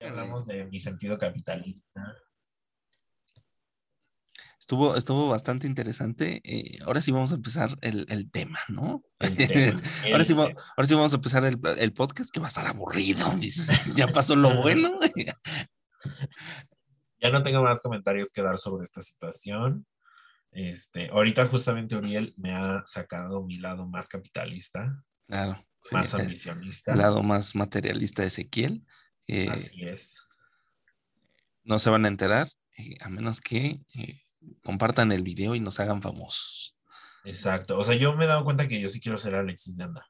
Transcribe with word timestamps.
hablamos 0.00 0.46
de 0.46 0.66
mi 0.66 0.80
sentido 0.80 1.18
capitalista. 1.18 2.16
Estuvo, 4.58 4.96
estuvo 4.96 5.28
bastante 5.28 5.66
interesante. 5.66 6.40
Eh, 6.42 6.78
ahora 6.84 7.00
sí 7.00 7.12
vamos 7.12 7.30
a 7.30 7.36
empezar 7.36 7.78
el, 7.82 8.30
tema, 8.30 8.58
¿no? 8.68 9.04
ahora, 10.12 10.24
sí, 10.24 10.32
ahora 10.34 10.86
sí 10.86 10.94
vamos 10.94 11.12
a 11.12 11.16
empezar 11.16 11.44
el, 11.44 11.92
podcast 11.92 12.30
que 12.32 12.40
va 12.40 12.46
a 12.46 12.48
estar 12.48 12.66
aburrido. 12.66 13.24
Ya 13.94 14.08
pasó 14.08 14.34
lo 14.34 14.60
bueno. 14.60 14.98
ya 17.20 17.30
no 17.30 17.42
tengo 17.42 17.62
más 17.62 17.80
comentarios 17.80 18.32
que 18.32 18.42
dar 18.42 18.58
sobre 18.58 18.84
esta 18.84 19.00
situación. 19.02 19.86
Este, 20.50 21.10
ahorita 21.10 21.46
justamente 21.46 21.96
Uriel 21.96 22.34
me 22.36 22.52
ha 22.52 22.82
sacado 22.86 23.44
mi 23.44 23.58
lado 23.58 23.86
más 23.86 24.08
capitalista. 24.08 25.00
Claro. 25.26 25.64
Más 25.92 26.12
ambicionista. 26.14 26.92
El 26.92 26.98
lado 26.98 27.22
más 27.22 27.54
materialista 27.54 28.22
de 28.22 28.28
Ezequiel. 28.28 28.84
Así 29.50 29.84
es. 29.84 30.22
No 31.64 31.78
se 31.78 31.90
van 31.90 32.04
a 32.04 32.08
enterar, 32.08 32.48
eh, 32.78 32.94
a 33.00 33.08
menos 33.08 33.40
que 33.40 33.80
eh, 33.94 34.22
compartan 34.62 35.10
el 35.12 35.22
video 35.22 35.54
y 35.54 35.60
nos 35.60 35.80
hagan 35.80 36.02
famosos. 36.02 36.76
Exacto. 37.24 37.78
O 37.78 37.84
sea, 37.84 37.96
yo 37.96 38.14
me 38.14 38.24
he 38.24 38.28
dado 38.28 38.44
cuenta 38.44 38.68
que 38.68 38.80
yo 38.80 38.88
sí 38.88 39.00
quiero 39.00 39.18
ser 39.18 39.34
Alexis 39.34 39.76
de 39.76 39.84
Anda. 39.84 40.06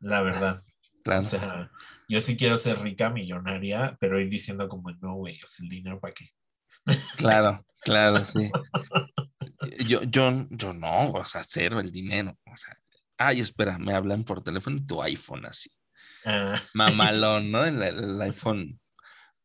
La 0.00 0.22
verdad. 0.22 0.60
Claro. 1.04 1.26
O 1.26 1.28
sea, 1.28 1.68
yo 2.08 2.20
sí 2.20 2.36
quiero 2.36 2.56
ser 2.56 2.78
rica, 2.78 3.10
millonaria, 3.10 3.96
pero 3.98 4.20
ir 4.20 4.28
diciendo 4.28 4.68
como, 4.68 4.88
no, 5.00 5.14
güey, 5.14 5.36
o 5.42 5.46
sea, 5.46 5.64
el 5.64 5.68
dinero 5.68 5.98
para 5.98 6.14
qué. 6.14 6.28
Claro, 7.16 7.66
claro, 7.80 8.24
sí. 8.24 8.48
Yo, 9.88 10.02
yo, 10.04 10.46
yo 10.50 10.72
no, 10.72 11.10
o 11.10 11.24
sea, 11.24 11.42
cero 11.42 11.80
el 11.80 11.90
dinero. 11.90 12.38
O 12.46 12.56
sea, 12.56 12.72
ay, 13.18 13.40
espera, 13.40 13.78
me 13.78 13.94
hablan 13.94 14.22
por 14.22 14.42
teléfono 14.42 14.76
y 14.76 14.86
tu 14.86 15.02
iPhone 15.02 15.46
así. 15.46 15.70
Ah. 16.24 16.60
Mamalón, 16.74 17.50
¿no? 17.50 17.64
el 17.64 18.20
iPhone 18.22 18.80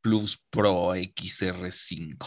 Plus 0.02 0.45
Pro 0.49 0.95
XR5. 0.95 2.17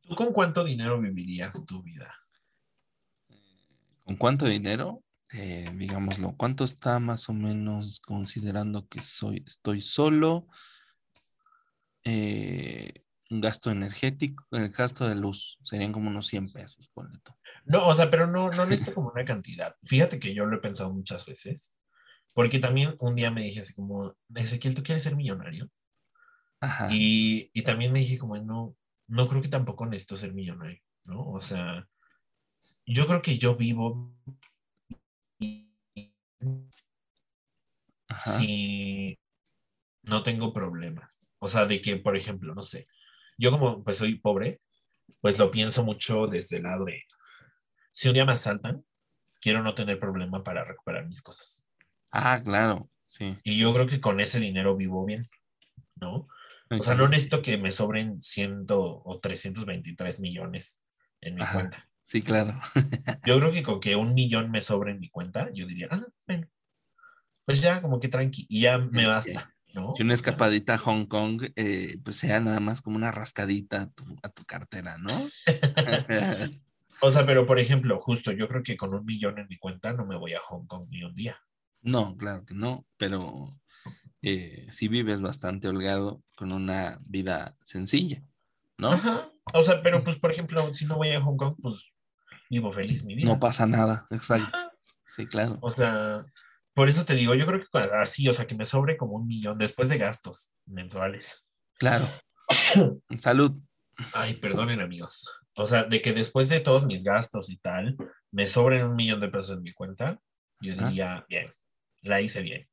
¿Tú 0.00 0.14
con 0.14 0.32
cuánto 0.32 0.64
dinero 0.64 1.00
vivirías 1.00 1.66
tu 1.66 1.82
vida? 1.82 2.14
¿Con 4.04 4.16
cuánto 4.16 4.46
dinero? 4.46 5.02
Eh, 5.32 5.68
digámoslo, 5.74 6.36
¿cuánto 6.36 6.64
está 6.64 7.00
más 7.00 7.28
o 7.28 7.32
menos 7.32 8.00
considerando 8.00 8.86
que 8.88 9.00
soy, 9.00 9.42
estoy 9.44 9.80
solo? 9.82 10.46
Eh, 12.04 13.04
un 13.30 13.40
gasto 13.40 13.70
energético, 13.70 14.46
el 14.52 14.70
gasto 14.70 15.08
de 15.08 15.16
luz 15.16 15.58
serían 15.64 15.92
como 15.92 16.08
unos 16.08 16.28
100 16.28 16.52
pesos, 16.52 16.88
por 16.94 17.10
No, 17.64 17.88
o 17.88 17.94
sea, 17.94 18.08
pero 18.08 18.26
no, 18.26 18.48
no 18.50 18.64
necesito 18.64 18.94
como 18.94 19.10
una 19.10 19.24
cantidad. 19.24 19.74
Fíjate 19.84 20.18
que 20.18 20.32
yo 20.32 20.46
lo 20.46 20.56
he 20.56 20.60
pensado 20.60 20.94
muchas 20.94 21.26
veces, 21.26 21.75
porque 22.36 22.58
también 22.58 22.94
un 22.98 23.14
día 23.14 23.30
me 23.30 23.40
dije 23.40 23.60
así 23.60 23.74
como, 23.74 24.14
Ezequiel, 24.34 24.74
¿tú 24.74 24.82
quieres 24.82 25.02
ser 25.02 25.16
millonario? 25.16 25.70
Ajá. 26.60 26.90
Y, 26.92 27.50
y 27.54 27.62
también 27.62 27.92
me 27.94 28.00
dije 28.00 28.18
como, 28.18 28.36
no, 28.36 28.76
no 29.06 29.26
creo 29.26 29.40
que 29.40 29.48
tampoco 29.48 29.86
necesito 29.86 30.18
ser 30.18 30.34
millonario, 30.34 30.82
¿no? 31.06 31.30
O 31.30 31.40
sea, 31.40 31.88
yo 32.84 33.06
creo 33.06 33.22
que 33.22 33.38
yo 33.38 33.56
vivo 33.56 34.14
si 38.20 39.18
no 40.02 40.22
tengo 40.22 40.52
problemas. 40.52 41.26
O 41.38 41.48
sea, 41.48 41.64
de 41.64 41.80
que, 41.80 41.96
por 41.96 42.18
ejemplo, 42.18 42.54
no 42.54 42.60
sé, 42.60 42.86
yo 43.38 43.50
como 43.50 43.82
pues 43.82 43.96
soy 43.96 44.18
pobre, 44.18 44.60
pues 45.22 45.38
lo 45.38 45.50
pienso 45.50 45.84
mucho 45.84 46.26
desde 46.26 46.58
el 46.58 46.64
lado 46.64 46.84
de, 46.84 47.02
si 47.92 48.08
un 48.08 48.14
día 48.14 48.26
me 48.26 48.32
asaltan, 48.32 48.84
quiero 49.40 49.62
no 49.62 49.74
tener 49.74 49.98
problema 49.98 50.44
para 50.44 50.64
recuperar 50.64 51.06
mis 51.06 51.22
cosas. 51.22 51.65
Ah, 52.12 52.40
claro, 52.42 52.90
sí. 53.06 53.36
Y 53.44 53.58
yo 53.58 53.72
creo 53.74 53.86
que 53.86 54.00
con 54.00 54.20
ese 54.20 54.40
dinero 54.40 54.76
vivo 54.76 55.04
bien, 55.04 55.26
¿no? 55.96 56.26
O 56.70 56.82
sea, 56.82 56.94
no 56.94 57.08
necesito 57.08 57.42
que 57.42 57.58
me 57.58 57.70
sobren 57.70 58.20
100 58.20 58.66
o 58.70 59.20
323 59.22 60.20
millones 60.20 60.84
en 61.20 61.36
mi 61.36 61.46
cuenta. 61.46 61.88
Sí, 62.02 62.22
claro. 62.22 62.60
yo 63.24 63.38
creo 63.38 63.52
que 63.52 63.62
con 63.62 63.80
que 63.80 63.96
un 63.96 64.14
millón 64.14 64.50
me 64.50 64.60
sobre 64.60 64.92
en 64.92 65.00
mi 65.00 65.10
cuenta, 65.10 65.50
yo 65.52 65.66
diría, 65.66 65.88
ah, 65.90 66.06
bueno, 66.26 66.48
pues 67.44 67.60
ya 67.62 67.82
como 67.82 68.00
que 68.00 68.08
tranqui, 68.08 68.46
y 68.48 68.62
ya 68.62 68.78
me 68.78 69.06
basta. 69.06 69.54
¿no? 69.74 69.94
Y 69.96 70.02
una 70.02 70.14
escapadita 70.14 70.74
a 70.74 70.78
Hong 70.78 71.06
Kong, 71.06 71.50
eh, 71.54 71.98
pues 72.04 72.16
sea 72.16 72.40
nada 72.40 72.60
más 72.60 72.80
como 72.80 72.96
una 72.96 73.12
rascadita 73.12 73.92
a 74.22 74.28
tu, 74.30 74.44
cartera, 74.44 74.98
¿no? 74.98 75.28
o 77.00 77.10
sea, 77.10 77.26
pero 77.26 77.46
por 77.46 77.58
ejemplo, 77.58 77.98
justo 77.98 78.32
yo 78.32 78.48
creo 78.48 78.62
que 78.62 78.76
con 78.76 78.94
un 78.94 79.04
millón 79.04 79.38
en 79.38 79.46
mi 79.48 79.58
cuenta 79.58 79.92
no 79.92 80.06
me 80.06 80.16
voy 80.16 80.34
a 80.34 80.40
Hong 80.40 80.66
Kong 80.66 80.86
ni 80.88 81.02
un 81.02 81.14
día. 81.14 81.38
No, 81.82 82.16
claro 82.16 82.44
que 82.44 82.54
no, 82.54 82.86
pero 82.96 83.50
eh, 84.22 84.66
si 84.70 84.88
vives 84.88 85.20
bastante 85.20 85.68
holgado 85.68 86.22
con 86.36 86.52
una 86.52 86.98
vida 87.08 87.56
sencilla, 87.60 88.22
¿no? 88.78 88.92
Ajá. 88.92 89.30
O 89.54 89.62
sea, 89.62 89.82
pero 89.82 90.02
pues, 90.02 90.18
por 90.18 90.32
ejemplo, 90.32 90.74
si 90.74 90.86
no 90.86 90.96
voy 90.96 91.10
a 91.10 91.20
Hong 91.20 91.36
Kong, 91.36 91.56
pues 91.62 91.92
vivo 92.50 92.72
feliz 92.72 93.04
mi 93.04 93.14
vida. 93.14 93.28
No 93.28 93.38
pasa 93.38 93.66
nada, 93.66 94.06
exacto. 94.10 94.58
Sí, 95.06 95.26
claro. 95.26 95.58
O 95.62 95.70
sea, 95.70 96.24
por 96.74 96.88
eso 96.88 97.04
te 97.04 97.14
digo, 97.14 97.34
yo 97.34 97.46
creo 97.46 97.60
que 97.60 97.78
así, 97.94 98.28
o 98.28 98.34
sea, 98.34 98.46
que 98.46 98.54
me 98.54 98.64
sobre 98.64 98.96
como 98.96 99.14
un 99.16 99.26
millón 99.26 99.58
después 99.58 99.88
de 99.88 99.98
gastos 99.98 100.52
mensuales. 100.66 101.44
Claro. 101.78 102.08
Salud. 103.18 103.52
Ay, 104.12 104.34
perdonen 104.34 104.80
amigos. 104.80 105.30
O 105.54 105.66
sea, 105.66 105.84
de 105.84 106.02
que 106.02 106.12
después 106.12 106.48
de 106.48 106.60
todos 106.60 106.84
mis 106.84 107.02
gastos 107.02 107.50
y 107.50 107.56
tal, 107.56 107.96
me 108.30 108.46
sobren 108.46 108.86
un 108.86 108.96
millón 108.96 109.20
de 109.20 109.28
pesos 109.28 109.56
en 109.56 109.62
mi 109.62 109.72
cuenta, 109.72 110.18
yo 110.60 110.74
diría, 110.74 111.24
bien, 111.28 111.48
la 112.06 112.20
hice 112.20 112.42
bien 112.42 112.66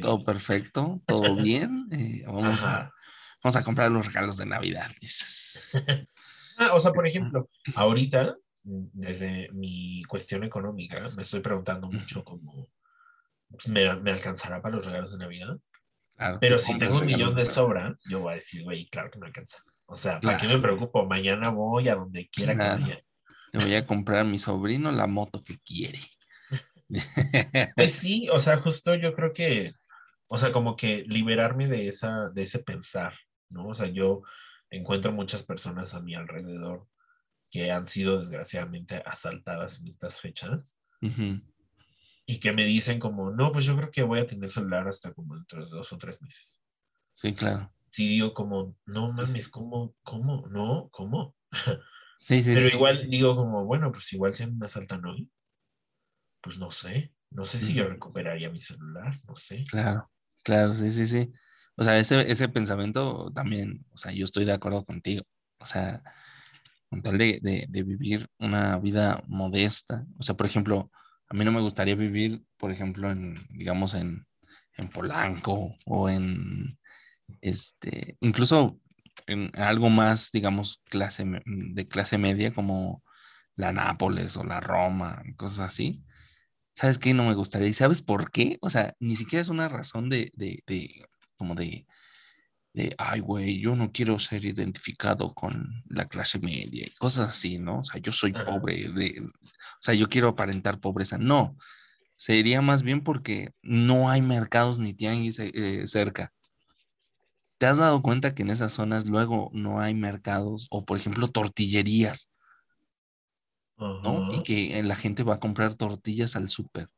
todo 0.00 0.24
perfecto, 0.24 1.00
todo 1.06 1.36
bien. 1.42 1.88
Eh, 1.92 2.24
vamos, 2.26 2.62
a, 2.62 2.92
vamos, 3.42 3.56
a, 3.56 3.64
comprar 3.64 3.90
los 3.90 4.06
regalos 4.06 4.36
de 4.36 4.46
Navidad. 4.46 4.90
ah, 6.58 6.74
o 6.74 6.80
sea, 6.80 6.92
por 6.92 7.06
ejemplo, 7.06 7.48
ahorita, 7.74 8.36
desde 8.62 9.50
mi 9.52 10.02
cuestión 10.04 10.44
económica, 10.44 11.10
me 11.16 11.22
estoy 11.22 11.40
preguntando 11.40 11.90
mucho 11.90 12.24
cómo 12.24 12.68
pues, 13.48 13.68
me, 13.68 13.94
me, 13.96 14.10
alcanzará 14.10 14.60
para 14.60 14.76
los 14.76 14.86
regalos 14.86 15.12
de 15.12 15.18
Navidad. 15.18 15.58
Pero 16.40 16.58
si 16.58 16.76
tengo 16.78 16.98
un 16.98 17.06
millón 17.06 17.36
de 17.36 17.46
sobra, 17.46 17.96
yo 18.06 18.18
voy 18.18 18.32
a 18.32 18.34
decir, 18.34 18.64
güey, 18.64 18.88
claro 18.88 19.08
que 19.08 19.20
me 19.20 19.26
alcanza. 19.26 19.62
O 19.86 19.94
sea, 19.94 20.18
¿para 20.18 20.36
qué 20.36 20.48
me 20.48 20.58
preocupo? 20.58 21.06
Mañana 21.06 21.50
voy 21.50 21.88
a 21.88 21.94
donde 21.94 22.28
quiera 22.28 22.54
que 22.54 22.82
vaya. 22.82 23.04
Le 23.52 23.64
voy 23.64 23.74
a 23.76 23.86
comprar 23.86 24.20
a 24.20 24.24
mi 24.24 24.36
sobrino 24.36 24.90
la 24.90 25.06
moto 25.06 25.40
que 25.40 25.58
quiere. 25.60 26.00
Pues 27.76 27.92
sí, 27.92 28.28
o 28.30 28.38
sea, 28.40 28.58
justo 28.58 28.94
yo 28.94 29.14
creo 29.14 29.32
que, 29.32 29.72
o 30.26 30.38
sea, 30.38 30.52
como 30.52 30.76
que 30.76 31.04
liberarme 31.06 31.68
de, 31.68 31.88
esa, 31.88 32.30
de 32.30 32.42
ese 32.42 32.60
pensar, 32.60 33.14
¿no? 33.50 33.68
O 33.68 33.74
sea, 33.74 33.86
yo 33.86 34.22
encuentro 34.70 35.12
muchas 35.12 35.42
personas 35.42 35.94
a 35.94 36.00
mi 36.00 36.14
alrededor 36.14 36.86
que 37.50 37.70
han 37.70 37.86
sido 37.86 38.18
desgraciadamente 38.18 39.02
asaltadas 39.06 39.80
en 39.80 39.88
estas 39.88 40.20
fechas 40.20 40.78
y 42.26 42.40
que 42.40 42.52
me 42.52 42.64
dicen 42.66 42.98
como, 42.98 43.30
no, 43.30 43.52
pues 43.52 43.64
yo 43.64 43.76
creo 43.76 43.90
que 43.90 44.02
voy 44.02 44.20
a 44.20 44.26
tener 44.26 44.50
celular 44.50 44.86
hasta 44.88 45.12
como 45.12 45.34
dentro 45.34 45.64
de 45.64 45.70
dos 45.70 45.92
o 45.92 45.98
tres 45.98 46.20
meses. 46.20 46.62
Sí, 47.14 47.34
claro. 47.34 47.72
Sí, 47.90 48.06
digo 48.08 48.34
como, 48.34 48.76
no 48.84 49.12
mames, 49.12 49.48
¿cómo? 49.48 49.94
¿Cómo? 50.02 50.46
¿No? 50.48 50.88
¿Cómo? 50.90 51.34
Sí, 52.18 52.42
sí. 52.42 52.52
Pero 52.52 52.68
igual 52.68 53.08
digo 53.08 53.36
como, 53.36 53.64
bueno, 53.64 53.92
pues 53.92 54.12
igual 54.12 54.34
se 54.34 54.46
me 54.46 54.66
asaltan 54.66 55.06
hoy 55.06 55.30
pues 56.40 56.58
no 56.58 56.70
sé, 56.70 57.12
no 57.30 57.44
sé 57.44 57.58
si 57.58 57.74
yo 57.74 57.86
recuperaría 57.88 58.50
mi 58.50 58.60
celular, 58.60 59.14
no 59.26 59.34
sé. 59.34 59.64
Claro, 59.70 60.10
claro, 60.42 60.74
sí, 60.74 60.92
sí, 60.92 61.06
sí. 61.06 61.32
O 61.76 61.84
sea, 61.84 61.98
ese, 61.98 62.30
ese 62.30 62.48
pensamiento 62.48 63.30
también, 63.32 63.84
o 63.90 63.98
sea, 63.98 64.12
yo 64.12 64.24
estoy 64.24 64.44
de 64.44 64.52
acuerdo 64.52 64.84
contigo. 64.84 65.22
O 65.58 65.66
sea, 65.66 66.02
con 66.88 67.02
tal 67.02 67.18
de, 67.18 67.66
de, 67.68 67.82
vivir 67.82 68.28
una 68.38 68.78
vida 68.78 69.22
modesta. 69.26 70.06
O 70.18 70.22
sea, 70.22 70.36
por 70.36 70.46
ejemplo, 70.46 70.90
a 71.28 71.34
mí 71.34 71.44
no 71.44 71.52
me 71.52 71.60
gustaría 71.60 71.94
vivir, 71.94 72.42
por 72.56 72.70
ejemplo, 72.70 73.10
en, 73.10 73.38
digamos, 73.50 73.94
en, 73.94 74.26
en 74.76 74.88
Polanco 74.88 75.76
o 75.84 76.08
en, 76.08 76.78
este, 77.40 78.16
incluso 78.20 78.80
en 79.26 79.50
algo 79.54 79.90
más, 79.90 80.30
digamos, 80.32 80.80
clase, 80.84 81.24
de 81.44 81.88
clase 81.88 82.18
media 82.18 82.52
como 82.52 83.02
la 83.54 83.72
Nápoles 83.72 84.36
o 84.36 84.44
la 84.44 84.60
Roma, 84.60 85.22
cosas 85.36 85.60
así. 85.70 86.02
¿Sabes 86.78 86.98
qué? 86.98 87.12
No 87.12 87.24
me 87.24 87.34
gustaría. 87.34 87.66
¿Y 87.66 87.72
sabes 87.72 88.02
por 88.02 88.30
qué? 88.30 88.56
O 88.60 88.70
sea, 88.70 88.94
ni 89.00 89.16
siquiera 89.16 89.42
es 89.42 89.48
una 89.48 89.68
razón 89.68 90.08
de, 90.08 90.30
de, 90.36 90.62
de 90.64 91.06
como 91.36 91.56
de, 91.56 91.88
de, 92.72 92.94
ay, 92.98 93.18
güey, 93.18 93.58
yo 93.60 93.74
no 93.74 93.90
quiero 93.90 94.16
ser 94.20 94.44
identificado 94.44 95.34
con 95.34 95.82
la 95.88 96.06
clase 96.06 96.38
media 96.38 96.86
y 96.86 96.94
cosas 96.94 97.30
así, 97.30 97.58
¿no? 97.58 97.80
O 97.80 97.82
sea, 97.82 98.00
yo 98.00 98.12
soy 98.12 98.32
pobre, 98.32 98.90
de, 98.90 99.20
o 99.20 99.80
sea, 99.80 99.94
yo 99.94 100.08
quiero 100.08 100.28
aparentar 100.28 100.78
pobreza. 100.78 101.18
No, 101.18 101.56
sería 102.14 102.62
más 102.62 102.84
bien 102.84 103.02
porque 103.02 103.50
no 103.60 104.08
hay 104.08 104.22
mercados 104.22 104.78
ni 104.78 104.94
tianguis 104.94 105.40
eh, 105.40 105.82
cerca. 105.86 106.32
¿Te 107.58 107.66
has 107.66 107.78
dado 107.78 108.02
cuenta 108.02 108.36
que 108.36 108.42
en 108.42 108.50
esas 108.50 108.72
zonas 108.72 109.06
luego 109.06 109.50
no 109.52 109.80
hay 109.80 109.94
mercados 109.94 110.68
o, 110.70 110.84
por 110.84 110.96
ejemplo, 110.96 111.26
tortillerías? 111.26 112.28
¿No? 113.78 114.28
Y 114.32 114.42
que 114.42 114.82
la 114.82 114.96
gente 114.96 115.22
va 115.22 115.34
a 115.34 115.40
comprar 115.40 115.74
tortillas 115.74 116.36
al 116.36 116.48
súper. 116.48 116.88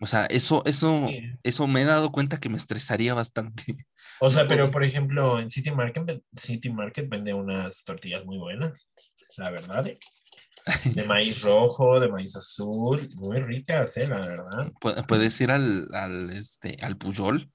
O 0.00 0.06
sea, 0.06 0.26
eso, 0.26 0.62
eso, 0.64 1.08
eso 1.42 1.66
me 1.66 1.82
he 1.82 1.84
dado 1.84 2.12
cuenta 2.12 2.38
que 2.38 2.48
me 2.48 2.56
estresaría 2.56 3.14
bastante. 3.14 3.76
O 4.20 4.30
sea, 4.30 4.46
pero 4.46 4.70
por 4.70 4.84
ejemplo, 4.84 5.40
en 5.40 5.50
City 5.50 5.72
Market, 5.72 6.22
City 6.36 6.70
Market 6.70 7.08
vende 7.08 7.34
unas 7.34 7.84
tortillas 7.84 8.24
muy 8.24 8.38
buenas, 8.38 8.90
la 9.36 9.50
verdad. 9.50 9.86
¿eh? 9.86 9.98
De 10.94 11.04
maíz 11.04 11.42
rojo, 11.42 11.98
de 11.98 12.08
maíz 12.08 12.36
azul, 12.36 13.08
muy 13.16 13.38
ricas, 13.38 13.96
¿eh? 13.96 14.06
La 14.06 14.20
verdad. 14.20 14.72
Puedes 15.06 15.40
ir 15.40 15.50
al, 15.50 15.88
al, 15.92 16.30
este, 16.30 16.76
al 16.80 16.96
Puyol. 16.96 17.50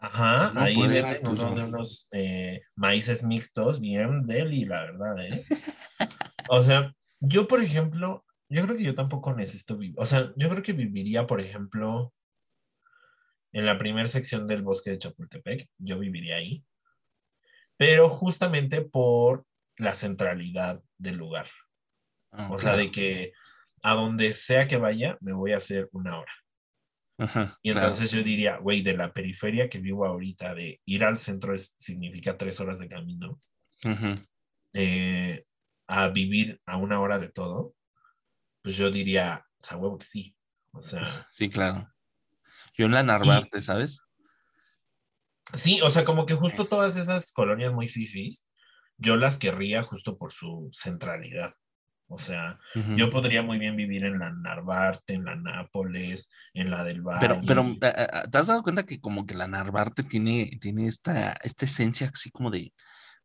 Ajá, 0.00 0.52
ahí 0.54 0.76
venden 0.76 1.64
unos 1.64 2.06
eh, 2.12 2.60
maíces 2.76 3.24
mixtos 3.24 3.80
bien 3.80 4.26
deli, 4.26 4.64
la 4.64 4.82
verdad, 4.82 5.26
¿eh? 5.26 5.44
o 6.48 6.62
sea, 6.62 6.94
yo, 7.20 7.48
por 7.48 7.62
ejemplo, 7.62 8.24
yo 8.48 8.64
creo 8.64 8.76
que 8.76 8.84
yo 8.84 8.94
tampoco 8.94 9.34
necesito 9.34 9.76
vivir. 9.76 9.96
O 9.98 10.06
sea, 10.06 10.32
yo 10.36 10.48
creo 10.48 10.62
que 10.62 10.72
viviría, 10.72 11.26
por 11.26 11.40
ejemplo, 11.40 12.14
en 13.52 13.66
la 13.66 13.78
primera 13.78 14.08
sección 14.08 14.46
del 14.46 14.62
bosque 14.62 14.90
de 14.90 14.98
Chapultepec. 14.98 15.68
Yo 15.78 15.98
viviría 15.98 16.36
ahí. 16.36 16.64
Pero 17.76 18.08
justamente 18.08 18.82
por 18.82 19.46
la 19.76 19.94
centralidad 19.94 20.82
del 20.96 21.16
lugar. 21.16 21.48
Ah, 22.32 22.48
o 22.50 22.58
sea, 22.58 22.76
de 22.76 22.90
que 22.90 23.32
a 23.82 23.94
donde 23.94 24.32
sea 24.32 24.66
que 24.66 24.76
vaya, 24.76 25.16
me 25.20 25.32
voy 25.32 25.52
a 25.52 25.58
hacer 25.58 25.88
una 25.92 26.18
hora. 26.18 26.32
y 27.62 27.70
entonces 27.70 28.10
yo 28.12 28.22
diría, 28.22 28.58
güey, 28.58 28.82
de 28.82 28.96
la 28.96 29.12
periferia 29.12 29.68
que 29.68 29.78
vivo 29.78 30.06
ahorita, 30.06 30.54
de 30.54 30.80
ir 30.84 31.04
al 31.04 31.18
centro 31.18 31.56
significa 31.58 32.36
tres 32.36 32.60
horas 32.60 32.78
de 32.78 32.88
camino, 32.88 33.38
eh, 34.72 35.44
a 35.88 36.08
vivir 36.08 36.60
a 36.66 36.76
una 36.76 37.00
hora 37.00 37.18
de 37.18 37.28
todo, 37.28 37.74
pues 38.62 38.76
yo 38.76 38.90
diría, 38.90 39.46
o 39.60 39.64
sea, 39.64 39.76
huevo 39.76 39.98
que 39.98 40.06
sí. 40.06 40.36
O 40.72 40.82
sea. 40.82 41.02
Sí, 41.30 41.48
claro. 41.48 41.90
Yo 42.74 42.86
en 42.86 42.92
la 42.92 43.02
Narvarte, 43.02 43.60
¿sabes? 43.60 44.02
Sí, 45.54 45.80
o 45.82 45.90
sea, 45.90 46.04
como 46.04 46.26
que 46.26 46.34
justo 46.34 46.66
todas 46.66 46.96
esas 46.96 47.32
colonias 47.32 47.72
muy 47.72 47.88
fifis, 47.88 48.46
yo 48.98 49.16
las 49.16 49.38
querría 49.38 49.82
justo 49.82 50.18
por 50.18 50.30
su 50.30 50.68
centralidad. 50.72 51.54
O 52.10 52.16
sea, 52.16 52.58
yo 52.96 53.10
podría 53.10 53.42
muy 53.42 53.58
bien 53.58 53.76
vivir 53.76 54.06
en 54.06 54.18
la 54.18 54.30
Narvarte, 54.30 55.12
en 55.12 55.24
la 55.24 55.36
Nápoles, 55.36 56.30
en 56.54 56.70
la 56.70 56.82
del 56.82 57.02
Valle. 57.02 57.20
Pero, 57.20 57.40
pero 57.46 57.62
eh, 57.62 57.78
eh, 57.82 58.28
¿te 58.32 58.38
has 58.38 58.46
dado 58.46 58.62
cuenta 58.62 58.84
que 58.84 58.98
como 58.98 59.26
que 59.26 59.34
la 59.34 59.46
Narvarte 59.46 60.02
tiene, 60.04 60.58
tiene 60.58 60.86
esta, 60.86 61.32
esta 61.42 61.66
esencia 61.66 62.10
así 62.12 62.30
como 62.30 62.50
de, 62.50 62.72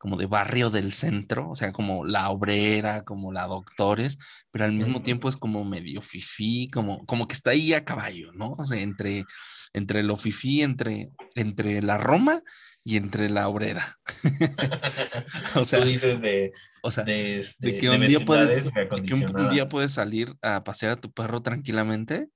como 0.03 0.17
de 0.17 0.25
barrio 0.25 0.69
del 0.69 0.91
centro, 0.91 1.49
o 1.51 1.55
sea, 1.55 1.71
como 1.71 2.03
la 2.03 2.29
obrera, 2.29 3.05
como 3.05 3.31
la 3.31 3.47
doctores, 3.47 4.17
pero 4.51 4.65
al 4.65 4.73
mismo 4.73 5.01
tiempo 5.01 5.29
es 5.29 5.37
como 5.37 5.63
medio 5.63 6.01
fifí, 6.01 6.69
como, 6.73 7.05
como 7.05 7.25
que 7.25 7.33
está 7.35 7.51
ahí 7.51 7.71
a 7.71 7.85
caballo, 7.85 8.33
¿no? 8.33 8.51
O 8.51 8.65
sea, 8.65 8.81
entre, 8.81 9.23
entre 9.71 10.03
lo 10.03 10.17
fifí, 10.17 10.61
entre, 10.61 11.13
entre 11.35 11.81
la 11.81 11.97
Roma 11.97 12.41
y 12.83 12.97
entre 12.97 13.29
la 13.29 13.47
obrera. 13.47 13.97
o 15.55 15.63
sea, 15.63 15.79
Tú 15.79 15.85
dices 15.85 16.19
de, 16.19 16.51
o 16.81 16.91
sea, 16.91 17.05
de, 17.05 17.39
este, 17.39 17.77
que, 17.77 17.89
un 17.89 18.05
día 18.05 18.19
puedes, 18.25 18.59
que 19.07 19.13
un, 19.13 19.49
día 19.51 19.67
puedes 19.67 19.93
salir 19.93 20.35
a 20.41 20.65
pasear 20.65 20.91
a 20.91 20.99
tu 20.99 21.13
perro 21.13 21.41
tranquilamente, 21.41 22.27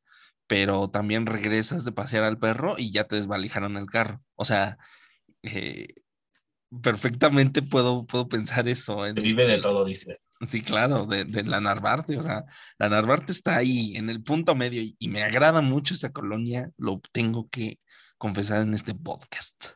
pero 0.47 0.87
también 0.87 1.25
regresas 1.25 1.83
de 1.83 1.91
pasear 1.91 2.23
al 2.23 2.39
perro 2.39 2.75
y 2.77 2.93
ya 2.93 3.03
te 3.03 3.17
desvalijaron 3.17 3.75
el 3.75 3.87
carro. 3.87 4.21
O 4.35 4.45
sea, 4.45 4.77
eh, 5.43 5.87
perfectamente 6.81 7.61
puedo, 7.61 8.05
puedo 8.05 8.27
pensar 8.27 8.67
eso. 8.67 9.05
Se 9.05 9.13
vive 9.13 9.45
de 9.45 9.59
todo, 9.59 9.85
dice. 9.85 10.17
Sí, 10.47 10.61
claro, 10.61 11.05
de, 11.05 11.25
la 11.43 11.59
Narvarte. 11.59 12.17
O 12.17 12.23
sea, 12.23 12.45
la 12.77 12.89
Narvarte 12.89 13.31
está 13.31 13.57
ahí 13.57 13.95
en 13.95 14.09
el 14.09 14.23
punto 14.23 14.55
medio 14.55 14.81
y, 14.81 15.07
me 15.07 15.23
agrada 15.23 15.61
mucho 15.61 15.93
esa 15.93 16.11
colonia. 16.11 16.69
Lo 16.77 17.01
tengo 17.11 17.49
que 17.49 17.79
confesar 18.17 18.61
en 18.61 18.73
este 18.73 18.93
podcast. 18.93 19.71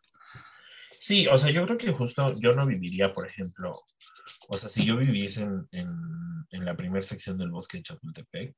Sí, 0.99 1.27
o 1.27 1.37
sea, 1.37 1.49
yo 1.49 1.65
creo 1.65 1.77
que 1.77 1.91
justo 1.91 2.31
yo 2.39 2.53
no 2.53 2.67
viviría, 2.67 3.09
por 3.09 3.25
ejemplo, 3.25 3.71
o 4.49 4.57
sea, 4.57 4.69
si 4.69 4.85
yo 4.85 4.97
viviese 4.97 5.43
en, 5.43 5.67
en 5.71 6.65
la 6.65 6.75
primera 6.75 7.01
sección 7.01 7.39
del 7.39 7.49
bosque 7.49 7.77
de 7.77 7.83
Chapultepec, 7.83 8.55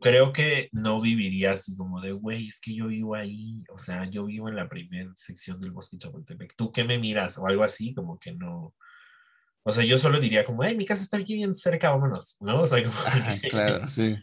Creo 0.00 0.32
que 0.32 0.68
no 0.72 1.00
viviría 1.00 1.52
así 1.52 1.76
como 1.76 2.00
de, 2.00 2.12
güey, 2.12 2.48
es 2.48 2.60
que 2.60 2.74
yo 2.74 2.88
vivo 2.88 3.14
ahí, 3.14 3.62
o 3.70 3.78
sea, 3.78 4.04
yo 4.06 4.26
vivo 4.26 4.48
en 4.48 4.56
la 4.56 4.68
primera 4.68 5.10
sección 5.14 5.60
del 5.60 5.72
bosque 5.72 5.98
Chapultepec, 5.98 6.54
¿tú 6.56 6.72
qué 6.72 6.84
me 6.84 6.98
miras? 6.98 7.38
O 7.38 7.46
algo 7.46 7.62
así, 7.62 7.94
como 7.94 8.18
que 8.18 8.32
no. 8.32 8.74
O 9.62 9.72
sea, 9.72 9.84
yo 9.84 9.98
solo 9.98 10.20
diría 10.20 10.44
como, 10.44 10.62
ay, 10.62 10.76
mi 10.76 10.84
casa 10.84 11.02
está 11.02 11.18
bien 11.18 11.54
cerca, 11.54 11.90
vámonos, 11.90 12.36
¿no? 12.40 12.62
O 12.62 12.66
sea, 12.66 12.82
como... 12.82 12.96
claro, 13.50 13.88
sí. 13.88 14.16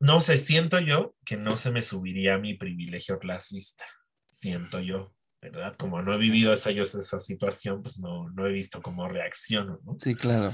No 0.00 0.20
sé, 0.20 0.36
siento 0.36 0.80
yo 0.80 1.14
que 1.24 1.36
no 1.36 1.56
se 1.56 1.70
me 1.70 1.80
subiría 1.80 2.36
mi 2.36 2.54
privilegio 2.54 3.18
clasista, 3.18 3.84
siento 4.24 4.80
yo, 4.80 5.14
¿verdad? 5.40 5.74
Como 5.76 6.02
no 6.02 6.12
he 6.12 6.18
vivido 6.18 6.52
esa, 6.52 6.72
yo 6.72 6.82
esa 6.82 7.20
situación, 7.20 7.82
pues 7.82 8.00
no, 8.00 8.28
no 8.30 8.46
he 8.46 8.52
visto 8.52 8.82
cómo 8.82 9.08
reacciono, 9.08 9.80
¿no? 9.84 9.96
Sí, 9.98 10.14
claro 10.14 10.52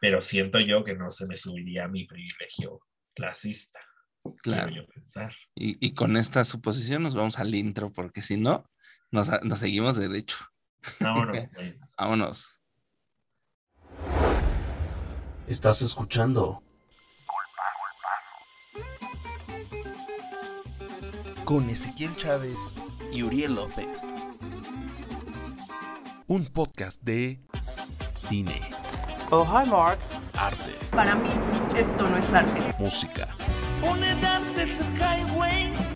pero 0.00 0.20
siento 0.20 0.60
yo 0.60 0.84
que 0.84 0.94
no 0.94 1.10
se 1.10 1.26
me 1.26 1.36
subiría 1.36 1.88
mi 1.88 2.04
privilegio 2.04 2.80
clasista. 3.14 3.80
Claro. 4.42 4.70
Yo 4.70 4.86
pensar. 4.86 5.34
Y, 5.54 5.94
con 5.94 6.16
esta 6.16 6.44
suposición 6.44 7.02
nos 7.02 7.14
vamos 7.14 7.38
al 7.38 7.54
intro, 7.54 7.92
porque 7.92 8.22
si 8.22 8.36
no, 8.36 8.68
nos, 9.10 9.30
seguimos 9.58 9.96
derecho. 9.96 10.36
Vámonos. 11.00 11.36
Pues. 11.54 11.94
Vámonos. 11.96 12.60
Estás 15.46 15.82
escuchando. 15.82 16.62
Con 21.44 21.70
Ezequiel 21.70 22.14
Chávez 22.16 22.74
y 23.10 23.22
Uriel 23.22 23.54
López. 23.54 24.02
Un 26.26 26.44
podcast 26.46 27.00
de 27.02 27.40
cine 28.12 28.77
Oh, 29.30 29.44
hi, 29.44 29.68
Mark. 29.68 29.98
Arte. 30.38 30.72
Para 30.90 31.14
mí, 31.14 31.28
esto 31.76 32.08
no 32.08 32.16
es 32.16 32.24
arte. 32.32 32.74
Música. 32.78 33.28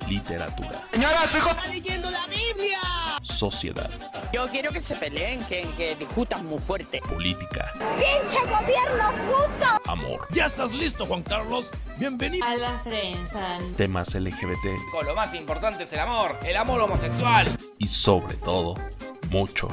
Literatura. 0.07 0.85
Señora, 0.93 1.31
tu 1.31 1.39
hijo 1.39 1.49
está 1.49 1.67
leyendo 1.67 2.11
la 2.11 2.27
Biblia. 2.27 2.81
Sociedad. 3.23 3.89
Yo 4.35 4.47
quiero 4.49 4.71
que 4.71 4.83
se 4.83 4.97
peleen, 4.97 5.43
que, 5.45 5.63
que 5.79 5.97
discutan 5.97 6.45
muy 6.45 6.59
fuerte. 6.59 7.01
Política. 7.09 7.73
¡Pinche 7.97 8.39
gobierno 8.41 9.11
puto! 9.27 9.91
Amor. 9.91 10.29
¿Ya 10.33 10.45
estás 10.45 10.75
listo, 10.75 11.07
Juan 11.07 11.23
Carlos? 11.23 11.71
Bienvenido. 11.97 12.47
A 12.47 12.55
la 12.57 12.83
prensa. 12.83 13.59
Temas 13.79 14.15
LGBT. 14.15 14.91
Con 14.91 15.07
lo 15.07 15.15
más 15.15 15.33
importante 15.33 15.85
es 15.85 15.93
el 15.95 16.01
amor, 16.01 16.39
el 16.45 16.57
amor 16.57 16.83
homosexual. 16.83 17.49
Y 17.79 17.87
sobre 17.87 18.37
todo, 18.37 18.75
mucho 19.31 19.69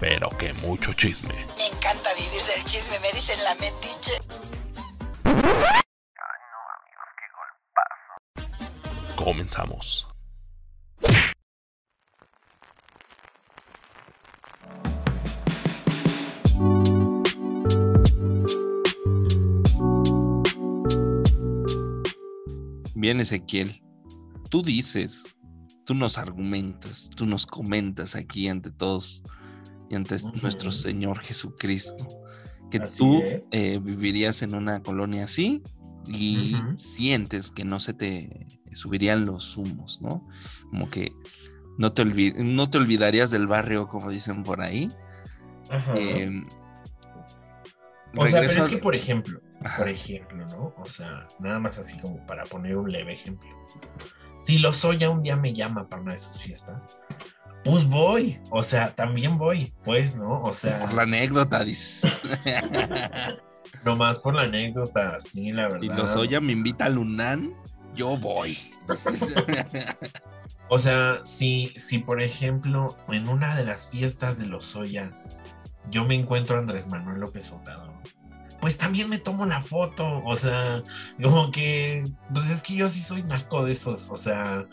pero 0.00 0.30
que 0.38 0.52
mucho 0.54 0.92
chisme. 0.94 1.34
Me 1.58 1.66
encanta 1.66 2.14
vivir 2.14 2.42
del 2.44 2.64
chisme, 2.64 2.98
me 3.00 3.12
dicen 3.12 3.38
la 3.44 3.54
metiche. 3.56 4.12
Ay, 5.24 5.82
no, 6.50 6.58
amigos, 6.80 7.10
qué 7.18 7.26
golpazo. 8.46 9.22
Comenzamos. 9.22 10.08
Bien, 22.94 23.20
Ezequiel, 23.20 23.82
tú 24.50 24.62
dices, 24.62 25.24
tú 25.84 25.94
nos 25.94 26.18
argumentas, 26.18 27.08
tú 27.16 27.26
nos 27.26 27.46
comentas 27.46 28.14
aquí 28.14 28.46
ante 28.48 28.70
todos 28.70 29.22
y 29.90 29.96
ante 29.96 30.16
nuestro 30.40 30.70
Señor 30.70 31.18
Jesucristo. 31.18 32.06
Que 32.70 32.78
tú 32.78 33.20
eh, 33.50 33.80
vivirías 33.82 34.42
en 34.42 34.54
una 34.54 34.80
colonia 34.80 35.24
así 35.24 35.60
y 36.06 36.56
sientes 36.76 37.50
que 37.50 37.64
no 37.64 37.80
se 37.80 37.92
te 37.94 38.46
subirían 38.72 39.24
los 39.26 39.56
humos, 39.56 40.00
¿no? 40.00 40.26
Como 40.70 40.88
que 40.88 41.10
no 41.78 41.92
te, 41.92 42.04
no 42.04 42.70
te 42.70 42.78
olvidarías 42.78 43.32
del 43.32 43.48
barrio, 43.48 43.88
como 43.88 44.08
dicen 44.08 44.44
por 44.44 44.60
ahí. 44.60 44.88
Em, 45.96 46.46
o 48.16 48.26
sea, 48.26 48.40
pero 48.40 48.64
es 48.64 48.68
que, 48.68 48.78
por 48.78 48.94
ejemplo, 48.94 49.40
por 49.76 49.88
ejemplo, 49.88 50.46
¿no? 50.46 50.74
O 50.78 50.86
sea, 50.86 51.26
nada 51.40 51.58
más 51.58 51.78
así 51.78 51.98
como 51.98 52.24
para 52.26 52.44
poner 52.44 52.76
un 52.76 52.90
leve 52.90 53.14
ejemplo. 53.14 53.48
Si 54.36 54.58
lo 54.58 54.72
soy, 54.72 55.04
un 55.04 55.22
día 55.22 55.36
me 55.36 55.52
llama 55.52 55.88
para 55.88 56.02
una 56.02 56.12
de 56.12 56.18
sus 56.18 56.40
fiestas, 56.40 56.96
pues 57.64 57.84
voy, 57.84 58.40
o 58.50 58.62
sea, 58.62 58.94
también 58.94 59.36
voy, 59.36 59.72
pues, 59.84 60.16
¿no? 60.16 60.42
O 60.42 60.52
sea. 60.52 60.80
Por 60.80 60.94
la 60.94 61.02
anécdota, 61.02 61.64
dices. 61.64 62.20
Nomás 63.84 64.18
por 64.18 64.34
la 64.34 64.42
anécdota, 64.42 65.18
sí, 65.20 65.52
la 65.52 65.68
verdad. 65.68 65.80
Si 65.80 65.88
los 65.88 66.16
Oya 66.16 66.40
me 66.40 66.52
invita 66.52 66.86
a 66.86 66.88
Lunan, 66.88 67.54
yo 67.94 68.16
voy. 68.16 68.58
o 70.68 70.78
sea, 70.78 71.18
si, 71.24 71.70
si 71.76 71.98
por 71.98 72.20
ejemplo, 72.20 72.96
en 73.08 73.28
una 73.28 73.54
de 73.54 73.64
las 73.64 73.88
fiestas 73.88 74.38
de 74.38 74.46
los 74.46 74.76
Oya, 74.76 75.10
yo 75.90 76.04
me 76.04 76.14
encuentro 76.14 76.56
a 76.56 76.60
Andrés 76.60 76.88
Manuel 76.88 77.20
López 77.20 77.50
Obrador, 77.52 77.90
pues 78.60 78.76
también 78.76 79.08
me 79.08 79.18
tomo 79.18 79.46
la 79.46 79.62
foto. 79.62 80.22
O 80.24 80.36
sea, 80.36 80.82
como 81.22 81.50
que, 81.50 82.04
pues 82.32 82.50
es 82.50 82.62
que 82.62 82.74
yo 82.74 82.88
sí 82.88 83.00
soy 83.00 83.22
naco 83.22 83.64
de 83.64 83.72
esos. 83.72 84.10
O 84.10 84.16
sea, 84.16 84.64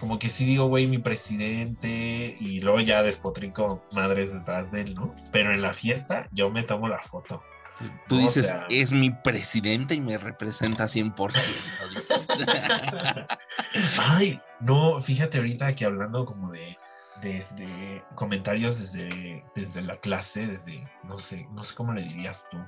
como 0.00 0.18
que 0.18 0.28
sí 0.28 0.44
digo, 0.46 0.66
güey, 0.66 0.86
mi 0.86 0.98
presidente, 0.98 2.36
y 2.40 2.60
luego 2.60 2.80
ya 2.80 3.02
despotrico 3.02 3.84
madres 3.92 4.32
detrás 4.34 4.70
de 4.72 4.80
él, 4.80 4.94
¿no? 4.94 5.14
Pero 5.32 5.52
en 5.52 5.60
la 5.62 5.72
fiesta 5.74 6.28
yo 6.32 6.50
me 6.50 6.62
tomo 6.62 6.88
la 6.88 7.00
foto. 7.00 7.42
Tú 8.08 8.16
O 8.16 8.18
dices, 8.18 8.46
sea- 8.46 8.66
es 8.68 8.92
mi 8.92 9.10
presidente 9.10 9.94
y 9.94 10.00
me 10.00 10.18
representa 10.18 10.84
100%. 10.84 11.14
dices. 11.94 12.26
Ay, 13.98 14.40
no, 14.60 15.00
fíjate 15.00 15.38
ahorita 15.38 15.74
que 15.74 15.84
hablando 15.84 16.24
como 16.26 16.50
de 16.50 16.78
desde 17.22 18.02
comentarios 18.14 18.78
desde, 18.80 19.44
desde 19.54 19.82
la 19.82 19.98
clase, 19.98 20.46
desde, 20.46 20.88
no 21.04 21.18
sé, 21.18 21.46
no 21.52 21.64
sé 21.64 21.74
cómo 21.74 21.92
le 21.92 22.02
dirías 22.02 22.48
tú, 22.50 22.58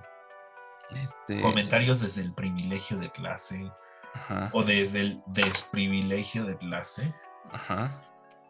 Este, 0.94 1.40
comentarios 1.40 2.00
desde 2.00 2.20
el 2.20 2.34
privilegio 2.34 2.98
de 2.98 3.10
clase 3.10 3.70
ajá, 4.14 4.50
o 4.52 4.62
desde 4.62 5.00
el 5.00 5.22
desprivilegio 5.28 6.44
de 6.44 6.58
clase, 6.58 7.14
ajá. 7.50 8.02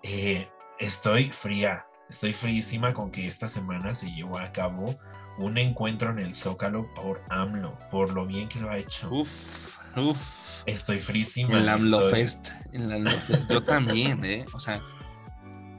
eh, 0.02 0.48
estoy 0.78 1.30
fría, 1.32 1.86
estoy 2.10 2.32
fríísima 2.32 2.92
con 2.92 3.10
que 3.10 3.26
esta 3.28 3.48
semana 3.48 3.94
se 3.94 4.10
llevó 4.12 4.38
a 4.38 4.52
cabo 4.52 4.98
un 5.38 5.56
encuentro 5.58 6.10
en 6.10 6.18
el 6.18 6.34
Zócalo 6.34 6.92
por 6.94 7.20
AMLO, 7.30 7.78
por 7.90 8.12
lo 8.12 8.26
bien 8.26 8.48
que 8.48 8.60
lo 8.60 8.70
ha 8.70 8.76
hecho. 8.76 9.10
Uf, 9.10 9.76
uf. 9.96 10.62
Estoy 10.66 10.98
frísima. 11.00 11.56
En 11.58 11.66
la 11.66 11.74
estoy- 11.76 11.94
AMLOFest. 11.94 12.48
En 12.72 12.88
la 12.88 12.96
AMLOFest. 12.96 13.50
Yo 13.50 13.62
también, 13.62 14.24
¿eh? 14.24 14.44
O 14.52 14.60
sea, 14.60 14.82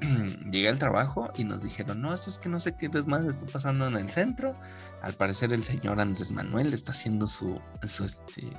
llegué 0.51 0.67
al 0.69 0.79
trabajo 0.79 1.31
y 1.35 1.43
nos 1.43 1.63
dijeron, 1.63 2.01
no, 2.01 2.13
eso 2.13 2.29
es 2.29 2.39
que 2.39 2.49
no 2.49 2.59
sé 2.59 2.75
qué 2.75 2.89
desmadre 2.89 3.29
está 3.29 3.45
pasando 3.45 3.87
en 3.87 3.95
el 3.95 4.09
centro. 4.09 4.59
Al 5.01 5.13
parecer 5.13 5.53
el 5.53 5.63
señor 5.63 5.99
Andrés 6.01 6.31
Manuel 6.31 6.73
está 6.73 6.91
haciendo 6.91 7.27
su, 7.27 7.61
su 7.83 8.03
este, 8.03 8.51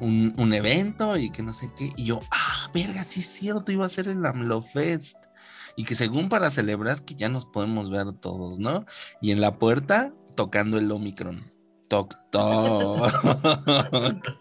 un, 0.00 0.34
un 0.38 0.52
evento 0.52 1.16
y 1.16 1.30
que 1.30 1.42
no 1.42 1.52
sé 1.52 1.70
qué. 1.76 1.92
Y 1.96 2.04
yo, 2.04 2.20
ah, 2.30 2.70
verga, 2.72 3.04
sí 3.04 3.20
es 3.20 3.26
cierto, 3.26 3.72
iba 3.72 3.86
a 3.86 3.90
ser 3.90 4.08
el 4.08 4.24
AMLOFest. 4.24 5.16
Y 5.76 5.84
que 5.84 5.94
según 5.94 6.28
para 6.28 6.50
celebrar 6.50 7.04
que 7.04 7.14
ya 7.14 7.28
nos 7.28 7.46
podemos 7.46 7.90
ver 7.90 8.12
todos, 8.12 8.58
¿no? 8.58 8.86
Y 9.20 9.30
en 9.30 9.40
la 9.40 9.58
puerta 9.58 10.12
tocando 10.34 10.78
el 10.78 10.90
Omicron. 10.90 11.55
Toc, 11.88 12.14
toc. 12.30 13.12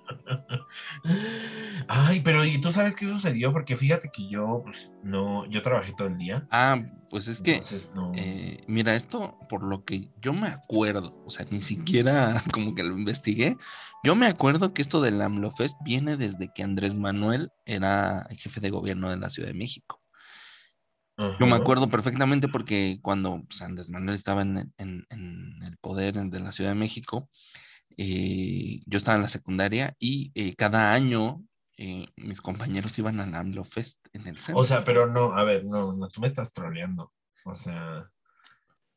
Ay, 1.87 2.21
pero 2.21 2.43
¿y 2.43 2.59
tú 2.59 2.71
sabes 2.71 2.95
qué 2.95 3.05
sucedió? 3.05 3.53
Porque 3.53 3.75
fíjate 3.75 4.09
que 4.11 4.27
yo, 4.27 4.61
pues, 4.63 4.89
no, 5.03 5.45
yo 5.49 5.61
trabajé 5.61 5.93
todo 5.95 6.07
el 6.07 6.17
día. 6.17 6.47
ah, 6.51 6.81
pues 7.09 7.27
es 7.27 7.41
que 7.41 7.53
entonces 7.53 7.91
no. 7.95 8.11
Eh, 8.15 8.61
mira, 8.67 8.95
esto 8.95 9.37
por 9.47 9.63
lo 9.63 9.85
que 9.85 10.09
yo 10.21 10.33
me 10.33 10.47
acuerdo, 10.47 11.21
o 11.25 11.29
sea, 11.29 11.45
ni 11.51 11.61
siquiera 11.61 12.41
como 12.51 12.73
que 12.73 12.83
lo 12.83 12.97
investigué, 12.97 13.57
yo 14.03 14.15
me 14.15 14.25
acuerdo 14.25 14.73
que 14.73 14.81
esto 14.81 15.01
del 15.01 15.21
AMLOFest 15.21 15.77
viene 15.83 16.17
desde 16.17 16.51
que 16.53 16.63
Andrés 16.63 16.95
Manuel 16.95 17.51
era 17.65 18.27
jefe 18.37 18.59
de 18.59 18.71
gobierno 18.71 19.09
de 19.09 19.17
la 19.17 19.29
Ciudad 19.29 19.49
de 19.49 19.55
México. 19.55 20.01
Yo 21.17 21.45
me 21.45 21.53
Ajá. 21.53 21.57
acuerdo 21.57 21.89
perfectamente 21.89 22.47
porque 22.47 22.99
cuando 23.01 23.43
Andrés 23.61 23.89
Manuel 23.89 24.15
estaba 24.15 24.41
en, 24.41 24.73
en- 24.77 25.05
en 25.09 25.63
el 25.63 25.77
poder 25.77 26.13
de 26.15 26.39
la 26.39 26.51
Ciudad 26.51 26.71
de 26.71 26.75
México, 26.75 27.29
eh, 27.97 28.81
yo 28.85 28.97
estaba 28.97 29.15
en 29.15 29.21
la 29.21 29.27
secundaria 29.27 29.95
y 29.99 30.31
eh, 30.35 30.55
cada 30.55 30.93
año 30.93 31.43
eh, 31.77 32.07
mis 32.15 32.41
compañeros 32.41 32.97
iban 32.99 33.19
al 33.19 33.35
AMLOFest 33.35 34.07
en 34.13 34.27
el 34.27 34.37
centro. 34.37 34.61
O 34.61 34.63
sea, 34.63 34.83
pero 34.85 35.07
no, 35.07 35.33
a 35.33 35.43
ver, 35.43 35.65
no, 35.65 35.93
no, 35.93 36.07
tú 36.09 36.21
me 36.21 36.27
estás 36.27 36.53
troleando. 36.53 37.11
O 37.45 37.55
sea, 37.55 38.09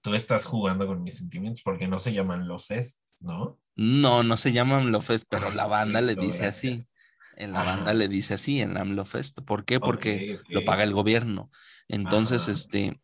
tú 0.00 0.14
estás 0.14 0.46
jugando 0.46 0.86
con 0.86 1.02
mis 1.02 1.18
sentimientos 1.18 1.62
porque 1.62 1.88
no 1.88 1.98
se 1.98 2.12
llaman 2.12 2.46
los 2.48 2.66
fest, 2.66 3.00
¿no? 3.20 3.58
No, 3.76 4.22
no 4.22 4.36
se 4.36 4.52
llama 4.52 4.78
AMLOFest, 4.78 5.26
pero 5.28 5.50
Ah, 5.50 5.54
la 5.54 5.66
banda 5.66 6.00
le 6.00 6.14
dice 6.16 6.46
así. 6.46 6.84
En 7.40 7.52
la 7.52 7.60
Ajá. 7.60 7.76
banda 7.76 7.94
le 7.94 8.08
dice 8.08 8.34
así, 8.34 8.60
en 8.60 8.76
AMLOFest. 8.76 9.40
¿Por 9.42 9.64
qué? 9.64 9.78
Porque 9.78 10.40
lo 10.48 10.64
paga 10.64 10.82
el 10.82 10.92
gobierno. 10.92 11.50
Entonces, 11.86 12.42
Ajá. 12.42 12.52
este, 12.52 13.00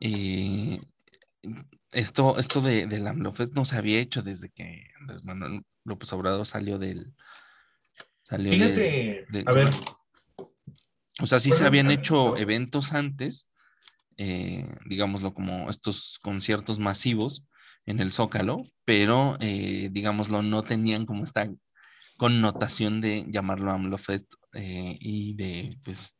eh, 0.00 0.80
esto, 1.92 2.38
esto 2.38 2.60
de, 2.60 2.86
del 2.86 3.06
AMLOFest 3.06 3.54
no 3.54 3.64
se 3.64 3.76
había 3.76 4.00
hecho 4.00 4.22
desde 4.22 4.50
que 4.50 4.88
Andrés 5.00 5.24
Manuel 5.24 5.62
López 5.84 6.12
Obrador 6.12 6.44
salió 6.44 6.78
del... 6.78 7.14
Salió 8.24 8.52
Fíjate, 8.52 9.26
de- 9.30 9.44
a 9.46 9.52
ver, 9.52 9.68
o 11.22 11.26
sea, 11.26 11.38
sí 11.38 11.52
se 11.52 11.64
habían 11.64 11.92
hecho 11.92 12.36
eventos 12.36 12.92
antes, 12.92 13.48
eh, 14.16 14.66
digámoslo 14.86 15.32
como 15.32 15.70
estos 15.70 16.18
conciertos 16.20 16.80
masivos 16.80 17.44
en 17.84 18.00
el 18.00 18.10
Zócalo, 18.12 18.56
pero 18.84 19.36
eh, 19.38 19.90
digámoslo, 19.92 20.42
no 20.42 20.64
tenían 20.64 21.06
como 21.06 21.22
esta 21.22 21.48
connotación 22.16 23.00
de 23.00 23.26
llamarlo 23.28 23.72
AMLOFest 23.72 24.34
eh, 24.54 24.96
y 25.00 25.34
de 25.36 25.78
pues 25.84 26.14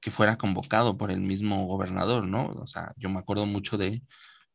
que 0.00 0.10
fuera 0.10 0.36
convocado 0.36 0.96
por 0.98 1.10
el 1.12 1.20
mismo 1.20 1.66
gobernador, 1.66 2.26
¿no? 2.26 2.46
O 2.48 2.66
sea, 2.66 2.92
yo 2.96 3.08
me 3.08 3.18
acuerdo 3.20 3.46
mucho 3.46 3.78
de 3.78 4.02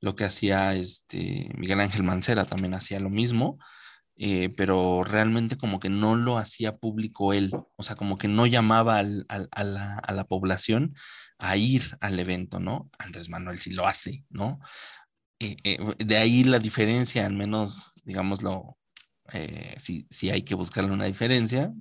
lo 0.01 0.16
que 0.16 0.25
hacía 0.25 0.74
este 0.75 1.50
Miguel 1.58 1.80
Ángel 1.82 2.04
Mancera, 2.04 2.46
también 2.46 2.74
hacía 2.74 3.00
lo 3.00 3.10
mismo, 3.10 3.58
eh, 4.18 4.50
pero 4.58 5.04
realmente 5.04 5.58
como 5.58 5.80
que 5.80 5.89
no 5.89 6.16
lo 6.16 6.38
hacía 6.38 6.77
público 6.77 7.34
él, 7.34 7.51
o 7.75 7.84
sea, 7.84 7.96
como 7.96 8.18
que 8.18 8.27
no 8.27 8.46
llamaba 8.48 8.98
al- 9.00 9.25
al- 9.30 9.48
a, 9.51 9.63
la, 9.63 9.96
a 10.00 10.13
la 10.13 10.25
población 10.25 10.96
a 11.39 11.56
ir 11.58 11.98
al 12.01 12.20
evento, 12.20 12.60
¿no? 12.60 12.89
Andrés 13.00 13.30
Manuel 13.30 13.58
sí 13.60 13.72
lo 13.72 13.88
hace, 13.88 14.25
¿no? 14.30 14.60
Eh, 15.39 15.58
eh, 15.63 15.77
de 16.04 16.18
ahí 16.18 16.44
la 16.44 16.60
diferencia, 16.60 17.25
al 17.25 17.34
menos, 17.36 18.01
digámoslo, 18.06 18.77
eh, 19.34 19.75
si, 19.77 20.07
si 20.10 20.29
hay 20.29 20.43
que 20.43 20.55
buscarle 20.55 20.91
una 20.91 21.05
diferencia, 21.05 21.74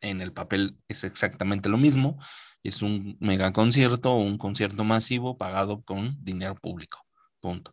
en 0.00 0.20
el 0.20 0.32
papel 0.32 0.78
es 0.88 1.04
exactamente 1.04 1.68
lo 1.68 1.78
mismo, 1.78 2.18
es 2.62 2.82
un 2.82 3.16
mega 3.20 3.52
concierto 3.52 4.12
o 4.12 4.18
un 4.22 4.38
concierto 4.38 4.84
masivo 4.84 5.36
pagado 5.38 5.82
con 5.82 6.16
dinero 6.22 6.54
público, 6.54 6.98
punto. 7.40 7.72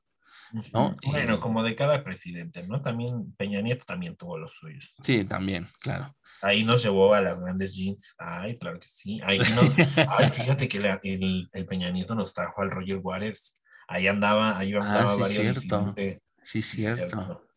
¿no? 0.72 0.96
bueno, 1.06 1.36
Eh, 1.36 1.40
como 1.40 1.64
de 1.64 1.76
cada 1.76 2.04
presidente, 2.04 2.64
¿no? 2.68 2.82
También 2.82 3.34
Peña 3.38 3.62
Nieto 3.62 3.86
también 3.86 4.16
tuvo 4.16 4.38
los 4.38 4.54
suyos. 4.54 4.94
Sí, 5.02 5.24
también, 5.26 5.68
claro. 5.82 6.16
Ahí 6.42 6.64
nos 6.64 6.84
llevó 6.84 7.14
a 7.14 7.22
las 7.22 7.40
grandes 7.40 7.74
jeans. 7.74 8.16
Ay, 8.20 8.58
claro 8.58 8.80
que 8.80 8.88
sí. 8.88 9.20
Ahí 9.24 9.40
nos- 9.40 9.74
Ay, 10.10 10.30
fíjate 10.30 10.68
que 10.68 10.80
la- 10.80 11.00
el, 11.04 11.50
el 11.52 11.66
Peña 11.66 11.90
Nieto 11.90 12.14
nos 12.16 12.34
trajo 12.34 12.62
al 12.62 12.70
Roger 12.70 12.98
Waters. 12.98 13.62
Ahí 13.88 14.08
andaba, 14.08 14.58
ahí 14.58 14.74
andaba 14.74 15.12
Ah, 15.12 15.16
sí, 15.16 15.22
varios 15.22 15.60
cierto. 15.60 15.94
Sí, 16.44 16.62
Sí, 16.62 16.78
cierto. 16.78 17.48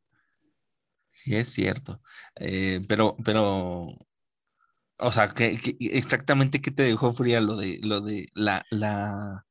Sí, 1.23 1.35
es 1.35 1.49
cierto. 1.51 2.01
Eh, 2.37 2.81
pero, 2.89 3.17
pero, 3.25 3.89
o 4.99 5.13
sea, 5.13 5.29
¿qué, 5.29 5.59
qué- 5.63 5.77
exactamente 5.81 6.61
qué 6.61 6.71
te 6.71 6.83
dejó 6.85 7.13
fría 7.13 7.41
lo 7.41 7.57
de, 7.57 7.79
lo 7.83 8.01
de 8.01 8.29
la, 8.35 8.65
la, 8.71 9.45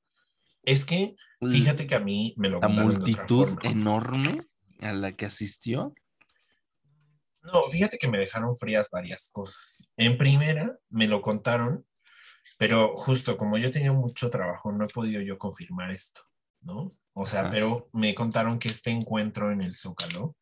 Es 0.64 0.86
que, 0.86 1.16
fíjate 1.40 1.88
que 1.88 1.96
a 1.96 2.00
mí 2.00 2.34
me 2.38 2.50
lo 2.50 2.60
la 2.62 2.70
multitud 2.70 3.60
enorme 3.64 4.38
a 4.82 4.94
la 4.94 5.12
que 5.12 5.26
asistió? 5.26 5.94
No, 7.44 7.62
fíjate 7.64 7.98
que 8.00 8.08
me 8.08 8.18
dejaron 8.18 8.56
frías 8.56 8.90
varias 8.92 9.30
cosas. 9.32 9.92
En 9.98 10.18
primera, 10.18 10.80
me 10.90 11.08
lo 11.08 11.22
contaron, 11.22 11.86
pero 12.58 12.96
justo 12.96 13.38
como 13.38 13.58
yo 13.58 13.72
tenía 13.72 13.94
mucho 13.94 14.30
trabajo, 14.30 14.72
no 14.72 14.86
he 14.86 14.88
podido 14.88 15.22
yo 15.22 15.38
confirmar 15.38 15.92
esto, 15.92 16.22
¿no? 16.62 16.92
O 17.14 17.26
sea, 17.26 17.42
Ajá. 17.42 17.52
pero 17.52 17.90
me 17.94 18.16
contaron 18.16 18.60
que 18.60 18.70
este 18.70 18.92
encuentro 18.92 19.52
en 19.52 19.62
el 19.62 19.76
Zócalo 19.76 20.36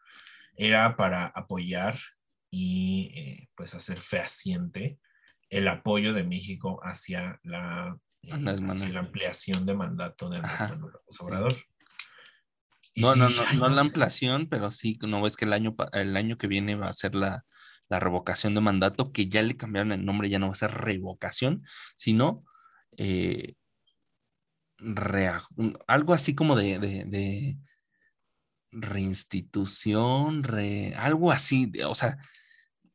era 0.56 0.96
para 0.96 1.26
apoyar 1.28 1.98
y 2.50 3.12
eh, 3.16 3.50
pues 3.56 3.74
hacer 3.76 4.00
fehaciente 4.02 5.00
el 5.50 5.68
apoyo 5.68 6.14
de 6.14 6.24
México 6.24 6.80
hacia 6.84 7.40
la, 7.44 7.98
eh, 8.24 8.32
hacia 8.32 8.90
la 8.90 9.00
ampliación 9.00 9.66
de 9.66 9.76
mandato 9.76 10.30
de 10.30 10.38
Andrés 10.38 10.54
Ajá. 10.62 10.70
Manuel 10.70 10.94
López 10.94 11.22
Obrador. 11.22 11.54
Y 12.94 13.02
No, 13.02 13.16
no, 13.16 13.28
sí, 13.30 13.44
no, 13.56 13.68
no 13.70 13.76
la 13.76 13.82
ampliación, 13.82 14.48
pero 14.48 14.72
sí, 14.72 14.98
no 15.02 15.22
ves 15.22 15.36
que 15.38 15.46
el 15.46 15.54
año, 15.54 15.76
el 15.94 16.16
año 16.16 16.38
que 16.38 16.48
viene 16.48 16.76
va 16.76 16.88
a 16.88 16.94
ser 16.94 17.16
la, 17.16 17.44
la 17.90 18.00
revocación 18.00 18.56
de 18.56 18.62
mandato, 18.62 19.12
que 19.12 19.28
ya 19.28 19.42
le 19.42 19.58
cambiaron 19.58 19.92
el 19.92 20.06
nombre, 20.06 20.30
ya 20.30 20.40
no 20.40 20.48
va 20.48 20.54
a 20.54 20.56
ser 20.56 20.72
revocación, 20.72 21.64
sino 21.96 22.44
eh, 22.98 23.56
algo 25.88 26.14
así 26.14 26.36
como 26.36 26.56
de, 26.56 26.80
de- 26.80 27.06
de 27.06 27.58
reinstitución, 28.74 30.44
re- 30.44 30.94
algo 30.96 31.32
así, 31.32 31.66
de- 31.68 31.86
o 31.86 31.96
sea, 31.96 32.18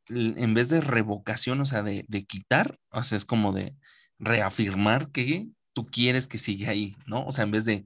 en 0.09 0.53
vez 0.53 0.69
de 0.69 0.81
revocación, 0.81 1.61
o 1.61 1.65
sea, 1.65 1.83
de, 1.83 2.05
de 2.07 2.25
quitar, 2.25 2.79
o 2.91 3.03
sea, 3.03 3.15
es 3.15 3.25
como 3.25 3.51
de 3.53 3.75
reafirmar 4.17 5.11
que 5.11 5.47
tú 5.73 5.85
quieres 5.87 6.27
que 6.27 6.37
siga 6.37 6.71
ahí, 6.71 6.95
¿no? 7.05 7.25
O 7.25 7.31
sea, 7.31 7.43
en 7.43 7.51
vez 7.51 7.65
de 7.65 7.85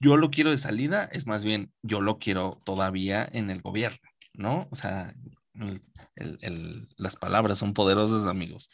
yo 0.00 0.16
lo 0.16 0.30
quiero 0.30 0.50
de 0.50 0.58
salida, 0.58 1.04
es 1.12 1.26
más 1.26 1.44
bien 1.44 1.72
yo 1.82 2.00
lo 2.00 2.18
quiero 2.18 2.60
todavía 2.64 3.28
en 3.32 3.50
el 3.50 3.62
gobierno, 3.62 3.98
¿no? 4.34 4.68
O 4.70 4.76
sea, 4.76 5.14
el- 5.54 5.80
el- 6.16 6.38
el- 6.42 6.88
las 6.96 7.16
palabras 7.16 7.58
son 7.58 7.74
poderosas, 7.74 8.26
amigos. 8.26 8.68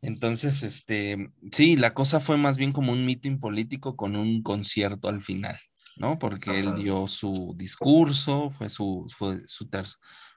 Entonces, 0.00 0.62
este, 0.62 1.32
sí, 1.50 1.76
la 1.76 1.92
cosa 1.92 2.20
fue 2.20 2.36
más 2.36 2.56
bien 2.56 2.72
como 2.72 2.92
un 2.92 3.04
meeting 3.04 3.38
político 3.40 3.96
con 3.96 4.14
un 4.16 4.42
concierto 4.42 5.08
al 5.08 5.22
final. 5.22 5.56
¿No? 5.98 6.18
Porque 6.18 6.58
él 6.60 6.68
Ajá. 6.68 6.76
dio 6.76 7.06
su 7.08 7.54
discurso, 7.56 8.50
fue 8.50 8.70
su, 8.70 9.06
fue 9.14 9.42
su 9.46 9.68
ter- 9.68 9.86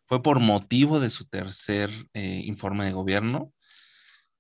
fue 0.08 0.22
por 0.22 0.40
motivo 0.40 1.00
de 1.00 1.10
su 1.10 1.26
tercer 1.26 1.90
eh, 2.14 2.42
informe 2.46 2.86
de 2.86 2.92
gobierno. 2.92 3.54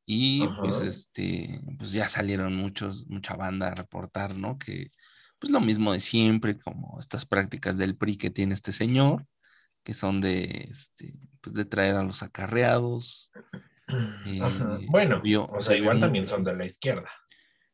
Y 0.06 0.48
pues 0.60 0.82
este, 0.82 1.62
pues 1.78 1.94
ya 1.94 2.10
salieron 2.10 2.56
muchos, 2.56 3.08
mucha 3.08 3.36
banda 3.36 3.68
a 3.70 3.76
reportar, 3.76 4.38
¿no? 4.38 4.58
Que 4.58 4.92
pues 5.40 5.52
lo 5.52 5.62
mismo 5.62 5.94
de 5.94 6.00
siempre, 6.00 6.58
como 6.58 7.00
estas 7.00 7.26
prácticas 7.26 7.78
del 7.78 7.96
PRI 7.96 8.18
que 8.18 8.30
tiene 8.30 8.54
este 8.54 8.72
señor, 8.72 9.26
que 9.84 9.94
son 9.94 10.20
de, 10.20 10.68
este, 10.70 11.14
pues 11.40 11.54
de 11.54 11.66
traer 11.66 11.96
a 11.96 12.04
los 12.04 12.24
acarreados. 12.24 13.32
Eh, 14.26 14.40
Bueno, 14.88 15.22
vio- 15.22 15.48
o 15.52 15.60
se 15.60 15.68
sea, 15.68 15.78
igual 15.78 16.00
también 16.00 16.26
son 16.28 16.44
de 16.44 16.56
la 16.56 16.66
izquierda. 16.66 17.10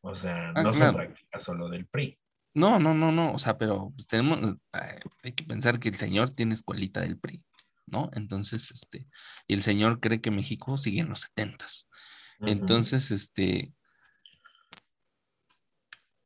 O 0.02 0.16
sea, 0.16 0.52
Ah, 0.56 0.64
no 0.64 0.72
claro. 0.72 0.78
son 0.94 0.96
prácticas 0.96 1.44
solo 1.44 1.70
del 1.70 1.86
PRI. 1.86 2.18
No, 2.58 2.80
no, 2.80 2.96
no, 2.96 3.12
no, 3.12 3.34
o 3.34 3.38
sea, 3.38 3.56
pero 3.60 3.88
pues, 3.94 4.08
tenemos, 4.08 4.40
eh, 4.42 5.00
hay 5.22 5.32
que 5.34 5.44
pensar 5.44 5.80
que 5.80 5.90
el 5.90 5.96
señor 5.96 6.32
tiene 6.32 6.56
escuelita 6.56 7.02
del 7.02 7.20
PRI, 7.20 7.44
¿no? 7.86 8.10
Entonces, 8.16 8.72
este, 8.72 9.06
y 9.46 9.54
el 9.54 9.62
señor 9.62 10.00
cree 10.00 10.22
que 10.22 10.32
México 10.32 10.76
sigue 10.80 11.02
en 11.02 11.10
los 11.10 11.20
setentas. 11.20 11.88
Entonces, 12.40 13.12
este, 13.12 13.76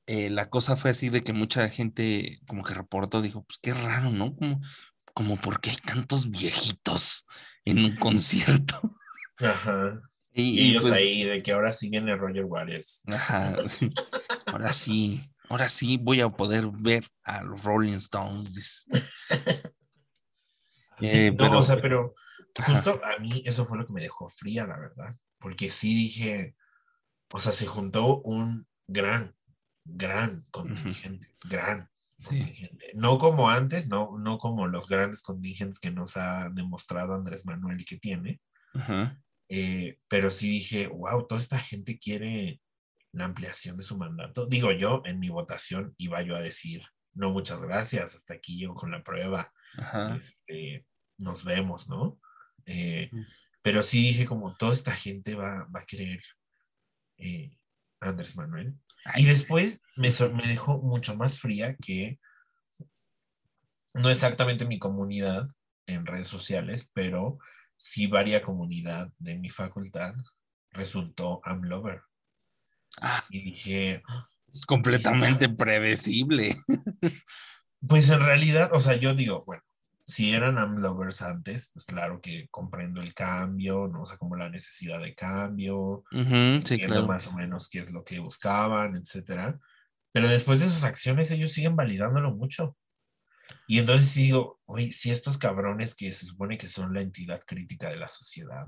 eh, 0.08 0.30
la 0.30 0.50
cosa 0.50 0.78
fue 0.78 0.92
así 0.92 1.10
de 1.10 1.22
que 1.22 1.34
mucha 1.34 1.68
gente 1.68 2.40
como 2.48 2.64
que 2.64 2.76
reportó, 2.76 3.22
dijo, 3.22 3.44
pues 3.44 3.60
qué 3.62 3.74
raro, 3.74 4.10
¿no? 4.10 4.34
Como, 4.34 4.62
como 5.14 5.36
porque 5.36 5.72
hay 5.72 5.78
tantos 5.86 6.30
viejitos 6.30 7.26
en 7.66 7.84
un 7.84 7.98
concierto. 7.98 8.82
Ajá. 9.38 10.02
Y, 10.34 10.44
Y, 10.44 10.60
y, 10.62 10.70
ellos 10.70 10.84
pues, 10.84 10.94
ahí 10.94 11.26
de 11.26 11.44
que 11.44 11.52
ahora 11.52 11.74
siguen 11.74 12.08
el 12.08 12.18
Roger 12.18 12.46
Waters. 12.46 13.02
ajá, 13.06 13.68
sí. 13.68 13.90
ahora 14.46 14.72
sí, 14.72 15.30
ahora 15.52 15.68
sí 15.70 15.98
voy 15.98 16.22
a 16.22 16.30
poder 16.30 16.66
ver 16.72 17.06
a 17.24 17.44
los 17.44 17.64
Rolling 17.64 17.94
Stones. 17.94 18.88
Eh, 21.04 21.32
no, 21.32 21.38
pero- 21.38 21.58
o 21.60 21.64
sea, 21.64 21.82
pero 21.82 22.14
Ajá. 22.58 22.74
justo 22.76 23.02
a 23.04 23.18
mí 23.20 23.42
eso 23.46 23.66
fue 23.66 23.78
lo 23.78 23.88
que 23.88 23.94
me 23.94 24.02
dejó 24.02 24.30
fría, 24.30 24.68
la 24.68 24.78
verdad. 24.78 25.12
Porque 25.40 25.72
sí 25.72 25.96
dije, 25.96 26.56
o 27.34 27.40
sea, 27.40 27.52
se 27.52 27.66
juntó 27.66 28.22
un 28.22 28.68
gran, 28.88 29.36
gran 29.84 30.44
contingente, 30.52 31.28
gran 31.50 31.90
Sí. 32.18 32.38
contingente. 32.38 32.92
No 32.94 33.18
como 33.18 33.50
antes, 33.50 33.90
no, 33.90 34.16
no 34.20 34.38
como 34.38 34.68
los 34.68 34.88
grandes 34.88 35.24
contingentes 35.24 35.80
que 35.80 35.90
nos 35.90 36.18
ha 36.18 36.50
demostrado 36.54 37.16
Andrés 37.16 37.48
Manuel 37.48 37.84
que 37.84 37.98
tiene, 37.98 38.40
Ajá. 38.76 39.20
eh, 39.50 39.98
pero 40.08 40.30
sí 40.30 40.50
dije, 40.52 40.86
wow, 40.86 41.26
toda 41.26 41.42
esta 41.42 41.58
gente 41.58 41.98
quiere 41.98 42.62
la 43.14 43.26
ampliación 43.26 43.78
de 43.78 43.84
su 43.84 43.98
mandato. 43.98 44.46
Digo 44.46 44.72
yo, 44.72 45.02
en 45.06 45.20
mi 45.20 45.30
votación 45.30 45.94
iba 45.98 46.22
yo 46.22 46.36
a 46.36 46.42
decir, 46.42 46.84
no, 47.14 47.32
muchas 47.32 47.62
gracias, 47.62 48.16
hasta 48.16 48.36
aquí 48.36 48.58
llego 48.58 48.76
con 48.76 48.92
la 48.92 49.04
prueba 49.04 49.52
Ajá. 49.78 50.16
este, 50.16 50.86
nos 51.18 51.44
vemos, 51.44 51.90
¿no? 51.90 52.20
Eh, 52.66 53.10
pero 53.62 53.82
sí 53.82 54.02
dije 54.02 54.26
como 54.26 54.56
toda 54.56 54.74
esta 54.74 54.94
gente 54.94 55.36
va, 55.36 55.68
va 55.76 55.82
a 55.82 55.86
querer 55.86 56.22
eh, 57.18 57.52
Andrés 58.00 58.38
Manuel. 58.38 58.76
Ay, 59.06 59.24
Y 59.24 59.26
después 59.26 59.84
me, 59.96 60.10
me 60.34 60.48
dejó 60.48 60.82
mucho 60.82 61.16
más 61.16 61.40
fría 61.40 61.76
que 61.76 62.20
no 63.94 64.10
exactamente 64.10 64.66
mi 64.66 64.80
comunidad 64.80 65.50
en 65.86 66.06
redes 66.06 66.28
sociales, 66.28 66.90
pero 66.94 67.40
sí 67.78 68.08
varia 68.08 68.42
comunidad 68.42 69.12
de 69.18 69.38
mi 69.38 69.50
facultad 69.50 70.14
resultó 70.72 71.42
AmLover. 71.44 72.02
Ah, 73.00 73.24
Y 73.30 73.42
dije, 73.44 74.04
es 74.52 74.66
completamente 74.66 75.50
predecible. 75.50 76.56
Pues 77.88 78.10
en 78.10 78.20
realidad, 78.20 78.70
o 78.74 78.80
sea, 78.80 78.96
yo 78.96 79.16
digo, 79.16 79.44
bueno, 79.44 79.64
si 80.06 80.34
eran 80.34 80.60
AmLovers 80.60 81.24
antes, 81.24 81.72
pues 81.74 81.86
claro 81.86 82.22
que 82.22 82.48
comprendo 82.50 83.02
el 83.02 83.14
cambio, 83.16 83.88
¿no? 83.88 84.04
O 84.04 84.06
sea, 84.06 84.18
como 84.18 84.36
la 84.36 84.50
necesidad 84.50 85.02
de 85.02 85.16
cambio, 85.16 86.04
Ujú, 86.12 86.62
sí, 86.64 86.76
entiendo 86.76 86.88
claro. 86.88 87.08
más 87.08 87.26
o 87.26 87.34
menos 87.34 87.70
qué 87.70 87.80
es 87.80 87.92
lo 87.92 88.04
que 88.04 88.20
buscaban, 88.20 88.96
etcétera. 88.96 89.60
Pero 90.12 90.28
después 90.28 90.60
de 90.60 90.68
sus 90.68 90.84
acciones, 90.84 91.32
ellos 91.32 91.54
siguen 91.54 91.76
validándolo 91.76 92.36
mucho. 92.36 92.78
Y 93.68 93.80
entonces 93.80 94.10
sí 94.10 94.24
digo, 94.24 94.60
oye, 94.66 94.92
si 94.92 95.10
estos 95.10 95.38
cabrones 95.38 95.96
que 95.96 96.12
se 96.12 96.26
supone 96.26 96.58
que 96.58 96.68
son 96.68 96.94
la 96.94 97.02
entidad 97.02 97.42
crítica 97.48 97.90
de 97.90 97.98
la 97.98 98.08
sociedad, 98.08 98.68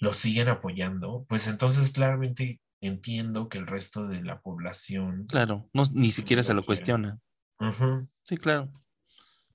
los 0.00 0.16
siguen 0.16 0.48
apoyando, 0.48 1.24
pues 1.28 1.46
entonces 1.46 1.92
claramente 1.92 2.60
entiendo 2.80 3.48
que 3.48 3.58
el 3.58 3.66
resto 3.66 4.06
de 4.06 4.22
la 4.22 4.40
población... 4.40 5.26
Claro, 5.26 5.68
no, 5.72 5.82
ni 5.92 6.10
siquiera 6.10 6.42
se 6.42 6.54
lo 6.54 6.60
lo 6.60 6.66
cuestiona. 6.66 7.20
Sí, 8.22 8.38
claro. 8.38 8.72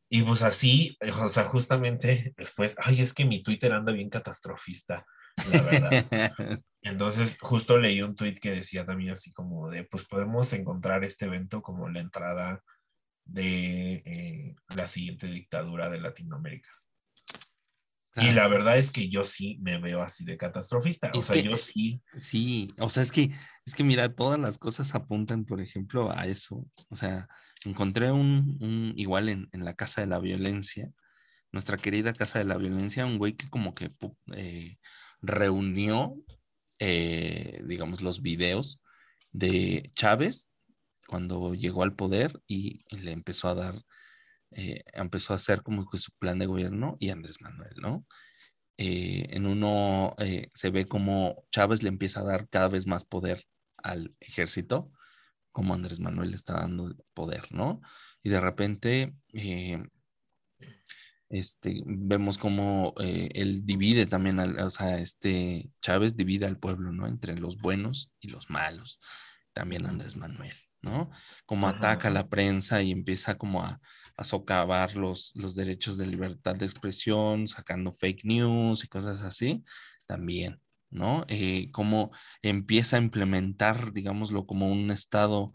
Y 0.08 0.22
pues 0.22 0.44
así, 0.44 0.96
eh, 1.02 1.12
o 1.12 1.28
sea, 1.28 1.44
justamente 1.46 2.34
después, 2.38 2.76
ay, 2.84 3.02
es 3.02 3.14
que 3.14 3.26
mi 3.26 3.42
Twitter 3.42 3.74
anda 3.74 3.92
bien 3.92 4.10
catastrofista, 4.10 5.04
la 5.52 5.62
verdad. 5.64 5.90
Entonces, 6.84 7.38
justo 7.42 7.80
leí 7.80 8.04
un 8.04 8.16
tweet 8.16 8.36
que 8.36 8.52
decía 8.52 8.86
también 8.86 9.14
así 9.14 9.34
como 9.34 9.70
de, 9.72 9.84
pues 9.86 10.06
podemos 10.06 10.54
encontrar 10.54 11.04
este 11.04 11.26
evento 11.26 11.64
como 11.64 11.90
la 11.90 12.02
entrada 12.02 12.64
de 13.26 14.04
eh, 14.06 14.56
la 14.76 14.86
siguiente 14.86 15.26
dictadura 15.26 15.90
de 15.90 16.00
Latinoamérica. 16.00 16.70
Y 18.18 18.32
la 18.32 18.48
verdad 18.48 18.78
es 18.78 18.92
que 18.92 19.10
yo 19.10 19.24
sí 19.24 19.58
me 19.62 19.78
veo 19.78 20.02
así 20.02 20.24
de 20.24 20.38
catastrofista. 20.38 21.12
O 21.14 21.22
sea, 21.22 21.36
que- 21.36 21.44
yo 21.44 21.58
sí. 21.58 22.02
Sí, 22.18 22.74
o 22.80 22.90
sea, 22.90 23.04
es 23.04 23.12
que, 23.12 23.32
es 23.66 23.74
que 23.76 23.84
mira, 23.84 24.10
todas 24.14 24.40
las 24.40 24.58
cosas 24.58 24.96
apuntan, 24.96 25.44
por 25.46 25.60
ejemplo, 25.62 26.12
a 26.12 26.26
eso. 26.28 26.66
O 26.90 26.96
sea, 26.96 27.28
encontré 27.66 28.12
un, 28.12 28.58
un 28.62 28.94
igual 28.96 29.28
en, 29.30 29.50
en 29.52 29.66
la 29.66 29.74
Casa 29.76 30.02
de 30.02 30.08
la 30.08 30.20
Violencia, 30.20 30.90
nuestra 31.52 31.78
querida 31.78 32.14
Casa 32.14 32.40
de 32.40 32.46
la 32.46 32.58
Violencia, 32.58 33.06
un 33.06 33.18
güey 33.18 33.34
que 33.34 33.50
como 33.50 33.74
que 33.74 33.92
eh, 34.34 34.78
reunió, 35.22 36.16
eh, 36.80 37.62
digamos, 37.68 38.02
los 38.02 38.22
videos 38.22 38.82
de 39.32 39.90
Chávez 39.96 40.54
cuando 41.08 41.54
llegó 41.54 41.84
al 41.84 41.96
poder 41.96 42.42
y, 42.48 42.84
y 42.90 42.98
le 43.00 43.12
empezó 43.12 43.50
a 43.50 43.56
dar, 43.56 43.82
eh, 44.56 44.84
empezó 44.94 45.34
a 45.34 45.38
hacer 45.38 45.62
como 45.62 45.86
que 45.88 45.98
su 45.98 46.12
plan 46.20 46.40
de 46.40 46.48
gobierno 46.48 46.98
y 47.00 47.10
Andrés 47.10 47.42
Manuel, 47.42 47.76
¿no? 47.78 48.06
eh, 48.78 49.28
en 49.30 49.46
uno 49.46 50.16
eh, 50.18 50.50
se 50.54 50.70
ve 50.70 50.86
como 50.86 51.44
Chávez 51.50 51.82
le 51.84 51.90
empieza 51.90 52.20
a 52.20 52.26
dar 52.26 52.50
cada 52.50 52.68
vez 52.68 52.88
más 52.88 53.06
poder 53.06 53.46
al 53.78 54.14
ejército, 54.20 54.92
como 55.52 55.74
Andrés 55.74 56.00
Manuel 56.00 56.32
le 56.32 56.36
está 56.36 56.54
dando 56.54 56.94
poder, 57.14 57.48
¿no? 57.52 57.82
Y 58.22 58.30
de 58.30 58.42
repente 58.42 59.16
este, 61.30 61.82
vemos 61.86 62.38
como 62.38 62.94
él 62.98 63.66
divide 63.66 64.06
también, 64.08 64.40
al, 64.40 64.60
o 64.60 64.70
sea, 64.70 65.00
este 65.00 65.70
Chávez 65.82 66.16
divide 66.16 66.46
al 66.46 66.60
pueblo, 66.60 66.92
¿no? 66.92 67.08
Entre 67.08 67.38
los 67.38 67.58
buenos 67.58 68.12
y 68.20 68.30
los 68.30 68.50
malos, 68.50 69.00
también 69.54 69.86
Andrés 69.86 70.18
Manuel, 70.18 70.58
¿no? 70.82 71.12
Como 71.46 71.68
Ajá. 71.68 71.78
ataca 71.78 72.08
a 72.10 72.12
la 72.12 72.28
prensa 72.28 72.82
y 72.82 72.92
empieza 72.92 73.38
como 73.38 73.64
a, 73.64 73.80
a 74.18 74.24
socavar 74.24 74.96
los, 74.96 75.34
los 75.36 75.56
derechos 75.56 75.98
de 75.98 76.08
libertad 76.08 76.56
de 76.56 76.66
expresión, 76.66 77.48
sacando 77.48 77.92
fake 77.92 78.26
news 78.26 78.84
y 78.84 78.88
cosas 78.88 79.24
así, 79.24 79.64
también, 80.08 80.62
¿no? 80.90 81.26
Eh, 81.28 81.70
cómo 81.72 82.12
empieza 82.42 82.98
a 82.98 83.02
implementar, 83.02 83.92
digámoslo, 83.94 84.46
como 84.46 84.72
un 84.72 84.92
Estado 84.92 85.52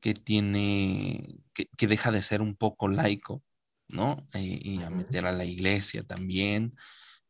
que 0.00 0.14
tiene, 0.14 1.36
que, 1.52 1.66
que 1.76 1.86
deja 1.86 2.10
de 2.10 2.22
ser 2.22 2.40
un 2.40 2.56
poco 2.56 2.88
laico, 2.88 3.42
¿no? 3.88 4.26
Eh, 4.34 4.60
y 4.62 4.82
a 4.82 4.90
meter 4.90 5.26
a 5.26 5.32
la 5.32 5.44
iglesia 5.44 6.02
también. 6.04 6.74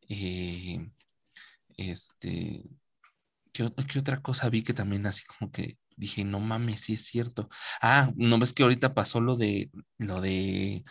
eh, 0.07 0.89
este, 1.77 2.63
¿qué, 3.53 3.65
qué 3.87 3.99
otra 3.99 4.21
cosa 4.21 4.49
vi 4.49 4.63
que 4.63 4.73
también 4.73 5.05
así 5.05 5.23
como 5.25 5.51
que 5.51 5.77
dije, 5.99 6.23
no 6.23 6.39
mames, 6.39 6.81
sí 6.81 6.93
es 6.93 7.05
cierto? 7.05 7.49
Ah, 7.81 8.11
¿no 8.15 8.39
ves 8.39 8.53
que 8.53 8.63
ahorita 8.63 8.93
pasó 8.93 9.19
lo 9.21 9.35
de, 9.35 9.69
lo 9.97 10.21
de, 10.21 10.83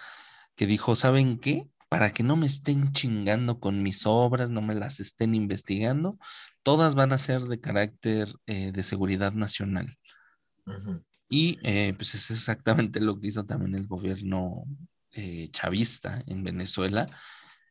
que 0.55 0.67
dijo, 0.67 0.97
¿saben 0.97 1.39
qué? 1.39 1.69
Para 1.89 2.13
que 2.13 2.23
no 2.23 2.37
me 2.37 2.47
estén 2.47 2.93
chingando 2.93 3.61
con 3.61 3.83
mis 3.83 4.07
obras, 4.07 4.51
no 4.51 4.61
me 4.61 4.75
las 4.75 5.01
estén 5.01 5.35
investigando, 5.35 6.19
todas 6.63 6.95
van 6.95 7.13
a 7.13 7.19
ser 7.19 7.43
de 7.43 7.61
carácter 7.61 8.35
eh, 8.47 8.73
de 8.73 8.83
seguridad 8.83 9.33
nacional. 9.33 9.97
Y 11.31 11.59
eh, 11.63 11.95
pues 11.95 12.15
es 12.15 12.31
exactamente 12.31 13.01
lo 13.01 13.19
que 13.19 13.29
hizo 13.29 13.47
también 13.47 13.75
el 13.75 13.87
gobierno 13.87 14.65
eh, 15.13 15.49
chavista 15.51 16.23
en 16.27 16.45
Venezuela 16.45 17.09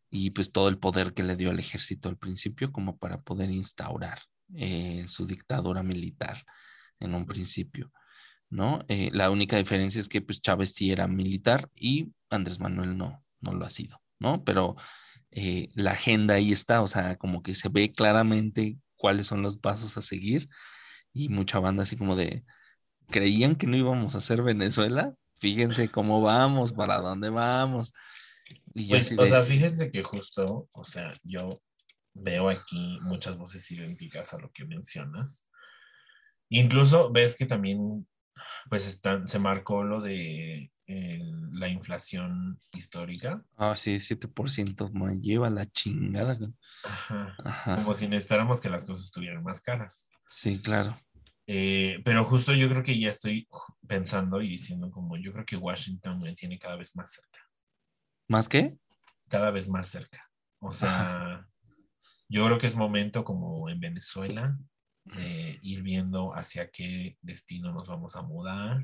y 0.10 0.32
pues 0.32 0.52
todo 0.52 0.70
el 0.70 0.80
poder 0.80 1.14
que 1.14 1.24
le 1.24 1.36
dio 1.36 1.52
al 1.52 1.60
ejército 1.60 2.10
al 2.10 2.18
principio 2.18 2.72
como 2.72 2.98
para 2.98 3.22
poder 3.22 3.52
instaurar 3.52 4.20
su 5.08 5.28
dictadura 5.28 5.84
militar 5.84 6.46
en 7.00 7.14
un 7.14 7.26
principio, 7.26 7.92
¿no? 8.50 8.80
Eh, 8.88 9.10
la 9.12 9.30
única 9.30 9.58
diferencia 9.58 10.00
es 10.00 10.08
que 10.08 10.22
pues 10.22 10.42
Chávez 10.42 10.74
sí 10.74 10.92
era 10.92 11.08
militar 11.08 11.70
y 11.76 12.12
Andrés 12.30 12.60
Manuel 12.60 12.98
no, 12.98 13.24
no 13.42 13.54
lo 13.54 13.66
ha 13.66 13.70
sido, 13.70 14.02
¿no? 14.20 14.44
Pero 14.44 14.76
eh, 15.32 15.70
la 15.74 15.92
agenda 15.92 16.36
ahí 16.36 16.52
está, 16.52 16.82
o 16.82 16.88
sea, 16.88 17.18
como 17.18 17.44
que 17.44 17.56
se 17.56 17.70
ve 17.70 17.92
claramente 17.92 18.78
cuáles 18.96 19.28
son 19.28 19.42
los 19.42 19.58
pasos 19.58 19.98
a 19.98 20.02
seguir 20.02 20.50
y 21.14 21.30
mucha 21.30 21.60
banda 21.60 21.84
así 21.84 21.98
como 21.98 22.16
de, 22.16 22.44
creían 23.10 23.56
que 23.56 23.68
no 23.68 23.78
íbamos 23.78 24.16
a 24.16 24.20
hacer 24.20 24.42
Venezuela, 24.42 25.16
fíjense 25.40 25.90
cómo 25.90 26.22
vamos, 26.22 26.74
para 26.74 27.00
dónde 27.00 27.30
vamos. 27.30 27.94
Y 28.74 28.90
pues, 28.90 29.14
o 29.18 29.26
sea, 29.26 29.44
fíjense 29.44 29.92
que 29.92 30.04
justo, 30.04 30.70
o 30.72 30.84
sea, 30.84 31.14
yo 31.24 31.62
veo 32.14 32.50
aquí 32.50 33.00
muchas 33.02 33.38
voces 33.38 33.70
idénticas 33.72 34.34
a 34.34 34.40
lo 34.40 34.52
que 34.52 34.66
mencionas. 34.66 35.48
Incluso 36.50 37.12
ves 37.12 37.36
que 37.36 37.46
también, 37.46 38.08
pues, 38.70 38.88
están, 38.88 39.28
se 39.28 39.40
marcó 39.40 39.84
lo 39.84 40.02
de 40.02 40.72
la 40.88 41.68
inflación 41.68 42.60
histórica. 42.72 43.44
Ah, 43.58 43.76
sí, 43.76 43.96
7%, 43.96 44.92
me 44.94 45.20
lleva 45.20 45.50
la 45.50 45.66
chingada. 45.66 46.38
Como 47.76 47.94
si 47.94 48.08
necesitáramos 48.08 48.62
que 48.62 48.70
las 48.70 48.86
cosas 48.86 49.06
estuvieran 49.06 49.44
más 49.44 49.62
caras. 49.62 50.10
Sí, 50.28 50.60
claro. 50.62 50.98
Eh, 51.46 52.02
pero 52.04 52.24
justo 52.26 52.54
yo 52.54 52.70
creo 52.70 52.84
que 52.84 53.00
ya 53.00 53.10
estoy 53.10 53.48
pensando 53.88 54.42
y 54.42 54.50
diciendo 54.50 54.92
como 54.92 55.16
yo 55.18 55.32
creo 55.32 55.46
que 55.46 55.56
Washington 55.56 56.20
me 56.20 56.34
tiene 56.34 56.60
cada 56.60 56.76
vez 56.76 56.96
más 56.96 57.12
cerca. 57.12 57.40
¿Más 58.28 58.50
qué? 58.50 58.78
Cada 59.30 59.52
vez 59.52 59.70
más 59.70 59.88
cerca. 59.88 60.30
O 60.60 60.72
sea, 60.72 61.48
yo 62.28 62.46
creo 62.46 62.58
que 62.58 62.68
es 62.68 62.76
momento 62.76 63.24
como 63.24 63.70
en 63.70 63.80
Venezuela 63.80 64.58
ir 65.62 65.82
viendo 65.82 66.34
hacia 66.36 66.70
qué 66.70 67.18
destino 67.22 67.72
nos 67.74 67.88
vamos 67.88 68.16
a 68.16 68.22
mudar. 68.22 68.84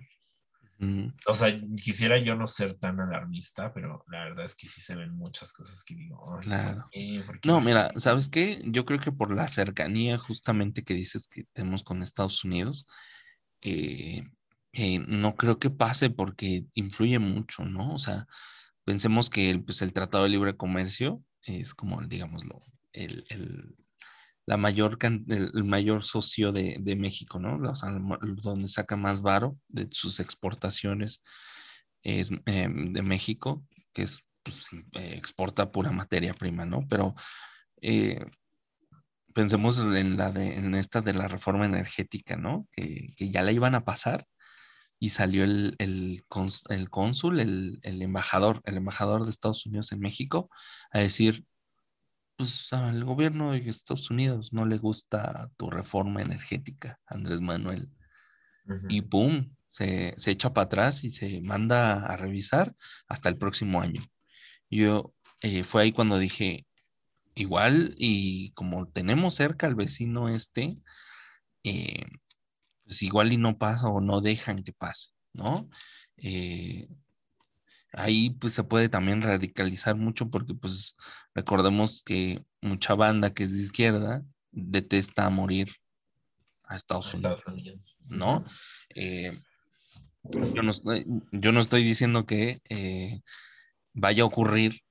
O 1.28 1.34
sea, 1.34 1.60
quisiera 1.82 2.18
yo 2.18 2.36
no 2.36 2.48
ser 2.48 2.74
tan 2.74 3.00
alarmista, 3.00 3.74
pero 3.74 4.04
la 4.12 4.26
verdad 4.26 4.46
es 4.46 4.56
que 4.56 4.68
sí 4.68 4.82
se 4.82 4.96
ven 4.96 5.16
muchas 5.16 5.54
cosas 5.54 5.84
que 5.84 5.96
digo. 5.96 6.40
claro. 6.42 6.86
No, 7.46 7.62
mira, 7.62 7.92
¿sabes 7.96 8.28
qué? 8.28 8.62
Yo 8.66 8.86
creo 8.86 9.00
que 9.00 9.12
por 9.12 9.34
la 9.34 9.48
cercanía 9.48 10.18
justamente 10.18 10.84
que 10.84 10.94
dices 10.94 11.28
que 11.28 11.46
tenemos 11.54 11.84
con 11.84 12.04
Estados 12.04 12.44
Unidos, 12.44 12.88
eh, 13.62 14.24
eh, 14.74 15.00
no 15.00 15.36
creo 15.36 15.60
que 15.60 15.70
pase 15.70 16.10
porque 16.10 16.66
influye 16.74 17.20
mucho, 17.20 17.64
¿no? 17.64 17.94
O 17.94 18.00
sea, 18.00 18.28
pensemos 18.84 19.30
que 19.30 19.50
el, 19.50 19.64
pues, 19.64 19.82
el 19.82 19.94
Tratado 19.94 20.26
de 20.26 20.32
Libre 20.32 20.58
Comercio 20.58 21.24
es 21.44 21.74
como, 21.74 22.02
digámoslo, 22.02 22.60
el, 22.92 23.26
el 23.30 23.76
la 24.46 24.58
mayor, 24.58 24.98
el, 25.02 25.64
mayor 25.64 26.04
socio 26.04 26.52
de, 26.52 26.78
de 26.80 26.96
México, 26.96 27.40
¿no? 27.40 27.58
O 27.70 27.76
sea, 27.76 27.90
donde 28.42 28.68
saca 28.68 28.96
más 28.98 29.22
varo 29.22 29.58
de 29.68 29.88
sus 29.92 30.20
exportaciones 30.20 31.24
es 32.04 32.32
em, 32.46 32.94
de 32.94 33.02
México, 33.02 33.66
que 33.94 34.04
es, 34.04 34.28
pues, 34.44 34.68
eh, 34.94 35.16
exporta 35.16 35.72
pura 35.72 35.92
materia 35.92 36.34
prima, 36.34 36.66
¿no? 36.66 36.86
Pero 36.90 37.16
eh, 37.82 38.20
pensemos 39.34 39.80
en, 39.80 40.18
la 40.18 40.32
de, 40.32 40.56
en 40.56 40.76
esta 40.76 41.02
de 41.02 41.14
la 41.14 41.28
reforma 41.28 41.66
energética, 41.66 42.36
¿no? 42.36 42.68
Que, 42.72 43.14
que 43.16 43.32
ya 43.32 43.42
la 43.42 43.52
iban 43.54 43.76
a 43.76 43.86
pasar 43.86 44.28
y 45.00 45.10
salió 45.10 45.44
el, 45.44 45.76
el, 45.80 46.24
cónsul, 46.90 47.40
el, 47.40 47.80
el, 47.82 48.02
embajador, 48.02 48.62
el 48.66 48.78
embajador 48.78 49.24
de 49.24 49.32
Estados 49.32 49.66
Unidos 49.66 49.92
en 49.92 50.00
México 50.00 50.50
a 50.92 51.00
decir, 51.00 51.46
pues 52.44 52.74
al 52.74 53.06
gobierno 53.06 53.54
de 53.54 53.60
Estados 53.70 54.10
Unidos 54.10 54.52
no 54.52 54.66
le 54.66 54.78
gusta 54.78 55.50
tu 55.56 55.70
reforma 55.70 56.22
energética, 56.22 57.00
Andrés 57.06 57.40
Manuel. 57.40 57.90
Y 58.90 59.02
pum, 59.02 59.56
se, 59.66 60.14
echa 60.28 60.54
para 60.54 60.66
atrás 60.66 61.06
y 61.06 61.10
se 61.10 61.40
manda 61.40 62.06
a 62.06 62.18
revisar 62.18 62.76
hasta 63.08 63.30
el 63.30 63.38
próximo 63.38 63.80
año. 63.80 64.02
Yo 64.70 65.14
eh, 65.42 65.64
fue 65.64 65.84
ahí 65.84 65.94
cuando 65.94 66.20
dije, 66.20 66.68
igual 67.34 67.96
y 67.98 68.52
como 68.52 68.88
tenemos 68.90 69.36
cerca 69.36 69.68
al 69.68 69.76
vecino 69.76 70.28
este, 70.28 70.78
eh, 71.64 72.08
pues 72.84 73.04
igual 73.04 73.32
y 73.32 73.38
no 73.38 73.58
pasa 73.58 73.88
o 73.88 74.02
no 74.02 74.20
dejan 74.20 74.64
que 74.64 74.74
pase, 74.74 75.12
¿no? 75.34 75.70
Eh, 76.18 76.90
ahí 77.94 78.32
pues 78.32 78.54
se 78.54 78.64
puede 78.64 78.90
también 78.90 79.22
radicalizar 79.22 79.96
mucho 79.96 80.30
porque 80.30 80.54
pues 80.54 80.96
recordemos 81.34 82.02
que 82.04 82.44
mucha 82.62 82.96
banda 82.96 83.34
que 83.34 83.44
es 83.44 83.52
de 83.52 83.60
izquierda 83.60 84.24
detesta 84.52 85.30
morir 85.30 85.70
a 86.64 86.76
Estados 86.76 87.14
Unidos, 87.14 87.44
¿no? 88.08 88.44
Eh, 88.96 89.38
yo, 90.24 90.64
no 90.64 90.72
estoy, 90.72 91.06
yo 91.32 91.52
no 91.52 91.60
estoy 91.60 91.84
diciendo 91.84 92.26
que 92.26 92.62
eh, 92.70 93.22
vaya 93.94 94.24
a 94.24 94.28
ocurrir, 94.28 94.82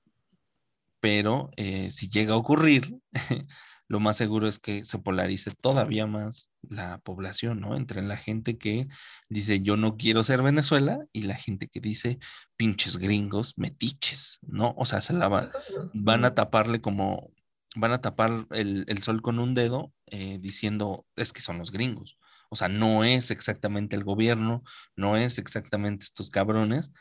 pero 1.00 1.50
eh, 1.56 1.90
si 1.90 2.08
llega 2.08 2.34
a 2.34 2.38
ocurrir, 2.38 2.96
lo 3.88 4.00
más 4.00 4.16
seguro 4.16 4.48
es 4.48 4.58
que 4.58 4.84
se 4.84 4.98
polarice 4.98 5.50
todavía 5.60 6.06
más 6.06 6.50
la 6.62 6.98
población, 6.98 7.60
¿no? 7.60 7.76
Entre 7.76 8.02
la 8.02 8.16
gente 8.16 8.56
que 8.56 8.88
dice 9.28 9.60
yo 9.60 9.76
no 9.76 9.96
quiero 9.96 10.22
ser 10.22 10.42
Venezuela 10.42 10.98
y 11.12 11.22
la 11.22 11.34
gente 11.34 11.68
que 11.68 11.80
dice 11.80 12.18
pinches 12.56 12.96
gringos, 12.96 13.58
metiches, 13.58 14.38
¿no? 14.42 14.74
O 14.76 14.84
sea, 14.84 15.00
se 15.00 15.12
la 15.12 15.50
van 15.92 16.24
a 16.24 16.34
taparle 16.34 16.80
como, 16.80 17.30
van 17.76 17.92
a 17.92 18.00
tapar 18.00 18.46
el, 18.50 19.02
sol 19.02 19.22
con 19.22 19.38
un 19.38 19.54
dedo 19.54 19.92
eh, 20.06 20.38
diciendo 20.40 21.06
es 21.16 21.32
que 21.32 21.42
son 21.42 21.58
los 21.58 21.70
gringos. 21.70 22.18
O 22.48 22.56
sea, 22.56 22.68
no 22.68 23.04
es 23.04 23.30
exactamente 23.30 23.96
el 23.96 24.04
gobierno, 24.04 24.62
no 24.94 25.16
es 25.16 25.38
exactamente 25.38 26.04
estos 26.04 26.30
cabrones, 26.30 26.92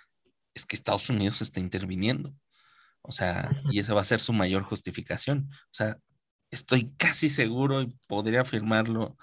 es 0.54 0.66
que 0.66 0.76
Estados 0.76 1.10
Unidos 1.10 1.42
está 1.42 1.60
interviniendo. 1.60 2.34
O 3.02 3.12
sea, 3.12 3.52
y 3.72 3.80
esa 3.80 3.94
va 3.94 4.02
a 4.02 4.06
ser 4.06 4.20
su 4.20 4.34
mayor 4.34 4.64
justificación. 4.64 5.50
O 5.52 5.74
sea, 5.74 5.98
estoy 6.52 6.92
casi 6.98 7.30
seguro 7.30 7.82
y 7.82 7.88
podría 8.08 8.42
afirmarlo 8.42 9.18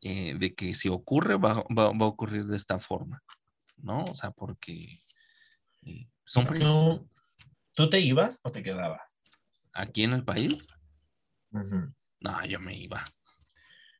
eh, 0.00 0.36
de 0.38 0.54
que 0.54 0.74
si 0.74 0.88
ocurre 0.88 1.36
va, 1.36 1.52
a 1.52 2.06
ocurrir 2.06 2.44
de 2.44 2.56
esta 2.56 2.78
forma, 2.78 3.22
¿no? 3.78 4.04
O 4.04 4.14
sea, 4.14 4.30
porque 4.30 5.00
eh, 5.82 6.08
son... 6.24 6.46
¿Tú, 6.46 7.08
¿Tú 7.74 7.88
te 7.88 8.00
ibas 8.00 8.40
o 8.44 8.50
te 8.50 8.62
quedabas? 8.62 9.00
¿Aquí 9.72 10.04
en 10.04 10.12
el 10.12 10.24
país? 10.24 10.68
No, 12.20 12.44
yo 12.46 12.60
me 12.60 12.76
iba. 12.76 13.04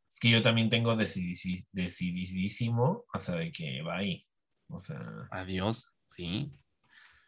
Es 0.08 0.20
que 0.20 0.30
yo 0.30 0.42
también 0.42 0.68
tengo 0.68 0.96
decididísimo, 0.96 3.04
o 3.12 3.18
sea, 3.18 3.36
de 3.36 3.52
que 3.52 3.82
va 3.82 3.98
ahí. 3.98 4.26
O 4.68 4.78
sea. 4.78 5.00
Adiós, 5.30 5.94
sí. 6.06 6.52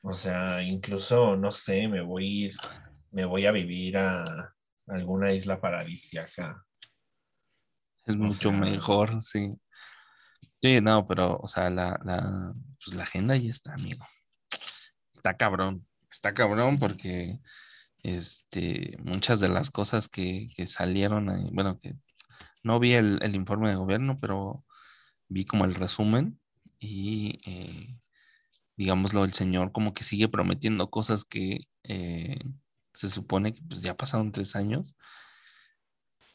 O 0.03 0.13
sea, 0.13 0.63
incluso, 0.63 1.37
no 1.37 1.53
sé, 1.53 1.89
me 1.89 2.01
voy 2.01 2.25
a 2.25 2.47
ir, 2.47 2.55
me 3.11 3.25
voy 3.25 3.47
a 3.47 3.53
vivir 3.53 3.99
a, 3.99 4.55
alguna 4.91 5.33
isla 5.33 5.61
paradisíaca. 5.61 6.65
Es 8.07 8.17
mucho 8.17 8.53
mejor, 8.53 9.23
sí. 9.23 9.51
Sí, 10.63 10.81
no, 10.81 11.07
pero, 11.07 11.39
o 11.39 11.49
sea, 11.49 11.71
la, 11.71 11.99
la, 12.05 12.53
pues 12.85 12.97
la 12.97 13.05
agenda 13.05 13.37
ya 13.37 13.51
está, 13.51 13.75
amigo. 13.75 14.05
Está 15.13 15.37
cabrón, 15.37 15.87
está 16.11 16.35
cabrón 16.35 16.79
porque 16.79 17.41
este, 18.03 18.97
muchas 19.03 19.41
de 19.41 19.49
las 19.49 19.71
cosas 19.71 20.09
que, 20.09 20.49
que 20.57 20.67
salieron, 20.67 21.31
ahí, 21.31 21.49
bueno, 21.53 21.79
que 21.79 21.95
no 22.63 22.79
vi 22.79 22.95
el, 22.95 23.21
el, 23.23 23.35
informe 23.35 23.71
de 23.71 23.77
gobierno, 23.77 24.17
pero 24.21 24.65
vi 25.29 25.45
como 25.45 25.65
el 25.65 25.75
resumen 25.75 26.39
y, 26.79 27.41
eh, 27.47 27.99
digámoslo, 28.77 29.25
el 29.25 29.33
señor 29.33 29.73
como 29.73 29.95
que 29.95 30.05
sigue 30.05 30.29
prometiendo 30.29 30.91
cosas 30.91 31.25
que 31.25 31.61
eh, 31.85 32.39
se 32.93 33.09
supone 33.09 33.55
que 33.55 33.63
pues 33.63 33.83
ya 33.83 33.97
pasaron 33.97 34.33
tres 34.33 34.57
años 34.57 34.95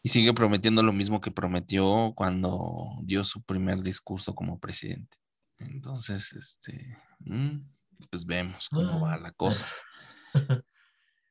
y 0.04 0.10
sigue 0.10 0.34
prometiendo 0.34 0.84
lo 0.84 0.94
mismo 0.94 1.20
que 1.20 1.32
prometió 1.32 2.14
cuando 2.16 3.00
dio 3.04 3.24
su 3.24 3.42
primer 3.42 3.82
discurso 3.82 4.36
como 4.36 4.60
presidente. 4.60 5.18
Entonces, 5.58 6.32
este, 6.34 6.98
mm, 7.20 7.58
pues 8.10 8.26
vemos 8.26 8.70
cómo 8.70 9.02
va 9.02 9.18
la 9.18 9.32
cosa. 9.32 9.66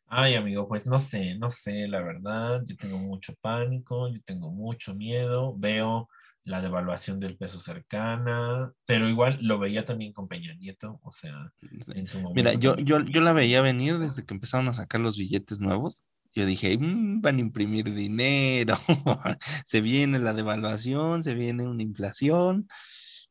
Ay, 0.06 0.34
amigo, 0.34 0.68
pues 0.68 0.86
no 0.86 0.98
sé, 0.98 1.34
no 1.36 1.50
sé, 1.50 1.86
la 1.88 2.00
verdad, 2.00 2.62
yo 2.66 2.76
tengo 2.76 2.98
mucho 2.98 3.34
pánico, 3.40 4.08
yo 4.08 4.20
tengo 4.22 4.50
mucho 4.50 4.94
miedo, 4.94 5.54
veo 5.56 6.08
la 6.44 6.60
devaluación 6.60 7.20
del 7.20 7.36
peso 7.36 7.58
cercana, 7.58 8.72
pero 8.84 9.08
igual 9.08 9.38
lo 9.40 9.58
veía 9.58 9.84
también 9.84 10.12
con 10.12 10.28
Peña 10.28 10.54
Nieto, 10.54 11.00
o 11.02 11.10
sea, 11.10 11.52
en 11.94 12.06
su 12.06 12.18
momento. 12.18 12.34
Mira, 12.34 12.54
yo, 12.54 12.76
yo, 12.76 13.00
yo 13.00 13.20
la 13.22 13.32
veía 13.32 13.62
venir 13.62 13.98
desde 13.98 14.24
que 14.24 14.34
empezaron 14.34 14.68
a 14.68 14.74
sacar 14.74 15.00
los 15.00 15.16
billetes 15.16 15.60
nuevos. 15.60 16.04
Yo 16.34 16.44
dije, 16.44 16.76
mm, 16.76 17.22
van 17.22 17.38
a 17.38 17.40
imprimir 17.40 17.94
dinero, 17.94 18.76
se 19.64 19.80
viene 19.80 20.18
la 20.18 20.34
devaluación, 20.34 21.22
se 21.22 21.34
viene 21.34 21.66
una 21.66 21.82
inflación, 21.82 22.68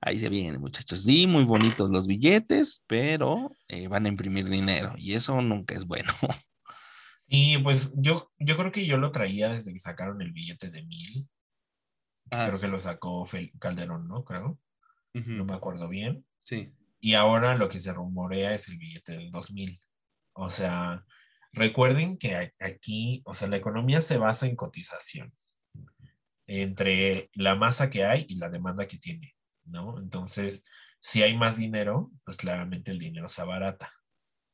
ahí 0.02 0.18
se 0.18 0.30
viene, 0.30 0.58
muchachos. 0.58 1.04
Sí, 1.04 1.28
muy 1.28 1.44
bonitos 1.44 1.92
los 1.92 2.08
billetes, 2.08 2.82
pero 2.88 3.52
eh, 3.68 3.88
van 3.88 4.06
a 4.06 4.10
imprimir 4.10 4.50
dinero 4.50 4.96
y 4.98 5.14
eso 5.14 5.40
nunca 5.42 5.76
es 5.76 5.86
bueno. 5.86 6.12
Sí, 7.30 7.58
pues 7.64 7.94
yo, 7.96 8.32
yo 8.38 8.58
creo 8.58 8.72
que 8.72 8.86
yo 8.86 8.98
lo 8.98 9.12
traía 9.12 9.50
desde 9.50 9.72
que 9.72 9.80
sacaron 9.80 10.22
el 10.22 10.34
billete 10.34 10.70
de 10.70 10.84
mil 10.84 11.28
Ah, 12.32 12.48
creo 12.48 12.60
que 12.60 12.68
lo 12.68 12.80
sacó 12.80 13.28
Calderón, 13.60 14.08
¿no? 14.08 14.24
Creo. 14.24 14.60
No 15.14 15.46
me 15.46 15.54
acuerdo 15.54 15.88
bien. 15.90 16.26
Sí. 16.44 16.74
Y 17.00 17.14
ahora 17.14 17.56
lo 17.56 17.70
que 17.70 17.80
se 17.80 17.94
rumorea 17.94 18.52
es 18.52 18.68
el 18.70 18.78
billete 18.78 19.14
del 19.14 19.32
2000. 19.32 19.80
O 20.34 20.50
sea, 20.50 21.06
recuerden 21.52 22.18
que 22.18 22.54
aquí, 22.60 23.22
o 23.26 23.34
sea, 23.34 23.48
la 23.48 23.58
economía 23.58 24.02
se 24.02 24.18
basa 24.18 24.48
en 24.48 24.56
cotización 24.56 25.34
entre 26.48 27.30
la 27.34 27.56
masa 27.56 27.90
que 27.90 28.06
hay 28.06 28.26
y 28.28 28.38
la 28.38 28.50
demanda 28.50 28.88
que 28.88 28.98
tiene, 28.98 29.36
¿no? 29.66 30.00
Entonces, 30.00 30.66
Si 31.06 31.22
hay 31.22 31.36
más 31.36 31.58
dinero, 31.58 32.12
pues 32.24 32.38
claramente 32.38 32.92
el 32.92 32.98
dinero 32.98 33.28
se 33.28 33.42
abarata. 33.42 33.92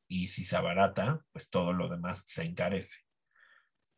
Y 0.08 0.26
si 0.26 0.42
se 0.42 0.56
abarata, 0.56 1.24
pues 1.32 1.48
todo 1.48 1.72
lo 1.72 1.88
demás 1.88 2.24
se 2.26 2.42
encarece. 2.42 2.98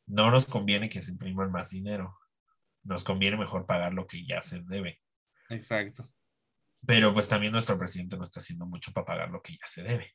No 0.06 0.30
nos 0.30 0.46
conviene 0.46 0.90
que 0.90 1.00
se 1.00 1.12
impriman 1.12 1.50
más 1.50 1.70
dinero. 1.70 2.18
Nos 2.84 3.04
conviene 3.04 3.36
mejor 3.36 3.66
pagar 3.66 3.92
lo 3.94 4.06
que 4.06 4.26
ya 4.26 4.42
se 4.42 4.60
debe. 4.62 5.00
Exacto. 5.48 6.08
Pero 6.86 7.14
pues 7.14 7.28
también 7.28 7.52
nuestro 7.52 7.78
presidente 7.78 8.16
no 8.16 8.24
está 8.24 8.40
haciendo 8.40 8.66
mucho 8.66 8.92
para 8.92 9.06
pagar 9.06 9.30
lo 9.30 9.40
que 9.40 9.52
ya 9.52 9.66
se 9.66 9.82
debe. 9.82 10.14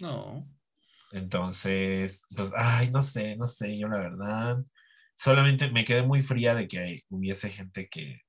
No. 0.00 0.48
Entonces, 1.12 2.24
pues, 2.34 2.52
ay, 2.56 2.90
no 2.90 3.02
sé, 3.02 3.36
no 3.36 3.44
sé, 3.44 3.76
yo 3.76 3.88
la 3.88 3.98
verdad, 3.98 4.58
solamente 5.14 5.70
me 5.70 5.84
quedé 5.84 6.02
muy 6.02 6.22
fría 6.22 6.54
de 6.54 6.68
que 6.68 7.02
hubiese 7.08 7.50
gente 7.50 7.88
que, 7.88 8.22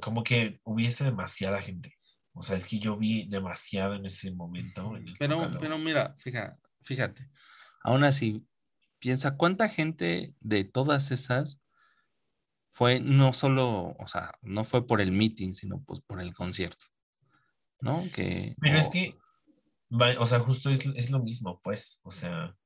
como 0.00 0.24
que 0.24 0.60
hubiese 0.64 1.04
demasiada 1.04 1.62
gente. 1.62 1.96
O 2.34 2.42
sea, 2.42 2.56
es 2.56 2.64
que 2.64 2.78
yo 2.78 2.96
vi 2.96 3.28
demasiado 3.28 3.94
en 3.94 4.06
ese 4.06 4.34
momento. 4.34 4.94
pero, 5.18 5.50
pero 5.60 5.78
mira, 5.78 6.14
fíjate, 6.18 6.58
fíjate, 6.82 7.30
aún 7.84 8.04
así, 8.04 8.44
piensa 8.98 9.36
cuánta 9.36 9.68
gente 9.68 10.34
de 10.40 10.64
todas 10.64 11.10
esas 11.12 11.61
fue 12.72 13.00
no 13.00 13.34
solo, 13.34 13.94
o 13.98 14.06
sea, 14.06 14.32
no 14.40 14.64
fue 14.64 14.86
por 14.86 15.02
el 15.02 15.12
meeting, 15.12 15.52
sino 15.52 15.82
pues 15.82 16.00
por 16.00 16.22
el 16.22 16.32
concierto. 16.32 16.86
¿No? 17.80 18.02
Que, 18.10 18.54
pero 18.60 18.78
es 18.78 18.88
que, 18.88 19.18
o 20.18 20.26
sea, 20.26 20.38
justo 20.38 20.70
es, 20.70 21.10
lo 21.10 21.22
mismo, 21.22 21.60
pues, 21.62 22.00
o 22.02 22.10
sea, 22.10 22.56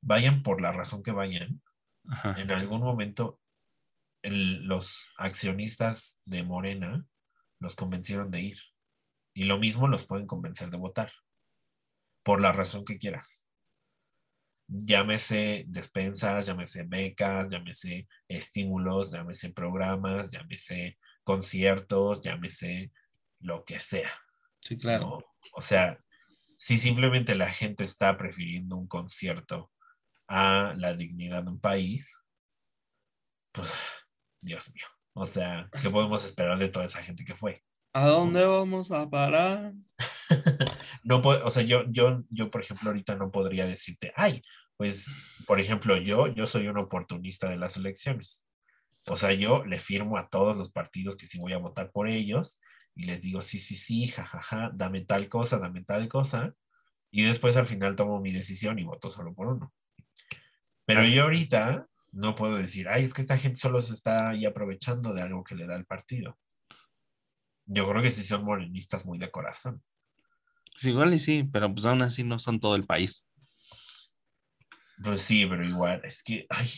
vayan 0.00 0.42
por 0.42 0.62
la 0.62 0.72
razón 0.72 1.02
que 1.02 1.12
vayan. 1.12 1.60
En 2.36 2.52
algún 2.52 2.80
momento 2.80 3.40
los 4.22 5.12
accionistas 5.18 6.22
de 6.24 6.42
Morena 6.42 7.06
los 7.58 7.76
convencieron 7.76 8.30
de 8.30 8.40
ir. 8.40 8.58
Y 9.34 9.44
lo 9.44 9.58
mismo 9.58 9.88
los 9.88 10.06
pueden 10.06 10.26
convencer 10.26 10.70
de 10.70 10.78
votar, 10.78 11.10
por 12.22 12.40
la 12.40 12.52
razón 12.52 12.84
que 12.84 12.98
quieras. 12.98 13.43
Llámese 14.66 15.64
despensas, 15.68 16.46
llámese 16.46 16.84
becas, 16.84 17.48
llámese 17.48 18.08
estímulos, 18.28 19.12
llámese 19.12 19.52
programas, 19.52 20.30
llámese 20.30 20.98
conciertos, 21.22 22.22
llámese 22.22 22.92
lo 23.40 23.64
que 23.64 23.78
sea. 23.78 24.10
Sí, 24.60 24.78
claro. 24.78 25.24
O 25.52 25.60
sea, 25.60 25.98
si 26.56 26.78
simplemente 26.78 27.34
la 27.34 27.52
gente 27.52 27.84
está 27.84 28.16
prefiriendo 28.16 28.76
un 28.76 28.86
concierto 28.86 29.70
a 30.26 30.74
la 30.76 30.94
dignidad 30.94 31.42
de 31.42 31.50
un 31.50 31.60
país, 31.60 32.24
pues, 33.52 33.72
Dios 34.40 34.72
mío. 34.72 34.86
O 35.12 35.26
sea, 35.26 35.68
¿qué 35.80 35.90
podemos 35.90 36.24
esperar 36.24 36.58
de 36.58 36.68
toda 36.68 36.86
esa 36.86 37.02
gente 37.02 37.24
que 37.24 37.36
fue? 37.36 37.62
¿A 37.92 38.06
dónde 38.06 38.44
vamos 38.44 38.90
a 38.90 39.08
parar? 39.08 39.72
no 41.04 41.18
o 41.18 41.50
sea, 41.50 41.62
yo, 41.62 41.84
yo, 41.90 42.24
yo, 42.30 42.50
por 42.50 42.62
ejemplo, 42.62 42.88
ahorita 42.88 43.16
no 43.16 43.30
podría 43.30 43.66
decirte, 43.66 44.12
ay, 44.16 44.40
pues, 44.76 45.22
por 45.46 45.60
ejemplo, 45.60 45.96
yo, 45.98 46.28
yo 46.28 46.46
soy 46.46 46.66
un 46.66 46.78
oportunista 46.78 47.48
de 47.48 47.58
las 47.58 47.76
elecciones. 47.76 48.46
O 49.06 49.16
sea, 49.16 49.32
yo 49.34 49.64
le 49.66 49.78
firmo 49.78 50.16
a 50.16 50.28
todos 50.28 50.56
los 50.56 50.72
partidos 50.72 51.16
que 51.16 51.26
sí 51.26 51.38
voy 51.38 51.52
a 51.52 51.58
votar 51.58 51.92
por 51.92 52.08
ellos 52.08 52.60
y 52.94 53.04
les 53.04 53.20
digo, 53.22 53.42
sí, 53.42 53.58
sí, 53.58 53.76
sí, 53.76 54.08
jajaja, 54.08 54.70
dame 54.74 55.02
tal 55.02 55.28
cosa, 55.28 55.58
dame 55.58 55.82
tal 55.82 56.08
cosa. 56.08 56.54
Y 57.10 57.22
después 57.24 57.56
al 57.56 57.66
final 57.66 57.96
tomo 57.96 58.20
mi 58.20 58.32
decisión 58.32 58.78
y 58.78 58.84
voto 58.84 59.10
solo 59.10 59.34
por 59.34 59.48
uno. 59.48 59.72
Pero 60.86 61.04
yo 61.04 61.24
ahorita 61.24 61.86
no 62.12 62.34
puedo 62.34 62.56
decir, 62.56 62.88
ay, 62.88 63.04
es 63.04 63.12
que 63.12 63.22
esta 63.22 63.38
gente 63.38 63.60
solo 63.60 63.80
se 63.80 63.94
está 63.94 64.30
ahí 64.30 64.46
aprovechando 64.46 65.12
de 65.12 65.22
algo 65.22 65.44
que 65.44 65.54
le 65.54 65.66
da 65.66 65.76
el 65.76 65.84
partido. 65.84 66.38
Yo 67.66 67.88
creo 67.88 68.02
que 68.02 68.10
sí 68.10 68.22
son 68.22 68.44
morenistas 68.44 69.06
muy 69.06 69.18
de 69.18 69.30
corazón. 69.30 69.82
Pues 70.74 70.84
igual 70.84 71.14
y 71.14 71.18
sí, 71.18 71.44
pero 71.50 71.72
pues 71.72 71.86
aún 71.86 72.02
así 72.02 72.24
no 72.24 72.38
son 72.38 72.60
todo 72.60 72.76
el 72.76 72.84
país. 72.84 73.24
Pues 75.02 75.22
sí, 75.22 75.46
pero 75.46 75.64
igual, 75.64 76.00
es 76.04 76.22
que, 76.22 76.46
ay, 76.50 76.68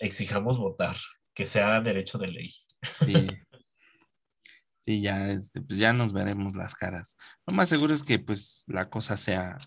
exijamos 0.00 0.58
votar, 0.58 0.96
que 1.34 1.46
sea 1.46 1.80
derecho 1.80 2.18
de 2.18 2.28
ley. 2.28 2.54
Sí. 3.04 3.12
Sí, 4.80 5.02
ya, 5.02 5.28
este, 5.28 5.60
pues 5.60 5.78
ya 5.78 5.92
nos 5.92 6.14
veremos 6.14 6.56
las 6.56 6.74
caras. 6.74 7.18
Lo 7.46 7.52
más 7.52 7.68
seguro 7.68 7.92
es 7.92 8.02
que 8.02 8.18
pues 8.18 8.64
la 8.68 8.88
cosa 8.88 9.18
sea 9.18 9.58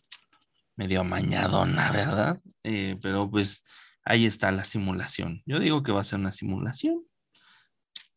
medio 0.76 1.02
amañadona, 1.02 1.92
¿verdad? 1.92 2.42
Eh, 2.64 2.98
pero 3.04 3.30
pues 3.30 3.64
ahí 4.04 4.26
está 4.26 4.52
la 4.52 4.64
simulación. 4.64 5.44
Yo 5.46 5.60
digo 5.60 5.84
que 5.84 5.92
va 5.92 6.02
a 6.02 6.06
ser 6.06 6.18
una 6.18 6.32
simulación. 6.32 7.06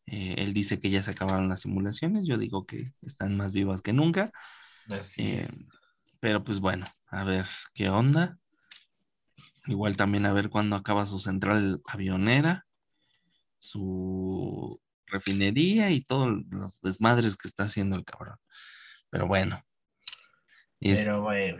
Eh, 0.07 0.33
él 0.39 0.53
dice 0.53 0.79
que 0.79 0.89
ya 0.89 1.03
se 1.03 1.11
acabaron 1.11 1.47
las 1.47 1.61
simulaciones, 1.61 2.25
yo 2.25 2.39
digo 2.39 2.65
que 2.65 2.91
están 3.03 3.37
más 3.37 3.53
vivas 3.53 3.83
que 3.83 3.93
nunca. 3.93 4.31
Así 4.89 5.33
eh, 5.33 5.47
Pero 6.19 6.43
pues 6.43 6.59
bueno, 6.59 6.85
a 7.07 7.23
ver 7.23 7.45
qué 7.73 7.89
onda. 7.89 8.37
Igual 9.67 9.97
también 9.97 10.25
a 10.25 10.33
ver 10.33 10.49
cuándo 10.49 10.75
acaba 10.75 11.05
su 11.05 11.19
central 11.19 11.81
avionera, 11.87 12.67
su 13.57 14.79
refinería 15.07 15.89
y 15.89 16.01
todos 16.01 16.43
los 16.49 16.81
desmadres 16.81 17.35
que 17.35 17.47
está 17.47 17.63
haciendo 17.63 17.95
el 17.95 18.05
cabrón. 18.05 18.37
Pero 19.09 19.27
bueno. 19.27 19.61
pero 20.79 21.21
bueno. 21.21 21.57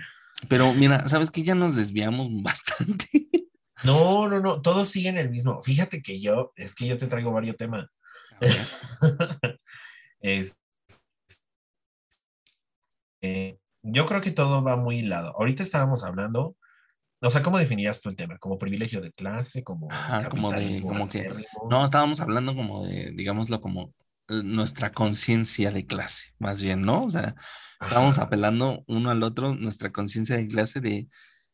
Pero 0.50 0.74
mira, 0.74 1.08
¿sabes 1.08 1.32
que 1.32 1.44
Ya 1.44 1.56
nos 1.56 1.76
desviamos 1.76 2.30
bastante. 2.44 3.30
No, 3.84 4.28
no, 4.28 4.40
no, 4.40 4.62
todos 4.62 4.90
siguen 4.90 5.18
el 5.18 5.30
mismo. 5.30 5.62
Fíjate 5.62 6.02
que 6.02 6.20
yo, 6.20 6.54
es 6.56 6.76
que 6.76 6.88
yo 6.88 6.98
te 6.98 7.08
traigo 7.08 7.32
varios 7.32 7.58
temas. 7.58 7.88
es, 10.20 10.58
eh, 13.26 13.60
yo 13.82 14.06
creo 14.06 14.22
que 14.22 14.32
todo 14.32 14.64
va 14.64 14.76
muy 14.76 15.00
hilado. 15.00 15.36
Ahorita 15.38 15.64
estábamos 15.64 16.04
hablando, 16.04 16.56
o 17.22 17.30
sea, 17.30 17.42
¿cómo 17.42 17.58
definirías 17.58 18.02
tú 18.02 18.10
el 18.10 18.16
tema? 18.16 18.38
¿Como 18.38 18.58
privilegio 18.58 19.02
de 19.02 19.12
clase? 19.12 19.64
¿Como, 19.64 19.88
como 20.30 20.52
de, 20.52 20.82
como 20.82 21.10
que, 21.10 21.32
no, 21.70 21.84
estábamos 21.84 22.20
hablando 22.20 22.56
como 22.56 22.86
de, 22.86 23.12
digámoslo, 23.12 23.60
como 23.62 23.94
eh, 24.30 24.42
nuestra 24.44 24.92
conciencia 24.92 25.72
de 25.72 25.86
clase, 25.86 26.34
más 26.40 26.62
bien, 26.62 26.82
¿no? 26.82 27.04
O 27.04 27.10
sea, 27.10 27.36
estábamos 27.82 28.20
apelando 28.20 28.84
uno 28.88 29.10
al 29.10 29.24
otro, 29.24 29.56
nuestra 29.56 29.92
conciencia 29.92 30.38
de 30.38 30.48
clase 30.48 30.80
de 30.82 31.08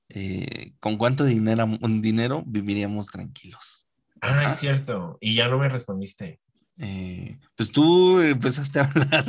eh, 0.09 0.73
con 0.79 0.97
cuánto 0.97 1.23
dinero, 1.23 1.67
dinero 2.01 2.43
viviríamos 2.45 3.07
tranquilos. 3.07 3.87
Ah, 4.19 4.45
es 4.45 4.57
cierto. 4.57 5.17
Y 5.21 5.35
ya 5.35 5.47
no 5.47 5.57
me 5.57 5.69
respondiste. 5.69 6.39
Eh, 6.77 7.39
pues 7.55 7.71
tú 7.71 8.19
empezaste 8.19 8.79
a 8.79 8.83
hablar. 8.83 9.25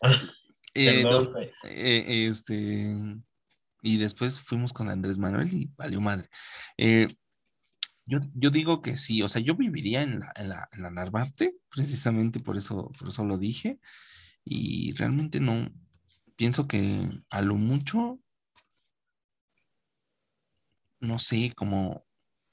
Eh, 0.74 2.26
este, 2.26 2.96
y 3.82 3.98
después 3.98 4.40
fuimos 4.40 4.72
con 4.72 4.88
Andrés 4.88 5.18
Manuel 5.18 5.52
y 5.52 5.70
valió 5.76 6.00
madre. 6.00 6.28
yo, 8.06 8.18
yo, 8.34 8.50
digo 8.50 8.82
que 8.82 8.96
sí, 8.96 9.22
o 9.22 9.28
sea, 9.28 9.42
yo 9.42 9.54
viviría 9.54 10.02
en 10.02 10.20
la, 10.20 10.32
en 10.36 10.48
la, 10.48 10.68
en 10.72 10.82
la 10.82 10.90
Narvarte, 10.90 11.52
precisamente 11.70 12.40
por 12.40 12.56
eso, 12.56 12.90
por 12.98 13.08
eso 13.08 13.24
lo 13.24 13.38
dije. 13.38 13.78
Y 14.44 14.92
realmente 14.92 15.40
no, 15.40 15.70
pienso 16.36 16.66
que 16.66 17.08
a 17.30 17.42
lo 17.42 17.54
mucho 17.54 18.18
no 21.02 21.18
sé, 21.18 21.52
como 21.54 22.06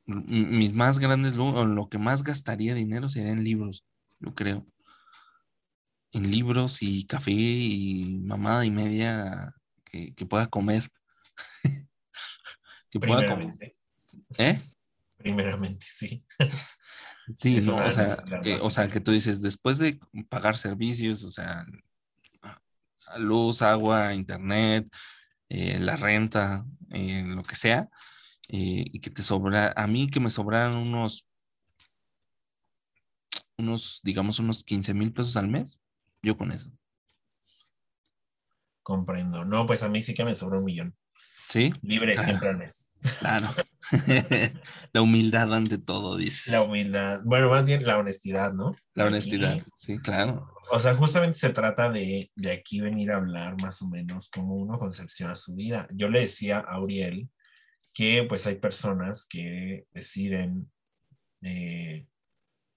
mis 0.05 0.73
más 0.73 0.99
grandes, 0.99 1.37
o 1.37 1.65
lo 1.65 1.87
que 1.87 1.99
más 1.99 2.23
gastaría 2.23 2.73
dinero 2.73 3.09
sería 3.09 3.31
en 3.31 3.43
libros, 3.43 3.85
yo 4.19 4.33
creo. 4.33 4.65
En 6.11 6.29
libros 6.29 6.81
y 6.81 7.05
café 7.05 7.31
y 7.31 8.19
mamada 8.23 8.65
y 8.65 8.71
media 8.71 9.53
que, 9.85 10.25
pueda 10.25 10.47
comer. 10.47 10.91
que 12.89 12.99
pueda 12.99 13.27
comer. 13.27 13.75
¿Eh? 14.37 14.59
Primeramente, 15.17 15.85
sí. 15.89 16.23
Sí, 17.35 17.59
o, 17.69 17.91
sea, 17.91 18.17
que, 18.41 18.55
o 18.55 18.71
sea, 18.71 18.87
que 18.89 18.99
tú 18.99 19.11
dices, 19.11 19.39
después 19.39 19.77
de 19.77 19.99
pagar 20.29 20.57
servicios, 20.57 21.23
o 21.23 21.29
sea, 21.29 21.63
luz, 23.17 23.61
agua, 23.61 24.13
internet, 24.13 24.87
eh, 25.49 25.79
la 25.79 25.95
renta, 25.95 26.65
eh, 26.91 27.23
lo 27.25 27.43
que 27.43 27.55
sea, 27.55 27.89
eh, 28.47 28.85
y 28.85 28.99
que 28.99 29.09
te 29.09 29.23
sobra, 29.23 29.73
a 29.75 29.87
mí 29.87 30.09
que 30.09 30.19
me 30.19 30.29
sobraran 30.29 30.75
unos, 30.75 31.27
unos, 33.57 34.01
digamos, 34.03 34.39
unos 34.39 34.63
15 34.63 34.93
mil 34.93 35.13
pesos 35.13 35.37
al 35.37 35.47
mes, 35.47 35.79
yo 36.21 36.37
con 36.37 36.51
eso. 36.51 36.71
Comprendo. 38.83 39.45
No, 39.45 39.65
pues 39.65 39.83
a 39.83 39.89
mí 39.89 40.01
sí 40.01 40.13
que 40.13 40.25
me 40.25 40.35
sobra 40.35 40.59
un 40.59 40.65
millón. 40.65 40.95
¿Sí? 41.47 41.73
Libre 41.81 42.17
siempre 42.17 42.49
al 42.49 42.57
mes. 42.57 42.91
Claro. 43.19 43.47
la 44.93 45.01
humildad 45.01 45.53
ante 45.53 45.77
todo, 45.77 46.17
dices. 46.17 46.51
La 46.51 46.61
humildad. 46.61 47.21
Bueno, 47.23 47.49
más 47.49 47.65
bien 47.65 47.85
la 47.85 47.97
honestidad, 47.97 48.53
¿no? 48.53 48.75
La 48.93 49.05
honestidad, 49.05 49.59
sí, 49.75 49.97
claro. 49.99 50.53
O 50.71 50.77
sea, 50.79 50.93
justamente 50.93 51.37
se 51.37 51.49
trata 51.49 51.89
de, 51.89 52.31
de 52.35 52.51
aquí 52.51 52.81
venir 52.81 53.11
a 53.11 53.17
hablar 53.17 53.59
más 53.61 53.81
o 53.81 53.87
menos 53.87 54.29
como 54.29 54.55
uno 54.55 54.77
concepciona 54.77 55.35
su 55.35 55.55
vida. 55.55 55.87
Yo 55.91 56.09
le 56.09 56.21
decía 56.21 56.59
a 56.59 56.75
Auriel 56.75 57.29
que 57.93 58.25
pues 58.29 58.45
hay 58.45 58.55
personas 58.55 59.27
que 59.27 59.87
deciden 59.91 60.71
eh, 61.41 62.07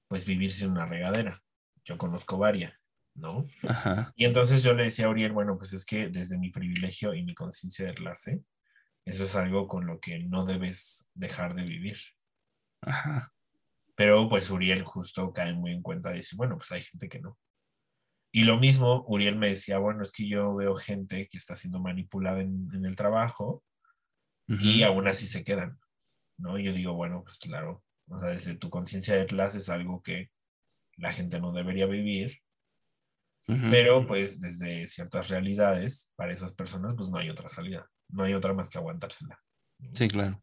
pues 0.08 0.24
vivir 0.24 0.52
sin 0.52 0.70
una 0.70 0.86
regadera. 0.86 1.42
Yo 1.84 1.98
conozco 1.98 2.38
varias. 2.38 2.72
¿No? 3.14 3.46
Ajá. 3.62 4.12
Y 4.16 4.24
entonces 4.24 4.62
yo 4.62 4.74
le 4.74 4.84
decía 4.84 5.06
a 5.06 5.10
Uriel, 5.10 5.32
bueno, 5.32 5.56
pues 5.58 5.72
es 5.72 5.84
que 5.84 6.08
desde 6.08 6.38
mi 6.38 6.50
privilegio 6.50 7.14
y 7.14 7.24
mi 7.24 7.34
conciencia 7.34 7.86
de 7.86 7.94
clase, 7.94 8.42
eso 9.04 9.24
es 9.24 9.36
algo 9.36 9.68
con 9.68 9.86
lo 9.86 10.00
que 10.00 10.20
no 10.20 10.44
debes 10.44 11.10
dejar 11.14 11.54
de 11.54 11.64
vivir. 11.64 11.98
Ajá. 12.80 13.32
Pero 13.94 14.28
pues 14.28 14.50
Uriel 14.50 14.84
justo 14.84 15.32
cae 15.32 15.52
muy 15.52 15.72
en 15.72 15.82
cuenta 15.82 16.10
de 16.10 16.16
decir, 16.16 16.36
bueno, 16.36 16.56
pues 16.56 16.72
hay 16.72 16.82
gente 16.82 17.08
que 17.08 17.20
no. 17.20 17.38
Y 18.34 18.44
lo 18.44 18.56
mismo, 18.56 19.04
Uriel 19.08 19.36
me 19.36 19.50
decía, 19.50 19.78
bueno, 19.78 20.02
es 20.02 20.10
que 20.10 20.26
yo 20.26 20.54
veo 20.54 20.74
gente 20.74 21.28
que 21.28 21.36
está 21.36 21.54
siendo 21.54 21.80
manipulada 21.80 22.40
en, 22.40 22.68
en 22.72 22.86
el 22.86 22.96
trabajo 22.96 23.62
y 24.48 24.82
aún 24.82 25.06
así 25.06 25.26
se 25.26 25.44
quedan, 25.44 25.78
¿no? 26.38 26.58
Y 26.58 26.64
yo 26.64 26.72
digo, 26.72 26.94
bueno, 26.94 27.22
pues 27.22 27.38
claro, 27.38 27.82
o 28.08 28.18
sea, 28.18 28.28
desde 28.28 28.54
tu 28.54 28.70
conciencia 28.70 29.16
de 29.16 29.26
clase 29.26 29.58
es 29.58 29.68
algo 29.68 30.02
que 30.02 30.30
la 30.96 31.12
gente 31.12 31.40
no 31.40 31.52
debería 31.52 31.86
vivir, 31.86 32.38
ujú. 33.48 33.70
pero 33.70 34.06
pues 34.06 34.40
desde 34.40 34.86
ciertas 34.86 35.28
realidades, 35.28 36.12
para 36.16 36.32
esas 36.32 36.54
personas, 36.54 36.94
pues 36.96 37.08
no 37.08 37.18
hay 37.18 37.30
otra 37.30 37.48
salida, 37.48 37.88
no 38.08 38.24
hay 38.24 38.34
otra 38.34 38.52
más 38.54 38.70
que 38.70 38.78
aguantársela. 38.78 39.38
Sí, 39.92 40.08
claro. 40.08 40.42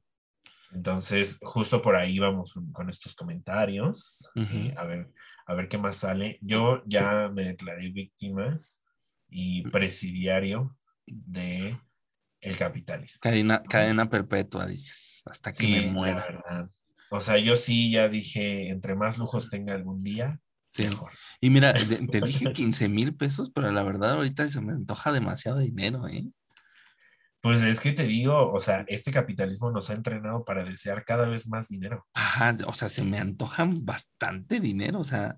Entonces, 0.72 1.40
justo 1.42 1.82
por 1.82 1.96
ahí 1.96 2.20
vamos 2.20 2.54
con, 2.74 2.90
estos 2.90 3.16
comentarios, 3.16 4.30
Ujú. 4.36 4.56
eh, 4.56 4.74
a, 4.78 4.84
ver, 4.86 5.12
a 5.48 5.54
ver 5.56 5.68
qué 5.68 5.78
más 5.78 5.96
sale. 5.96 6.38
Yo 6.42 6.84
ya 6.86 7.30
me 7.30 7.44
declaré 7.44 7.90
víctima 7.90 8.60
y 9.28 9.64
presidiario 9.64 10.78
de 11.06 11.80
el 12.42 12.58
capitalismo. 12.58 13.20
Cadena, 13.22 13.64
cadena 13.64 14.10
perpetua, 14.10 14.68
dices, 14.68 15.24
hasta 15.26 15.52
que 15.52 15.66
Sí, 15.66 15.72
me 15.74 15.82
muera. 15.82 16.70
O 17.10 17.20
sea, 17.20 17.38
yo 17.40 17.56
sí 17.56 17.92
ya 17.92 18.08
dije, 18.08 18.70
entre 18.70 18.96
más 18.96 19.18
lujos 19.18 19.50
tenga 19.50 19.74
algún 19.74 20.04
día, 20.04 20.40
Sí. 20.72 20.84
mejor. 20.84 21.12
Y 21.42 21.50
mira, 21.50 21.74
te 22.12 22.22
dije 22.22 22.54
15 22.54 22.90
mil 22.90 23.16
pesos, 23.16 23.50
pero 23.50 23.72
la 23.72 23.84
verdad 23.84 24.14
ahorita 24.14 24.48
se 24.48 24.62
me 24.62 24.74
antoja 24.74 25.12
demasiado 25.12 25.60
dinero, 25.60 26.08
¿eh? 26.08 26.26
Pues 27.42 27.64
es 27.64 27.80
que 27.80 27.94
te 27.94 28.04
digo, 28.04 28.52
o 28.52 28.60
sea, 28.60 28.84
este 28.88 29.12
capitalismo 29.12 29.72
nos 29.72 29.90
ha 29.90 29.94
entrenado 29.94 30.44
para 30.44 30.66
desear 30.66 31.06
cada 31.06 31.30
vez 31.30 31.48
más 31.48 31.70
dinero. 31.70 32.06
Ajá, 32.14 32.54
o 32.68 32.74
sea, 32.74 32.90
se 32.90 33.04
me 33.04 33.18
antojan 33.18 33.86
bastante 33.86 34.60
dinero, 34.60 35.00
o 35.00 35.06
sea, 35.06 35.38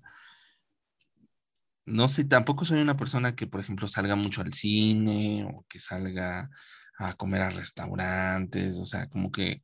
no 1.86 2.08
sé, 2.08 2.24
tampoco 2.24 2.64
soy 2.64 2.80
una 2.80 2.96
persona 2.96 3.36
que, 3.36 3.46
por 3.46 3.60
ejemplo, 3.60 3.86
salga 3.86 4.16
mucho 4.16 4.40
al 4.40 4.52
cine 4.52 5.44
o 5.44 5.64
que 5.68 5.78
salga 5.78 6.50
a 6.98 7.14
comer 7.14 7.42
a 7.42 7.50
restaurantes, 7.50 8.78
o 8.78 8.84
sea, 8.84 9.08
como 9.08 9.30
que 9.30 9.62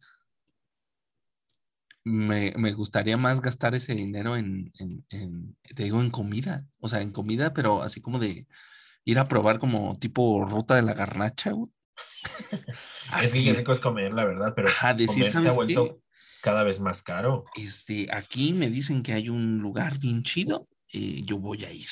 me, 2.08 2.52
me 2.56 2.72
gustaría 2.72 3.16
más 3.16 3.40
gastar 3.40 3.74
ese 3.74 3.94
dinero 3.94 4.36
en, 4.36 4.72
en, 4.78 5.04
en, 5.10 5.56
te 5.74 5.84
digo, 5.84 6.00
en 6.00 6.10
comida, 6.10 6.66
o 6.80 6.88
sea, 6.88 7.00
en 7.02 7.12
comida, 7.12 7.52
pero 7.52 7.82
así 7.82 8.00
como 8.00 8.18
de 8.18 8.46
ir 9.04 9.18
a 9.18 9.26
probar 9.28 9.58
como 9.58 9.94
tipo 9.96 10.44
ruta 10.44 10.74
de 10.74 10.82
la 10.82 10.94
garnacha, 10.94 11.52
güey. 11.52 11.70
Es 13.20 13.32
que 13.32 13.52
rico 13.54 13.72
es 13.72 13.80
comer, 13.80 14.12
la 14.14 14.24
verdad, 14.24 14.52
pero 14.54 14.68
ajá, 14.68 14.94
decir, 14.94 15.24
comer 15.24 15.30
se 15.30 15.48
ha 15.48 15.50
¿sabes 15.50 15.54
vuelto 15.54 15.84
qué? 15.86 15.96
cada 16.42 16.62
vez 16.62 16.80
más 16.80 17.02
caro. 17.02 17.44
este, 17.56 18.08
aquí 18.12 18.52
me 18.52 18.70
dicen 18.70 19.02
que 19.02 19.12
hay 19.14 19.28
un 19.28 19.58
lugar 19.58 19.98
bien 19.98 20.22
chido, 20.22 20.68
eh, 20.92 21.22
yo 21.24 21.38
voy 21.38 21.64
a 21.64 21.72
ir, 21.72 21.88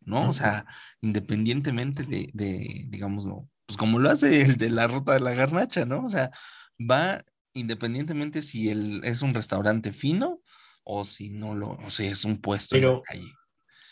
¿no? 0.00 0.28
O 0.28 0.32
sea, 0.32 0.66
independientemente 1.00 2.04
de, 2.04 2.30
de, 2.32 2.84
digámoslo, 2.88 3.48
pues 3.66 3.76
como 3.76 3.98
lo 3.98 4.10
hace 4.10 4.42
el 4.42 4.56
de 4.56 4.70
la 4.70 4.86
ruta 4.86 5.14
de 5.14 5.20
la 5.20 5.34
garnacha, 5.34 5.84
¿no? 5.84 6.04
O 6.04 6.10
sea, 6.10 6.30
va 6.78 7.22
independientemente 7.54 8.42
si 8.42 8.68
el, 8.70 9.02
es 9.04 9.22
un 9.22 9.34
restaurante 9.34 9.92
fino 9.92 10.40
o 10.84 11.04
si 11.04 11.30
no 11.30 11.54
lo, 11.54 11.70
o 11.72 11.90
sea, 11.90 12.10
es 12.10 12.24
un 12.24 12.40
puesto 12.40 12.76
en 12.76 12.82
la 12.82 12.88
Pero- 12.88 13.02
calle. 13.02 13.32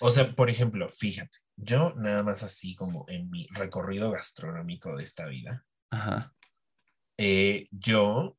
O 0.01 0.11
sea, 0.11 0.33
por 0.37 0.49
ejemplo, 0.49 0.89
fíjate, 0.89 1.39
yo 1.57 1.93
nada 1.97 2.23
más 2.23 2.45
así 2.45 2.77
como 2.77 3.05
en 3.09 3.29
mi 3.31 3.49
recorrido 3.51 4.13
gastronómico 4.13 4.97
de 4.97 5.03
esta 5.03 5.27
vida, 5.27 5.67
Ajá. 5.91 6.33
eh, 7.17 7.67
yo 7.73 8.39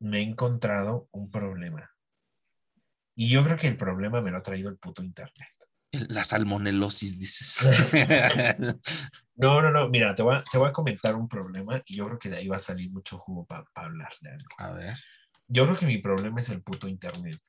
me 0.00 0.18
he 0.18 0.22
encontrado 0.22 1.08
un 1.12 1.30
problema. 1.30 1.88
Y 3.14 3.28
yo 3.28 3.44
creo 3.44 3.56
que 3.58 3.68
el 3.68 3.76
problema 3.76 4.20
me 4.22 4.32
lo 4.32 4.38
ha 4.38 4.42
traído 4.42 4.70
el 4.70 4.76
puto 4.78 5.04
internet. 5.04 5.48
La 5.92 6.24
salmonelosis, 6.24 7.18
dices. 7.18 7.58
No, 9.34 9.60
no, 9.62 9.70
no, 9.70 9.88
mira, 9.88 10.14
te 10.14 10.22
voy 10.22 10.36
a, 10.36 10.44
te 10.44 10.56
voy 10.58 10.68
a 10.68 10.72
comentar 10.72 11.16
un 11.16 11.26
problema 11.26 11.82
y 11.86 11.96
yo 11.96 12.06
creo 12.06 12.18
que 12.18 12.28
de 12.28 12.36
ahí 12.36 12.48
va 12.48 12.58
a 12.58 12.60
salir 12.60 12.90
mucho 12.92 13.18
jugo 13.18 13.44
para 13.46 13.64
hablarle 13.74 14.30
algo. 14.30 14.48
A 14.58 14.72
ver, 14.72 14.96
Yo 15.48 15.64
creo 15.64 15.76
que 15.76 15.86
mi 15.86 15.98
problema 15.98 16.38
es 16.38 16.50
el 16.50 16.62
puto 16.62 16.86
internet. 16.86 17.40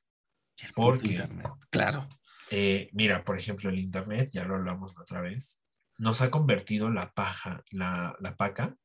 el 0.56 0.72
¿Por 0.72 0.94
puto 0.94 1.04
qué? 1.04 1.12
internet. 1.12 1.46
Claro. 1.70 2.08
Eh, 2.50 2.88
mira, 2.94 3.22
por 3.22 3.38
ejemplo, 3.38 3.70
el 3.70 3.78
internet, 3.78 4.30
ya 4.32 4.44
lo 4.44 4.56
hablamos 4.56 4.94
la 4.96 5.02
otra 5.02 5.20
vez, 5.20 5.62
nos 5.98 6.20
ha 6.20 6.30
convertido 6.30 6.90
la 6.90 7.12
paja, 7.12 7.62
la, 7.70 8.16
la 8.18 8.34
paca, 8.36 8.76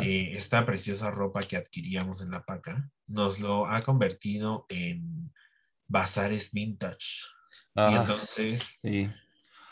eh, 0.00 0.32
esta 0.36 0.64
preciosa 0.66 1.10
ropa 1.10 1.40
que 1.40 1.56
adquiríamos 1.56 2.22
en 2.22 2.30
la 2.32 2.44
paca, 2.44 2.90
nos 3.06 3.40
lo 3.40 3.66
ha 3.66 3.82
convertido 3.82 4.66
en 4.68 5.32
bazares 5.86 6.52
vintage. 6.52 7.28
Y 7.74 7.94
entonces, 7.94 8.78
sí. 8.82 9.08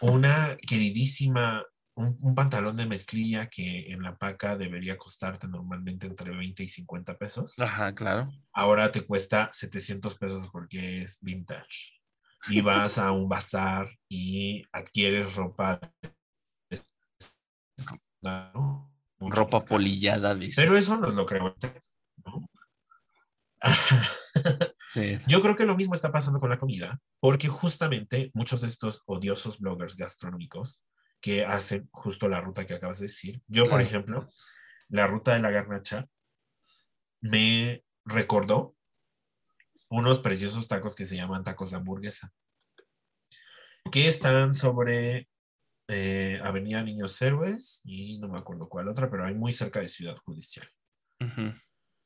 una 0.00 0.56
queridísima, 0.56 1.64
un, 1.94 2.16
un 2.22 2.34
pantalón 2.34 2.76
de 2.76 2.86
mezclilla 2.86 3.48
que 3.48 3.92
en 3.92 4.02
la 4.02 4.16
paca 4.16 4.56
debería 4.56 4.96
costarte 4.96 5.46
normalmente 5.48 6.06
entre 6.06 6.34
20 6.34 6.62
y 6.62 6.68
50 6.68 7.18
pesos, 7.18 7.58
Ajá, 7.58 7.94
claro. 7.94 8.32
ahora 8.54 8.90
te 8.90 9.02
cuesta 9.02 9.50
700 9.52 10.16
pesos 10.16 10.48
porque 10.50 11.02
es 11.02 11.18
vintage. 11.20 12.00
Y 12.48 12.60
vas 12.62 12.96
a 12.96 13.12
un 13.12 13.28
bazar 13.28 13.90
y 14.08 14.64
adquieres 14.72 15.34
ropa. 15.34 15.78
¿no? 18.22 18.90
Ropa 19.18 19.60
polillada, 19.60 20.34
dice. 20.34 20.62
Pero 20.62 20.76
eso 20.76 20.96
nos 20.96 21.14
lo 21.14 21.26
creo. 21.26 21.54
¿no? 22.24 22.48
Sí. 24.92 25.18
Yo 25.26 25.40
creo 25.40 25.56
que 25.56 25.66
lo 25.66 25.76
mismo 25.76 25.94
está 25.94 26.10
pasando 26.10 26.40
con 26.40 26.50
la 26.50 26.58
comida, 26.58 26.98
porque 27.20 27.48
justamente 27.48 28.30
muchos 28.34 28.60
de 28.60 28.66
estos 28.66 29.02
odiosos 29.06 29.60
bloggers 29.60 29.96
gastronómicos 29.96 30.84
que 31.20 31.44
hacen 31.44 31.88
justo 31.92 32.28
la 32.28 32.40
ruta 32.40 32.66
que 32.66 32.74
acabas 32.74 32.98
de 32.98 33.06
decir, 33.06 33.42
yo 33.46 33.68
por 33.68 33.80
ejemplo, 33.80 34.28
la 34.88 35.06
ruta 35.06 35.34
de 35.34 35.40
la 35.40 35.50
garnacha 35.50 36.08
me 37.20 37.84
recordó 38.04 38.74
unos 39.90 40.20
preciosos 40.20 40.66
tacos 40.66 40.96
que 40.96 41.06
se 41.06 41.16
llaman 41.16 41.44
tacos 41.44 41.70
de 41.70 41.76
hamburguesa, 41.76 42.32
que 43.92 44.08
están 44.08 44.54
sobre 44.54 45.28
eh, 45.88 46.40
Avenida 46.42 46.82
Niños 46.82 47.20
Héroes 47.20 47.80
y 47.84 48.18
no 48.18 48.28
me 48.28 48.38
acuerdo 48.38 48.68
cuál 48.68 48.88
otra, 48.88 49.10
pero 49.10 49.24
hay 49.24 49.34
muy 49.34 49.52
cerca 49.52 49.80
de 49.80 49.88
Ciudad 49.88 50.16
Judicial. 50.16 50.68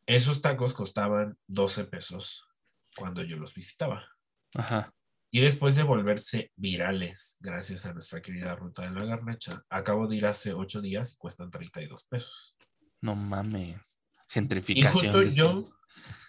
Esos 0.07 0.43
tacos 0.43 0.75
costaban 0.75 1.39
12 1.47 1.85
pesos 1.85 2.49
cuando 2.97 3.23
yo 3.23 3.37
los 3.37 3.55
visitaba. 3.55 4.07
Ajá. 4.55 4.93
Y 5.31 5.41
después 5.41 5.75
de 5.75 5.83
volverse 5.83 6.53
virales, 6.55 7.39
gracias 7.41 7.87
a 7.87 7.93
nuestra 7.93 8.23
querida 8.23 8.55
ruta 8.55 8.83
de 8.83 8.91
la 8.91 9.05
garnacha, 9.05 9.65
acabo 9.69 10.07
de 10.07 10.17
ir 10.17 10.27
hace 10.27 10.53
ocho 10.53 10.81
días 10.81 11.13
y 11.13 11.17
cuestan 11.17 11.51
32 11.51 12.05
pesos. 12.05 12.57
No 13.01 13.17
mames. 13.17 13.99
Y 14.29 14.33
Gentrificación. 14.33 14.93
justo 14.93 15.19
dices. 15.19 15.35
yo, 15.35 15.65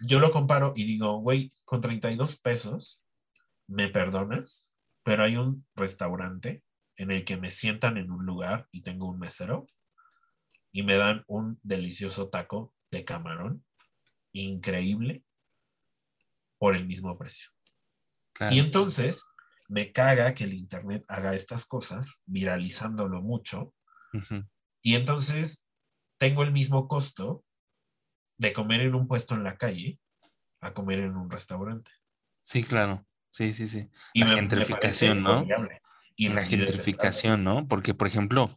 yo 0.02 0.20
lo 0.20 0.32
comparo 0.32 0.74
y 0.76 0.86
digo, 0.86 1.20
güey, 1.20 1.54
con 1.66 1.82
32 1.82 2.38
pesos, 2.40 3.04
me 3.68 3.90
perdonas, 3.90 4.70
pero 5.04 5.24
hay 5.24 5.38
un 5.38 5.68
restaurante 5.76 6.64
en 6.98 7.12
el 7.12 7.26
que 7.26 7.38
me 7.38 7.52
sientan 7.52 7.98
en 7.98 8.10
un 8.10 8.26
lugar 8.26 8.68
y 8.72 8.82
tengo 8.82 9.08
un 9.08 9.20
mesero 9.20 9.68
y 10.72 10.84
me 10.84 10.96
dan 10.96 11.24
un 11.28 11.60
delicioso 11.62 12.30
taco 12.30 12.74
de 12.92 13.06
camarón 13.06 13.64
increíble 14.34 15.24
por 16.66 16.76
el 16.76 16.88
mismo 16.88 17.16
precio. 17.16 17.52
Claro. 18.34 18.56
Y 18.56 18.58
entonces 18.58 19.30
me 19.68 19.92
caga 19.92 20.34
que 20.34 20.46
el 20.46 20.56
Internet 20.56 21.06
haga 21.08 21.36
estas 21.36 21.68
cosas, 21.68 22.24
viralizándolo 22.26 23.22
mucho, 23.22 23.72
y 24.82 24.96
entonces 24.96 25.68
tengo 26.18 26.42
el 26.42 26.52
mismo 26.52 26.88
costo 26.88 27.46
de 28.40 28.52
comer 28.52 28.82
en 28.82 28.96
un 28.96 29.08
puesto 29.08 29.36
en 29.36 29.44
la 29.44 29.58
calle 29.58 30.00
a 30.60 30.74
comer 30.74 31.02
en 31.02 31.16
un 31.16 31.30
restaurante. 31.30 31.92
Sí, 32.42 32.64
claro. 32.64 33.06
Sí, 33.30 33.54
sí, 33.54 33.68
sí. 33.68 33.88
Y 34.16 34.22
La 34.22 34.30
me- 34.30 34.36
gentrificación, 34.38 35.22
¿no? 35.22 35.46
Y 36.16 36.30
la 36.30 36.44
gentrificación, 36.44 37.44
¿no? 37.44 37.68
Porque, 37.68 37.94
por 37.94 38.08
ejemplo, 38.08 38.50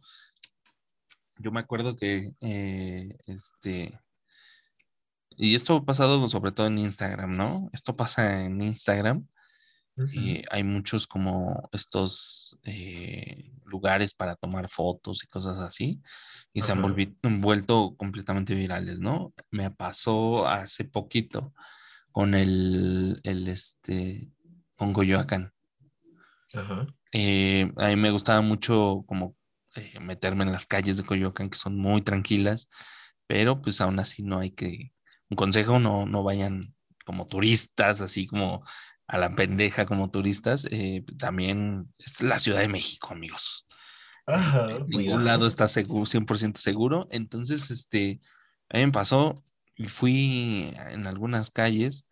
yo 1.37 1.51
me 1.51 1.59
acuerdo 1.59 1.95
que, 1.95 2.31
eh, 2.41 3.15
este, 3.27 3.99
y 5.39 5.55
esto 5.55 5.77
ha 5.77 5.85
pasado 5.85 6.27
sobre 6.27 6.51
todo 6.51 6.67
en 6.67 6.77
Instagram, 6.77 7.35
¿no? 7.35 7.69
Esto 7.73 7.95
pasa 7.95 8.43
en 8.45 8.61
Instagram 8.61 9.25
y 10.13 10.43
hay 10.49 10.63
muchos 10.63 11.07
como 11.07 11.67
estos 11.73 12.57
eh, 12.63 13.51
lugares 13.65 14.13
para 14.13 14.35
tomar 14.35 14.69
fotos 14.69 15.23
y 15.23 15.27
cosas 15.27 15.59
así 15.59 15.99
y 16.53 16.61
se 16.61 16.71
han 16.71 16.79
Ajá. 16.79 16.87
volvi- 16.87 17.17
vuelto 17.41 17.95
completamente 17.97 18.55
virales, 18.55 18.99
¿no? 18.99 19.33
Me 19.51 19.71
pasó 19.71 20.47
hace 20.47 20.85
poquito 20.85 21.53
con 22.11 22.33
el, 22.33 23.19
el 23.23 23.47
este, 23.47 24.31
con 24.75 24.93
Coyoacán. 24.93 25.51
Ajá. 26.53 26.87
Eh, 27.11 27.71
a 27.77 27.87
mí 27.89 27.95
me 27.95 28.11
gustaba 28.11 28.41
mucho 28.41 29.03
como 29.05 29.35
eh, 29.75 29.99
meterme 29.99 30.43
en 30.43 30.51
las 30.51 30.65
calles 30.65 30.97
de 30.97 31.03
Coyoacán, 31.03 31.49
que 31.49 31.57
son 31.57 31.77
muy 31.77 32.01
tranquilas, 32.01 32.69
pero 33.27 33.61
pues 33.61 33.81
aún 33.81 33.99
así 33.99 34.23
no 34.23 34.39
hay 34.39 34.51
que, 34.51 34.93
un 35.29 35.35
consejo, 35.37 35.79
no, 35.79 36.05
no 36.05 36.23
vayan 36.23 36.61
como 37.05 37.27
turistas, 37.27 38.01
así 38.01 38.27
como 38.27 38.63
a 39.07 39.17
la 39.17 39.35
pendeja 39.35 39.85
como 39.85 40.09
turistas. 40.11 40.65
eh, 40.71 41.03
también 41.17 41.93
es 41.99 42.21
la 42.21 42.39
Ciudad 42.39 42.61
de 42.61 42.69
México, 42.69 43.09
amigos. 43.13 43.65
Ajá, 44.25 44.67
En 44.67 44.87
ningún 44.87 45.23
cuidado. 45.23 45.23
lado 45.25 45.47
está 45.47 45.67
seguro, 45.67 46.05
100% 46.05 46.59
seguro. 46.61 47.07
Entonces, 47.11 47.71
este, 47.71 48.21
a 48.69 48.77
mí 48.77 48.85
me 48.85 48.91
pasó 48.91 49.43
y 49.75 49.87
fui 49.87 50.73
en 50.75 51.07
algunas 51.07 51.51
calles 51.51 52.05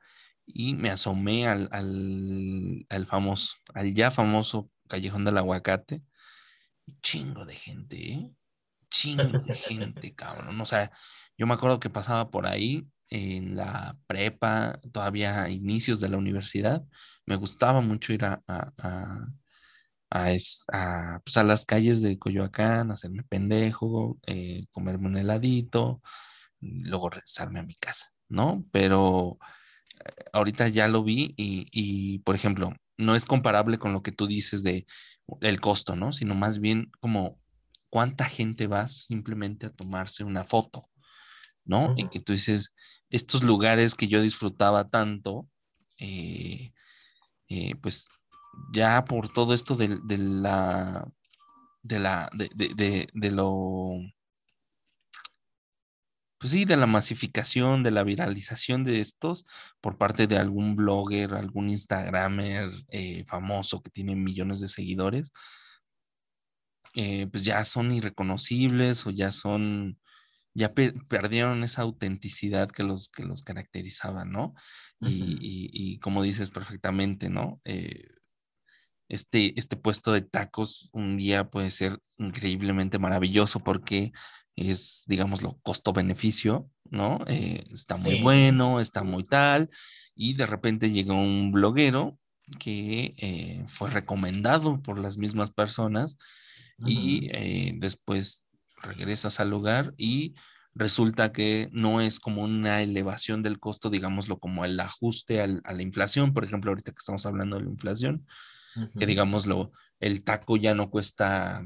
y 0.46 0.76
me 0.76 0.90
asomé 0.90 1.48
al, 1.48 1.70
al, 1.72 2.86
al 2.90 3.06
famoso, 3.08 3.56
al 3.74 3.94
ya 3.94 4.12
famoso 4.12 4.70
Callejón 4.90 5.26
del 5.26 5.38
Aguacate. 5.38 6.02
Chingo 7.02 7.46
de 7.46 7.56
gente, 7.56 8.12
¿eh? 8.14 8.32
Chingo 8.90 9.40
de 9.40 9.54
gente, 9.54 10.16
cabrón. 10.16 10.60
O 10.62 10.66
sea, 10.66 10.92
yo 11.38 11.48
me 11.48 11.54
acuerdo 11.54 11.80
que 11.80 11.90
pasaba 11.90 12.30
por 12.32 12.48
ahí 12.48 12.88
en 13.10 13.56
la 13.56 13.98
prepa, 14.08 14.80
todavía 14.92 15.44
a 15.44 15.50
inicios 15.50 16.00
de 16.02 16.10
la 16.10 16.18
universidad. 16.18 16.84
Me 17.26 17.36
gustaba 17.36 17.82
mucho 17.82 18.14
ir 18.14 18.26
a, 18.26 18.44
a- 18.48 18.74
a- 18.80 19.28
a, 20.10 20.32
es- 20.32 20.66
a, 20.72 21.20
pues, 21.26 21.38
a 21.38 21.44
las 21.44 21.66
calles 21.66 22.02
de 22.02 22.18
Coyoacán, 22.20 22.92
hacerme 22.92 23.24
pendejo, 23.24 24.20
eh, 24.28 24.66
comerme 24.72 25.08
un 25.08 25.18
heladito, 25.18 26.02
y 26.62 26.84
luego 26.86 27.10
regresarme 27.10 27.60
a 27.60 27.64
mi 27.64 27.76
casa, 27.76 28.08
¿no? 28.30 28.66
Pero 28.72 29.40
eh, 30.06 30.26
ahorita 30.34 30.68
ya 30.70 30.88
lo 30.88 31.04
vi 31.04 31.34
y, 31.38 31.68
y, 31.72 32.20
por 32.20 32.36
ejemplo, 32.36 32.74
no 32.98 33.16
es 33.16 33.26
comparable 33.26 33.78
con 33.80 33.94
lo 33.94 34.02
que 34.04 34.12
tú 34.12 34.28
dices 34.28 34.64
de 34.64 34.86
el 35.42 35.60
costo, 35.62 35.96
¿no? 35.96 36.12
Sino 36.14 36.36
más 36.36 36.60
bien 36.60 36.92
como 37.00 37.40
cuánta 37.90 38.26
gente 38.26 38.68
va 38.68 38.88
simplemente 38.88 39.68
a 39.68 39.72
tomarse 39.72 40.24
una 40.24 40.44
foto, 40.46 40.90
¿no? 41.66 41.94
En 41.98 42.10
Ujú. 42.10 42.10
que 42.10 42.20
tú 42.22 42.34
dices, 42.34 42.74
estos 43.10 43.44
lugares 43.44 43.96
que 43.96 44.08
yo 44.08 44.22
disfrutaba 44.22 44.90
tanto, 44.90 45.48
eh, 46.00 46.74
eh, 47.50 47.76
pues 47.82 48.10
ya 48.74 49.06
por 49.06 49.30
todo 49.34 49.54
esto 49.54 49.76
de, 49.76 50.00
de 50.06 50.18
la, 50.18 51.08
de 51.84 52.00
la, 52.00 52.30
de, 52.34 52.50
de- 52.56 53.08
de- 53.14 53.32
lo, 53.32 54.00
pues 56.40 56.52
sí, 56.52 56.66
de 56.66 56.78
la 56.78 56.86
masificación, 56.86 57.82
de 57.84 57.90
la 57.92 58.04
viralización 58.04 58.84
de 58.84 59.00
estos 59.02 59.46
por 59.82 59.98
parte 59.98 60.28
de 60.28 60.38
algún 60.38 60.76
blogger, 60.76 61.34
algún 61.34 61.70
Instagramer 61.70 62.70
eh, 62.90 63.24
famoso 63.26 63.82
que 63.82 63.90
tiene 63.90 64.16
millones 64.16 64.60
de 64.60 64.68
seguidores, 64.68 65.32
pues 67.32 67.44
ya 67.46 67.64
son 67.66 67.92
irreconocibles 67.92 69.06
o 69.06 69.12
ya 69.12 69.32
son, 69.32 70.00
ya 70.58 70.74
pe- 70.74 70.94
perdieron 71.10 71.64
esa 71.64 71.84
autenticidad 71.84 72.70
que 72.70 72.84
los, 72.84 73.10
que 73.10 73.24
los 73.24 73.44
caracterizaba, 73.44 74.26
¿no? 74.26 74.54
Y, 75.02 75.08
Ujú. 75.08 75.38
y- 75.42 75.70
y 75.74 76.00
como 76.00 76.24
dices 76.24 76.50
perfectamente, 76.50 77.30
¿no? 77.30 77.62
Eh, 77.66 78.04
este, 79.10 79.58
este 79.58 79.78
puesto 79.78 80.12
de 80.12 80.22
tacos 80.22 80.90
un 80.92 81.18
día 81.18 81.50
puede 81.50 81.72
ser 81.72 82.02
increíblemente 82.18 83.00
maravilloso 83.00 83.60
porque 83.62 84.12
es, 84.56 85.04
digámoslo, 85.08 85.60
costo-beneficio, 85.64 86.70
¿no? 86.90 87.20
Eh, 87.28 87.64
está 87.72 87.96
muy 87.96 88.16
Sí. 88.16 88.22
bueno, 88.22 88.80
está 88.82 89.04
muy 89.04 89.24
tal, 89.24 89.70
y 90.16 90.34
de 90.34 90.48
repente 90.48 90.90
llega 90.92 91.14
un 91.14 91.52
bloguero 91.52 92.20
que 92.60 93.14
eh, 93.18 93.64
fue 93.68 93.92
recomendado 93.92 94.82
por 94.82 94.98
las 95.00 95.18
mismas 95.18 95.52
personas 95.52 96.18
y 96.86 97.30
eh, 97.34 97.74
después 97.78 98.47
regresas 98.82 99.40
al 99.40 99.50
lugar 99.50 99.94
y 99.98 100.36
resulta 100.76 101.32
que 101.32 101.70
no 101.72 102.02
es 102.02 102.20
como 102.20 102.44
una 102.44 102.82
elevación 102.82 103.42
del 103.44 103.60
costo, 103.60 103.90
digámoslo, 103.90 104.38
como 104.40 104.64
el 104.66 104.80
ajuste 104.80 105.42
al- 105.42 105.62
a 105.64 105.74
la 105.74 105.82
inflación, 105.82 106.34
por 106.34 106.44
ejemplo, 106.46 106.72
ahorita 106.72 106.92
que 106.92 107.00
estamos 107.00 107.26
hablando 107.26 107.58
de 107.58 107.64
la 107.64 107.70
inflación, 107.72 108.26
que 109.00 109.08
digámoslo, 109.08 109.72
el 110.00 110.24
taco 110.24 110.56
ya 110.58 110.76
no 110.76 110.92
cuesta 110.92 111.66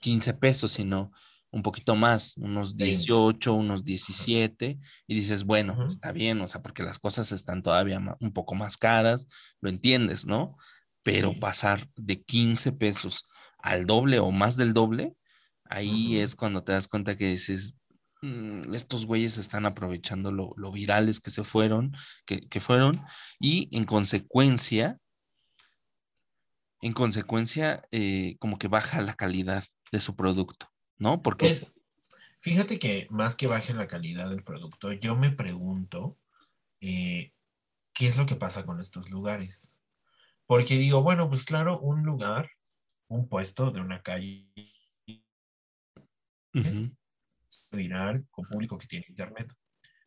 15 0.00 0.34
pesos, 0.34 0.72
sino 0.72 1.12
un 1.50 1.62
poquito 1.62 1.94
más, 1.94 2.36
unos 2.36 2.76
20. 2.76 2.84
18, 2.96 3.54
unos 3.54 3.84
17, 3.84 4.78
y 5.06 5.14
dices, 5.14 5.44
bueno, 5.44 5.86
está 5.86 6.10
bien, 6.12 6.40
o 6.40 6.48
sea, 6.48 6.62
porque 6.62 6.82
las 6.82 6.98
cosas 6.98 7.30
están 7.32 7.62
todavía 7.62 8.00
un 8.20 8.32
poco 8.32 8.54
más 8.54 8.76
caras, 8.76 9.28
lo 9.60 9.70
entiendes, 9.70 10.26
¿no? 10.26 10.56
Pero 11.02 11.30
Sí. 11.32 11.36
pasar 11.38 11.88
de 11.96 12.22
15 12.22 12.72
pesos 12.72 13.24
al 13.58 13.86
doble 13.86 14.18
o 14.18 14.30
más 14.32 14.56
del 14.56 14.72
doble, 14.74 15.14
ahí 15.64 16.18
es 16.18 16.36
cuando 16.36 16.62
te 16.64 16.72
das 16.72 16.88
cuenta 16.88 17.16
que 17.16 17.26
dices, 17.28 17.74
"Mm, 18.22 18.74
estos 18.74 19.06
güeyes 19.06 19.38
están 19.38 19.66
aprovechando 19.66 20.32
lo, 20.32 20.52
lo 20.56 20.72
virales 20.72 21.20
que 21.20 21.30
se 21.30 21.44
fueron, 21.44 21.92
que, 22.26 22.40
que 22.48 22.60
fueron, 22.60 23.00
y 23.40 23.68
en 23.76 23.84
consecuencia, 23.84 24.98
en 26.80 26.92
consecuencia, 26.92 27.82
eh, 27.90 28.36
como 28.38 28.58
que 28.58 28.68
baja 28.68 29.00
la 29.00 29.14
calidad 29.14 29.64
de 29.90 30.00
su 30.00 30.16
producto, 30.16 30.68
¿no? 30.98 31.22
Porque 31.22 31.46
Pues, 31.46 31.72
fíjate 32.40 32.78
que 32.78 33.06
más 33.10 33.36
que 33.36 33.46
baje 33.46 33.72
la 33.72 33.86
calidad 33.86 34.28
del 34.28 34.44
producto, 34.44 34.92
yo 34.92 35.16
me 35.16 35.30
pregunto 35.30 36.18
eh, 36.80 37.32
qué 37.94 38.08
es 38.08 38.16
lo 38.18 38.26
que 38.26 38.36
pasa 38.36 38.66
con 38.66 38.80
estos 38.80 39.10
lugares. 39.10 39.78
Porque 40.46 40.76
digo, 40.76 41.02
bueno, 41.02 41.28
pues 41.28 41.44
claro, 41.46 41.78
un 41.80 42.02
lugar, 42.02 42.50
un 43.08 43.28
puesto 43.28 43.70
de 43.70 43.80
una 43.80 44.02
calle 44.02 44.50
Ujú, 46.54 46.96
viral 47.72 48.26
con 48.30 48.46
público 48.46 48.76
que 48.78 48.86
tiene 48.86 49.06
internet. 49.08 49.50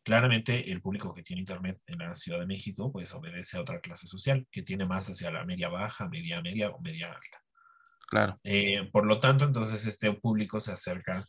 Claramente 0.04 0.70
el 0.72 0.82
público 0.82 1.14
que 1.14 1.22
tiene 1.22 1.40
internet 1.42 1.80
en 1.86 1.98
la 2.00 2.14
Ciudad 2.14 2.40
de 2.40 2.46
México 2.46 2.92
pues 2.92 3.14
obedece 3.14 3.58
a 3.58 3.62
otra 3.62 3.80
clase 3.80 4.06
social 4.08 4.46
que 4.52 4.62
tiene 4.62 4.86
más 4.86 5.08
hacia 5.10 5.30
la 5.30 5.44
media 5.44 5.68
baja, 5.68 6.08
media 6.08 6.42
media 6.42 6.70
o 6.70 6.80
media 6.80 7.08
alta. 7.12 7.40
claro, 8.06 8.40
Eh, 8.44 8.88
por 8.92 9.04
lo 9.06 9.20
tanto, 9.20 9.44
entonces 9.44 9.84
este 9.86 10.12
público 10.14 10.60
se 10.60 10.72
acerca 10.72 11.24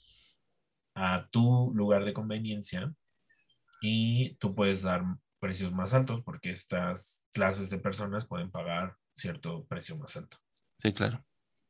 a 0.95 1.27
tu 1.31 1.71
lugar 1.73 2.05
de 2.05 2.13
conveniencia 2.13 2.93
y 3.81 4.35
tú 4.37 4.55
puedes 4.55 4.83
dar 4.83 5.03
precios 5.39 5.73
más 5.73 5.93
altos 5.93 6.23
porque 6.23 6.51
estas 6.51 7.25
clases 7.33 7.69
de 7.69 7.79
personas 7.79 8.27
pueden 8.27 8.51
pagar 8.51 8.97
cierto 9.13 9.65
precio 9.67 9.97
más 9.97 10.17
alto. 10.17 10.37
sí, 10.77 10.93
claro. 10.93 11.25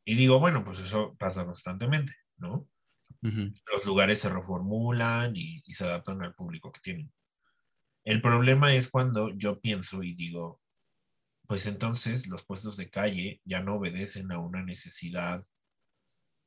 Y 0.06 0.16
digo, 0.16 0.40
bueno, 0.40 0.64
pues 0.64 0.80
eso 0.80 1.16
pasa 1.18 1.46
constantemente, 1.46 2.14
¿no? 2.38 2.68
Los 3.22 3.86
lugares 3.86 4.20
se 4.20 4.30
reformulan 4.30 5.36
y, 5.36 5.62
y 5.66 5.74
se 5.74 5.86
adaptan 5.86 6.24
al 6.24 6.34
público 6.34 6.72
que 6.72 6.80
tienen. 6.82 7.12
El 8.06 8.22
problema 8.22 8.74
es 8.74 8.90
cuando 8.90 9.30
yo 9.36 9.60
pienso 9.60 10.04
y 10.04 10.16
digo, 10.16 10.62
pues 11.48 11.66
entonces 11.68 12.28
los 12.28 12.46
puestos 12.46 12.78
de 12.78 12.90
calle 12.90 13.42
ya 13.44 13.62
no 13.62 13.76
obedecen 13.76 14.32
a 14.32 14.40
una 14.40 14.64
necesidad 14.64 15.46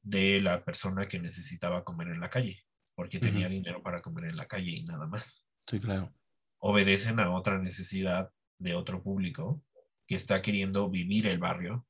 de 0.03 0.41
la 0.41 0.65
persona 0.65 1.07
que 1.07 1.21
necesitaba 1.21 1.85
comer 1.85 2.09
en 2.09 2.21
la 2.21 2.31
calle, 2.31 2.65
porque 2.95 3.19
tenía 3.21 3.47
Ujú. 3.47 3.55
dinero 3.55 3.83
para 3.83 4.03
comer 4.03 4.31
en 4.31 4.37
la 4.37 4.47
calle 4.49 4.71
y 4.71 4.85
nada 4.85 5.07
más. 5.07 5.47
Sí, 5.67 5.79
claro. 5.79 6.13
Obedecen 6.59 7.21
a 7.21 7.31
otra 7.35 7.59
necesidad 7.59 8.33
de 8.59 8.75
otro 8.75 9.03
público 9.03 9.63
que 10.07 10.15
está 10.15 10.43
queriendo 10.43 10.89
vivir 10.91 11.27
el 11.27 11.39
barrio 11.39 11.87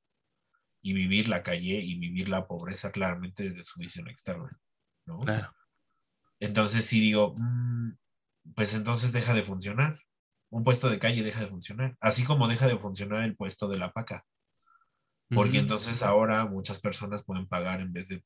y 0.83 0.95
vivir 0.95 1.29
la 1.29 1.43
calle 1.43 1.81
y 1.81 1.99
vivir 1.99 2.29
la 2.29 2.47
pobreza 2.47 2.93
claramente 2.93 3.45
desde 3.45 3.65
su 3.65 3.81
visión 3.81 4.09
externa, 4.09 4.61
¿no? 5.07 5.21
Claro. 5.21 5.53
Entonces 6.41 6.85
sí 6.85 7.01
digo, 7.01 7.35
mm, 7.39 7.93
pues 8.55 8.75
entonces 8.75 9.13
deja 9.13 9.35
de 9.35 9.45
funcionar. 9.45 9.99
Un 10.51 10.65
puesto 10.65 10.91
de 10.91 10.99
calle 10.99 11.23
deja 11.23 11.41
de 11.41 11.47
funcionar, 11.47 11.97
así 12.01 12.25
como 12.25 12.47
deja 12.47 12.67
de 12.67 12.77
funcionar 12.77 13.23
el 13.23 13.37
puesto 13.37 13.69
de 13.69 13.79
la 13.79 13.93
paca, 13.93 14.27
porque 15.31 15.59
entonces 15.59 16.03
ahora 16.03 16.45
muchas 16.45 16.79
personas 16.79 17.25
pueden 17.25 17.47
pagar 17.47 17.81
en 17.81 17.93
vez 17.93 18.09
de... 18.09 18.23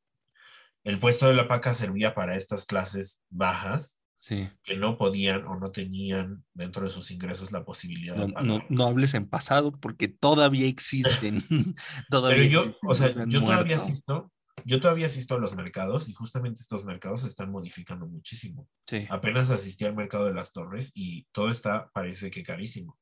El 0.82 0.98
puesto 0.98 1.28
de 1.28 1.34
la 1.34 1.46
paca 1.46 1.72
servía 1.72 2.16
para 2.16 2.34
estas 2.36 2.64
clases 2.64 3.22
bajas 3.30 4.00
Sí. 4.18 4.48
que 4.64 4.76
no 4.76 4.96
podían 4.96 5.46
o 5.46 5.56
no 5.56 5.70
tenían 5.70 6.44
dentro 6.54 6.84
de 6.84 6.90
sus 6.90 7.10
ingresos 7.10 7.52
la 7.52 7.64
posibilidad 7.64 8.16
No, 8.16 8.26
de 8.58 8.64
no, 8.70 8.86
hables 8.86 9.14
en 9.14 9.28
pasado 9.28 9.78
porque 9.78 10.08
todavía 10.08 10.66
existen. 10.66 11.38
todavía 12.10 12.38
Pero 12.38 12.50
yo, 12.50 12.60
existen, 12.60 12.90
o 12.90 12.94
sea, 12.94 13.12
todavía 13.12 13.76
muerto. 13.76 14.32
Yo 14.64 14.80
todavía 14.80 15.06
asisto 15.06 15.34
a 15.34 15.38
los 15.38 15.54
mercados 15.54 16.08
y 16.08 16.12
justamente 16.14 16.60
estos 16.60 16.84
mercados 16.84 17.22
se 17.22 17.28
están 17.28 17.50
modificando 17.50 18.06
muchísimo. 18.06 18.68
Sí, 18.86 19.06
Apenas 19.10 19.50
asistí 19.50 19.84
al 19.84 19.94
mercado 19.94 20.24
de 20.26 20.34
las 20.34 20.52
torres 20.52 20.92
y 20.94 21.24
todo 21.32 21.50
está, 21.50 21.90
parece 21.90 22.30
que 22.30 22.42
carísimo. 22.42 22.98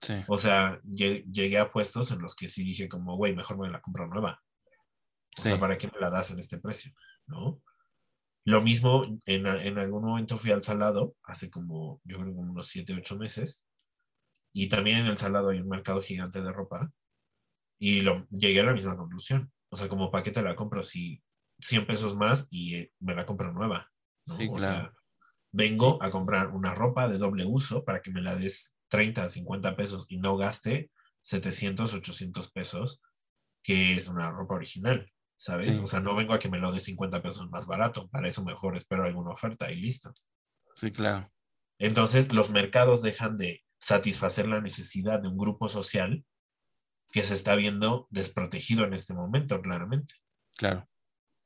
sí. 0.00 0.14
O 0.28 0.36
sea, 0.38 0.80
lle- 0.82 1.24
llegué 1.30 1.58
a 1.58 1.70
puestos 1.70 2.10
en 2.10 2.20
los 2.20 2.34
que 2.34 2.48
sí 2.48 2.64
dije 2.64 2.88
como, 2.88 3.16
güey, 3.16 3.34
mejor 3.34 3.58
me 3.58 3.70
la 3.70 3.80
compro 3.80 4.06
nueva. 4.08 4.42
O 5.38 5.42
Sí. 5.42 5.48
sea, 5.48 5.58
¿para 5.60 5.78
qué 5.78 5.86
me 5.88 5.98
la 6.00 6.10
das 6.10 6.30
en 6.32 6.40
este 6.40 6.58
precio? 6.58 6.92
¿No? 7.26 7.62
Lo 8.44 8.60
mismo, 8.60 9.04
en, 9.24 9.46
en 9.46 9.78
algún 9.78 10.04
momento 10.04 10.36
fui 10.36 10.50
al 10.50 10.62
Salado, 10.64 11.14
hace 11.22 11.48
como, 11.48 12.00
yo 12.04 12.18
creo 12.18 12.34
como 12.34 12.50
unos 12.50 12.66
7, 12.66 12.92
8 12.98 13.16
meses, 13.16 13.68
y 14.52 14.68
también 14.68 14.98
en 14.98 15.06
el 15.06 15.16
Salado 15.16 15.50
hay 15.50 15.60
un 15.60 15.68
mercado 15.68 16.02
gigante 16.02 16.42
de 16.42 16.52
ropa, 16.52 16.90
Y 17.78 18.00
lo, 18.02 18.26
llegué 18.30 18.60
a 18.60 18.64
la 18.64 18.74
misma 18.74 18.96
conclusión. 18.96 19.50
O 19.72 19.76
sea, 19.76 19.88
como 19.88 20.10
para 20.10 20.22
qué 20.22 20.30
te 20.30 20.42
la 20.42 20.54
compro 20.54 20.82
si 20.82 21.22
100 21.60 21.86
pesos 21.86 22.14
más 22.14 22.46
y 22.50 22.74
eh, 22.74 22.92
me 23.00 23.14
la 23.14 23.24
compro 23.24 23.52
nueva. 23.52 23.90
¿no? 24.26 24.34
Sí, 24.34 24.46
o 24.50 24.54
claro. 24.54 24.74
sea, 24.74 24.94
vengo 25.50 26.02
a 26.02 26.10
comprar 26.10 26.48
una 26.48 26.74
ropa 26.74 27.08
de 27.08 27.16
doble 27.16 27.46
uso 27.46 27.82
para 27.82 28.02
que 28.02 28.10
me 28.10 28.20
la 28.20 28.36
des 28.36 28.76
30, 28.88 29.26
50 29.28 29.74
pesos 29.74 30.04
y 30.10 30.18
no 30.18 30.36
gaste 30.36 30.90
700, 31.22 31.94
800 31.94 32.52
pesos, 32.52 33.00
que 33.62 33.94
es 33.94 34.08
una 34.08 34.30
ropa 34.30 34.56
original, 34.56 35.10
¿sabes? 35.38 35.74
Sí. 35.74 35.80
O 35.82 35.86
sea, 35.86 36.00
no 36.00 36.14
vengo 36.14 36.34
a 36.34 36.38
que 36.38 36.50
me 36.50 36.58
lo 36.58 36.70
des 36.70 36.84
50 36.84 37.22
pesos 37.22 37.48
más 37.50 37.66
barato, 37.66 38.10
para 38.10 38.28
eso 38.28 38.44
mejor 38.44 38.76
espero 38.76 39.04
alguna 39.04 39.32
oferta 39.32 39.72
y 39.72 39.76
listo. 39.76 40.12
Sí, 40.74 40.92
claro. 40.92 41.32
Entonces, 41.78 42.30
los 42.30 42.50
mercados 42.50 43.00
dejan 43.00 43.38
de 43.38 43.64
satisfacer 43.80 44.48
la 44.48 44.60
necesidad 44.60 45.20
de 45.20 45.28
un 45.28 45.38
grupo 45.38 45.70
social 45.70 46.26
que 47.12 47.22
se 47.22 47.34
está 47.34 47.54
viendo 47.54 48.08
desprotegido 48.10 48.84
en 48.84 48.94
este 48.94 49.14
momento, 49.14 49.60
claramente. 49.62 50.14
Claro. 50.56 50.88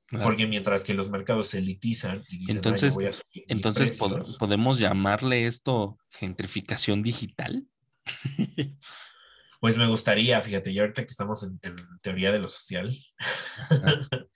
claro. 0.06 0.24
Porque 0.24 0.46
mientras 0.46 0.84
que 0.84 0.94
los 0.94 1.10
mercados 1.10 1.48
se 1.48 1.58
elitizan 1.58 2.24
y 2.28 2.38
dicen, 2.38 2.40
"Ay, 2.40 2.46
yo 2.46 2.54
Entonces- 2.54 2.94
voy 2.94 3.06
a 3.06 3.10
Entonces, 3.48 4.00
¿pod- 4.00 4.14
precios", 4.14 4.38
¿podemos 4.38 4.78
llamarle 4.78 5.46
esto 5.46 5.98
gentrificación 6.10 7.02
digital? 7.02 7.66
pues 9.60 9.76
me 9.76 9.88
gustaría, 9.88 10.40
fíjate, 10.40 10.72
ya 10.72 10.82
ahorita 10.82 11.02
que 11.04 11.10
estamos 11.10 11.42
en, 11.42 11.58
en 11.62 11.76
teoría 12.00 12.30
de 12.32 12.38
lo 12.38 12.48
social. 12.48 12.96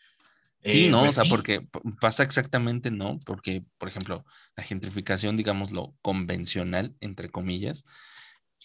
Sí, 0.63 0.87
eh, 0.87 0.91
no, 0.91 1.01
pues 1.01 1.13
o 1.13 1.15
sea, 1.15 1.25
sí, 1.25 1.31
porque 1.31 1.67
pasa 2.03 2.23
exactamente, 2.23 2.91
¿no? 2.91 3.19
Porque, 3.25 3.65
por 3.79 3.89
ejemplo, 3.89 4.27
la 4.57 4.63
gentrificación, 4.63 5.35
digámoslo, 5.39 5.95
convencional, 6.03 6.95
entre 7.01 7.31
comillas, 7.31 7.83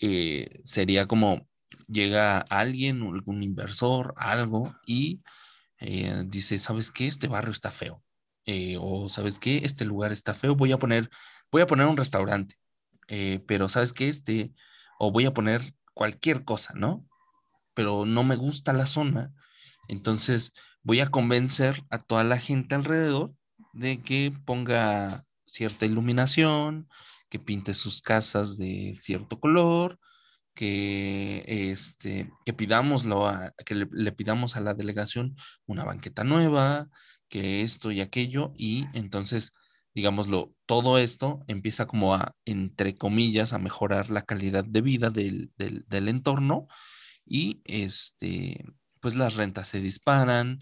eh, 0.02 0.50
sería 0.66 1.08
como 1.08 1.48
llega 1.88 2.40
alguien, 2.40 3.02
algún 3.04 3.44
inversor, 3.44 4.14
algo, 4.18 4.76
y 4.86 5.22
eh, 5.80 6.24
dice, 6.28 6.60
¿sabes 6.60 6.92
qué? 6.92 7.08
Este 7.08 7.28
barrio 7.28 7.52
está 7.52 7.72
feo. 7.72 8.04
Eh, 8.46 8.78
o 8.80 9.10
¿sabes 9.10 9.40
qué? 9.40 9.62
Este 9.64 9.86
lugar 9.86 10.12
está 10.12 10.34
feo. 10.34 10.56
Voy 10.56 10.72
a 10.72 10.80
poner, 10.80 11.10
voy 11.52 11.62
a 11.62 11.68
poner 11.68 11.88
un 11.88 11.98
restaurante. 11.98 12.56
Eh, 13.08 13.44
pero 13.48 13.70
¿sabes 13.70 13.94
qué? 13.94 14.10
Este, 14.10 14.52
o 15.00 15.12
voy 15.12 15.26
a 15.26 15.34
poner 15.34 15.62
cualquier 15.94 16.44
cosa, 16.46 16.74
¿no? 16.76 17.06
Pero 17.74 18.06
no 18.06 18.24
me 18.24 18.36
gusta 18.36 18.74
la 18.74 18.88
zona. 18.88 19.34
Entonces 19.88 20.54
voy 20.84 21.00
a 21.00 21.10
convencer 21.10 21.84
a 21.90 22.00
toda 22.00 22.24
la 22.24 22.38
gente 22.38 22.76
alrededor 22.76 23.34
de 23.74 24.02
que 24.02 24.34
ponga 24.46 25.24
cierta 25.46 25.86
iluminación, 25.86 26.88
que 27.30 27.40
pinte 27.40 27.74
sus 27.74 28.02
casas 28.02 28.58
de 28.58 28.94
cierto 28.96 29.40
color, 29.40 30.00
que, 30.56 31.44
este, 31.48 32.32
que 32.46 32.54
pidámoslo 32.54 33.28
a, 33.28 33.54
que 33.66 33.76
le, 33.76 33.88
le 33.92 34.12
pidamos 34.12 34.56
a 34.56 34.62
la 34.62 34.74
delegación 34.74 35.36
una 35.68 35.84
banqueta 35.84 36.24
nueva, 36.24 36.90
que 37.30 37.62
esto 37.62 37.92
y 37.92 38.02
aquello, 38.02 38.54
y 38.58 38.86
entonces, 38.94 39.54
digámoslo, 39.94 40.54
todo 40.66 40.98
esto 40.98 41.44
empieza 41.48 41.86
como 41.86 42.16
a, 42.16 42.34
entre 42.46 42.96
comillas, 42.96 43.54
a 43.54 43.60
mejorar 43.60 44.10
la 44.10 44.24
calidad 44.24 44.66
de 44.66 44.82
vida 44.82 45.10
del, 45.10 45.52
del, 45.58 45.86
del 45.88 46.08
entorno 46.10 46.68
y 47.26 47.62
este, 47.66 48.66
pues 49.02 49.16
las 49.16 49.36
rentas 49.36 49.68
se 49.68 49.82
disparan, 49.82 50.60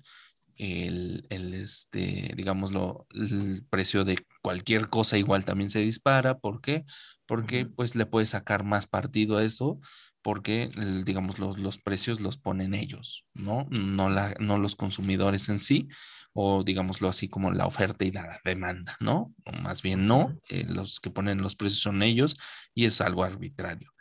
el, 0.64 1.26
el, 1.30 1.54
este, 1.54 2.34
digámoslo, 2.36 3.06
el 3.14 3.66
precio 3.70 4.04
de 4.04 4.18
cualquier 4.42 4.90
cosa 4.90 5.18
igual 5.18 5.46
también 5.46 5.70
se 5.70 5.80
dispara. 5.80 6.38
¿Por 6.40 6.62
qué? 6.62 6.86
Porque 7.26 7.66
pues 7.66 7.96
le 7.96 8.06
puedes 8.06 8.30
sacar 8.30 8.64
más 8.64 8.88
partido 8.88 9.38
a 9.38 9.44
eso, 9.44 9.80
porque 10.22 10.72
digamos 11.06 11.40
los, 11.40 11.60
los 11.60 11.78
precios 11.78 12.22
los 12.22 12.38
ponen 12.38 12.74
ellos, 12.74 13.26
¿no? 13.34 13.68
No, 13.70 14.10
la, 14.10 14.34
no 14.40 14.58
los 14.58 14.76
consumidores 14.76 15.50
en 15.50 15.60
sí, 15.60 15.90
o 16.34 16.64
digámoslo 16.64 17.10
así 17.10 17.28
como 17.28 17.52
la 17.52 17.68
oferta 17.68 18.06
y 18.06 18.12
la 18.12 18.40
demanda, 18.44 18.96
¿no? 19.00 19.34
O 19.46 19.62
más 19.62 19.82
bien 19.82 20.08
no, 20.08 20.40
eh, 20.50 20.66
los 20.68 21.00
que 21.00 21.10
ponen 21.10 21.42
los 21.42 21.56
precios 21.56 21.82
son 21.82 22.02
ellos 22.04 22.38
y 22.74 22.86
es 22.86 23.02
algo 23.02 23.24
arbitrario. 23.24 23.92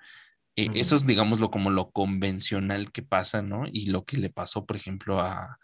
Eh. 0.55 0.69
Eso 0.75 0.97
es, 0.97 1.07
digámoslo, 1.07 1.51
como 1.51 1.71
lo 1.71 1.91
convencional 1.91 2.93
que 2.93 3.03
pasa, 3.03 3.43
¿no? 3.43 3.65
Y 3.71 3.87
lo 3.87 4.05
que 4.05 4.19
le 4.19 4.31
pasó, 4.31 4.65
por 4.65 4.77
ejemplo, 4.77 5.21
a, 5.21 5.59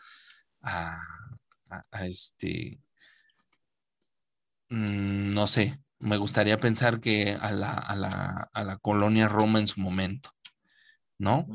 a, 0.62 1.00
a- 1.70 1.84
a 1.92 2.06
este, 2.06 2.80
mm, 4.70 5.32
no 5.34 5.46
sé, 5.46 5.78
me 5.98 6.16
gustaría 6.16 6.58
pensar 6.60 7.00
que 7.00 7.32
a 7.40 7.52
la, 7.52 7.72
a 7.72 7.96
la, 7.96 8.48
a 8.52 8.64
la 8.64 8.78
colonia 8.78 9.28
Roma 9.28 9.58
en 9.60 9.66
su 9.68 9.80
momento, 9.80 10.30
¿no? 11.18 11.46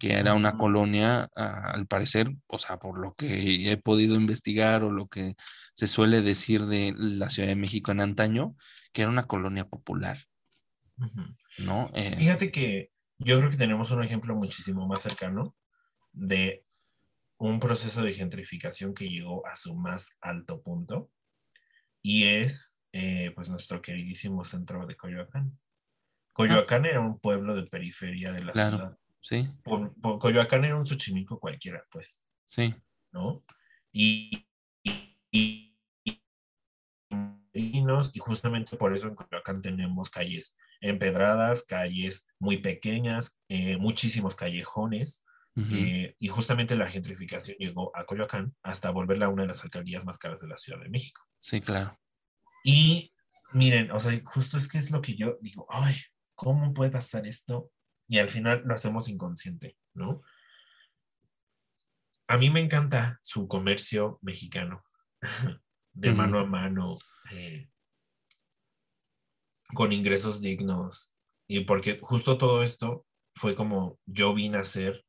Que 0.00 0.14
era 0.14 0.34
una 0.34 0.58
colonia, 0.58 1.28
ah, 1.36 1.72
al 1.74 1.86
parecer, 1.86 2.32
o 2.48 2.58
sea, 2.58 2.78
por 2.78 2.98
lo 2.98 3.12
que 3.14 3.70
he 3.72 3.76
podido 3.78 4.16
investigar 4.16 4.84
o 4.84 4.90
lo 4.92 5.08
que 5.08 5.34
se 5.74 5.86
suele 5.86 6.22
decir 6.22 6.66
de 6.66 6.94
la 6.96 7.28
Ciudad 7.30 7.48
de 7.50 7.56
México 7.56 7.92
en 7.92 8.00
antaño, 8.00 8.56
que 8.92 9.02
era 9.02 9.10
una 9.10 9.24
colonia 9.26 9.66
popular. 9.66 10.18
¿no? 11.58 11.90
Eh, 11.94 12.16
Fíjate 12.18 12.50
que 12.50 12.90
yo 13.18 13.38
creo 13.38 13.50
que 13.50 13.56
tenemos 13.56 13.90
un 13.90 14.02
ejemplo 14.02 14.34
muchísimo 14.34 14.86
más 14.86 15.02
cercano 15.02 15.54
de 16.12 16.64
un 17.38 17.58
proceso 17.60 18.02
de 18.02 18.12
gentrificación 18.12 18.94
que 18.94 19.08
llegó 19.08 19.46
a 19.46 19.56
su 19.56 19.74
más 19.74 20.16
alto 20.20 20.62
punto 20.62 21.10
y 22.02 22.24
es 22.24 22.78
eh, 22.92 23.32
pues 23.34 23.48
nuestro 23.48 23.82
queridísimo 23.82 24.44
centro 24.44 24.86
de 24.86 24.96
Coyoacán. 24.96 25.58
Coyoacán 26.32 26.84
era 26.86 27.00
un 27.00 27.18
pueblo 27.18 27.54
de 27.56 27.66
periferia 27.66 28.32
de 28.32 28.44
la 28.44 28.52
Claro. 28.52 28.76
ciudad. 28.76 28.98
sí, 29.20 29.48
Por- 29.62 29.94
por- 30.00 30.18
Coyoacán 30.18 30.64
era 30.64 30.76
un 30.76 30.84
Xochimilco 30.86 31.40
cualquiera, 31.40 31.84
pues, 31.90 32.24
sí, 32.44 32.74
¿no? 33.10 33.42
Y, 33.90 34.46
y, 34.82 35.18
y- 35.32 35.74
y 37.52 38.18
justamente 38.18 38.76
por 38.76 38.94
eso 38.94 39.08
en 39.08 39.14
Coyoacán 39.14 39.62
tenemos 39.62 40.10
calles 40.10 40.56
empedradas, 40.80 41.64
calles 41.64 42.26
muy 42.38 42.58
pequeñas, 42.58 43.38
eh, 43.48 43.76
muchísimos 43.78 44.36
callejones, 44.36 45.24
eh, 45.56 46.16
y 46.18 46.28
justamente 46.28 46.76
la 46.76 46.86
gentrificación 46.86 47.56
llegó 47.58 47.96
a 47.96 48.04
Coyoacán 48.04 48.56
hasta 48.62 48.90
volverla 48.90 49.28
una 49.28 49.42
de 49.42 49.48
las 49.48 49.62
alcaldías 49.62 50.04
más 50.04 50.18
caras 50.18 50.40
de 50.40 50.48
la 50.48 50.56
Ciudad 50.56 50.80
de 50.80 50.88
México. 50.88 51.22
sí, 51.38 51.60
claro. 51.60 51.98
Y 52.64 53.12
miren, 53.52 53.90
o 53.90 54.00
sea, 54.00 54.18
justo 54.24 54.56
es 54.56 54.68
que 54.68 54.78
es 54.78 54.90
lo 54.90 55.02
que 55.02 55.14
yo 55.14 55.38
digo, 55.40 55.66
ay, 55.68 55.94
¿cómo 56.34 56.72
puede 56.72 56.90
pasar 56.90 57.26
esto? 57.26 57.70
Y 58.08 58.18
al 58.18 58.30
final 58.30 58.62
lo 58.64 58.74
hacemos 58.74 59.08
inconsciente, 59.08 59.76
¿no? 59.94 60.22
A 62.26 62.38
mí 62.38 62.50
me 62.50 62.60
encanta 62.60 63.20
su 63.22 63.46
comercio 63.46 64.18
mexicano, 64.22 64.82
de 65.92 66.12
mano 66.12 66.38
a 66.38 66.46
mano, 66.46 66.98
eh, 67.32 67.68
con 69.74 69.92
ingresos 69.92 70.40
dignos. 70.40 71.14
Y 71.46 71.60
porque 71.60 71.98
justo 72.00 72.38
todo 72.38 72.62
esto 72.62 73.06
fue 73.34 73.54
como 73.54 73.98
yo 74.06 74.32
vine 74.32 74.56
a 74.56 74.62
hacer 74.62 75.04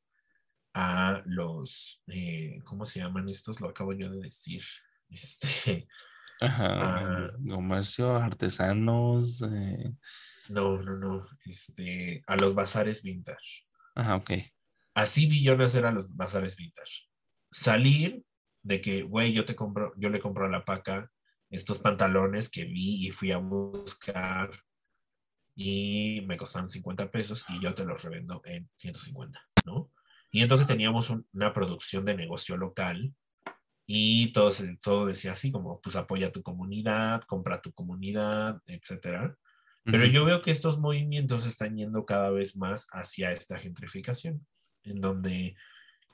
a 0.77 1.21
los, 1.25 2.03
eh, 2.07 2.59
¿cómo 2.65 2.83
se 2.85 2.99
llaman 2.99 3.29
estos? 3.29 3.61
Lo 3.61 3.69
acabo 3.69 3.93
yo 3.93 4.09
de 4.11 4.19
decir. 4.21 4.61
Este, 5.09 5.87
Ajá, 6.41 7.27
Ah. 7.27 7.31
comercio, 7.47 8.15
artesanos, 8.17 9.41
eh, 9.43 9.93
no, 10.49 10.81
no, 10.81 10.97
no, 10.97 11.27
este, 11.45 12.23
a 12.27 12.35
los 12.35 12.53
bazares 12.55 13.03
vintage. 13.03 13.65
ajá, 13.95 14.15
ok. 14.17 14.31
Así 14.95 15.27
vi 15.27 15.43
yo 15.43 15.55
nacer 15.55 15.85
a 15.85 15.91
los 15.91 16.15
bazares 16.15 16.55
vintage. 16.57 17.07
Salir 17.51 18.23
de 18.63 18.81
que, 18.81 19.03
güey, 19.03 19.31
yo 19.31 19.45
te 19.45 19.55
compro, 19.55 19.93
yo 19.95 20.09
le 20.09 20.19
compro 20.19 20.45
a 20.45 20.49
la 20.49 20.65
paca 20.65 21.09
estos 21.51 21.77
pantalones 21.79 22.49
que 22.49 22.65
vi 22.65 23.05
y 23.07 23.11
fui 23.11 23.31
a 23.31 23.37
buscar 23.37 24.49
y 25.55 26.21
me 26.27 26.35
costaron 26.35 26.69
50 26.69 27.09
pesos 27.11 27.45
y 27.49 27.61
yo 27.61 27.73
te 27.75 27.85
los 27.85 28.03
revendo 28.03 28.41
en 28.43 28.69
150, 28.75 29.39
¿no? 29.65 29.91
Y 30.35 30.41
entonces 30.41 30.67
teníamos 30.67 31.09
un- 31.09 31.27
una 31.33 31.53
producción 31.53 32.05
de 32.05 32.15
negocio 32.15 32.57
local 32.57 33.13
y 33.87 34.33
todo, 34.33 34.51
todo 34.83 35.05
decía 35.05 35.33
así 35.33 35.51
como, 35.51 35.79
pues 35.81 35.95
apoya 35.95 36.27
a 36.27 36.31
tu 36.31 36.41
comunidad, 36.43 37.21
compra 37.23 37.55
a 37.55 37.61
tu 37.61 37.71
comunidad, 37.73 38.61
etcétera. 38.65 39.37
Pero 39.89 40.05
Ujú, 40.05 40.07
yo 40.07 40.25
veo 40.25 40.41
que 40.41 40.51
estos 40.51 40.79
movimientos 40.79 41.45
están 41.45 41.77
yendo 41.77 42.05
cada 42.05 42.31
vez 42.31 42.57
más 42.57 42.87
hacia 42.91 43.31
esta 43.33 43.59
gentrificación, 43.59 44.47
en 44.83 45.01
donde 45.01 45.55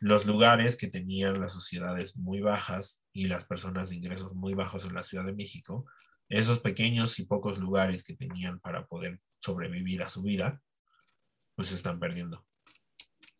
los 0.01 0.25
lugares 0.25 0.77
que 0.77 0.87
tenían 0.87 1.39
las 1.41 1.53
sociedades 1.53 2.17
muy 2.17 2.41
bajas 2.41 3.03
y 3.13 3.27
las 3.27 3.45
personas 3.45 3.89
de 3.89 3.97
ingresos 3.97 4.35
muy 4.35 4.53
bajos 4.55 4.85
en 4.85 4.95
la 4.95 5.03
Ciudad 5.03 5.25
de 5.25 5.33
México, 5.33 5.85
esos 6.29 6.59
pequeños 6.61 7.19
y 7.19 7.25
pocos 7.25 7.59
lugares 7.59 8.03
que 8.03 8.15
tenían 8.15 8.59
para 8.59 8.87
poder 8.87 9.21
sobrevivir 9.41 10.03
a 10.03 10.09
su 10.09 10.23
vida, 10.23 10.61
pues 11.55 11.69
se 11.69 11.75
están 11.75 11.99
perdiendo, 11.99 12.45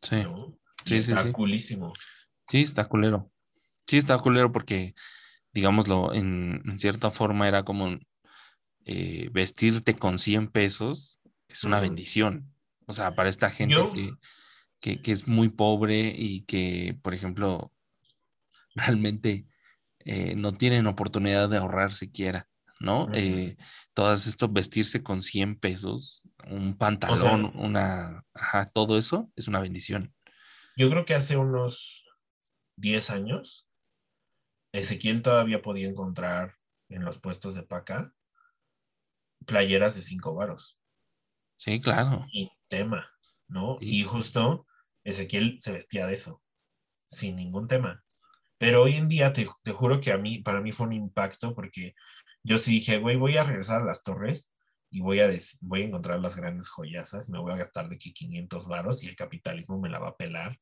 Sí, 0.01 0.17
¿no? 0.21 0.59
Sí, 0.85 1.01
sí, 1.01 1.11
está 1.11 1.23
sí. 1.23 1.31
culísimo. 1.31 1.93
sí, 2.47 2.61
está 2.61 2.85
culero. 2.85 3.31
Sí, 3.87 3.97
está 3.97 4.17
culero 4.19 4.51
porque, 4.51 4.93
digámoslo, 5.53 6.13
en, 6.13 6.61
en 6.65 6.77
cierta 6.79 7.09
forma 7.09 7.47
era 7.47 7.63
como 7.63 7.97
eh, 8.85 9.29
vestirte 9.31 9.93
con 9.95 10.17
100 10.17 10.47
pesos 10.49 11.19
es 11.47 11.63
una 11.63 11.79
bendición. 11.79 12.53
O 12.87 12.93
sea, 12.93 13.15
para 13.15 13.29
esta 13.29 13.49
gente 13.49 13.75
Yo- 13.75 13.93
que, 13.93 14.11
que, 14.79 15.01
que 15.01 15.11
es 15.11 15.27
muy 15.27 15.49
pobre 15.49 16.13
y 16.15 16.41
que, 16.41 16.97
por 17.01 17.13
ejemplo, 17.13 17.71
realmente 18.75 19.45
eh, 20.05 20.35
no 20.35 20.53
tienen 20.53 20.87
oportunidad 20.87 21.49
de 21.49 21.57
ahorrar 21.57 21.91
siquiera, 21.91 22.47
¿no? 22.79 23.09
Eh, 23.13 23.57
todas 23.93 24.27
esto, 24.27 24.49
vestirse 24.49 25.03
con 25.03 25.21
100 25.21 25.57
pesos, 25.57 26.23
un 26.49 26.77
pantalón, 26.77 27.51
una, 27.55 28.23
ajá, 28.33 28.65
todo 28.65 28.97
eso 28.97 29.31
es 29.35 29.47
una 29.47 29.59
bendición. 29.59 30.13
Yo 30.77 30.89
creo 30.89 31.05
que 31.05 31.15
hace 31.15 31.37
unos 31.37 32.05
10 32.77 33.09
años, 33.09 33.69
Ezequiel 34.73 35.21
todavía 35.21 35.61
podía 35.61 35.87
encontrar 35.87 36.55
en 36.89 37.03
los 37.03 37.19
puestos 37.19 37.55
de 37.55 37.63
paca 37.63 38.13
playeras 39.45 39.95
de 39.95 40.01
5 40.01 40.33
varos, 40.33 40.79
Sí, 41.57 41.81
claro. 41.81 42.19
sin 42.27 42.49
tema, 42.67 43.11
¿no? 43.47 43.77
Sí. 43.79 44.01
Y 44.01 44.03
justo 44.03 44.65
Ezequiel 45.03 45.57
se 45.59 45.71
vestía 45.71 46.05
de 46.07 46.13
eso, 46.13 46.41
sin 47.05 47.35
ningún 47.35 47.67
tema. 47.67 48.03
Pero 48.57 48.83
hoy 48.83 48.95
en 48.95 49.07
día 49.07 49.33
te, 49.33 49.47
te 49.63 49.71
juro 49.71 49.99
que 49.99 50.11
a 50.11 50.17
mí, 50.17 50.39
para 50.39 50.61
mí 50.61 50.71
fue 50.71 50.87
un 50.87 50.93
impacto 50.93 51.55
porque 51.55 51.95
yo 52.43 52.57
sí 52.57 52.73
dije, 52.73 52.97
güey, 52.99 53.17
voy 53.17 53.37
a 53.37 53.43
regresar 53.43 53.81
a 53.81 53.85
las 53.85 54.03
torres 54.03 54.51
y 54.91 54.99
voy 54.99 55.21
a, 55.21 55.29
voy 55.61 55.81
a 55.81 55.85
encontrar 55.85 56.19
las 56.19 56.35
grandes 56.35 56.69
joyasas, 56.69 57.29
me 57.29 57.39
voy 57.39 57.53
a 57.53 57.57
gastar 57.57 57.87
de 57.87 57.97
que 57.97 58.13
500 58.13 58.67
varos 58.67 59.03
y 59.03 59.07
el 59.07 59.15
capitalismo 59.15 59.79
me 59.79 59.89
la 59.89 59.99
va 59.99 60.09
a 60.09 60.17
pelar. 60.17 60.59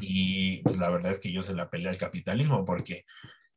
Y 0.00 0.62
pues 0.62 0.78
la 0.78 0.88
verdad 0.88 1.10
es 1.10 1.18
que 1.18 1.32
yo 1.32 1.42
se 1.42 1.52
la 1.52 1.68
peleé 1.68 1.88
al 1.88 1.98
capitalismo 1.98 2.64
porque 2.64 3.04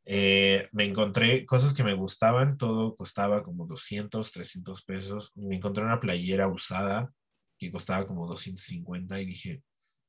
eh, 0.05 0.67
me 0.71 0.85
encontré 0.85 1.45
cosas 1.45 1.71
que 1.75 1.83
me 1.83 1.93
gustaban, 1.93 2.57
todo 2.57 2.95
costaba 2.95 3.43
como 3.43 3.67
200, 3.67 4.31
300 4.31 4.83
pesos. 4.85 5.31
Me 5.35 5.57
encontré 5.57 5.83
una 5.83 5.99
playera 5.99 6.47
usada 6.47 7.13
que 7.59 7.71
costaba 7.71 8.07
como 8.07 8.25
250 8.25 9.21
y 9.21 9.25
dije, 9.27 9.61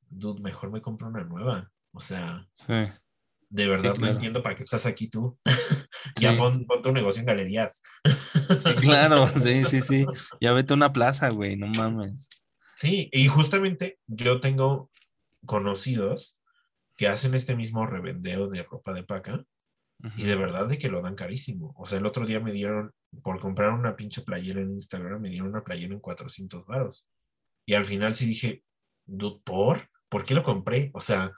dude, 0.09 0.41
mejor 0.41 0.71
me 0.71 0.81
compro 0.81 1.09
una 1.09 1.25
nueva. 1.25 1.71
O 1.93 2.01
sea, 2.01 2.49
Sí, 2.55 2.87
de 3.51 3.67
verdad 3.69 3.95
claro. 3.95 4.01
no 4.01 4.09
entiendo 4.13 4.43
para 4.43 4.55
qué 4.57 4.63
estás 4.63 4.87
aquí 4.87 5.09
tú. 5.09 5.39
ya 6.19 6.33
Sí. 6.33 6.39
pon, 6.39 6.65
pon 6.67 6.83
tu 6.83 6.93
negocio 6.93 7.21
en 7.21 7.27
galerías. 7.27 7.83
sí, 8.05 8.75
claro, 8.77 9.27
sí, 9.37 9.65
sí, 9.65 9.83
sí. 9.83 10.07
Ya 10.41 10.53
vete 10.53 10.73
a 10.73 10.77
una 10.77 10.93
plaza, 10.93 11.29
güey, 11.31 11.57
no 11.57 11.67
mames. 11.67 12.29
Sí, 12.77 13.09
y 13.13 13.27
justamente 13.29 13.99
yo 14.07 14.41
tengo 14.41 14.91
conocidos 15.47 16.37
que 16.97 17.09
hacen 17.09 17.35
este 17.35 17.57
mismo 17.57 17.87
revendeo 17.87 18.49
de 18.49 18.63
ropa 18.63 18.93
de 18.93 19.03
paca 19.05 19.43
y 20.17 20.23
de 20.25 20.35
verdad 20.37 20.67
de 20.67 20.79
que 20.79 20.89
lo 20.89 21.03
dan 21.03 21.15
carísimo. 21.15 21.75
O 21.77 21.85
sea, 21.85 21.99
el 21.99 22.07
otro 22.07 22.25
día 22.25 22.41
me 22.41 22.53
dieron, 22.53 22.93
por 23.23 23.39
comprar 23.39 23.73
una 23.73 23.97
pinche 23.97 24.23
playera 24.23 24.61
en 24.63 24.71
Instagram, 24.71 25.21
me 25.21 25.29
dieron 25.29 25.49
una 25.49 25.63
playera 25.63 25.93
en 25.93 26.01
400 26.01 26.65
varos. 26.65 27.07
Y 27.67 27.75
al 27.75 27.85
final 27.85 28.15
sí 28.15 28.25
dije, 28.27 28.65
"Dude, 29.05 29.41
¿por? 29.45 29.89
¿Por 30.09 30.25
qué 30.25 30.35
lo 30.35 30.43
compré? 30.43 30.91
O 30.95 31.01
sea, 31.03 31.33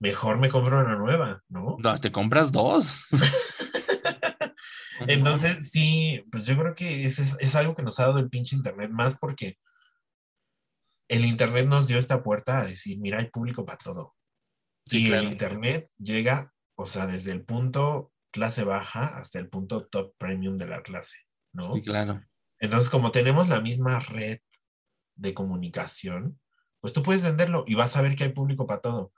mejor 0.00 0.38
me 0.38 0.48
compro 0.48 0.80
una 0.80 0.96
nueva, 0.96 1.42
¿no? 1.48 1.76
No, 1.78 1.98
te 1.98 2.12
compras 2.12 2.52
dos. 2.52 3.06
Entonces, 5.06 5.70
sí, 5.70 6.24
pues 6.30 6.44
yo 6.44 6.56
creo 6.58 6.74
que 6.74 7.04
es, 7.04 7.18
es, 7.18 7.36
es 7.38 7.54
algo 7.54 7.74
que 7.74 7.82
nos 7.82 8.00
ha 8.00 8.06
dado 8.06 8.18
el 8.18 8.28
pinche 8.28 8.56
Internet, 8.56 8.90
más 8.90 9.16
porque 9.16 9.58
el 11.08 11.24
Internet 11.24 11.66
nos 11.66 11.86
dio 11.86 11.98
esta 11.98 12.22
puerta 12.22 12.60
a 12.60 12.66
decir, 12.66 12.98
mira, 12.98 13.18
hay 13.18 13.30
público 13.30 13.64
para 13.64 13.78
todo. 13.78 14.14
Sí, 14.86 15.06
y 15.06 15.08
claro. 15.08 15.22
el 15.22 15.32
Internet 15.32 15.88
llega, 15.98 16.52
o 16.74 16.86
sea, 16.86 17.06
desde 17.06 17.32
el 17.32 17.44
punto 17.44 18.12
clase 18.30 18.64
baja 18.64 19.06
hasta 19.16 19.38
el 19.38 19.48
punto 19.48 19.86
top 19.86 20.14
premium 20.18 20.58
de 20.58 20.66
la 20.66 20.82
clase, 20.82 21.18
¿no? 21.52 21.74
Sí, 21.74 21.82
claro. 21.82 22.22
Entonces, 22.58 22.90
como 22.90 23.10
tenemos 23.10 23.48
la 23.48 23.60
misma 23.60 24.00
red 24.00 24.40
de 25.14 25.34
comunicación, 25.34 26.40
pues 26.80 26.92
tú 26.92 27.02
puedes 27.02 27.22
venderlo 27.22 27.64
y 27.66 27.74
vas 27.74 27.96
a 27.96 28.02
ver 28.02 28.16
que 28.16 28.24
hay 28.24 28.32
público 28.32 28.66
para 28.66 28.80
todo. 28.80 29.12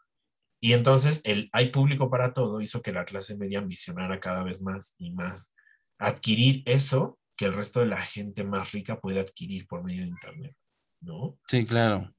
Y 0.60 0.74
entonces 0.74 1.22
el 1.24 1.48
hay 1.52 1.70
público 1.70 2.10
para 2.10 2.34
todo 2.34 2.60
hizo 2.60 2.82
que 2.82 2.92
la 2.92 3.06
clase 3.06 3.36
media 3.36 3.60
ambicionara 3.60 4.20
cada 4.20 4.44
vez 4.44 4.60
más 4.60 4.94
y 4.98 5.10
más 5.12 5.54
adquirir 5.98 6.62
eso 6.66 7.18
que 7.36 7.46
el 7.46 7.54
resto 7.54 7.80
de 7.80 7.86
la 7.86 8.02
gente 8.02 8.44
más 8.44 8.72
rica 8.72 9.00
puede 9.00 9.20
adquirir 9.20 9.66
por 9.66 9.82
medio 9.82 10.02
de 10.02 10.08
Internet, 10.08 10.54
¿no? 11.00 11.38
Sí, 11.48 11.64
claro. 11.64 12.14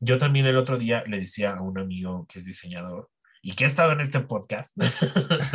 Yo 0.00 0.18
también 0.18 0.44
el 0.44 0.58
otro 0.58 0.76
día 0.76 1.02
le 1.06 1.20
decía 1.20 1.54
a 1.54 1.62
un 1.62 1.78
amigo 1.78 2.26
que 2.28 2.38
es 2.38 2.44
diseñador 2.44 3.08
y 3.40 3.54
que 3.54 3.64
ha 3.64 3.68
estado 3.68 3.92
en 3.92 4.02
este 4.02 4.20
podcast, 4.20 4.76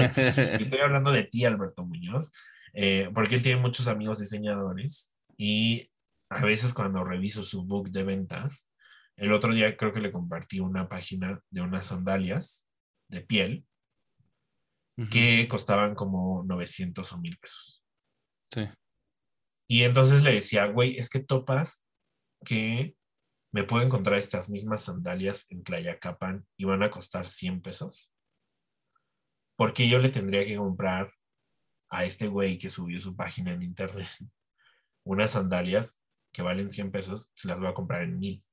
estoy 0.59 0.79
hablando 0.79 1.11
de 1.11 1.25
ti, 1.25 1.45
Alberto 1.45 1.85
Muñoz, 1.85 2.31
eh, 2.73 3.11
porque 3.13 3.35
él 3.35 3.43
tiene 3.43 3.61
muchos 3.61 3.87
amigos 3.87 4.19
diseñadores 4.19 5.13
y 5.37 5.91
a 6.29 6.43
veces 6.43 6.73
cuando 6.73 7.03
reviso 7.03 7.43
su 7.43 7.63
book 7.65 7.91
de 7.91 8.03
ventas, 8.03 8.70
el 9.17 9.31
otro 9.31 9.53
día 9.53 9.75
creo 9.77 9.93
que 9.93 10.01
le 10.01 10.11
compartí 10.11 10.59
una 10.59 10.89
página 10.89 11.41
de 11.49 11.61
unas 11.61 11.87
sandalias 11.87 12.67
de 13.09 13.21
piel 13.21 13.65
que 15.09 15.47
costaban 15.47 15.95
como 15.95 16.43
900 16.43 17.11
o 17.11 17.17
1000 17.17 17.37
pesos. 17.39 17.83
Sí. 18.53 18.67
Y 19.67 19.83
entonces 19.83 20.21
le 20.21 20.33
decía, 20.33 20.67
güey, 20.67 20.97
es 20.97 21.09
que 21.09 21.19
topas 21.19 21.85
que 22.45 22.95
me 23.51 23.63
puedo 23.63 23.85
encontrar 23.85 24.19
estas 24.19 24.49
mismas 24.49 24.83
sandalias 24.83 25.47
en 25.49 25.63
Tlayacapan 25.63 26.45
y 26.57 26.65
van 26.65 26.83
a 26.83 26.91
costar 26.91 27.27
100 27.27 27.61
pesos. 27.61 28.13
Porque 29.57 29.89
yo 29.89 29.99
le 29.99 30.09
tendría 30.09 30.45
que 30.45 30.55
comprar 30.55 31.13
a 31.89 32.05
este 32.05 32.27
güey 32.27 32.57
que 32.57 32.69
subió 32.69 32.99
su 33.01 33.15
página 33.15 33.51
en 33.51 33.63
internet 33.63 34.07
unas 35.03 35.31
sandalias 35.31 36.01
que 36.33 36.41
valen 36.41 36.71
100 36.71 36.91
pesos, 36.91 37.31
se 37.33 37.47
las 37.47 37.59
voy 37.59 37.67
a 37.67 37.73
comprar 37.73 38.03
en 38.03 38.17
1000. 38.17 38.43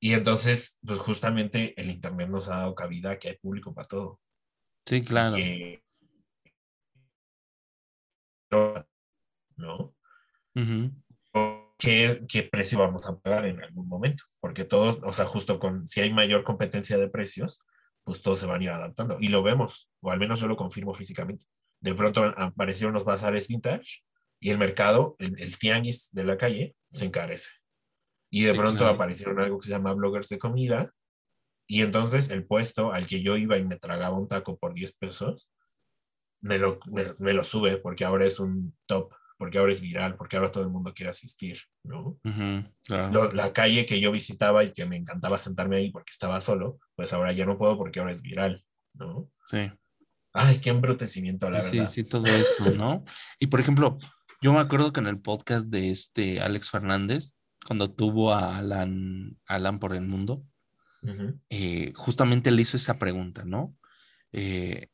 Y 0.00 0.14
entonces, 0.14 0.78
pues 0.84 0.98
justamente 0.98 1.78
el 1.78 1.90
internet 1.90 2.30
nos 2.30 2.48
ha 2.48 2.56
dado 2.56 2.74
cabida 2.74 3.18
que 3.18 3.28
hay 3.28 3.36
público 3.36 3.74
para 3.74 3.86
todo. 3.86 4.18
Sí, 4.86 5.02
claro. 5.02 5.36
¿no? 9.56 9.94
¿Qué, 11.78 12.24
qué 12.28 12.42
precio 12.42 12.78
vamos 12.78 13.06
a 13.06 13.18
pagar 13.18 13.44
en 13.46 13.62
algún 13.62 13.86
momento? 13.86 14.24
Porque 14.40 14.64
todos, 14.64 15.00
o 15.02 15.12
sea, 15.12 15.26
justo 15.26 15.58
con, 15.58 15.86
si 15.86 16.00
hay 16.00 16.12
mayor 16.12 16.44
competencia 16.44 16.98
de 16.98 17.08
precios, 17.08 17.60
pues 18.02 18.22
todos 18.22 18.38
se 18.38 18.46
van 18.46 18.60
a 18.60 18.64
ir 18.64 18.70
adaptando. 18.70 19.18
Y 19.20 19.28
lo 19.28 19.42
vemos, 19.42 19.90
o 20.00 20.10
al 20.10 20.18
menos 20.18 20.40
yo 20.40 20.48
lo 20.48 20.56
confirmo 20.56 20.94
físicamente. 20.94 21.46
De 21.80 21.94
pronto 21.94 22.24
aparecieron 22.36 22.94
los 22.94 23.04
bazares 23.04 23.48
vintage 23.48 24.02
y 24.40 24.50
el 24.50 24.58
mercado, 24.58 25.16
el, 25.18 25.40
el 25.40 25.58
tianguis 25.58 26.10
de 26.12 26.24
la 26.24 26.36
calle, 26.36 26.74
se 26.88 27.04
encarece. 27.04 27.59
Y 28.30 28.44
de 28.44 28.52
Sí, 28.52 28.58
pronto 28.58 28.78
claro. 28.80 28.94
aparecieron 28.94 29.40
algo 29.40 29.58
que 29.58 29.66
se 29.66 29.72
llama 29.72 29.92
bloggers 29.92 30.28
de 30.28 30.38
comida. 30.38 30.92
Y 31.68 31.82
entonces 31.82 32.30
el 32.30 32.46
puesto 32.46 32.92
al 32.92 33.06
que 33.06 33.22
yo 33.22 33.36
iba 33.36 33.56
y 33.58 33.64
me 33.64 33.76
tragaba 33.76 34.18
un 34.18 34.28
taco 34.28 34.58
por 34.58 34.74
10 34.74 34.96
pesos, 34.96 35.50
me 36.42 36.58
lo, 36.58 36.80
me, 36.86 37.04
me 37.20 37.32
lo 37.32 37.44
sube 37.44 37.76
porque 37.76 38.04
ahora 38.04 38.24
es 38.26 38.40
un 38.40 38.76
top, 38.86 39.14
porque 39.38 39.58
ahora 39.58 39.72
es 39.72 39.80
viral, 39.80 40.16
porque 40.16 40.36
ahora 40.36 40.50
todo 40.50 40.64
el 40.64 40.70
mundo 40.70 40.92
quiere 40.94 41.10
asistir, 41.10 41.58
¿no? 41.84 42.18
Ujú, 42.24 42.64
claro. 42.84 43.12
Lo- 43.12 43.32
la 43.32 43.52
calle 43.52 43.86
que 43.86 44.00
yo 44.00 44.10
visitaba 44.10 44.64
y 44.64 44.72
que 44.72 44.86
me 44.86 44.96
encantaba 44.96 45.38
sentarme 45.38 45.76
ahí 45.76 45.90
porque 45.90 46.10
estaba 46.12 46.40
solo, 46.40 46.78
pues 46.96 47.12
ahora 47.12 47.32
ya 47.32 47.46
no 47.46 47.58
puedo 47.58 47.76
porque 47.76 48.00
ahora 48.00 48.12
es 48.12 48.22
viral, 48.22 48.64
¿no? 48.94 49.30
Sí. 49.44 49.70
Ay, 50.32 50.60
qué 50.60 50.70
embrutecimiento, 50.70 51.50
la 51.50 51.62
Sí, 51.62 51.70
sí, 51.70 51.76
verdad. 51.78 51.90
sí, 51.90 52.04
todo 52.04 52.26
esto, 52.28 52.64
¿no? 52.76 53.04
Y 53.38 53.48
por 53.48 53.60
ejemplo, 53.60 53.98
yo 54.40 54.52
me 54.52 54.60
acuerdo 54.60 54.92
que 54.92 55.00
en 55.00 55.08
el 55.08 55.20
podcast 55.20 55.68
de 55.68 55.90
este 55.90 56.40
Alex 56.40 56.70
Fernández, 56.70 57.36
cuando 57.66 57.90
tuvo 57.90 58.32
a 58.32 58.56
Alan, 58.56 59.38
Alan 59.46 59.78
por 59.78 59.94
el 59.94 60.02
mundo, 60.02 60.44
eh, 61.48 61.92
justamente 61.94 62.50
le 62.50 62.62
hizo 62.62 62.76
esa 62.76 62.98
pregunta, 62.98 63.44
¿no? 63.44 63.74
Eh, 64.32 64.88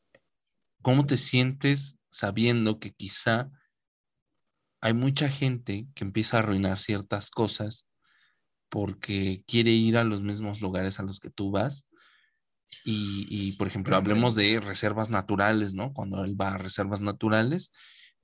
¿Cómo 0.81 1.05
te 1.05 1.17
sientes 1.17 1.97
sabiendo 2.09 2.79
que 2.79 2.93
quizá 2.93 3.51
hay 4.79 4.93
mucha 4.93 5.27
gente 5.27 5.87
que 5.93 6.03
empieza 6.05 6.37
a 6.37 6.39
arruinar 6.39 6.79
ciertas 6.79 7.29
cosas 7.29 7.89
porque 8.69 9.43
quiere 9.47 9.71
ir 9.71 9.97
a 9.97 10.03
los 10.03 10.21
mismos 10.21 10.61
lugares 10.61 10.99
a 10.99 11.03
los 11.03 11.19
que 11.19 11.29
tú 11.29 11.51
vas? 11.51 11.89
Y, 12.83 13.27
y, 13.29 13.53
por 13.53 13.67
ejemplo, 13.67 13.95
hablemos 13.95 14.35
de 14.35 14.59
reservas 14.59 15.09
naturales, 15.09 15.73
¿no? 15.73 15.93
Cuando 15.93 16.23
él 16.23 16.39
va 16.39 16.53
a 16.53 16.57
reservas 16.57 17.01
naturales, 17.01 17.71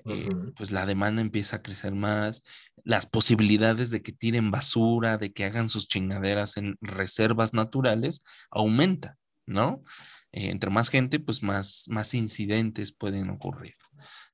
eh, 0.05 0.29
pues 0.55 0.71
la 0.71 0.85
demanda 0.85 1.21
empieza 1.21 1.57
a 1.57 1.61
crecer 1.61 1.93
más, 1.93 2.43
las 2.83 3.05
posibilidades 3.05 3.89
de 3.89 4.01
que 4.01 4.11
tiren 4.11 4.51
basura, 4.51 5.17
de 5.17 5.33
que 5.33 5.45
hagan 5.45 5.69
sus 5.69 5.87
chingaderas 5.87 6.57
en 6.57 6.75
reservas 6.81 7.53
naturales, 7.53 8.21
aumenta, 8.51 9.17
¿no? 9.45 9.83
Eh, 10.31 10.49
entre 10.49 10.69
más 10.69 10.89
gente, 10.89 11.19
pues 11.19 11.43
más, 11.43 11.85
más 11.89 12.13
incidentes 12.13 12.91
pueden 12.91 13.29
ocurrir, 13.29 13.75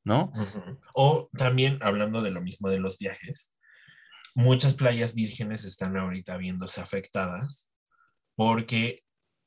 ¿no? 0.03 0.31
O 0.93 1.29
también 1.37 1.77
hablando 1.81 2.21
de 2.21 2.31
lo 2.31 2.41
mismo 2.41 2.69
de 2.69 2.79
los 2.79 2.97
viajes, 2.97 3.53
muchas 4.35 4.73
playas 4.73 5.13
vírgenes 5.13 5.65
están 5.65 5.97
ahorita 5.97 6.37
viéndose 6.37 6.81
afectadas 6.81 7.71
porque 8.35 9.03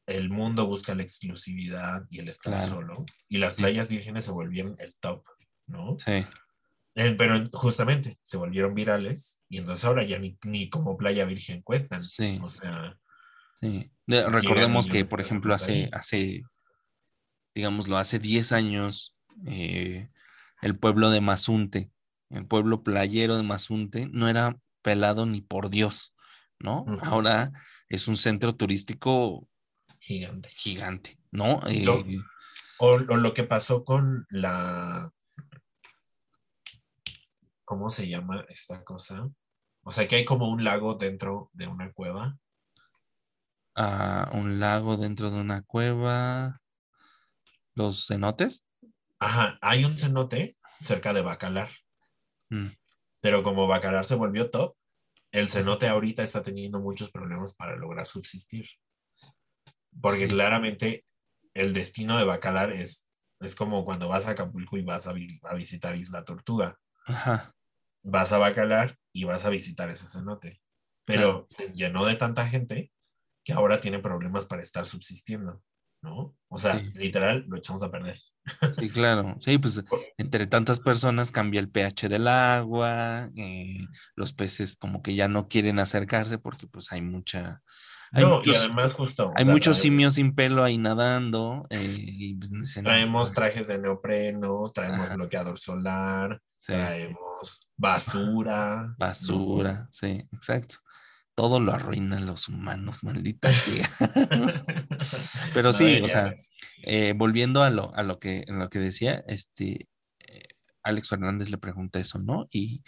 el 0.06 0.30
mundo 0.30 0.66
busca 0.66 0.94
la 0.94 1.02
exclusividad 1.02 2.02
y 2.10 2.18
el 2.18 2.28
estar 2.28 2.54
Claro. 2.54 2.74
solo 2.74 3.06
y 3.28 3.38
las 3.38 3.54
playas 3.54 3.88
vírgenes 3.88 4.24
se 4.24 4.32
volvieron 4.32 4.76
el 4.78 4.94
top, 4.96 5.24
¿no? 5.66 5.96
Sí, 5.98 6.24
Eh, 6.94 7.14
pero 7.16 7.42
justamente 7.52 8.18
se 8.22 8.36
volvieron 8.36 8.74
virales 8.74 9.42
y 9.48 9.58
entonces 9.58 9.84
ahora 9.86 10.04
ya 10.04 10.18
ni, 10.18 10.36
ni 10.44 10.68
como 10.68 10.96
playa 10.98 11.24
virgen 11.24 11.62
cuentan. 11.62 12.04
Sí. 12.04 12.38
O 12.42 12.50
sea, 12.50 12.98
Sí. 13.54 13.90
De- 14.06 14.28
recordemos 14.28 14.88
que, 14.88 15.04
por 15.04 15.20
ejemplo, 15.20 15.54
hace, 15.54 15.72
ahí. 15.72 15.90
hace, 15.92 16.42
digámoslo, 17.54 17.96
hace 17.96 18.18
10 18.18 18.52
años, 18.52 19.16
eh, 19.46 20.08
el 20.62 20.76
pueblo 20.78 21.10
de 21.10 21.20
Mazunte, 21.20 21.90
el 22.30 22.46
pueblo 22.46 22.82
playero 22.82 23.36
de 23.36 23.42
Mazunte, 23.42 24.08
no 24.10 24.28
era 24.28 24.56
pelado 24.82 25.26
ni 25.26 25.40
por 25.42 25.70
Dios, 25.70 26.14
¿no? 26.58 26.84
Ahora 27.02 27.52
es 27.88 28.08
un 28.08 28.16
centro 28.16 28.54
turístico 28.56 29.48
Gigante. 30.00 30.48
gigante, 30.56 31.18
¿no? 31.30 31.60
Eh, 31.66 31.84
Lo- 31.84 32.04
O, 32.78 32.94
o 32.94 33.16
lo 33.16 33.32
que 33.32 33.44
pasó 33.44 33.84
con 33.84 34.26
la. 34.28 35.12
¿Cómo 37.64 37.90
se 37.90 38.08
llama 38.08 38.44
esta 38.48 38.84
cosa? 38.84 39.28
O 39.82 39.90
sea, 39.92 40.06
que 40.08 40.16
hay 40.16 40.24
como 40.24 40.48
un 40.48 40.62
lago 40.64 40.94
dentro 40.94 41.50
de 41.54 41.66
una 41.66 41.92
cueva. 41.92 42.38
a 43.74 44.30
un 44.32 44.58
lago 44.60 44.96
dentro 44.96 45.30
de 45.30 45.38
una 45.40 45.62
cueva, 45.62 46.56
los 47.74 48.06
cenotes. 48.06 48.64
Ajá, 49.20 49.58
hay 49.62 49.86
un 49.86 49.96
cenote 49.96 50.58
cerca 50.78 51.14
de 51.14 51.22
Bacalar. 51.22 51.70
Mm, 52.52 52.68
Pero 53.22 53.42
como 53.42 53.66
Bacalar 53.66 54.04
se 54.04 54.16
volvió 54.16 54.50
top, 54.50 54.76
el 55.32 55.48
cenote 55.48 55.88
ahorita 55.88 56.22
está 56.22 56.42
teniendo 56.42 56.80
muchos 56.80 57.10
problemas 57.12 57.54
para 57.54 57.76
lograr 57.76 58.06
subsistir. 58.06 58.66
Porque 60.00 60.28
Sí. 60.28 60.28
claramente 60.28 61.04
el 61.54 61.72
destino 61.72 62.18
de 62.18 62.24
Bacalar 62.24 62.70
es, 62.72 63.08
es 63.40 63.54
como 63.54 63.84
cuando 63.84 64.08
vas 64.08 64.26
a 64.26 64.32
Acapulco 64.32 64.76
y 64.76 64.82
vas 64.82 65.06
a, 65.06 65.12
vi- 65.12 65.38
a 65.42 65.54
visitar 65.54 65.96
Isla 65.96 66.24
Tortuga. 66.24 66.78
Ajá, 67.06 67.52
Vas 68.04 68.32
a 68.32 68.38
Bacalar 68.38 68.96
y 69.12 69.24
vas 69.24 69.44
a 69.44 69.50
visitar 69.50 69.88
ese 69.90 70.08
cenote. 70.08 70.60
Pero 71.04 71.46
se 71.48 71.72
llenó 71.72 72.04
de 72.04 72.16
tanta 72.16 72.46
gente 72.48 72.92
que 73.44 73.52
ahora 73.52 73.80
tiene 73.80 73.98
problemas 73.98 74.46
para 74.46 74.62
estar 74.62 74.86
subsistiendo, 74.86 75.62
¿no? 76.02 76.36
O 76.48 76.58
sea, 76.58 76.78
Sí. 76.78 76.92
literal, 76.94 77.44
lo 77.48 77.56
echamos 77.56 77.82
a 77.82 77.90
perder. 77.90 78.18
sí, 78.76 78.88
claro. 78.90 79.36
Sí, 79.40 79.58
pues 79.58 79.82
entre 80.18 80.46
tantas 80.48 80.80
personas 80.80 81.30
cambia 81.30 81.60
el 81.60 81.68
pH 81.70 82.08
del 82.08 82.26
agua, 82.28 83.30
eh, 83.36 83.78
los 84.16 84.32
peces 84.32 84.74
como 84.76 85.00
que 85.02 85.14
ya 85.14 85.28
no 85.28 85.46
quieren 85.48 85.78
acercarse 85.78 86.38
porque 86.38 86.66
pues 86.66 86.90
hay 86.92 87.02
mucha... 87.02 87.62
Hay 88.14 88.24
no, 88.24 88.36
muchos, 88.38 88.54
y 88.54 88.58
además 88.58 88.92
justo... 88.94 89.32
hay 89.36 89.44
sea, 89.44 89.52
muchos 89.54 89.76
traemos- 89.78 89.82
simios 89.82 90.14
sin 90.14 90.34
pelo 90.34 90.62
ahí 90.64 90.76
nadando. 90.76 91.66
eh, 91.70 91.96
y 91.98 92.34
pues, 92.34 92.50
dicen, 92.50 92.84
"No, 92.84 92.90
Traemos 92.90 93.28
no". 93.28 93.34
trajes 93.34 93.66
de 93.68 93.78
neopreno, 93.78 94.70
traemos 94.74 95.06
Ajá. 95.06 95.14
bloqueador 95.14 95.58
solar, 95.58 96.40
Sí, 96.62 96.74
traemos 96.74 97.68
basura. 97.76 98.82
¿no? 98.82 98.94
basura, 98.96 99.88
sí, 99.90 100.28
exacto. 100.32 100.76
Todo 101.34 101.58
lo 101.58 101.72
arruinan 101.72 102.24
los 102.24 102.48
humanos, 102.48 103.02
maldita. 103.02 103.50
Pero 105.54 105.68
No 105.68 105.72
sí, 105.72 106.00
o 106.00 106.06
sea. 106.06 106.32
Eh, 106.84 107.14
volviendo 107.16 107.64
a 107.64 107.70
lo, 107.70 107.92
a 107.96 108.04
lo 108.04 108.20
que, 108.20 108.44
a 108.48 108.52
lo 108.52 108.70
que 108.70 108.78
decía, 108.78 109.24
este, 109.26 109.88
eh, 110.28 110.42
Alex 110.84 111.08
Fernández 111.08 111.50
le 111.50 111.58
pregunta 111.58 111.98
eso, 111.98 112.20
¿no? 112.20 112.46
Y, 112.52 112.84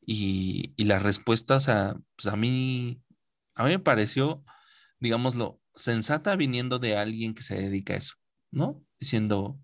y, 0.00 0.72
y 0.76 0.84
la 0.84 0.98
respuesta, 0.98 1.56
o 1.56 1.60
sea, 1.60 1.96
pues 2.16 2.32
a 2.32 2.36
mí, 2.36 3.02
a 3.56 3.64
mí 3.64 3.70
me 3.72 3.78
pareció, 3.78 4.42
digámoslo, 5.00 5.60
sensata 5.74 6.34
viniendo 6.34 6.78
de 6.78 6.96
alguien 6.96 7.34
que 7.34 7.42
se 7.42 7.60
dedica 7.60 7.92
a 7.92 7.98
eso, 7.98 8.14
¿no? 8.50 8.82
Diciendo, 8.98 9.60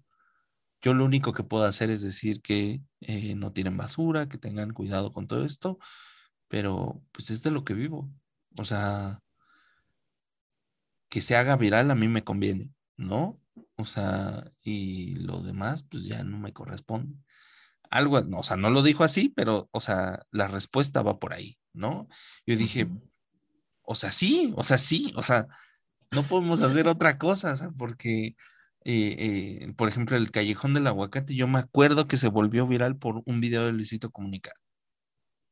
yo 0.85 0.93
lo 0.93 1.07
único 1.07 1.33
que 1.33 1.45
puedo 1.45 1.65
hacer 1.65 1.89
es 1.89 2.03
decir 2.03 2.43
que 2.43 2.83
eh, 3.01 3.35
no 3.37 3.53
tienen 3.53 3.79
basura, 3.79 4.29
que 4.29 4.37
tengan 4.37 4.75
cuidado 4.75 5.13
con 5.13 5.27
todo 5.27 5.47
esto, 5.47 5.79
pero 6.47 7.03
pues 7.11 7.31
es 7.31 7.43
de 7.43 7.51
lo 7.51 7.65
que 7.65 7.73
vivo. 7.73 8.13
O 8.59 8.67
sea, 8.67 9.23
que 11.09 11.23
se 11.23 11.37
haga 11.37 11.57
viral 11.57 11.91
a 11.91 11.95
mí 11.95 12.07
me 12.09 12.23
conviene, 12.23 12.69
¿no? 12.99 13.41
O 13.77 13.87
sea, 13.87 14.45
y 14.63 15.15
lo 15.15 15.41
demás, 15.43 15.85
pues 15.85 16.05
ya 16.05 16.23
no 16.23 16.39
me 16.39 16.53
corresponde. 16.53 17.17
Algo, 17.89 18.21
no, 18.21 18.41
o 18.41 18.43
sea, 18.43 18.59
no 18.59 18.69
lo 18.69 18.83
dijo 18.83 19.05
así, 19.05 19.31
pero, 19.31 19.71
o 19.73 19.81
sea, 19.81 20.27
la 20.33 20.49
respuesta 20.49 21.01
va 21.01 21.19
por 21.19 21.33
ahí, 21.33 21.59
¿no? 21.73 22.09
Yo 22.47 22.57
dije, 22.57 22.91
o 23.81 23.95
sea, 23.95 24.13
sí, 24.13 24.53
o 24.55 24.63
sea, 24.63 24.77
sí, 24.77 25.15
o 25.17 25.23
sea, 25.23 25.47
no 26.11 26.25
podemos 26.25 26.61
hacer 26.61 26.89
otra 26.89 27.17
cosa, 27.17 27.55
o 27.55 27.57
sea, 27.57 27.71
porque, 27.71 28.37
eh, 28.85 29.17
eh, 29.65 29.73
por 29.77 29.89
ejemplo, 29.89 30.17
el 30.17 30.31
Callejón 30.31 30.75
del 30.75 30.87
Aguacate, 30.87 31.35
yo 31.35 31.49
me 31.49 31.59
acuerdo 31.59 32.07
que 32.07 32.17
se 32.17 32.29
volvió 32.29 32.67
viral 32.67 32.97
por 32.97 33.23
un 33.25 33.41
video 33.41 33.67
de 33.67 33.73
Luisito 33.73 34.11
Comunica. 34.11 34.53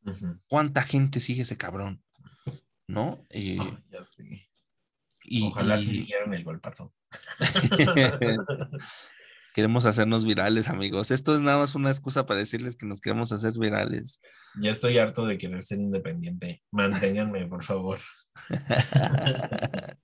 Ujú. 0.04 0.38
¿Cuánta 0.48 0.82
gente 0.82 1.20
sigue 1.20 1.42
ese 1.42 1.56
cabrón? 1.56 2.02
¿No? 2.86 3.24
Eh, 3.30 3.56
ya 3.90 3.98
y, 5.24 5.46
Ojalá 5.46 5.78
sí 5.78 5.90
y- 5.90 5.94
siguieran 5.94 6.34
el 6.34 6.44
golpazo. 6.44 6.92
Queremos 9.54 9.84
hacernos 9.84 10.24
virales, 10.24 10.68
amigos. 10.68 11.10
Esto 11.10 11.34
es 11.34 11.42
nada 11.42 11.58
más 11.58 11.74
una 11.74 11.90
excusa 11.90 12.24
para 12.24 12.40
decirles 12.40 12.74
que 12.74 12.86
nos 12.86 13.00
queremos 13.00 13.32
hacer 13.32 13.52
virales. 13.58 14.22
Ya 14.60 14.70
estoy 14.70 14.96
harto 14.96 15.26
de 15.26 15.36
querer 15.36 15.62
ser 15.62 15.78
independiente. 15.78 16.62
Manténganme, 16.70 17.46
por 17.46 17.62
favor. 17.62 17.98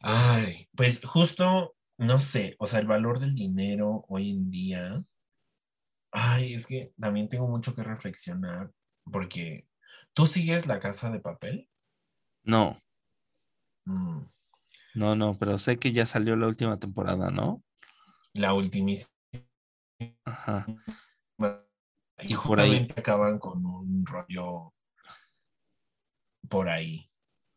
Ay, 0.00 0.68
pues 0.74 1.00
justo, 1.04 1.76
no 1.98 2.18
sé, 2.20 2.56
o 2.58 2.66
sea, 2.66 2.80
el 2.80 2.86
valor 2.86 3.18
del 3.18 3.34
dinero 3.34 4.04
hoy 4.08 4.30
en 4.30 4.50
día. 4.50 5.04
Ay, 6.12 6.54
es 6.54 6.66
que 6.66 6.92
también 6.98 7.28
tengo 7.28 7.46
mucho 7.48 7.74
que 7.74 7.82
reflexionar 7.82 8.72
porque 9.04 9.68
tú 10.14 10.26
sigues 10.26 10.66
la 10.66 10.80
casa 10.80 11.10
de 11.10 11.20
papel. 11.20 11.68
No, 12.44 12.80
Mm, 13.86 14.22
no, 14.94 15.16
no, 15.16 15.34
pero 15.38 15.56
sé 15.56 15.78
que 15.78 15.92
ya 15.92 16.04
salió 16.04 16.36
la 16.36 16.46
última 16.46 16.78
temporada, 16.78 17.30
¿no? 17.30 17.62
la 18.34 18.52
ultimísima. 18.54 19.10
Ajá. 20.24 20.66
Y 20.68 22.32
Y 22.32 22.34
por 22.36 22.60
ahí- 22.60 22.70
justamente 22.70 23.00
acaban 23.00 23.38
con 23.38 23.64
un 23.64 24.04
rollo 24.06 24.74
por 26.48 26.68
ahí. 26.68 27.10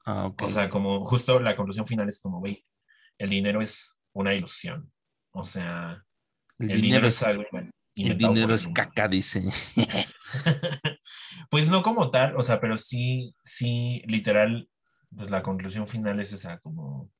Ah, 0.05 0.25
ok. 0.27 0.41
O 0.43 0.49
sea, 0.49 0.69
como 0.69 1.03
justo 1.05 1.39
la 1.39 1.55
conclusión 1.55 1.85
final 1.85 2.07
es 2.09 2.19
como, 2.21 2.39
güey, 2.39 2.65
el 3.17 3.29
dinero 3.29 3.61
es 3.61 4.00
una 4.13 4.33
ilusión. 4.33 4.91
O 5.31 5.45
sea, 5.45 6.03
el, 6.59 6.71
el, 6.71 6.81
dinero, 6.81 6.81
dinero 6.81 7.07
es, 7.07 7.23
algo 7.23 7.43
el 7.95 8.17
dinero 8.17 8.53
es 8.53 8.67
caca, 8.69 9.07
dice. 9.07 9.43
pues 11.49 11.67
no 11.67 11.83
como 11.83 12.09
tal, 12.09 12.35
o 12.37 12.43
sea, 12.43 12.59
pero 12.59 12.77
sí, 12.77 13.35
sí, 13.43 14.01
literal, 14.05 14.69
pues 15.15 15.29
la 15.29 15.43
conclusión 15.43 15.87
final 15.87 16.19
es 16.19 16.31
esa, 16.31 16.59
como 16.59 17.11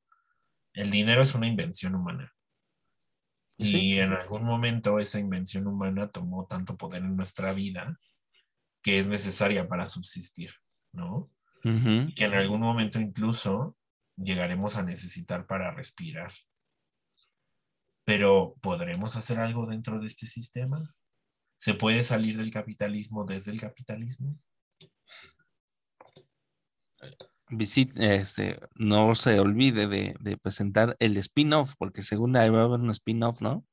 el 0.73 0.89
dinero 0.89 1.23
es 1.23 1.35
una 1.35 1.47
invención 1.47 1.95
humana. 1.95 2.33
Pues 3.57 3.69
sí. 3.69 3.77
Y 3.77 3.99
en 3.99 4.13
algún 4.13 4.43
momento 4.43 4.99
esa 4.99 5.19
invención 5.19 5.67
humana 5.67 6.09
tomó 6.09 6.47
tanto 6.47 6.77
poder 6.77 7.03
en 7.03 7.15
nuestra 7.15 7.53
vida 7.53 7.99
que 8.81 8.97
es 8.97 9.07
necesaria 9.07 9.67
para 9.67 9.85
subsistir, 9.85 10.51
¿no? 10.91 11.29
Y 11.63 12.15
que 12.15 12.25
en 12.25 12.33
algún 12.33 12.61
momento 12.61 12.99
incluso 12.99 13.77
llegaremos 14.15 14.77
a 14.77 14.83
necesitar 14.83 15.45
para 15.45 15.69
respirar. 15.69 16.31
Pero 18.05 18.55
¿podremos 18.61 19.15
hacer 19.15 19.39
algo 19.39 19.65
dentro 19.67 19.99
de 19.99 20.07
este 20.07 20.25
sistema? 20.25 20.89
¿Se 21.57 21.73
puede 21.75 22.03
salir 22.03 22.37
del 22.37 22.51
capitalismo 22.51 23.25
desde 23.25 23.51
el 23.51 23.59
capitalismo? 23.61 24.37
Visit- 27.49 27.93
este, 27.99 28.59
no 28.75 29.13
se 29.15 29.39
olvide 29.39 29.87
de, 29.87 30.15
de 30.21 30.37
presentar 30.37 30.95
el 30.99 31.17
spin-off, 31.17 31.75
porque 31.77 32.01
según 32.01 32.35
ahí 32.37 32.49
va 32.49 32.61
a 32.61 32.63
haber 32.65 32.79
un 32.79 32.89
spin-off, 32.91 33.41
¿no? 33.41 33.65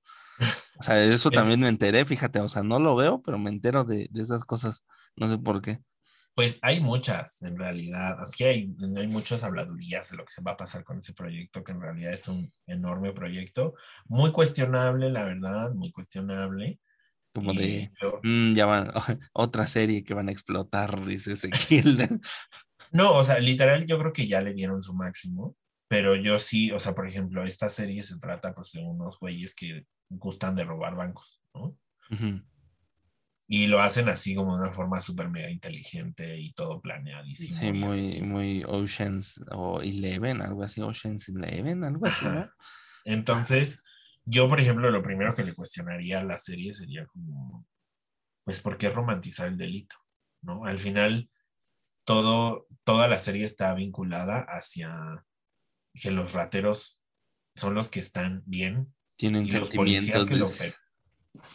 O 0.81 0.83
sea, 0.83 0.97
de 0.97 1.13
eso 1.13 1.31
Es- 1.35 1.35
también 1.35 1.61
me 1.61 1.69
enteré, 1.69 2.05
fíjate, 2.05 2.41
o 2.41 2.49
sea, 2.49 2.63
no 2.63 2.79
lo 2.81 2.97
veo, 2.97 3.23
pero 3.23 3.39
me 3.39 3.51
entero 3.51 3.85
de, 3.85 4.09
de 4.11 4.23
esas 4.23 4.45
cosas, 4.45 4.85
no 5.17 5.29
sé 5.29 5.39
por 5.39 5.63
qué. 5.63 5.81
Pues 6.35 6.59
hay 6.63 6.81
muchas, 6.81 7.43
en 7.43 7.59
realidad. 7.59 8.17
Es 8.23 8.37
que 8.37 8.45
hay, 8.47 8.77
hay 8.97 9.07
muchas 9.09 9.43
habladurías 9.43 10.09
de 10.11 10.17
lo 10.19 10.25
que 10.25 10.31
se 10.33 10.43
va 10.43 10.53
a 10.53 10.57
pasar 10.57 10.85
con 10.85 10.99
ese 10.99 11.13
proyecto, 11.13 11.65
que 11.65 11.73
en 11.73 11.81
realidad 11.81 12.13
es 12.13 12.29
un 12.29 12.53
enorme 12.67 13.13
proyecto. 13.13 13.75
Muy 14.07 14.31
cuestionable, 14.31 15.11
la 15.11 15.25
verdad, 15.25 15.73
muy 15.73 15.91
cuestionable. 15.91 16.79
Como 17.35 17.53
Y 17.53 17.57
de, 17.57 17.93
yo- 18.01 18.21
"Mm, 18.23 18.53
ya 18.55 18.67
van, 18.67 18.91
otra 19.33 19.67
serie 19.67 20.05
que 20.05 20.15
van 20.15 20.29
a 20.29 20.33
explotar, 20.33 21.05
dice 21.05 21.33
Ezequiel. 21.33 22.09
No, 22.91 23.17
o 23.17 23.23
sea, 23.25 23.39
literal, 23.39 23.85
yo 23.87 23.99
creo 23.99 24.13
que 24.15 24.27
ya 24.29 24.41
le 24.41 24.55
dieron 24.55 24.83
su 24.83 24.95
máximo, 24.95 25.57
pero 25.89 26.15
yo 26.17 26.39
sí, 26.39 26.71
o 26.73 26.81
sea, 26.81 26.95
por 26.95 27.07
ejemplo, 27.07 27.45
esta 27.45 27.69
serie 27.69 28.03
se 28.03 28.19
trata 28.19 28.55
pues 28.55 28.73
de 28.73 28.81
unos 28.81 29.19
güeyes 29.19 29.55
que 29.55 29.85
gustan 30.09 30.55
de 30.57 30.65
robar 30.65 30.95
bancos, 30.95 31.43
¿no? 31.53 31.77
Ujú. 32.11 32.41
Y 33.51 33.67
lo 33.67 33.81
hacen 33.81 34.11
así 34.11 34.35
como 34.35 34.57
de 34.57 34.65
una 34.65 34.73
forma 34.75 35.01
súper 35.01 35.31
mega 35.31 35.51
inteligente 35.51 36.39
y 36.39 36.53
todo 36.53 36.83
planeadísimo. 36.83 37.59
Sí, 37.59 37.73
muy, 37.73 37.97
así. 37.99 38.21
muy 38.21 38.63
Oceans 38.67 39.41
o 39.53 39.81
Eleven, 39.81 40.43
algo 40.43 40.63
así, 40.63 40.83
Oceans 40.83 41.31
Eleven, 41.31 41.83
algo 41.83 42.07
así, 42.07 42.27
¿no? 42.27 42.51
Entonces, 43.05 43.83
yo, 44.27 44.49
por 44.51 44.61
ejemplo, 44.61 44.91
lo 44.91 45.01
primero 45.03 45.35
que 45.35 45.45
le 45.45 45.55
cuestionaría 45.55 46.19
a 46.19 46.25
la 46.25 46.37
serie 46.37 46.75
sería 46.75 47.07
como, 47.07 47.67
pues, 48.45 48.61
¿por 48.61 48.77
qué 48.77 48.91
romantizar 48.91 49.49
el 49.49 49.57
delito? 49.57 49.97
¿No? 50.43 50.67
Al 50.67 50.79
final, 50.79 51.31
todo, 52.05 52.67
toda 52.85 53.09
la 53.09 53.19
serie 53.19 53.47
está 53.47 53.73
vinculada 53.73 54.41
hacia 54.41 55.25
que 55.95 56.11
los 56.11 56.35
rateros 56.35 57.01
son 57.55 57.75
los 57.75 57.89
que 57.91 58.01
están 58.01 58.43
bien. 58.45 58.95
Tienen 59.17 59.47
y 59.47 59.51
los 59.53 59.71
policías 59.71 60.19
sentimientos. 60.19 60.59
que 60.59 60.65
de- 60.65 60.71
per- 60.71 60.79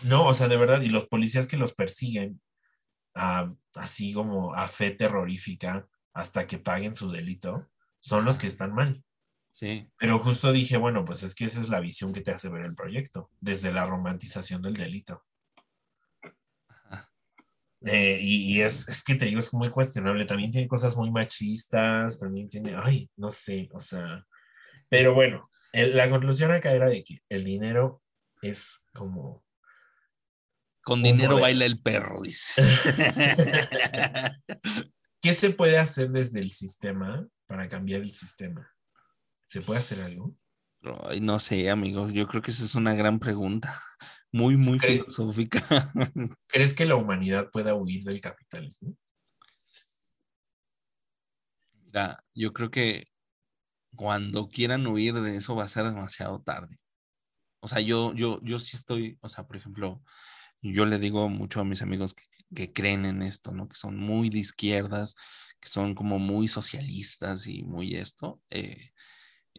No, 0.04 0.26
o 0.28 0.34
sea, 0.34 0.48
de 0.48 0.58
verdad, 0.58 0.82
y 0.82 0.90
los 0.90 1.08
policías 1.08 1.48
que 1.48 1.58
los 1.58 1.74
persiguen, 1.74 2.42
ah, 3.16 3.54
así 3.76 4.14
como 4.14 4.54
a 4.56 4.68
fe 4.68 4.92
terrorífica, 4.92 5.88
hasta 6.14 6.48
que 6.48 6.60
paguen 6.60 6.96
su 6.96 7.12
delito, 7.12 7.70
son 8.00 8.26
los 8.26 8.38
que 8.40 8.48
están 8.48 8.74
mal. 8.74 9.04
Sí, 9.52 9.88
Pero 9.98 10.20
justo 10.20 10.52
dije, 10.52 10.78
bueno, 10.78 11.06
pues 11.06 11.24
es 11.24 11.36
que 11.36 11.46
esa 11.46 11.62
es 11.62 11.70
la 11.70 11.80
visión 11.80 12.14
que 12.14 12.22
te 12.22 12.32
hace 12.32 12.50
ver 12.50 12.66
el 12.66 12.76
proyecto, 12.76 13.30
desde 13.40 13.72
la 13.74 13.86
romantización 13.86 14.62
del 14.62 14.74
delito. 14.74 15.24
Ajá. 16.68 17.10
Eh, 17.82 18.20
y 18.22 18.56
y 18.58 18.62
es, 18.62 18.88
es 18.90 19.04
que 19.04 19.16
te 19.16 19.26
digo, 19.26 19.40
es 19.40 19.54
muy 19.54 19.70
cuestionable. 19.70 20.26
También 20.26 20.52
tiene 20.52 20.68
cosas 20.68 20.96
muy 20.96 21.12
machistas, 21.12 22.20
también 22.20 22.50
tiene, 22.50 22.76
ay, 22.76 23.10
no 23.18 23.32
sé, 23.32 23.70
o 23.74 23.80
sea. 23.80 24.26
Pero 24.90 25.14
bueno, 25.14 25.50
el- 25.74 25.96
la 25.98 26.10
conclusión 26.10 26.52
acá 26.52 26.74
era 26.74 26.90
de 26.90 27.04
que 27.04 27.20
el 27.30 27.46
dinero 27.46 28.04
es 28.42 28.86
como. 28.94 29.43
Con 30.84 31.02
dinero 31.02 31.40
baila 31.40 31.66
el 31.66 31.80
perro, 31.82 32.22
dices. 32.22 32.80
¿Qué 35.22 35.34
se 35.34 35.52
puede 35.52 35.78
hacer 35.78 36.10
desde 36.12 36.40
el 36.40 36.52
sistema 36.52 37.26
para 37.48 37.68
cambiar 37.70 38.02
el 38.02 38.12
sistema? 38.12 38.70
¿Se 39.46 39.62
puede 39.62 39.80
hacer 39.80 40.02
algo? 40.02 40.36
Ay, 41.06 41.22
no 41.22 41.40
sé, 41.40 41.70
amigos, 41.70 42.12
yo 42.12 42.28
creo 42.28 42.42
que 42.42 42.52
esa 42.52 42.66
es 42.66 42.76
una 42.76 42.94
gran 42.94 43.20
pregunta, 43.20 43.82
muy, 44.34 44.58
muy 44.58 44.78
¿Cree- 44.80 44.98
filosófica. 45.00 45.62
¿Crees 46.48 46.74
que 46.74 46.86
la 46.86 46.96
humanidad 46.96 47.50
pueda 47.52 47.74
huir 47.74 48.04
del 48.04 48.20
capitalismo? 48.20 48.96
Mira, 51.86 52.18
yo 52.34 52.52
creo 52.52 52.70
que 52.72 53.08
cuando 53.96 54.50
quieran 54.50 54.86
huir 54.88 55.14
de 55.14 55.36
eso 55.38 55.56
va 55.56 55.64
a 55.64 55.68
ser 55.70 55.86
demasiado 55.86 56.42
tarde. 56.42 56.78
O 57.62 57.68
sea, 57.68 57.80
yo, 57.80 58.14
yo, 58.14 58.42
yo 58.44 58.60
sí 58.60 58.76
estoy, 58.76 59.18
o 59.22 59.30
sea, 59.30 59.46
por 59.48 59.56
ejemplo, 59.56 60.04
yo 60.64 60.86
le 60.86 61.00
digo 61.00 61.30
mucho 61.30 61.60
a 61.62 61.66
mis 61.66 61.82
amigos 61.82 62.16
que, 62.54 62.72
creen 62.74 63.06
en 63.06 63.22
esto, 63.24 63.52
¿no? 63.52 63.68
Que 63.68 63.76
son 63.76 63.98
muy 63.98 64.30
de 64.30 64.40
izquierdas, 64.40 65.16
que 65.60 65.70
son 65.70 65.96
como 65.96 66.20
muy 66.20 66.48
socialistas 66.48 67.48
y 67.48 67.64
muy 67.64 67.96
esto. 67.96 68.42
eh, 68.50 68.92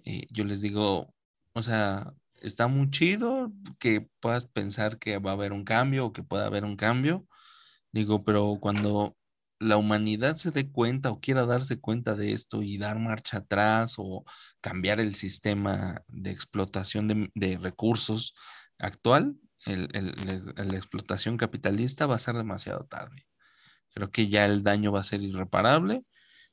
eh, 0.04 0.26
yo 0.30 0.44
les 0.44 0.60
digo, 0.60 1.14
o 1.54 1.62
sea, 1.62 2.12
está 2.40 2.68
muy 2.68 2.90
chido 2.90 3.52
que 3.78 4.08
puedas 4.20 4.46
pensar 4.46 4.98
que 4.98 5.18
va 5.18 5.30
a 5.32 5.34
haber 5.34 5.52
un 5.52 5.64
cambio 5.64 6.06
o 6.06 6.12
que 6.12 6.22
pueda 6.22 6.46
haber 6.46 6.64
un 6.64 6.76
cambio. 6.76 7.26
Digo, 7.92 8.24
pero 8.24 8.58
cuando 8.60 9.16
la 9.60 9.76
humanidad 9.78 10.36
se 10.36 10.50
dé 10.50 10.70
cuenta 10.70 11.10
o 11.10 11.20
quiera 11.20 11.46
darse 11.46 11.80
cuenta 11.80 12.14
de 12.16 12.32
esto 12.32 12.62
y 12.62 12.78
dar 12.78 12.98
marcha 12.98 13.38
atrás 13.38 13.94
o 13.98 14.24
cambiar 14.60 15.00
el 15.00 15.14
sistema 15.14 16.02
de 16.08 16.30
explotación 16.32 17.30
de 17.34 17.58
recursos 17.58 18.34
actual, 18.78 19.36
el- 19.64 19.88
el- 19.94 20.54
la 20.68 20.76
explotación 20.76 21.36
capitalista 21.36 22.06
va 22.06 22.16
a 22.16 22.18
ser 22.18 22.34
demasiado 22.36 22.84
tarde. 22.84 23.26
Creo 23.94 24.10
que 24.10 24.28
ya 24.28 24.44
el 24.44 24.62
daño 24.62 24.92
va 24.92 25.00
a 25.00 25.04
ser 25.04 25.22
irreparable 25.22 26.04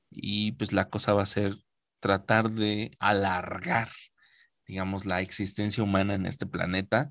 y 0.10 0.54
pues 0.54 0.74
la 0.74 0.90
cosa 0.90 1.14
va 1.14 1.24
a 1.24 1.26
ser 1.28 1.56
tratar 2.00 2.52
de 2.52 2.92
alargar, 3.00 3.90
digamos, 4.68 5.06
la 5.06 5.22
existencia 5.22 5.84
humana 5.84 6.14
en 6.14 6.26
este 6.26 6.46
planeta, 6.46 7.10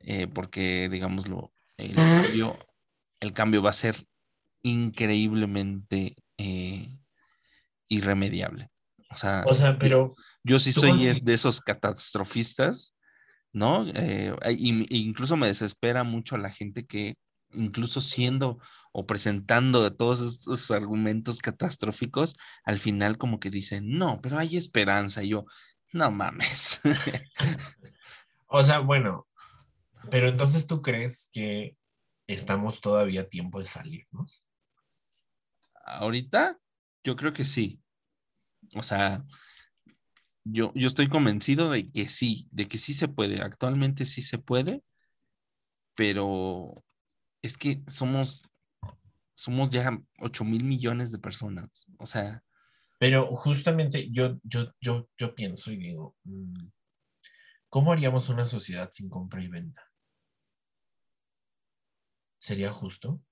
eh, 0.00 0.26
porque, 0.26 0.88
digámoslo, 0.90 1.52
el 1.76 1.94
cambio, 1.94 2.58
el 3.20 3.32
cambio 3.32 3.62
va 3.62 3.70
a 3.70 3.74
ser 3.74 4.06
increíblemente 4.62 6.16
eh, 6.38 6.98
irremediable. 7.88 8.70
O 9.10 9.16
sea, 9.16 9.44
O 9.46 9.52
sea, 9.52 9.72
yo- 9.72 9.78
pero 9.78 10.14
yo 10.44 10.58
sí 10.58 10.72
¿tú 10.72 10.80
soy 10.80 11.20
de 11.20 11.34
esos 11.34 11.60
catastrofistas, 11.60 12.96
¿no? 13.52 13.86
Eh, 13.94 14.34
y- 14.50 14.86
y 14.96 15.08
incluso 15.08 15.36
me 15.36 15.46
desespera 15.48 16.04
mucho 16.04 16.36
a 16.36 16.38
la 16.38 16.50
gente 16.50 16.84
que, 16.86 17.14
incluso 17.52 18.00
siendo 18.00 18.58
o 18.92 19.06
presentando 19.06 19.90
todos 19.94 20.20
estos 20.22 20.70
argumentos 20.70 21.40
catastróficos, 21.40 22.36
al 22.64 22.78
final 22.78 23.18
como 23.18 23.40
que 23.40 23.50
dicen, 23.50 23.98
no, 23.98 24.20
pero 24.22 24.38
hay 24.38 24.56
esperanza. 24.56 25.22
Y 25.22 25.30
yo, 25.30 25.44
no 25.92 26.10
mames. 26.10 26.80
O 28.54 28.62
sea, 28.62 28.80
bueno, 28.80 29.26
pero 30.10 30.28
entonces 30.28 30.66
tú 30.66 30.82
crees 30.82 31.30
que 31.32 31.76
estamos 32.26 32.80
todavía 32.80 33.22
a 33.22 33.28
tiempo 33.28 33.60
de 33.60 33.66
salirnos? 33.66 34.46
Ahorita, 35.86 36.58
yo 37.04 37.16
creo 37.16 37.32
que 37.32 37.44
sí. 37.44 37.80
O 38.76 38.82
sea, 38.82 39.24
yo, 40.44 40.72
yo 40.74 40.86
estoy 40.86 41.08
convencido 41.08 41.70
de 41.70 41.90
que 41.90 42.08
sí, 42.08 42.48
de 42.50 42.66
que 42.66 42.78
sí 42.78 42.94
se 42.94 43.08
puede. 43.08 43.40
Actualmente 43.40 44.04
sí 44.04 44.22
se 44.22 44.38
puede, 44.38 44.82
pero 45.94 46.84
es 47.42 47.56
que 47.56 47.82
somos, 47.86 48.48
somos 49.34 49.70
ya 49.70 49.98
8 50.20 50.44
mil 50.44 50.64
millones 50.64 51.12
de 51.12 51.18
personas. 51.18 51.86
O 51.98 52.06
sea, 52.06 52.42
Pero 52.98 53.26
justamente 53.26 54.10
yo, 54.10 54.38
yo, 54.42 54.72
yo, 54.80 55.08
yo 55.16 55.34
pienso 55.34 55.70
y 55.72 55.76
digo, 55.76 56.16
mm, 56.24 56.68
¿cómo 57.68 57.92
haríamos 57.92 58.28
una 58.28 58.46
sociedad 58.46 58.90
sin 58.90 59.08
compra 59.08 59.42
y 59.42 59.48
venta? 59.48 59.82
¿Sería 62.38 62.72
justo? 62.72 63.22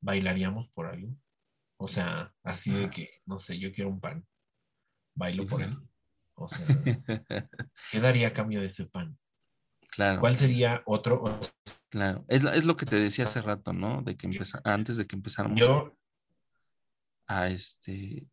¿Bailaríamos 0.00 0.70
por 0.70 0.86
algo? 0.86 1.16
O 1.76 1.88
sea, 1.88 2.32
así 2.44 2.72
de 2.72 2.88
que, 2.88 3.10
no 3.26 3.38
sé, 3.38 3.58
yo 3.58 3.72
quiero 3.72 3.90
un 3.90 4.00
pan, 4.00 4.24
bailo 5.14 5.46
por 5.46 5.60
él. 5.60 5.76
O 6.36 6.48
sea, 6.48 6.66
¿qué 7.92 8.00
daría 8.00 8.28
a 8.28 8.32
cambio 8.32 8.60
de 8.60 8.66
ese 8.66 8.86
pan? 8.86 9.16
claro, 9.90 10.20
¿Cuál 10.20 10.36
sería 10.36 10.82
otro? 10.86 11.40
claro. 11.88 12.24
Es, 12.28 12.44
es 12.44 12.64
lo 12.64 12.76
que 12.76 12.86
te 12.86 12.96
decía 12.96 13.24
hace 13.24 13.40
rato, 13.40 13.72
¿no? 13.72 14.02
De 14.02 14.16
que 14.16 14.26
empeza- 14.26 14.60
antes 14.64 14.96
de 14.96 15.06
que 15.06 15.14
empezáramos 15.16 15.60
Yo, 15.60 15.92
a 17.26 17.48
este 17.48 18.26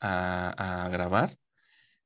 a, 0.00 0.84
a 0.84 0.88
grabar, 0.88 1.36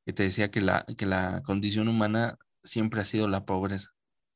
que 0.05 0.13
te 0.13 0.25
decía 0.25 0.51
que 0.51 0.61
la, 0.61 0.85
que 0.97 1.07
la 1.07 1.43
condición 1.45 1.89
humana 1.89 2.39
siempre 2.63 3.01
ha 3.01 3.05
sido 3.05 3.29
la 3.29 3.45
pobreza. 3.45 3.91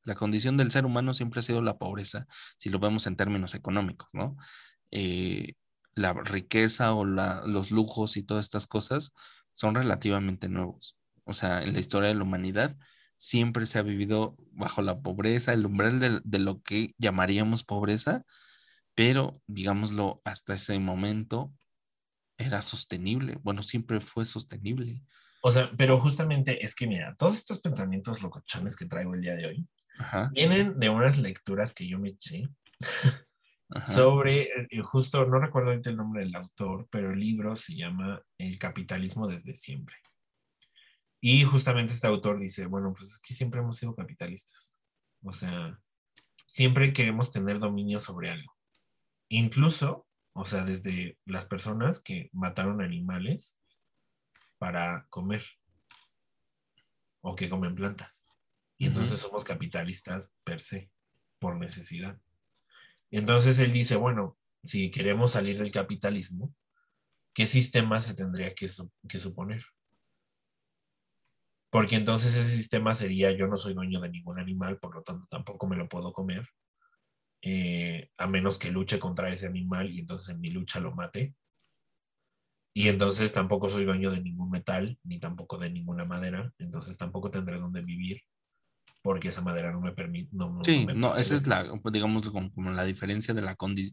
La 0.05 0.15
condición 0.15 0.57
del 0.57 0.71
ser 0.71 0.87
humano 0.87 1.13
siempre 1.13 1.41
ha 1.41 1.43
sido 1.43 1.61
la 1.61 1.77
pobreza, 1.77 2.27
si 2.57 2.71
lo 2.71 2.79
vemos 2.79 3.07
en 3.07 3.17
términos 3.17 3.55
económicos, 3.55 4.09
¿no? 4.15 4.37
Eh, 4.91 5.55
la 5.95 6.13
riqueza 6.13 6.95
o 6.95 7.05
la- 7.05 7.43
los 7.47 7.71
lujos 7.71 8.17
y 8.17 8.23
todas 8.23 8.47
estas 8.47 8.67
cosas 8.67 9.13
son 9.59 9.75
relativamente 9.75 10.49
nuevos. 10.49 10.97
O 11.25 11.33
sea, 11.33 11.65
en 11.65 11.73
la 11.73 11.81
historia 11.81 12.11
de 12.11 12.15
la 12.15 12.23
humanidad 12.23 12.77
siempre 13.17 13.67
se 13.67 13.81
ha 13.81 13.83
vivido 13.83 14.37
bajo 14.53 14.83
la 14.83 15.01
pobreza, 15.01 15.53
el 15.53 15.67
umbral 15.67 15.99
de, 15.99 16.21
de 16.23 16.39
lo 16.39 16.63
que 16.63 16.95
llamaríamos 16.97 17.65
pobreza, 17.65 18.23
pero 18.95 19.43
digámoslo, 19.49 20.23
hasta 20.25 20.55
ese 20.55 20.79
momento 20.79 21.53
era 22.39 22.63
sostenible. 22.63 23.41
Bueno, 23.43 23.65
siempre 23.65 23.99
fue 24.01 24.27
sostenible. 24.27 25.03
o 25.43 25.51
sea, 25.51 25.73
pero 25.77 25.99
justamente 25.99 26.65
es 26.65 26.77
que 26.77 26.87
mira, 26.87 27.17
todos 27.19 27.39
estos 27.39 27.59
pensamientos 27.61 28.23
locochones 28.23 28.77
que 28.77 28.87
traigo 28.87 29.15
el 29.15 29.23
día 29.23 29.35
de 29.35 29.47
hoy 29.49 29.69
Ajá, 29.99 30.31
vienen 30.33 30.79
de 30.79 30.89
unas 30.89 31.19
lecturas 31.19 31.75
que 31.75 31.89
yo 31.89 31.99
me 31.99 32.11
eché 32.11 32.49
ajá. 33.71 33.93
sobre, 33.93 34.49
eh, 34.71 34.81
justo, 34.83 35.27
no 35.27 35.39
recuerdo 35.39 35.71
ahorita 35.71 35.91
el 35.91 35.97
nombre 35.97 36.25
del 36.25 36.35
autor, 36.35 36.89
pero 36.91 37.13
el 37.13 37.21
libro 37.21 37.57
se 37.57 37.77
llama 37.77 38.23
El 38.39 38.59
capitalismo 38.59 39.27
desde 39.27 39.55
siempre. 39.55 39.97
Y 41.21 41.45
justamente 41.45 41.95
este 41.95 42.07
autor 42.07 42.39
dice, 42.39 42.67
bueno, 42.67 42.95
pues 42.97 43.15
es 43.15 43.21
que 43.21 43.35
siempre 43.35 43.61
hemos 43.61 43.77
sido 43.77 43.95
capitalistas. 43.95 44.81
O 45.23 45.33
sea, 45.33 45.81
siempre 46.47 46.93
queremos 46.93 47.31
tener 47.31 47.59
dominio 47.59 48.01
sobre 48.01 48.31
algo. 48.31 48.57
Incluso, 49.29 50.07
o 50.33 50.45
sea, 50.45 50.65
desde 50.65 51.19
las 51.25 51.47
personas 51.47 52.01
que 52.01 52.31
mataron 52.33 52.81
animales 52.81 53.59
para 54.59 55.07
comer 55.11 55.45
o 57.21 57.35
que 57.35 57.49
comen 57.49 57.75
plantas. 57.75 58.29
Y 58.79 58.87
entonces 58.87 59.19
somos 59.19 59.45
capitalistas 59.45 60.37
per 60.45 60.61
se, 60.61 60.91
por 61.41 61.59
necesidad. 61.59 62.21
Entonces 63.11 63.59
él 63.61 63.73
dice, 63.73 63.97
bueno, 63.97 64.37
si 64.63 64.91
queremos 64.91 65.33
salir 65.33 65.59
del 65.59 65.71
capitalismo, 65.71 66.55
¿qué 67.35 67.47
sistema 67.47 68.01
se 68.01 68.15
tendría 68.15 68.55
que 68.55 68.69
suponer? 69.19 69.63
Porque 71.71 71.97
entonces 71.97 72.35
ese 72.35 72.57
sistema 72.57 72.95
sería, 72.95 73.31
yo 73.33 73.47
no 73.47 73.57
soy 73.57 73.75
dueño 73.75 74.01
de 74.01 74.09
ningún 74.09 74.39
animal, 74.39 74.79
por 74.79 74.95
lo 74.95 75.03
tanto 75.03 75.27
tampoco 75.31 75.67
me 75.67 75.77
lo 75.77 75.89
puedo 75.89 76.13
comer, 76.13 76.47
eh, 77.43 78.11
a 78.17 78.27
menos 78.27 78.59
que 78.59 78.71
luche 78.71 78.99
contra 78.99 79.31
ese 79.31 79.47
animal 79.47 79.91
y 79.91 80.01
entonces 80.01 80.35
en 80.35 80.41
mi 80.41 80.51
lucha 80.51 80.81
lo 80.81 80.95
mate. 80.95 81.35
Y 82.75 82.89
entonces 82.89 83.33
tampoco 83.33 83.69
soy 83.69 83.85
dueño 83.85 84.11
de 84.11 84.23
ningún 84.23 84.51
metal, 84.51 84.99
ni 85.03 85.19
tampoco 85.19 85.59
de 85.59 85.71
ninguna 85.71 86.05
madera, 86.05 86.53
entonces 86.59 86.97
tampoco 86.97 87.31
tendré 87.31 87.59
donde 87.59 87.83
vivir, 87.83 88.23
porque 89.03 89.29
esa 89.29 89.43
madera 89.43 89.73
no 89.73 89.81
me 89.81 89.93
permite. 89.93 90.31
No, 90.33 90.51
no- 90.53 90.65
Sí, 90.65 90.87
me 90.87 90.95
no, 90.95 91.17
esa 91.17 91.35
es 91.35 91.47
la, 91.47 91.65
pues, 91.83 91.93
digamos, 91.93 92.29
como, 92.31 92.53
como 92.53 92.71
la 92.71 92.85
diferencia 92.85 93.33
de 93.35 93.43
la, 93.43 93.57
condi- 93.57 93.93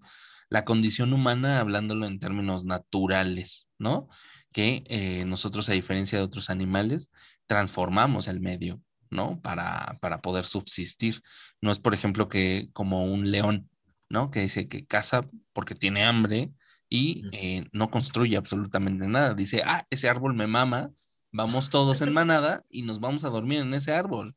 la 0.50 0.66
condición 0.66 1.14
humana, 1.14 1.60
hablándolo 1.60 2.06
en 2.08 2.20
términos 2.20 2.66
naturales, 2.66 3.70
¿no? 3.78 4.08
Que 4.52 4.84
eh, 4.88 5.26
nosotros, 5.26 5.70
a 5.70 5.74
diferencia 5.74 6.18
de 6.18 6.24
otros 6.24 6.50
animales, 6.50 7.12
transformamos 7.48 8.28
el 8.28 8.40
medio, 8.42 8.82
¿no? 9.10 9.40
Para, 9.42 9.98
para 10.02 10.22
poder 10.22 10.46
subsistir. 10.46 11.22
No 11.62 11.72
es, 11.72 11.80
por 11.80 11.94
ejemplo, 11.94 12.30
que 12.30 12.70
como 12.74 13.06
un 13.06 13.32
león, 13.32 13.70
¿no? 14.10 14.32
Que 14.32 14.42
dice 14.42 14.68
que 14.68 14.86
caza 14.86 15.30
porque 15.54 15.76
tiene 15.76 16.04
hambre 16.04 16.52
y 16.90 17.24
eh, 17.32 17.68
no 17.74 17.90
construye 17.90 18.38
absolutamente 18.38 19.08
nada. 19.08 19.34
Dice, 19.34 19.62
ah, 19.66 19.86
ese 19.90 20.10
árbol 20.10 20.34
me 20.36 20.48
mama, 20.48 20.92
vamos 21.32 21.70
todos 21.70 22.02
en 22.02 22.14
manada 22.14 22.64
y 22.70 22.84
nos 22.84 23.00
vamos 23.00 23.24
a 23.24 23.30
dormir 23.30 23.60
en 23.62 23.74
ese 23.74 23.94
árbol. 23.94 24.36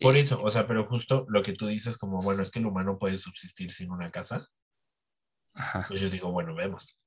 Por 0.00 0.16
Eh, 0.16 0.20
eso, 0.20 0.42
o 0.42 0.50
sea, 0.50 0.66
pero 0.66 0.86
justo 0.86 1.24
lo 1.28 1.42
que 1.42 1.52
tú 1.54 1.66
dices 1.66 1.96
como, 1.98 2.22
bueno, 2.22 2.42
es 2.42 2.50
que 2.50 2.58
el 2.58 2.66
humano 2.66 2.98
puede 2.98 3.16
subsistir 3.16 3.70
sin 3.70 3.90
una 3.90 4.10
casa, 4.10 4.46
Ajá. 5.54 5.84
pues 5.88 6.00
yo 6.00 6.10
digo, 6.10 6.30
bueno, 6.32 6.54
vemos. 6.54 6.98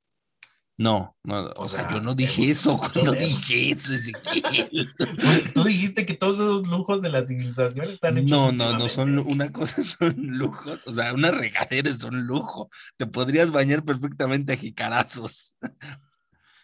No, 0.82 1.18
no, 1.26 1.42
o, 1.58 1.64
O 1.64 1.68
sea, 1.68 1.82
sea, 1.82 1.92
yo 1.92 2.02
no 2.02 2.16
dije 2.16 2.42
vemos, 2.42 2.58
eso 2.58 2.78
cuando 2.80 3.12
vemos. 3.12 3.18
dije 3.20 3.72
eso, 3.72 3.94
Ezequiel. 3.94 4.90
Pues, 4.98 5.54
tú 5.54 5.64
dijiste 5.66 6.06
que 6.06 6.14
todos 6.14 6.36
esos 6.36 6.68
lujos 6.70 7.02
de 7.02 7.10
la 7.10 7.28
civilización 7.28 7.90
están 7.90 8.18
hechos 8.18 8.32
No, 8.32 8.52
no, 8.54 8.72
no 8.78 8.88
son 8.88 9.20
una 9.20 9.52
cosa, 9.52 9.84
son 9.84 10.16
lujos, 10.18 10.82
o 10.88 10.94
sea, 10.94 11.14
una 11.14 11.32
regadera 11.32 11.90
es 11.90 12.04
un 12.06 12.26
lujo. 12.26 12.70
Te 12.98 13.06
podrías 13.08 13.52
bañar 13.52 13.84
perfectamente 13.84 14.54
a 14.54 14.56
jicarazos. 14.56 15.54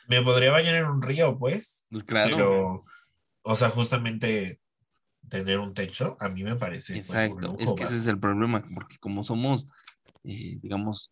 Me 0.08 0.22
podría 0.22 0.52
bañar 0.52 0.76
en 0.76 0.86
un 0.86 1.02
río, 1.02 1.38
pues, 1.38 1.86
Claro. 2.08 2.36
pero, 2.38 2.86
o 3.44 3.56
sea, 3.58 3.70
justamente 3.70 4.62
tener 5.30 5.60
un 5.60 5.74
techo, 5.74 6.18
a 6.20 6.30
mí 6.30 6.44
me 6.44 6.56
parece 6.56 6.96
pues, 6.96 7.10
Exacto, 7.10 7.56
es 7.60 7.74
que 7.74 7.84
ese 7.84 7.98
es 7.98 8.08
el 8.08 8.20
problema, 8.20 8.64
porque 8.74 8.98
como 9.00 9.24
somos, 9.24 9.68
eh, 10.24 10.60
digamos, 10.62 11.12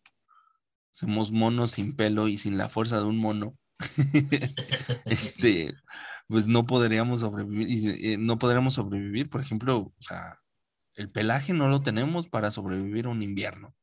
somos 0.90 1.32
monos 1.32 1.72
sin 1.72 1.96
pelo 1.96 2.28
y 2.28 2.36
sin 2.36 2.56
la 2.56 2.68
fuerza 2.68 2.98
de 2.98 3.04
un 3.04 3.18
mono, 3.18 3.56
este, 5.04 5.74
pues 6.28 6.46
no 6.46 6.64
podríamos 6.64 7.20
sobrevivir, 7.20 7.68
y, 7.68 8.12
eh, 8.12 8.18
no 8.18 8.38
podríamos 8.38 8.74
sobrevivir, 8.74 9.28
por 9.28 9.40
ejemplo, 9.40 9.78
o 9.78 10.02
sea, 10.02 10.38
el 10.94 11.10
pelaje 11.10 11.52
no 11.52 11.68
lo 11.68 11.82
tenemos 11.82 12.28
para 12.28 12.50
sobrevivir 12.50 13.08
un 13.08 13.22
invierno, 13.22 13.74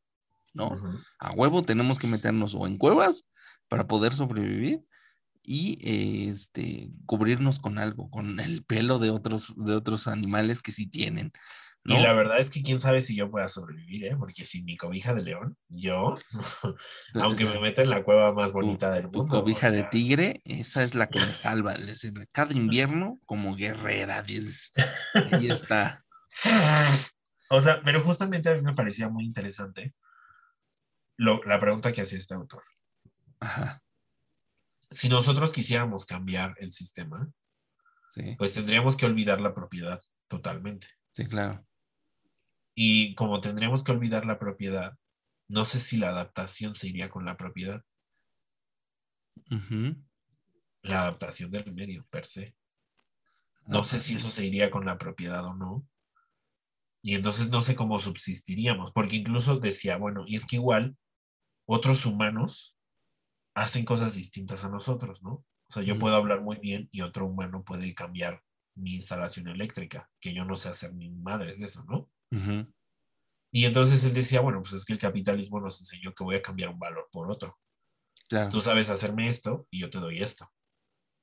¿no? 0.54 0.78
A 1.20 1.32
huevo 1.32 1.62
tenemos 1.62 2.00
que 2.00 2.08
meternos 2.08 2.56
o 2.56 2.68
en 2.68 2.78
cuevas 2.78 3.26
para 3.68 3.88
poder 3.88 4.14
sobrevivir 4.14 4.86
y 5.44 5.80
eh, 5.82 6.30
este, 6.30 6.90
cubrirnos 7.06 7.60
con 7.60 7.78
algo, 7.80 8.10
con 8.10 8.40
el 8.40 8.64
pelo 8.64 9.00
de 9.00 9.10
otros, 9.10 9.54
de 9.58 9.74
otros 9.76 10.08
animales 10.08 10.60
que 10.62 10.72
sí 10.72 10.88
tienen. 10.88 11.32
¿no? 11.84 11.98
Y 11.98 12.04
la 12.04 12.14
verdad 12.14 12.40
es 12.40 12.52
que 12.52 12.62
quién 12.62 12.80
sabe 12.80 13.02
si 13.02 13.16
yo 13.16 13.32
pueda 13.32 13.48
sobrevivir, 13.48 14.06
¿eh? 14.06 14.16
Porque 14.16 14.46
sin 14.46 14.66
mi 14.66 14.78
cobija 14.78 15.16
de 15.16 15.24
león, 15.24 15.58
yo, 15.68 16.20
aunque 17.16 17.46
me 17.46 17.60
meta 17.60 17.82
en 17.82 17.90
la 17.90 18.04
cueva 18.04 18.34
más 18.34 18.52
bonita 18.52 18.92
del 18.92 19.10
tu 19.10 19.20
mundo. 19.20 19.40
o 19.40 19.42
cobija 19.42 19.72
de 19.72 19.84
tigre, 19.86 20.42
esa 20.46 20.84
es 20.84 20.94
la 20.94 21.08
que 21.10 21.20
me 21.20 21.36
salva. 21.36 21.76
Cada 22.32 22.54
invierno, 22.54 23.20
como 23.26 23.56
guerrera, 23.56 24.22
dices, 24.22 24.72
ahí 25.32 25.48
está. 25.48 26.06
O 27.54 27.60
sea, 27.60 27.82
pero 27.84 28.00
justamente 28.02 28.48
a 28.48 28.54
mí 28.54 28.62
me 28.62 28.74
parecía 28.74 29.10
muy 29.10 29.26
interesante 29.26 29.94
lo- 31.18 31.42
la 31.44 31.60
pregunta 31.60 31.92
que 31.92 32.02
hacía 32.02 32.18
este 32.18 32.34
autor. 32.34 32.64
Ajá, 33.42 33.84
Si 34.92 35.10
nosotros 35.10 35.54
quisiéramos 35.54 36.06
cambiar 36.06 36.56
el 36.60 36.72
sistema, 36.72 37.32
sí, 38.12 38.36
pues 38.38 38.54
tendríamos 38.54 38.98
que 38.98 39.06
olvidar 39.06 39.42
la 39.42 39.54
propiedad 39.54 40.02
totalmente. 40.28 40.88
sí, 41.12 41.26
claro. 41.26 41.66
Y 42.74 43.16
como 43.16 43.42
tendríamos 43.42 43.84
que 43.84 43.92
olvidar 43.92 44.26
la 44.26 44.40
propiedad, 44.40 44.98
no 45.48 45.66
sé 45.66 45.80
si 45.80 45.98
la 45.98 46.10
adaptación 46.10 46.76
se 46.76 46.88
iría 46.88 47.10
con 47.10 47.26
la 47.26 47.36
propiedad, 47.36 47.84
la 50.82 51.02
adaptación 51.02 51.52
del 51.52 51.74
medio 51.74 52.06
per 52.10 52.26
se. 52.26 52.56
No 53.68 53.84
sé 53.84 54.00
si 54.00 54.16
eso 54.16 54.30
se 54.30 54.46
iría 54.46 54.72
con 54.72 54.86
la 54.86 54.98
propiedad 54.98 55.46
o 55.46 55.54
no. 55.54 55.86
Y 57.02 57.16
entonces 57.16 57.50
no 57.50 57.62
sé 57.62 57.76
cómo 57.76 58.00
subsistiríamos, 58.00 58.92
porque 58.92 59.18
incluso 59.18 59.58
decía, 59.58 59.98
bueno, 59.98 60.24
y 60.28 60.36
es 60.36 60.46
que 60.46 60.56
igual 60.56 60.98
otros 61.66 62.06
humanos 62.06 62.78
hacen 63.56 63.86
cosas 63.86 64.16
distintas 64.16 64.64
a 64.64 64.70
nosotros, 64.70 65.24
¿no? 65.24 65.32
O 65.34 65.74
sea, 65.74 65.84
yo 65.84 65.98
puedo 65.98 66.16
hablar 66.16 66.42
muy 66.42 66.58
bien 66.58 66.90
y 66.92 67.02
otro 67.02 67.26
humano 67.26 67.64
puede 67.64 67.94
cambiar 67.94 68.42
mi 68.76 68.96
instalación 68.96 69.48
eléctrica, 69.48 70.10
que 70.20 70.34
yo 70.34 70.44
no 70.46 70.56
sé 70.56 70.70
hacer 70.70 70.94
ni 70.94 71.10
madres 71.10 71.60
de 71.60 71.66
eso, 71.66 71.86
¿no? 71.88 72.10
Y 73.54 73.66
entonces 73.66 74.04
él 74.06 74.14
decía, 74.14 74.42
bueno, 74.42 74.62
pues 74.62 74.74
es 74.74 74.86
que 74.86 74.94
el 74.94 75.00
capitalismo 75.00 75.60
nos 75.60 75.80
enseñó 75.80 76.14
que 76.14 76.24
voy 76.24 76.36
a 76.36 76.42
cambiar 76.42 76.70
un 76.70 76.80
valor 76.80 77.08
por 77.12 77.30
otro. 77.30 77.58
Claro, 78.30 78.50
Tú 78.50 78.62
sabes 78.62 78.90
hacerme 78.90 79.28
esto 79.28 79.68
y 79.70 79.80
yo 79.82 79.90
te 79.90 80.00
doy 80.00 80.22
esto. 80.22 80.50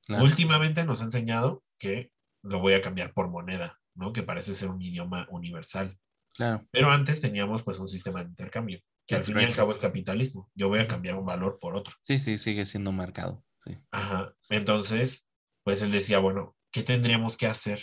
claro. 0.04 0.24
Últimamente 0.24 0.84
nos 0.84 1.00
ha 1.00 1.04
enseñado 1.04 1.62
que 1.78 2.10
lo 2.42 2.60
voy 2.60 2.74
a 2.74 2.82
cambiar 2.82 3.12
por 3.14 3.28
moneda, 3.28 3.78
¿no? 3.94 4.12
Que 4.12 4.22
parece 4.22 4.54
ser 4.54 4.68
un 4.70 4.80
idioma 4.80 5.26
universal. 5.30 5.98
claro. 6.34 6.66
Pero 6.70 6.90
antes 6.90 7.20
teníamos 7.20 7.62
pues 7.62 7.78
un 7.78 7.88
sistema 7.88 8.22
de 8.22 8.30
intercambio, 8.30 8.80
que 9.08 9.14
al 9.16 9.24
fin 9.24 9.40
y 9.40 9.44
al 9.44 9.54
cabo 9.54 9.72
es 9.72 9.78
capitalismo. 9.78 10.50
Yo 10.54 10.68
voy 10.68 10.80
a 10.80 10.86
cambiar 10.86 11.16
un 11.16 11.24
valor 11.24 11.58
por 11.58 11.74
otro. 11.74 11.94
Sí, 12.02 12.18
sí, 12.18 12.36
sigue 12.38 12.64
siendo 12.66 12.92
marcado. 12.92 13.44
Sí. 13.64 13.76
Ajá. 13.90 14.34
Entonces, 14.50 15.26
pues 15.64 15.80
él 15.82 15.90
decía, 15.90 16.18
bueno, 16.18 16.56
¿qué 16.70 16.82
tendríamos 16.82 17.36
que 17.38 17.46
hacer? 17.46 17.80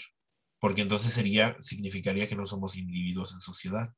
Porque 0.60 0.82
entonces 0.84 1.12
sería, 1.14 1.58
significaría 1.60 2.28
que 2.28 2.36
no 2.36 2.46
somos 2.46 2.78
individuos 2.78 3.34
en 3.34 3.42
sociedad 3.42 3.94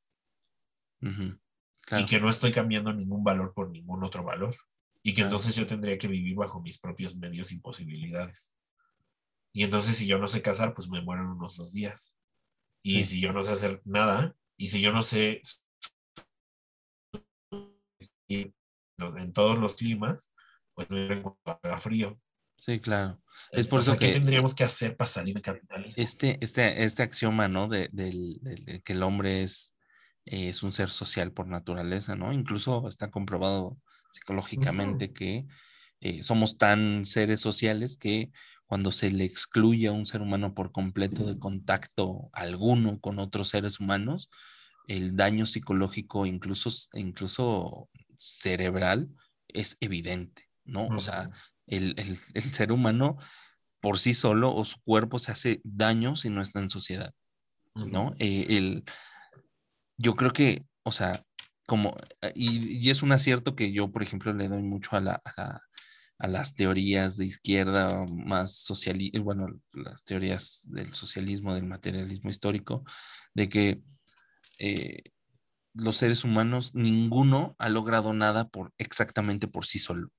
Claro. 0.99 2.03
y 2.03 2.05
que 2.05 2.19
no 2.19 2.29
estoy 2.29 2.51
cambiando 2.51 2.91
ningún 2.93 3.23
valor 3.23 3.53
por 3.53 3.69
ningún 3.69 4.03
otro 4.03 4.23
valor. 4.23 4.55
Y 5.03 5.11
que 5.11 5.21
Claro. 5.21 5.27
entonces 5.29 5.55
yo 5.55 5.67
tendría 5.67 5.97
que 5.97 6.07
vivir 6.07 6.35
bajo 6.35 6.61
mis 6.61 6.79
propios 6.79 7.15
medios 7.17 7.51
y 7.51 7.59
posibilidades. 7.59 8.57
Y 9.53 9.63
entonces 9.63 9.95
si 9.95 10.07
yo 10.07 10.17
no 10.19 10.27
sé 10.27 10.41
casar, 10.41 10.73
pues 10.73 10.89
me 10.89 11.01
muero 11.01 11.23
en 11.23 11.29
unos 11.29 11.55
dos 11.57 11.73
días. 11.73 12.17
Y 12.83 13.03
Sí. 13.03 13.15
si 13.15 13.19
yo 13.21 13.33
no 13.33 13.43
sé 13.43 13.51
hacer 13.53 13.81
nada, 13.85 14.35
y 14.57 14.69
si 14.69 14.81
yo 14.81 14.91
no 14.91 15.03
sé 15.03 15.41
en 18.27 19.33
todos 19.33 19.57
los 19.57 19.75
climas, 19.75 20.33
pues 20.73 20.87
en 20.91 21.21
cuanto 21.21 21.59
haga 21.63 21.79
frío. 21.79 22.19
Sí, 22.57 22.79
claro. 22.79 23.21
Es 23.51 23.67
por 23.67 23.79
O 23.79 23.83
sea, 23.83 23.93
eso 23.93 23.99
¿qué 23.99 24.07
que- 24.07 24.13
tendríamos 24.13 24.55
que 24.55 24.63
hacer 24.63 24.97
para 24.97 25.07
salir 25.09 25.35
del 25.35 25.43
capitalismo? 25.43 26.01
Este, 26.01 26.37
este, 26.41 26.83
este 26.83 27.03
axioma, 27.03 27.47
¿no? 27.47 27.67
De, 27.67 27.89
del- 27.91 28.39
del- 28.41 28.65
de 28.65 28.81
que 28.81 28.93
el 28.93 29.03
hombre 29.03 29.41
es, 29.43 29.75
eh, 30.25 30.49
es 30.49 30.63
un 30.63 30.71
ser 30.71 30.89
social 30.89 31.31
por 31.31 31.47
naturaleza, 31.47 32.15
¿no? 32.15 32.33
Incluso 32.33 32.87
está 32.87 33.11
comprobado 33.11 33.77
psicológicamente 34.11 35.13
que 35.13 35.45
eh, 36.01 36.23
somos 36.23 36.57
tan 36.57 37.05
seres 37.05 37.41
sociales 37.41 37.97
que 37.97 38.31
cuando 38.65 38.91
se 38.91 39.11
le 39.11 39.23
excluye 39.23 39.87
a 39.87 39.91
un 39.93 40.05
ser 40.05 40.21
humano 40.21 40.53
por 40.53 40.71
completo 40.71 41.25
de 41.25 41.37
contacto 41.39 42.29
alguno 42.33 42.99
con 42.99 43.19
otros 43.19 43.49
seres 43.49 43.79
humanos, 43.79 44.29
el 44.87 45.15
daño 45.15 45.45
psicológico, 45.45 46.25
incluso, 46.25 46.69
incluso 46.93 47.89
cerebral, 48.17 49.09
es 49.47 49.77
evidente, 49.79 50.49
¿no? 50.65 50.87
O 50.87 51.01
sea, 51.01 51.29
el, 51.67 51.93
el- 51.97 52.17
el 52.33 52.41
ser 52.41 52.71
humano 52.71 53.17
por 53.81 53.99
sí 53.99 54.13
solo 54.13 54.53
o 54.55 54.65
su 54.65 54.81
cuerpo 54.83 55.19
se 55.19 55.31
hace 55.31 55.61
daño 55.63 56.15
si 56.15 56.29
no 56.29 56.41
está 56.41 56.59
en 56.59 56.69
sociedad, 56.69 57.13
¿no? 57.75 58.13
Eh, 58.19 58.45
el, 58.49 58.83
yo 59.97 60.15
creo 60.15 60.31
que, 60.31 60.65
o 60.83 60.91
sea, 60.91 61.11
como, 61.67 61.95
eh, 62.21 62.31
y, 62.35 62.77
y 62.85 62.89
es 62.89 63.03
un 63.03 63.11
acierto 63.11 63.55
que 63.55 63.71
yo, 63.71 63.91
por 63.91 64.03
ejemplo, 64.03 64.33
le 64.33 64.47
doy 64.47 64.61
mucho 64.63 64.95
a, 64.95 65.01
la, 65.01 65.21
a, 65.37 65.59
a 66.19 66.27
las 66.27 66.55
teorías 66.55 67.17
de 67.17 67.25
izquierda 67.25 68.05
más 68.07 68.55
socialistas, 68.59 69.21
bueno, 69.21 69.47
las 69.73 70.03
teorías 70.03 70.61
del 70.69 70.93
socialismo, 70.93 71.53
del 71.53 71.65
materialismo 71.65 72.29
histórico, 72.29 72.83
de 73.33 73.49
que 73.49 73.81
eh, 74.59 75.03
los 75.79 75.97
seres 75.97 76.23
humanos, 76.23 76.73
ninguno 76.75 77.55
ha 77.59 77.69
logrado 77.69 78.13
nada 78.13 78.47
por 78.49 78.73
exactamente 78.77 79.47
por 79.47 79.65
sí 79.65 79.79
solo. 79.79 80.09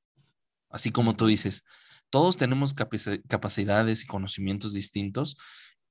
Así 0.70 0.90
como 0.92 1.14
tú 1.14 1.26
dices, 1.26 1.64
todos 2.10 2.36
tenemos 2.36 2.74
capaci- 2.76 3.22
capacidades 3.28 4.02
y 4.04 4.06
conocimientos 4.06 4.72
distintos 4.74 5.36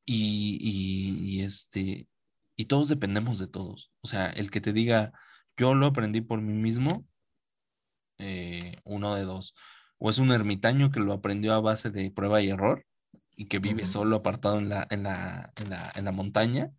y, 0.05 0.57
y- 0.61 1.37
y, 1.37 1.41
este, 1.41 2.07
y 2.55 2.65
todos 2.65 2.87
dependemos 2.89 3.39
de 3.39 3.47
todos. 3.47 3.91
O 4.01 4.07
sea, 4.07 4.27
el 4.27 4.49
que 4.51 4.61
te 4.61 4.73
diga, 4.73 5.11
yo 5.57 5.73
lo 5.73 5.87
aprendí 5.87 6.21
por 6.21 6.41
mí 6.41 6.53
mismo, 6.53 7.05
eh, 8.17 8.77
uno 8.83 9.15
de 9.15 9.23
dos. 9.23 9.53
O 9.99 10.09
es 10.09 10.19
un 10.19 10.31
ermitaño 10.31 10.91
que 10.91 10.99
lo 10.99 11.13
aprendió 11.13 11.53
a 11.53 11.61
base 11.61 11.89
de 11.89 12.11
prueba 12.11 12.41
y 12.41 12.49
error 12.49 12.85
y 13.35 13.45
que 13.45 13.59
vive 13.59 13.85
solo 13.85 14.15
apartado 14.17 14.57
en 14.59 14.69
la, 14.69 14.87
en 14.89 15.03
la, 15.03 15.51
en 15.55 15.69
la, 15.69 15.91
en 15.95 16.05
la 16.05 16.11
montaña 16.11 16.71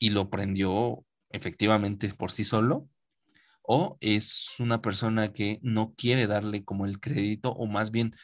y 0.00 0.10
lo 0.10 0.22
aprendió 0.22 1.04
efectivamente 1.30 2.12
por 2.14 2.30
sí 2.30 2.44
solo. 2.44 2.88
O 3.62 3.98
es 4.00 4.54
una 4.58 4.80
persona 4.80 5.28
que 5.28 5.58
no 5.62 5.94
quiere 5.94 6.26
darle 6.26 6.64
como 6.64 6.86
el 6.86 7.00
crédito 7.00 7.52
o 7.52 7.66
más 7.66 7.90
bien 7.90 8.14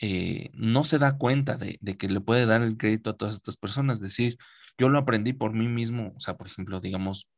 eh, 0.00 0.50
no 0.54 0.84
se 0.84 0.98
da 0.98 1.18
cuenta 1.18 1.56
de, 1.56 1.78
de 1.80 1.96
que 1.96 2.08
le 2.08 2.20
puede 2.20 2.46
dar 2.46 2.62
el 2.62 2.76
crédito 2.76 3.10
a 3.10 3.16
todas 3.16 3.34
estas 3.36 3.56
personas. 3.56 4.00
Decir, 4.00 4.38
yo 4.78 4.88
lo 4.88 4.98
aprendí 4.98 5.32
por 5.32 5.52
mí 5.52 5.68
mismo. 5.68 6.12
O 6.16 6.20
sea, 6.20 6.36
por 6.36 6.46
ejemplo, 6.46 6.80
digamos, 6.80 7.28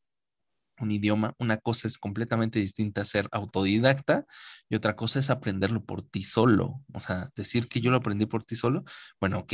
un 0.80 0.90
idioma, 0.92 1.34
una 1.38 1.58
cosa 1.58 1.88
es 1.88 1.98
completamente 1.98 2.58
distinta 2.58 3.02
a 3.02 3.06
ser 3.06 3.28
autodidacta 3.32 4.26
y 4.68 4.76
otra 4.76 4.96
cosa 4.96 5.18
es 5.18 5.30
aprenderlo 5.30 5.84
por 5.84 6.02
ti 6.02 6.22
solo. 6.22 6.82
O 6.92 7.00
sea, 7.00 7.30
decir 7.36 7.68
que 7.68 7.80
yo 7.80 7.90
lo 7.90 7.98
aprendí 7.98 8.26
por 8.26 8.44
ti 8.44 8.56
solo, 8.56 8.84
bueno, 9.20 9.40
ok, 9.40 9.52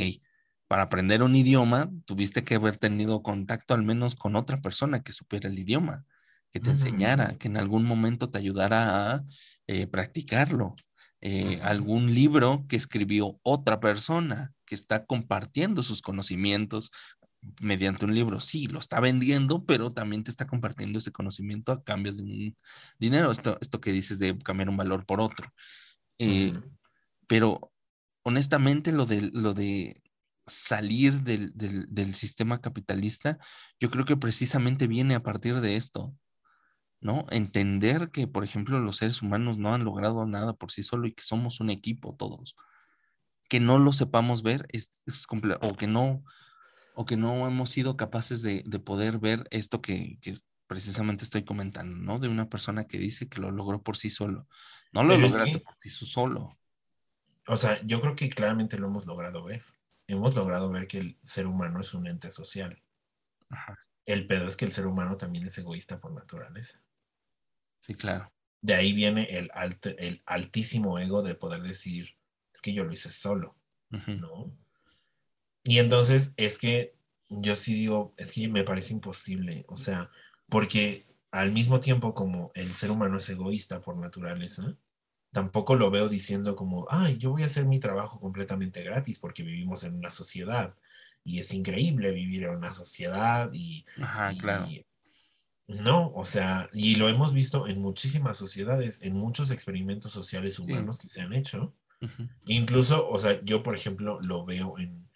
para 0.68 0.84
aprender 0.84 1.22
un 1.22 1.36
idioma 1.36 1.90
tuviste 2.04 2.44
que 2.44 2.56
haber 2.56 2.76
tenido 2.76 3.22
contacto 3.22 3.74
al 3.74 3.82
menos 3.82 4.14
con 4.16 4.36
otra 4.36 4.60
persona 4.60 5.02
que 5.02 5.12
supiera 5.12 5.48
el 5.48 5.58
idioma, 5.58 6.04
que 6.50 6.60
te 6.60 6.70
enseñara, 6.70 7.36
que 7.38 7.48
en 7.48 7.56
algún 7.56 7.84
momento 7.84 8.30
te 8.30 8.38
ayudara 8.38 9.12
a 9.14 9.24
eh, 9.66 9.86
practicarlo. 9.86 10.74
Eh, 11.22 11.58
algún 11.62 12.14
libro 12.14 12.66
que 12.68 12.76
escribió 12.76 13.40
otra 13.42 13.80
persona 13.80 14.52
que 14.64 14.74
está 14.74 15.06
compartiendo 15.06 15.82
sus 15.82 16.02
conocimientos 16.02 16.90
mediante 17.60 18.04
un 18.04 18.14
libro. 18.14 18.40
Sí, 18.40 18.66
lo 18.66 18.78
está 18.78 19.00
vendiendo, 19.00 19.64
pero 19.64 19.90
también 19.90 20.24
te 20.24 20.30
está 20.30 20.46
compartiendo 20.46 20.98
ese 20.98 21.12
conocimiento 21.12 21.72
a 21.72 21.82
cambio 21.82 22.12
de 22.12 22.22
un 22.22 22.56
dinero. 22.98 23.30
Esto, 23.30 23.58
esto 23.60 23.80
que 23.80 23.92
dices 23.92 24.18
de 24.18 24.36
cambiar 24.38 24.68
un 24.68 24.76
valor 24.76 25.06
por 25.06 25.20
otro. 25.20 25.48
Eh, 26.18 26.52
pero 27.26 27.72
honestamente, 28.22 28.92
lo 28.92 29.06
de, 29.06 29.30
lo 29.32 29.54
de 29.54 30.02
salir 30.46 31.22
del, 31.22 31.52
del, 31.54 32.14
sistema 32.14 32.60
capitalista, 32.60 33.38
yo 33.80 33.90
creo 33.90 34.04
que 34.04 34.16
precisamente 34.16 34.86
viene 34.86 35.14
a 35.14 35.22
partir 35.22 35.60
de 35.60 35.76
esto, 35.76 36.14
¿no? 37.00 37.26
Entender 37.30 38.10
que, 38.10 38.26
por 38.26 38.44
ejemplo, 38.44 38.78
los 38.78 38.98
seres 38.98 39.22
humanos 39.22 39.58
no 39.58 39.74
han 39.74 39.84
logrado 39.84 40.24
nada 40.26 40.54
por 40.54 40.70
sí 40.70 40.82
solo 40.82 41.06
y 41.06 41.12
que 41.12 41.22
somos 41.22 41.60
un 41.60 41.70
equipo 41.70 42.14
todos. 42.14 42.56
Que 43.48 43.60
no 43.60 43.78
lo 43.78 43.92
sepamos 43.92 44.42
ver 44.42 44.66
es, 44.70 45.02
es 45.06 45.26
o 45.60 45.74
que 45.74 45.86
no, 45.86 46.24
o 46.94 47.06
que 47.06 47.16
no 47.16 47.46
hemos 47.46 47.70
sido 47.70 47.96
capaces 47.96 48.42
de, 48.42 48.62
de 48.66 48.78
poder 48.78 49.18
ver 49.18 49.46
esto 49.50 49.80
que, 49.82 50.18
que, 50.20 50.34
precisamente 50.66 51.24
estoy 51.24 51.44
comentando, 51.44 51.96
¿no? 51.96 52.18
De 52.18 52.28
una 52.28 52.48
persona 52.48 52.86
que 52.86 52.98
dice 52.98 53.28
que 53.28 53.40
lo 53.40 53.50
logró 53.50 53.82
por 53.82 53.96
sí 53.96 54.10
solo. 54.10 54.46
No 54.92 55.04
lo 55.04 55.16
lograste 55.16 55.58
por 55.60 55.74
sí 55.78 55.88
solo. 55.88 56.58
O 57.46 57.56
sea, 57.56 57.80
yo 57.84 58.00
creo 58.00 58.16
que 58.16 58.28
claramente 58.28 58.78
lo 58.78 58.88
hemos 58.88 59.06
logrado 59.06 59.44
ver. 59.44 59.62
Hemos 60.06 60.34
logrado 60.34 60.70
ver 60.70 60.86
que 60.86 60.98
el 60.98 61.18
ser 61.22 61.46
humano 61.46 61.80
es 61.80 61.94
un 61.94 62.06
ente 62.06 62.30
social. 62.30 62.82
Ajá. 63.48 63.78
El 64.04 64.26
pedo 64.26 64.46
es 64.46 64.56
que 64.56 64.64
el 64.64 64.72
ser 64.72 64.86
humano 64.86 65.16
también 65.16 65.46
es 65.46 65.58
egoísta 65.58 66.00
por 66.00 66.12
naturaleza. 66.12 66.82
Sí, 67.78 67.94
claro. 67.94 68.32
De 68.60 68.74
ahí 68.74 68.92
viene 68.92 69.24
el, 69.36 69.50
el 69.98 70.22
altísimo 70.26 70.98
ego 70.98 71.22
de 71.22 71.34
poder 71.34 71.62
decir, 71.62 72.16
es 72.54 72.62
que 72.62 72.72
yo 72.72 72.84
lo 72.84 72.92
hice 72.92 73.10
solo, 73.10 73.56
¿no? 73.90 74.56
Y 75.62 75.78
entonces 75.78 76.32
es 76.36 76.58
que 76.58 76.94
yo 77.28 77.56
sí 77.56 77.74
digo, 77.74 78.14
es 78.16 78.32
que 78.32 78.48
me 78.48 78.64
parece 78.64 78.94
imposible, 78.94 79.64
o 79.68 79.76
sea, 79.76 80.10
porque 80.48 81.06
al 81.32 81.52
mismo 81.52 81.80
tiempo 81.80 82.14
como 82.14 82.52
el 82.54 82.74
ser 82.74 82.90
humano 82.90 83.16
es 83.18 83.28
egoísta 83.28 83.82
por 83.82 83.96
naturaleza, 83.96 84.76
tampoco 85.36 85.74
lo 85.74 85.90
veo 85.90 86.08
diciendo 86.08 86.56
como, 86.56 86.86
ay, 86.88 87.18
yo 87.18 87.30
voy 87.30 87.42
a 87.42 87.46
hacer 87.46 87.66
mi 87.66 87.78
trabajo 87.78 88.18
completamente 88.18 88.82
gratis 88.82 89.18
porque 89.18 89.42
vivimos 89.42 89.84
en 89.84 89.94
una 89.94 90.08
sociedad 90.08 90.74
y 91.24 91.40
es 91.40 91.52
increíble 91.52 92.10
vivir 92.12 92.44
en 92.44 92.56
una 92.56 92.72
sociedad 92.72 93.50
y... 93.52 93.84
Ajá, 94.00 94.34
claro. 94.38 94.66
no, 95.66 96.10
o 96.14 96.24
sea, 96.24 96.70
y 96.72 96.94
lo 96.94 97.10
hemos 97.10 97.34
visto 97.34 97.66
en 97.66 97.82
muchísimas 97.82 98.38
sociedades, 98.38 99.02
en 99.02 99.12
muchos 99.12 99.50
experimentos 99.50 100.10
sociales 100.10 100.58
humanos 100.58 100.98
que 100.98 101.08
se 101.08 101.20
han 101.20 101.34
hecho. 101.34 101.74
Incluso, 102.46 103.06
o 103.06 103.18
sea, 103.18 103.38
yo 103.44 103.62
por 103.62 103.76
ejemplo 103.76 104.18
lo 104.22 104.46
veo 104.46 104.78
en 104.78 105.06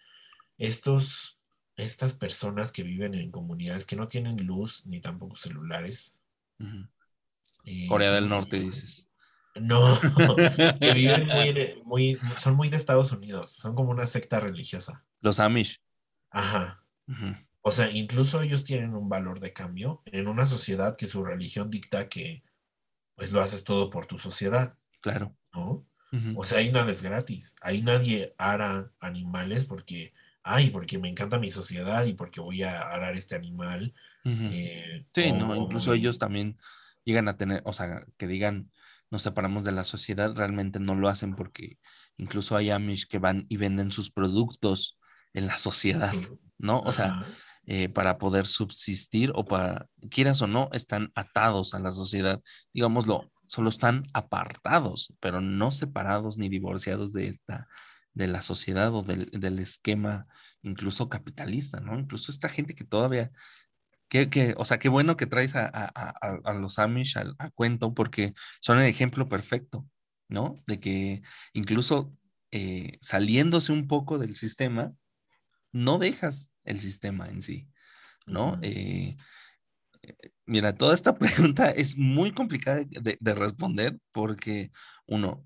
estos, 0.59 1.39
estas 1.77 2.13
personas 2.13 2.71
que 2.71 2.83
viven 2.83 3.15
en 3.15 3.31
comunidades 3.31 3.87
que 3.87 3.95
no 3.95 4.07
tienen 4.07 4.45
luz 4.45 4.85
ni 4.85 5.01
tampoco 5.01 5.35
celulares. 5.35 6.21
Corea 7.87 8.11
del 8.11 8.29
Norte, 8.29 8.59
dices. 8.59 9.10
No, 9.55 9.99
que 10.79 10.93
viven 10.93 11.27
muy, 11.83 12.17
son 12.37 12.55
muy 12.55 12.69
de 12.69 12.77
Estados 12.77 13.11
Unidos, 13.11 13.51
son 13.51 13.75
como 13.75 13.91
una 13.91 14.07
secta 14.07 14.39
religiosa. 14.39 15.05
Los 15.19 15.39
Amish. 15.39 15.81
Ajá. 16.29 16.83
O 17.61 17.71
sea, 17.71 17.91
incluso 17.91 18.41
ellos 18.41 18.63
tienen 18.63 18.95
un 18.95 19.09
valor 19.09 19.39
de 19.39 19.53
cambio 19.53 20.01
en 20.05 20.27
una 20.27 20.45
sociedad 20.45 20.95
que 20.95 21.07
su 21.07 21.23
religión 21.23 21.69
dicta 21.69 22.07
que 22.07 22.43
pues 23.15 23.31
lo 23.31 23.41
haces 23.41 23.63
todo 23.63 23.89
por 23.89 24.05
tu 24.05 24.17
sociedad. 24.17 24.75
Claro. 25.01 25.35
¿No? 25.53 25.85
O 26.35 26.43
sea, 26.43 26.59
ahí 26.59 26.71
nada 26.71 26.91
es 26.91 27.03
gratis. 27.03 27.55
Ahí 27.61 27.81
nadie 27.81 28.33
ara 28.37 28.91
animales 28.99 29.65
porque, 29.65 30.13
ay, 30.43 30.69
porque 30.69 30.97
me 30.97 31.07
encanta 31.07 31.39
mi 31.39 31.49
sociedad 31.49 32.03
y 32.05 32.13
porque 32.13 32.41
voy 32.41 32.63
a 32.63 32.81
arar 32.81 33.15
este 33.15 33.35
animal. 33.35 33.93
Eh, 34.25 35.05
sí, 35.13 35.31
no, 35.31 35.55
incluso 35.55 35.93
ellos 35.93 36.17
también 36.17 36.57
llegan 37.05 37.27
a 37.27 37.37
tener, 37.37 37.61
o 37.65 37.73
sea, 37.73 38.05
que 38.17 38.27
digan, 38.27 38.71
nos 39.11 39.21
separamos 39.21 39.63
de 39.63 39.73
la 39.73 39.83
sociedad, 39.83 40.33
realmente 40.33 40.79
no 40.79 40.95
lo 40.95 41.09
hacen 41.09 41.35
porque 41.35 41.77
incluso 42.17 42.55
hay 42.55 42.71
Amish 42.71 43.07
que 43.07 43.19
van 43.19 43.45
y 43.49 43.57
venden 43.57 43.91
sus 43.91 44.09
productos 44.09 44.97
en 45.33 45.47
la 45.47 45.57
sociedad, 45.57 46.13
¿no? 46.57 46.79
O 46.79 46.91
sea, 46.91 47.25
eh, 47.65 47.89
para 47.89 48.17
poder 48.17 48.47
subsistir 48.47 49.31
o 49.35 49.45
para, 49.45 49.87
quieras 50.09 50.41
o 50.41 50.47
no, 50.47 50.69
están 50.71 51.11
atados 51.13 51.73
a 51.73 51.79
la 51.79 51.91
sociedad, 51.91 52.41
digámoslo, 52.73 53.31
solo 53.47 53.69
están 53.69 54.05
apartados, 54.13 55.13
pero 55.19 55.41
no 55.41 55.71
separados 55.71 56.37
ni 56.37 56.49
divorciados 56.49 57.11
de 57.13 57.27
esta, 57.27 57.67
de 58.13 58.27
la 58.27 58.41
sociedad 58.41 58.93
o 58.93 59.03
del, 59.03 59.29
del 59.31 59.59
esquema 59.59 60.25
incluso 60.61 61.09
capitalista, 61.09 61.79
¿no? 61.79 61.99
Incluso 61.99 62.31
esta 62.31 62.49
gente 62.49 62.75
que 62.75 62.83
todavía 62.83 63.31
que, 64.11 64.53
o 64.57 64.65
sea, 64.65 64.77
qué 64.77 64.89
bueno 64.89 65.15
que 65.15 65.25
traes 65.25 65.53
a, 65.55 66.53
los 66.59 66.79
Amish 66.79 67.17
a, 67.17 67.49
cuento 67.51 67.93
porque 67.93 68.33
son 68.59 68.77
el 68.79 68.87
ejemplo 68.87 69.27
perfecto, 69.27 69.87
¿no? 70.27 70.55
De 70.67 70.81
que 70.81 71.21
incluso 71.53 72.13
eh, 72.51 72.97
saliéndose 73.01 73.71
un 73.71 73.87
poco 73.87 74.17
del 74.17 74.35
sistema, 74.35 74.93
no 75.71 75.97
dejas 75.97 76.53
el 76.65 76.77
sistema 76.77 77.29
en 77.29 77.41
sí, 77.41 77.69
¿no? 78.25 78.59
Eh, 78.61 79.15
mira, 80.45 80.75
toda 80.75 80.93
esta 80.93 81.17
pregunta 81.19 81.71
es 81.71 81.97
muy 81.97 82.31
complicada 82.33 82.83
de, 82.83 83.33
responder 83.33 83.97
porque 84.11 84.71
uno, 85.07 85.45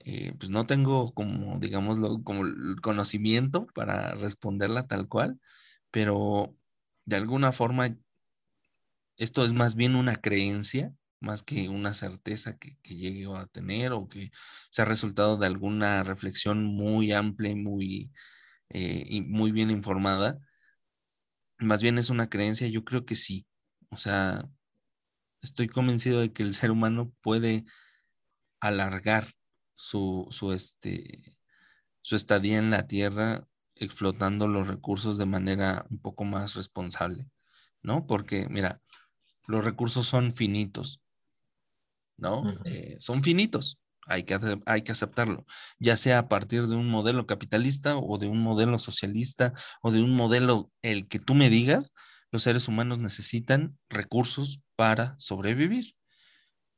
eh, 0.00 0.34
pues 0.38 0.50
no 0.50 0.66
tengo 0.66 1.14
como, 1.14 1.58
digámoslo, 1.58 2.22
como 2.22 2.44
el 2.44 2.76
conocimiento 2.82 3.66
para 3.68 4.14
responderla 4.16 4.86
tal 4.86 5.08
cual, 5.08 5.40
pero 5.90 6.54
de 7.04 7.16
alguna 7.16 7.52
forma, 7.52 7.96
esto 9.16 9.44
es 9.44 9.52
más 9.52 9.74
bien 9.76 9.96
una 9.96 10.16
creencia, 10.16 10.94
más 11.20 11.42
que 11.42 11.68
una 11.68 11.94
certeza 11.94 12.58
que, 12.58 12.76
llegue 12.82 13.26
a 13.34 13.46
tener 13.46 13.92
o 13.92 14.08
que 14.08 14.30
sea 14.70 14.84
resultado 14.84 15.36
de 15.36 15.46
alguna 15.46 16.02
reflexión 16.02 16.64
muy 16.64 17.12
amplia 17.12 17.50
y 17.52 17.56
muy, 17.56 18.12
eh, 18.70 19.22
muy 19.22 19.52
bien 19.52 19.70
informada. 19.70 20.38
Más 21.58 21.82
bien 21.82 21.98
es 21.98 22.10
una 22.10 22.28
creencia, 22.28 22.68
yo 22.68 22.84
creo 22.84 23.04
que 23.06 23.14
sí. 23.14 23.46
O 23.90 23.96
sea, 23.96 24.48
estoy 25.42 25.68
convencido 25.68 26.20
de 26.20 26.32
que 26.32 26.42
el 26.42 26.54
ser 26.54 26.70
humano 26.70 27.12
puede 27.22 27.64
alargar 28.60 29.26
su, 29.76 30.26
su, 30.30 30.52
este, 30.52 31.38
su 32.00 32.16
estadía 32.16 32.58
en 32.58 32.70
la 32.70 32.86
Tierra 32.86 33.46
explotando 33.82 34.46
los 34.46 34.68
recursos 34.68 35.18
de 35.18 35.26
manera 35.26 35.84
un 35.90 35.98
poco 35.98 36.24
más 36.24 36.54
responsable, 36.54 37.26
¿no? 37.82 38.06
Porque, 38.06 38.48
mira, 38.48 38.80
los 39.48 39.64
recursos 39.64 40.06
son 40.06 40.32
finitos, 40.32 41.02
¿no? 42.16 42.44
Eh, 42.64 42.96
son 43.00 43.22
finitos, 43.22 43.80
hay 44.06 44.22
que, 44.22 44.38
hay 44.66 44.82
que 44.82 44.92
aceptarlo, 44.92 45.44
ya 45.80 45.96
sea 45.96 46.18
a 46.20 46.28
partir 46.28 46.68
de 46.68 46.76
un 46.76 46.88
modelo 46.88 47.26
capitalista 47.26 47.96
o 47.96 48.18
de 48.18 48.28
un 48.28 48.40
modelo 48.40 48.78
socialista 48.78 49.52
o 49.82 49.90
de 49.90 50.00
un 50.00 50.14
modelo, 50.14 50.70
el 50.82 51.08
que 51.08 51.18
tú 51.18 51.34
me 51.34 51.50
digas, 51.50 51.92
los 52.30 52.44
seres 52.44 52.68
humanos 52.68 53.00
necesitan 53.00 53.76
recursos 53.88 54.60
para 54.76 55.16
sobrevivir. 55.18 55.96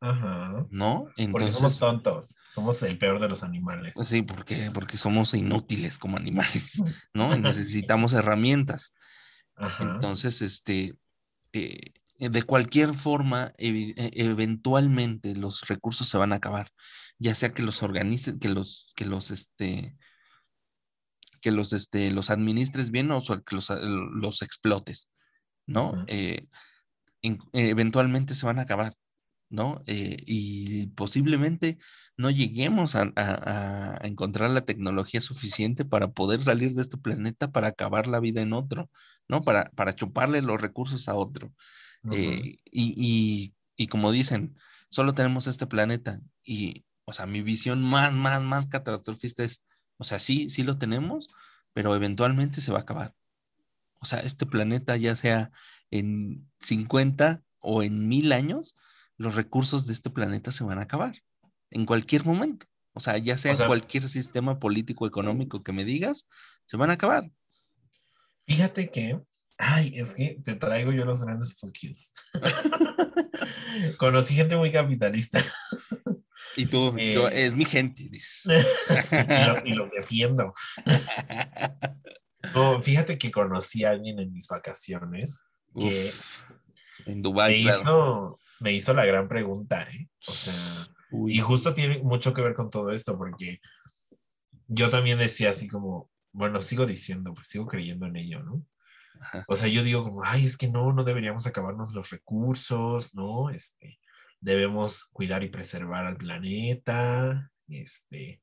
Ajá. 0.04 0.66
¿No? 0.70 1.08
Entonces, 1.16 1.30
porque 1.32 1.48
somos 1.48 1.78
tontos, 1.78 2.38
somos 2.52 2.82
el 2.82 2.98
peor 2.98 3.20
de 3.20 3.28
los 3.28 3.42
animales. 3.42 3.94
Sí, 4.04 4.20
porque, 4.20 4.70
porque 4.70 4.98
somos 4.98 5.32
inútiles 5.32 5.98
como 5.98 6.18
animales, 6.18 6.82
¿no? 7.14 7.34
necesitamos 7.38 8.12
herramientas. 8.12 8.92
Ajá. 9.56 9.94
Entonces, 9.94 10.42
este, 10.42 10.98
eh, 11.52 11.92
de 12.18 12.42
cualquier 12.42 12.92
forma, 12.92 13.54
e, 13.56 13.94
eventualmente 14.12 15.34
los 15.34 15.66
recursos 15.68 16.06
se 16.06 16.18
van 16.18 16.34
a 16.34 16.36
acabar, 16.36 16.70
ya 17.18 17.34
sea 17.34 17.54
que 17.54 17.62
los 17.62 17.82
organices, 17.82 18.36
que 18.38 18.50
los, 18.50 18.92
que 18.96 19.06
los, 19.06 19.30
este, 19.30 19.96
que 21.40 21.50
los, 21.50 21.72
este, 21.72 22.10
los 22.10 22.28
administres 22.28 22.90
bien 22.90 23.10
o 23.10 23.22
que 23.22 23.54
los, 23.54 23.70
los 23.70 24.42
explotes, 24.42 25.08
¿no? 25.64 26.04
Eh, 26.08 26.46
eventualmente 27.54 28.34
se 28.34 28.44
van 28.44 28.58
a 28.58 28.62
acabar. 28.62 28.94
¿No? 29.48 29.82
Eh, 29.86 30.16
y 30.26 30.88
posiblemente 30.88 31.78
no 32.16 32.30
lleguemos 32.30 32.96
a, 32.96 33.98
encontrar 34.02 34.50
la 34.50 34.64
tecnología 34.64 35.20
suficiente 35.20 35.84
para 35.84 36.12
poder 36.12 36.42
salir 36.42 36.74
de 36.74 36.82
este 36.82 36.96
planeta 36.96 37.50
para 37.52 37.68
acabar 37.68 38.06
la 38.06 38.20
vida 38.20 38.42
en 38.42 38.52
otro, 38.52 38.90
¿no? 39.28 39.42
Para, 39.42 39.70
para 39.70 39.94
chuparle 39.94 40.42
los 40.42 40.60
recursos 40.60 41.08
a 41.08 41.14
otro. 41.14 41.52
Eh, 42.12 42.58
y, 42.70 43.54
y, 43.76 43.86
como 43.86 44.12
dicen, 44.12 44.56
solo 44.90 45.14
tenemos 45.14 45.46
este 45.46 45.66
planeta 45.66 46.20
y, 46.44 46.84
o 47.06 47.12
sea, 47.12 47.26
mi 47.26 47.40
visión 47.42 47.82
más, 47.82 48.12
más, 48.12 48.42
más 48.42 48.66
catastrofista 48.66 49.42
es, 49.42 49.62
o 49.96 50.04
sea, 50.04 50.18
sí, 50.18 50.50
sí 50.50 50.62
lo 50.62 50.78
tenemos, 50.78 51.28
pero 51.72 51.94
eventualmente 51.94 52.60
se 52.60 52.72
va 52.72 52.78
a 52.78 52.82
acabar. 52.82 53.14
O 54.00 54.06
sea, 54.06 54.20
este 54.20 54.44
planeta, 54.46 54.96
ya 54.96 55.16
sea 55.16 55.50
en 55.90 56.50
50 56.60 57.42
o 57.60 57.82
en 57.82 58.06
mil 58.08 58.32
años, 58.32 58.74
los 59.16 59.34
recursos 59.34 59.86
de 59.86 59.92
este 59.92 60.10
planeta 60.10 60.50
se 60.52 60.64
van 60.64 60.78
a 60.78 60.82
acabar 60.82 61.14
en 61.70 61.86
cualquier 61.86 62.24
momento. 62.24 62.66
O 62.92 63.00
sea, 63.00 63.18
ya 63.18 63.36
sea, 63.36 63.52
en 63.52 63.66
cualquier 63.66 64.04
sistema 64.08 64.60
político 64.60 65.06
económico 65.06 65.62
que 65.64 65.72
me 65.72 65.84
digas, 65.84 66.28
se 66.64 66.76
van 66.76 66.90
a 66.90 66.94
acabar. 66.94 67.28
Fíjate 68.46 68.90
que, 68.90 69.20
ay, 69.58 69.92
es 69.96 70.14
que 70.14 70.38
te 70.44 70.54
traigo 70.54 70.92
yo 70.92 71.04
los 71.04 71.24
grandes 71.24 71.54
fuck 71.54 71.76
Conocí 73.98 74.34
gente 74.34 74.56
muy 74.56 74.70
capitalista. 74.70 75.44
Y 76.56 76.66
tú, 76.66 76.94
eh, 76.96 77.46
es 77.46 77.56
mi 77.56 77.64
gente, 77.64 78.08
dices. 78.08 78.48
y, 79.64 79.70
lo, 79.70 79.88
defiendo. 79.88 80.54
no, 82.54 82.80
fíjate 82.80 83.18
que 83.18 83.32
conocí 83.32 83.82
a 83.84 83.90
alguien 83.90 84.20
en 84.20 84.32
mis 84.32 84.46
vacaciones 84.46 85.46
que 85.76 86.12
en 87.06 87.20
Dubái, 87.20 87.64
me, 87.64 87.70
hizo, 87.70 88.38
me 88.64 88.72
hizo 88.72 88.94
la 88.94 89.04
gran 89.04 89.28
pregunta, 89.28 89.82
¿eh? 89.82 90.08
O 90.26 90.32
sea, 90.32 90.54
y 91.28 91.38
justo 91.38 91.74
tiene 91.74 91.98
mucho 91.98 92.32
que 92.32 92.40
ver 92.40 92.54
con 92.54 92.70
todo 92.70 92.92
esto, 92.92 93.18
porque 93.18 93.60
yo 94.66 94.88
también 94.88 95.18
decía 95.18 95.50
así 95.50 95.68
como, 95.68 96.10
bueno, 96.32 96.62
sigo 96.62 96.86
diciendo, 96.86 97.34
pues 97.34 97.48
sigo 97.48 97.66
creyendo 97.66 98.06
en 98.06 98.16
ello, 98.16 98.42
¿no? 98.42 98.64
O 99.48 99.54
sea, 99.54 99.68
yo 99.68 99.82
digo 99.82 100.02
como, 100.02 100.24
ay, 100.24 100.46
es 100.46 100.56
que 100.56 100.68
no, 100.68 100.94
no 100.94 101.04
deberíamos 101.04 101.46
acabarnos 101.46 101.92
los 101.92 102.08
recursos, 102.08 103.14
¿no? 103.14 103.50
Este, 103.50 103.98
debemos 104.40 105.10
cuidar 105.12 105.42
y 105.42 105.50
preservar 105.50 106.06
al 106.06 106.16
planeta, 106.16 107.52
este, 107.68 108.40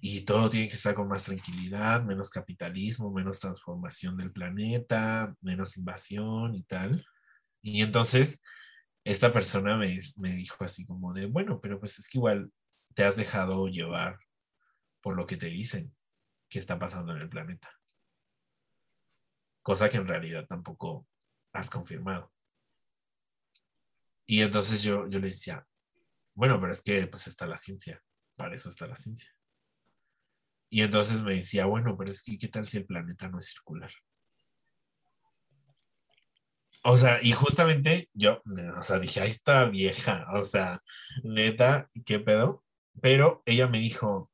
y 0.00 0.22
todo 0.22 0.48
tiene 0.48 0.68
que 0.68 0.76
estar 0.76 0.94
con 0.94 1.08
más 1.08 1.24
tranquilidad, 1.24 2.02
menos 2.04 2.30
capitalismo, 2.30 3.12
menos 3.12 3.38
transformación 3.38 4.16
del 4.16 4.32
planeta, 4.32 5.34
menos 5.42 5.76
invasión 5.76 6.54
y 6.54 6.62
tal. 6.62 7.04
Y 7.62 7.82
entonces, 7.82 8.42
esta 9.04 9.32
persona 9.32 9.76
me, 9.76 9.98
me 10.18 10.34
dijo 10.34 10.64
así 10.64 10.84
como 10.84 11.12
de, 11.12 11.26
bueno, 11.26 11.60
pero 11.60 11.78
pues 11.78 11.98
es 11.98 12.08
que 12.08 12.18
igual 12.18 12.52
te 12.94 13.04
has 13.04 13.16
dejado 13.16 13.68
llevar 13.68 14.18
por 15.00 15.16
lo 15.16 15.26
que 15.26 15.36
te 15.36 15.46
dicen 15.46 15.94
que 16.48 16.58
está 16.58 16.78
pasando 16.78 17.12
en 17.12 17.22
el 17.22 17.28
planeta. 17.28 17.70
Cosa 19.62 19.88
que 19.88 19.98
en 19.98 20.06
realidad 20.06 20.46
tampoco 20.46 21.06
has 21.52 21.70
confirmado. 21.70 22.32
Y 24.26 24.42
entonces 24.42 24.82
yo, 24.82 25.08
yo 25.08 25.18
le 25.18 25.28
decía, 25.28 25.66
bueno, 26.34 26.60
pero 26.60 26.72
es 26.72 26.82
que 26.82 27.06
pues 27.06 27.26
está 27.26 27.46
la 27.46 27.56
ciencia, 27.56 28.02
para 28.36 28.54
eso 28.54 28.68
está 28.68 28.86
la 28.86 28.96
ciencia. 28.96 29.34
Y 30.68 30.82
entonces 30.82 31.22
me 31.22 31.34
decía, 31.34 31.66
bueno, 31.66 31.96
pero 31.96 32.10
es 32.10 32.22
que 32.22 32.38
¿qué 32.38 32.48
tal 32.48 32.66
si 32.66 32.78
el 32.78 32.86
planeta 32.86 33.28
no 33.28 33.38
es 33.38 33.46
circular? 33.46 33.90
O 36.82 36.96
sea, 36.96 37.22
y 37.22 37.32
justamente 37.32 38.08
yo, 38.14 38.42
o 38.76 38.82
sea, 38.82 38.98
dije, 38.98 39.20
ahí 39.20 39.28
está 39.30 39.66
vieja, 39.66 40.26
o 40.32 40.42
sea, 40.42 40.82
neta, 41.22 41.90
¿qué 42.06 42.20
pedo? 42.20 42.64
Pero 43.02 43.42
ella 43.44 43.66
me 43.66 43.78
dijo, 43.78 44.30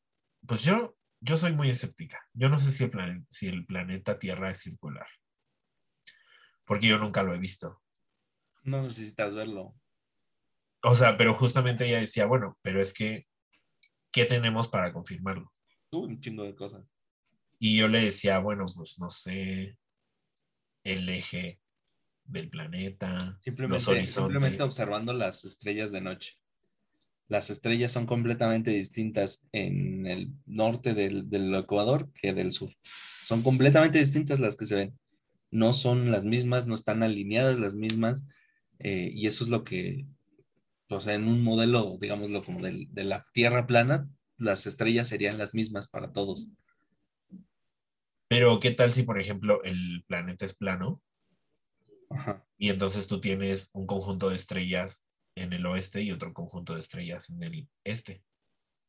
pues 0.46 0.62
yo, 0.62 0.96
yo 1.20 1.36
soy 1.36 1.52
muy 1.52 1.70
escéptica. 1.70 2.24
Yo 2.32 2.48
no 2.48 2.58
sé 2.58 2.70
si 2.70 2.84
el, 2.84 3.26
si 3.28 3.48
el 3.48 3.66
planeta 3.66 4.18
Tierra 4.18 4.50
es 4.50 4.60
circular. 4.60 5.08
Porque 6.64 6.86
yo 6.86 6.98
nunca 6.98 7.22
lo 7.22 7.34
he 7.34 7.38
visto. 7.38 7.82
No 8.62 8.82
necesitas 8.82 9.34
verlo. 9.34 9.74
O 10.82 10.94
sea, 10.94 11.16
pero 11.16 11.34
justamente 11.34 11.86
ella 11.86 12.00
decía, 12.00 12.26
bueno, 12.26 12.58
pero 12.62 12.80
es 12.80 12.94
que, 12.94 13.26
¿qué 14.12 14.24
tenemos 14.24 14.68
para 14.68 14.92
confirmarlo? 14.92 15.52
un 15.90 16.20
chingo 16.20 16.44
de 16.44 16.54
cosas. 16.54 16.84
Y 17.58 17.78
yo 17.78 17.88
le 17.88 18.00
decía, 18.00 18.38
bueno, 18.38 18.66
pues 18.74 18.98
no 18.98 19.08
sé, 19.08 19.78
el 20.84 21.08
eje 21.08 21.58
del 22.28 22.48
planeta, 22.48 23.38
simplemente, 23.42 24.06
Simplemente 24.06 24.62
observando 24.62 25.12
las 25.12 25.44
estrellas 25.44 25.92
de 25.92 26.00
noche. 26.00 26.34
Las 27.28 27.50
estrellas 27.50 27.92
son 27.92 28.06
completamente 28.06 28.70
distintas 28.70 29.46
en 29.52 30.06
el 30.06 30.30
norte 30.46 30.94
del, 30.94 31.54
Ecuador 31.54 32.10
que 32.14 32.32
del 32.32 32.52
sur. 32.52 32.70
Son 33.24 33.42
completamente 33.42 33.98
distintas 33.98 34.38
las 34.38 34.56
que 34.56 34.66
se 34.66 34.76
ven. 34.76 34.98
No 35.50 35.72
son 35.72 36.10
las 36.10 36.24
mismas, 36.24 36.66
no 36.66 36.74
están 36.74 37.02
alineadas 37.02 37.58
las 37.58 37.74
mismas. 37.74 38.26
Eh, 38.78 39.10
y 39.12 39.26
eso 39.26 39.44
es 39.44 39.50
lo 39.50 39.64
que, 39.64 40.06
o 40.88 41.00
sea, 41.00 41.14
en 41.14 41.26
un 41.26 41.42
modelo, 41.42 41.96
digámoslo, 42.00 42.42
como 42.42 42.60
de 42.60 43.04
la 43.04 43.24
Tierra 43.32 43.66
plana, 43.66 44.08
las 44.38 44.66
estrellas 44.66 45.08
serían 45.08 45.38
las 45.38 45.54
mismas 45.54 45.88
para 45.88 46.12
todos. 46.12 46.52
Pero, 48.28 48.60
¿qué 48.60 48.70
tal 48.72 48.92
si, 48.92 49.02
por 49.02 49.20
ejemplo, 49.20 49.62
el 49.64 50.04
planeta 50.06 50.44
es 50.44 50.56
plano 50.56 51.02
y 52.58 52.70
entonces 52.70 53.06
tú 53.06 53.20
tienes 53.20 53.70
un 53.72 53.86
conjunto 53.86 54.30
de 54.30 54.36
estrellas 54.36 55.06
en 55.36 55.52
el 55.52 55.66
oeste 55.66 56.02
y 56.02 56.12
otro 56.12 56.32
conjunto 56.32 56.74
de 56.74 56.80
estrellas 56.80 57.30
en 57.30 57.42
el 57.42 57.68
este. 57.84 58.22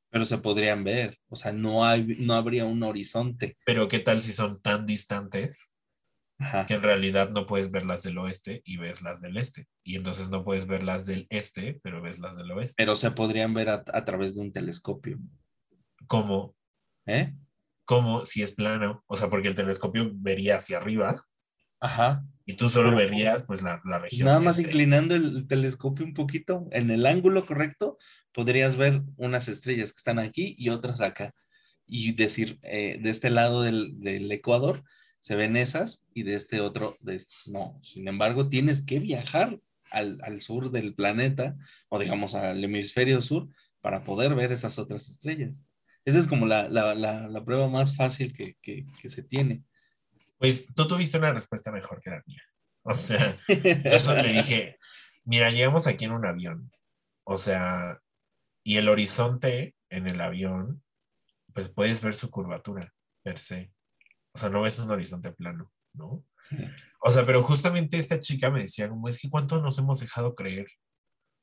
Pero 0.10 0.26
se 0.26 0.38
podrían 0.38 0.84
ver, 0.84 1.19
o 1.27 1.35
sea, 1.35 1.52
no, 1.52 1.85
hay, 1.85 2.06
no 2.19 2.34
habría 2.34 2.65
un 2.65 2.81
horizonte. 2.84 3.57
Pero 3.65 3.88
¿qué 3.88 3.99
tal 3.99 4.22
si 4.22 4.31
son 4.31 4.61
tan 4.61 4.85
distantes 4.85 5.73
que 6.68 6.76
en 6.76 6.84
realidad 6.84 7.31
no 7.31 7.45
puedes 7.45 7.72
ver 7.72 7.85
las 7.85 8.03
del 8.03 8.18
oeste 8.18 8.61
y 8.64 8.77
ves 8.77 9.02
las 9.02 9.19
del 9.19 9.38
este? 9.38 9.68
Y 9.84 9.98
entonces 9.98 10.30
no 10.30 10.45
puedes 10.45 10.65
ver 10.65 10.84
las 10.84 11.06
del 11.06 11.27
este, 11.30 11.80
pero 11.84 12.02
ves 12.02 12.19
las 12.19 12.38
del 12.38 12.52
oeste. 12.52 12.76
Pero 12.77 12.95
se 12.95 13.11
podrían 13.11 13.53
ver 13.53 13.69
a, 13.69 13.84
a 13.91 14.06
través 14.06 14.35
de 14.35 14.41
un 14.41 14.53
telescopio. 14.53 15.19
¿Cómo? 16.07 16.56
¿Eh? 17.06 17.34
¿Cómo 17.84 18.26
si 18.26 18.44
es 18.44 18.53
plano? 18.53 19.03
O 19.07 19.18
sea, 19.18 19.30
porque 19.30 19.49
el 19.49 19.56
telescopio 19.56 20.10
vería 20.14 20.56
hacia 20.56 20.77
arriba 20.77 21.22
Ajá. 21.79 22.23
Y 22.45 22.53
tú 22.53 22.69
solo 22.69 22.95
verías 22.95 23.43
pues 23.43 23.61
la, 23.61 23.81
región. 23.99 24.25
Nada 24.25 24.39
más 24.39 24.57
este. 24.57 24.69
inclinando 24.69 25.15
el 25.15 25.47
telescopio 25.47 26.05
un 26.05 26.13
poquito 26.13 26.67
en 26.71 26.89
el 26.89 27.05
ángulo 27.05 27.45
correcto, 27.45 27.97
podrías 28.31 28.77
ver 28.77 29.01
unas 29.17 29.49
estrellas 29.49 29.91
que 29.91 29.97
están 29.97 30.17
aquí 30.17 30.55
y 30.57 30.69
otras 30.69 31.01
acá. 31.01 31.33
Y 31.85 32.13
decir, 32.13 32.57
eh, 32.63 32.99
de 33.01 33.09
este 33.09 33.29
lado 33.29 33.63
del, 33.63 34.31
Ecuador 34.31 34.83
se 35.19 35.35
ven 35.35 35.57
esas 35.57 36.03
y 36.13 36.23
de 36.23 36.35
este 36.35 36.61
otro, 36.61 36.95
no. 37.47 37.79
Sin 37.81 38.07
embargo, 38.07 38.47
tienes 38.47 38.81
que 38.81 38.99
viajar 38.99 39.59
al, 39.91 40.41
sur 40.41 40.71
del 40.71 40.95
planeta 40.95 41.55
o 41.89 41.99
digamos 41.99 42.35
al 42.35 42.63
hemisferio 42.63 43.21
sur 43.21 43.49
para 43.81 44.03
poder 44.03 44.35
ver 44.35 44.53
esas 44.53 44.79
otras 44.79 45.09
estrellas. 45.09 45.63
Esa 46.05 46.19
es 46.19 46.27
como 46.27 46.45
la, 46.45 47.43
prueba 47.45 47.67
más 47.67 47.95
fácil 47.95 48.33
que, 48.33 48.55
que 48.61 49.09
se 49.09 49.21
tiene. 49.21 49.63
Pues 50.38 50.65
tú 50.76 50.88
tuviste 50.88 51.18
una 51.18 51.34
respuesta 51.34 51.72
mejor 51.72 52.01
que 52.01 52.11
la 52.11 52.23
mía. 52.26 52.43
O 52.84 52.93
sea, 52.93 53.38
eso 53.47 54.15
le 54.15 54.34
dije, 54.34 54.77
mira, 55.26 55.51
llegamos 55.51 55.88
aquí 55.88 56.05
en 56.05 56.11
un 56.11 56.26
avión. 56.26 56.72
O 57.23 57.38
sea, 57.38 58.01
y 58.64 58.77
el 58.77 58.88
horizonte 58.88 59.76
en 59.89 60.07
el 60.07 60.22
avión, 60.22 60.84
pues 61.53 61.69
puedes 61.69 62.01
ver 62.01 62.14
su 62.14 62.30
curvatura 62.30 62.93
per 63.23 63.38
se. 63.38 63.73
O 64.34 64.38
sea, 64.38 64.49
no 64.49 64.61
ves 64.61 64.80
un 64.80 64.91
horizonte 64.91 65.31
plano, 65.31 65.73
¿no? 65.93 66.23
O 67.01 67.11
sea, 67.11 67.26
pero 67.26 67.43
justamente 67.43 67.97
esta 67.97 68.19
chica 68.19 68.49
me 68.51 68.61
decía, 68.61 68.89
como 68.89 69.09
es 69.09 69.19
que 69.19 69.30
cuánto 69.30 69.61
nos 69.61 69.77
hemos 69.80 69.99
dejado 69.99 70.35
creer 70.35 70.68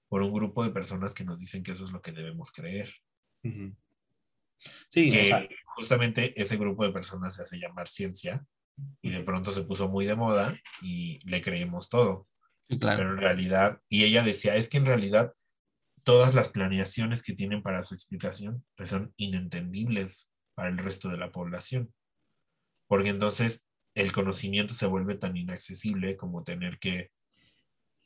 por 0.08 0.22
un 0.22 0.32
grupo 0.32 0.62
de 0.62 0.70
personas 0.70 1.12
que 1.12 1.24
nos 1.24 1.38
dicen 1.38 1.62
que 1.62 1.72
eso 1.72 1.84
es 1.84 1.90
lo 1.90 2.00
que 2.00 2.12
debemos 2.12 2.52
creer. 2.52 2.94
Sí, 3.42 5.10
que 5.10 5.48
justamente 5.64 6.40
ese 6.40 6.56
grupo 6.56 6.84
de 6.84 6.92
personas 6.92 7.34
se 7.34 7.42
hace 7.42 7.58
llamar 7.58 7.88
ciencia 7.88 8.46
y 9.02 9.10
de 9.10 9.22
pronto 9.22 9.52
se 9.52 9.62
puso 9.62 9.88
muy 9.88 10.06
de 10.06 10.16
moda 10.16 10.54
y 10.82 11.18
le 11.28 11.42
creemos 11.42 11.88
todo. 11.88 12.28
Pero 12.68 13.02
en 13.12 13.18
realidad, 13.18 13.80
y 13.88 14.04
ella 14.04 14.22
decía, 14.22 14.56
es 14.56 14.68
que 14.68 14.78
en 14.78 14.86
realidad 14.86 15.32
todas 16.04 16.34
las 16.34 16.48
planeaciones 16.48 17.22
que 17.22 17.34
tienen 17.34 17.62
para 17.62 17.82
su 17.82 17.94
explicación 17.94 18.64
pues 18.76 18.90
son 18.90 19.12
inentendibles 19.16 20.32
para 20.54 20.68
el 20.68 20.78
resto 20.78 21.08
de 21.08 21.18
la 21.18 21.30
población. 21.30 21.92
Porque 22.86 23.10
entonces 23.10 23.66
el 23.94 24.12
conocimiento 24.12 24.74
se 24.74 24.86
vuelve 24.86 25.16
tan 25.16 25.36
inaccesible 25.36 26.16
como 26.16 26.42
tener 26.42 26.78
que 26.78 27.10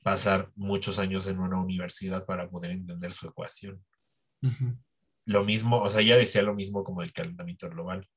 pasar 0.02 0.50
muchos 0.54 0.98
años 0.98 1.26
en 1.26 1.38
una 1.38 1.60
universidad 1.60 2.24
para 2.24 2.48
poder 2.48 2.72
entender 2.72 3.12
su 3.12 3.28
ecuación. 3.28 3.84
Lo 5.24 5.44
mismo, 5.44 5.82
o 5.82 5.88
sea, 5.88 6.00
ella 6.00 6.16
decía 6.16 6.42
lo 6.42 6.54
mismo 6.54 6.84
como 6.84 7.02
el 7.02 7.12
calentamiento 7.12 7.68
global. 7.68 8.08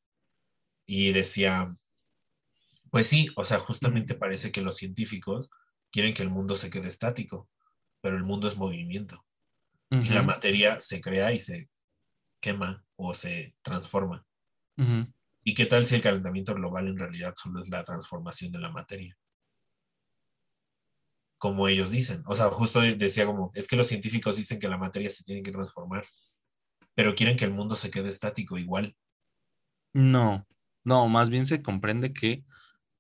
Y 0.86 1.12
decía, 1.14 1.74
pues 2.92 3.08
sí, 3.08 3.30
o 3.36 3.44
sea, 3.46 3.58
justamente 3.58 4.16
parece 4.16 4.52
que 4.52 4.62
los 4.62 4.76
científicos 4.76 5.50
quieren 5.92 6.14
que 6.14 6.24
el 6.24 6.30
mundo 6.30 6.56
se 6.56 6.70
quede 6.70 6.90
estático, 6.90 7.50
pero 8.02 8.18
el 8.18 8.24
mundo 8.24 8.48
es 8.48 8.58
movimiento. 8.58 9.26
Y 9.90 10.10
la 10.10 10.24
materia 10.24 10.80
se 10.80 11.02
crea 11.02 11.34
y 11.34 11.40
se 11.42 11.70
quema 12.40 12.86
o 12.96 13.14
se 13.14 13.56
transforma. 13.62 14.26
¿Y 15.44 15.54
qué 15.54 15.66
tal 15.66 15.86
si 15.86 15.96
el 15.96 16.02
calentamiento 16.02 16.54
global 16.54 16.88
en 16.88 16.98
realidad 16.98 17.34
solo 17.36 17.62
es 17.62 17.70
la 17.70 17.84
transformación 17.84 18.52
de 18.52 18.60
la 18.60 18.70
materia? 18.70 19.18
Como 21.38 21.68
ellos 21.68 21.92
dicen. 21.92 22.24
O 22.26 22.36
sea, 22.36 22.50
justo 22.52 22.80
decía 22.80 23.26
como, 23.26 23.52
es 23.54 23.68
que 23.68 23.76
los 23.76 23.88
científicos 23.88 24.38
dicen 24.38 24.60
que 24.60 24.70
la 24.70 24.78
materia 24.78 25.10
se 25.10 25.24
tiene 25.24 25.44
que 25.44 25.52
transformar, 25.52 26.06
pero 26.94 27.16
quieren 27.16 27.36
que 27.36 27.46
el 27.46 27.54
mundo 27.54 27.76
se 27.76 27.92
quede 27.92 28.10
estático 28.10 28.58
igual. 28.58 28.96
No, 29.94 30.48
no, 30.86 31.08
más 31.10 31.30
bien 31.30 31.46
se 31.46 31.62
comprende 31.62 32.14
que 32.14 32.46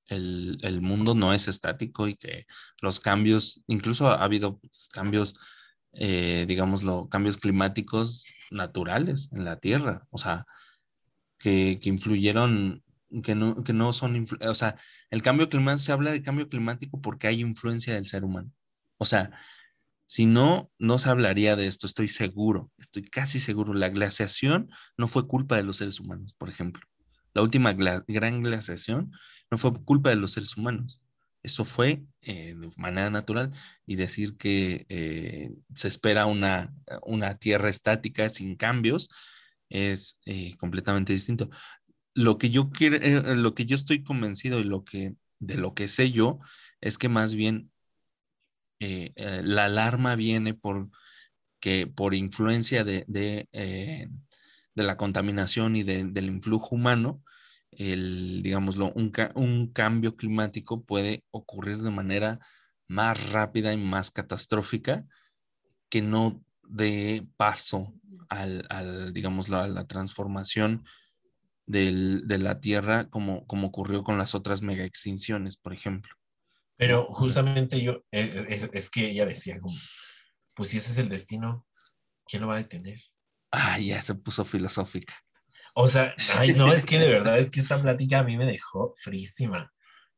el, 0.07 0.57
el 0.61 0.81
mundo 0.81 1.15
no 1.15 1.33
es 1.33 1.47
estático 1.47 2.07
y 2.07 2.15
que 2.15 2.45
los 2.81 2.99
cambios, 2.99 3.63
incluso 3.67 4.07
ha 4.07 4.23
habido 4.23 4.59
pues, 4.59 4.89
cambios, 4.93 5.33
eh, 5.93 6.45
digámoslo, 6.47 7.09
cambios 7.09 7.37
climáticos 7.37 8.25
naturales 8.51 9.29
en 9.31 9.45
la 9.45 9.57
Tierra, 9.59 10.05
o 10.09 10.17
sea, 10.17 10.45
que, 11.37 11.79
que 11.81 11.89
influyeron, 11.89 12.83
que 13.23 13.35
no, 13.35 13.63
que 13.63 13.73
no 13.73 13.93
son, 13.93 14.25
o 14.41 14.55
sea, 14.55 14.75
el 15.09 15.21
cambio 15.21 15.49
climático, 15.49 15.79
se 15.83 15.91
habla 15.91 16.11
de 16.11 16.21
cambio 16.21 16.49
climático 16.49 17.01
porque 17.01 17.27
hay 17.27 17.41
influencia 17.41 17.95
del 17.95 18.05
ser 18.05 18.23
humano. 18.23 18.51
O 18.97 19.05
sea, 19.05 19.31
si 20.11 20.25
no, 20.25 20.69
no 20.77 20.99
se 20.99 21.09
hablaría 21.09 21.55
de 21.55 21.67
esto, 21.67 21.87
estoy 21.87 22.09
seguro, 22.09 22.69
estoy 22.77 23.03
casi 23.03 23.39
seguro. 23.39 23.73
La 23.73 23.89
glaciación 23.89 24.69
no 24.97 25.07
fue 25.07 25.25
culpa 25.27 25.55
de 25.55 25.63
los 25.63 25.77
seres 25.77 26.01
humanos, 26.01 26.35
por 26.37 26.49
ejemplo. 26.49 26.85
La 27.33 27.41
última 27.41 27.73
gran 27.73 28.43
glaciación 28.43 29.11
no 29.49 29.57
fue 29.57 29.73
culpa 29.83 30.09
de 30.09 30.15
los 30.17 30.33
seres 30.33 30.57
humanos. 30.57 31.01
Eso 31.43 31.65
fue 31.65 32.03
eh, 32.21 32.53
de 32.55 32.69
manera 32.77 33.09
natural 33.09 33.51
y 33.85 33.95
decir 33.95 34.37
que 34.37 34.85
eh, 34.89 35.51
se 35.73 35.87
espera 35.87 36.27
una, 36.27 36.73
una 37.03 37.37
tierra 37.37 37.69
estática 37.69 38.29
sin 38.29 38.55
cambios 38.55 39.09
es 39.69 40.19
eh, 40.25 40.55
completamente 40.57 41.13
distinto. 41.13 41.49
Lo 42.13 42.37
que 42.37 42.49
yo 42.49 42.69
lo 42.83 43.53
que 43.53 43.65
yo 43.65 43.75
estoy 43.75 44.03
convencido 44.03 44.59
y 44.59 44.65
lo 44.65 44.83
que 44.83 45.15
de 45.39 45.55
lo 45.55 45.73
que 45.73 45.87
sé 45.87 46.11
yo 46.11 46.39
es 46.81 46.97
que 46.97 47.09
más 47.09 47.33
bien 47.33 47.71
la 48.79 49.65
alarma 49.65 50.15
viene 50.15 50.53
por 50.53 50.89
que 51.59 51.87
por 51.87 52.13
influencia 52.15 52.83
de, 52.83 53.47
de 54.75 54.83
la 54.83 54.97
contaminación 54.97 55.75
y 55.75 55.83
de- 55.83 56.05
del 56.05 56.25
influjo 56.27 56.75
humano, 56.75 57.23
el, 57.71 58.41
digámoslo, 58.43 58.91
un, 58.93 59.11
ca- 59.11 59.31
un 59.35 59.71
cambio 59.71 60.15
climático 60.15 60.83
puede 60.83 61.23
ocurrir 61.31 61.77
de 61.77 61.91
manera 61.91 62.39
más 62.87 63.31
rápida 63.31 63.73
y 63.73 63.77
más 63.77 64.11
catastrófica 64.11 65.05
que 65.89 66.01
no 66.01 66.43
dé 66.63 67.27
paso 67.37 67.93
al, 68.29 68.65
al, 68.69 69.13
digámoslo, 69.13 69.57
a 69.57 69.67
la 69.67 69.85
transformación 69.87 70.83
del- 71.65 72.27
de 72.27 72.37
la 72.37 72.59
Tierra 72.59 73.09
como, 73.09 73.45
como 73.47 73.67
ocurrió 73.67 74.03
con 74.03 74.17
las 74.17 74.35
otras 74.35 74.61
mega 74.61 74.83
extinciones, 74.83 75.57
por 75.57 75.73
ejemplo. 75.73 76.13
Pero 76.77 77.05
justamente 77.05 77.81
yo, 77.81 78.03
eh, 78.11 78.45
es, 78.49 78.69
es 78.73 78.89
que 78.89 79.11
ella 79.11 79.25
decía 79.25 79.59
como, 79.59 79.77
pues 80.55 80.69
si 80.69 80.77
ese 80.77 80.91
es 80.91 80.97
el 80.97 81.09
destino, 81.09 81.65
¿quién 82.25 82.41
lo 82.41 82.47
va 82.49 82.55
a 82.55 82.59
detener? 82.59 82.99
Ah, 83.51 83.79
ya 83.79 84.01
se 84.01 84.15
puso 84.15 84.45
filosófica. 84.45 85.13
O 85.73 85.87
sea, 85.87 86.13
ay, 86.37 86.53
no, 86.53 86.73
es 86.73 86.85
que 86.85 86.99
de 86.99 87.09
verdad 87.09 87.37
es 87.37 87.49
que 87.49 87.59
esta 87.59 87.81
plática 87.81 88.19
a 88.19 88.23
mí 88.23 88.37
me 88.37 88.45
dejó 88.45 88.93
frísima. 88.97 89.71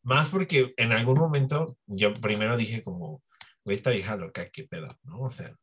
Más 0.03 0.29
porque 0.29 0.73
en 0.77 0.91
algún 0.91 1.17
momento 1.17 1.77
yo 1.85 2.13
primero 2.13 2.57
dije 2.57 2.83
como, 2.83 3.23
güey, 3.63 3.75
esta 3.75 3.91
vieja 3.91 4.15
loca, 4.17 4.49
qué 4.49 4.65
pedo, 4.65 4.99
¿no? 5.03 5.21
O 5.21 5.29
sea, 5.29 5.55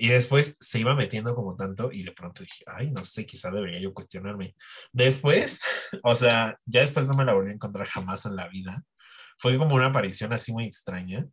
y 0.00 0.08
después 0.08 0.56
se 0.60 0.78
iba 0.78 0.94
metiendo 0.94 1.34
como 1.34 1.56
tanto 1.56 1.90
y 1.92 2.04
de 2.04 2.12
pronto 2.12 2.44
dije, 2.44 2.64
ay, 2.66 2.90
no 2.92 3.02
sé, 3.02 3.26
quizá 3.26 3.50
debería 3.50 3.80
yo 3.80 3.92
cuestionarme. 3.92 4.54
Después, 4.92 5.60
o 6.04 6.14
sea, 6.14 6.56
ya 6.66 6.82
después 6.82 7.08
no 7.08 7.14
me 7.14 7.24
la 7.24 7.34
volví 7.34 7.50
a 7.50 7.54
encontrar 7.54 7.88
jamás 7.88 8.24
en 8.24 8.36
la 8.36 8.48
vida. 8.48 8.84
Fue 9.38 9.58
como 9.58 9.74
una 9.74 9.86
aparición 9.86 10.32
así 10.32 10.52
muy 10.52 10.66
extraña. 10.66 11.26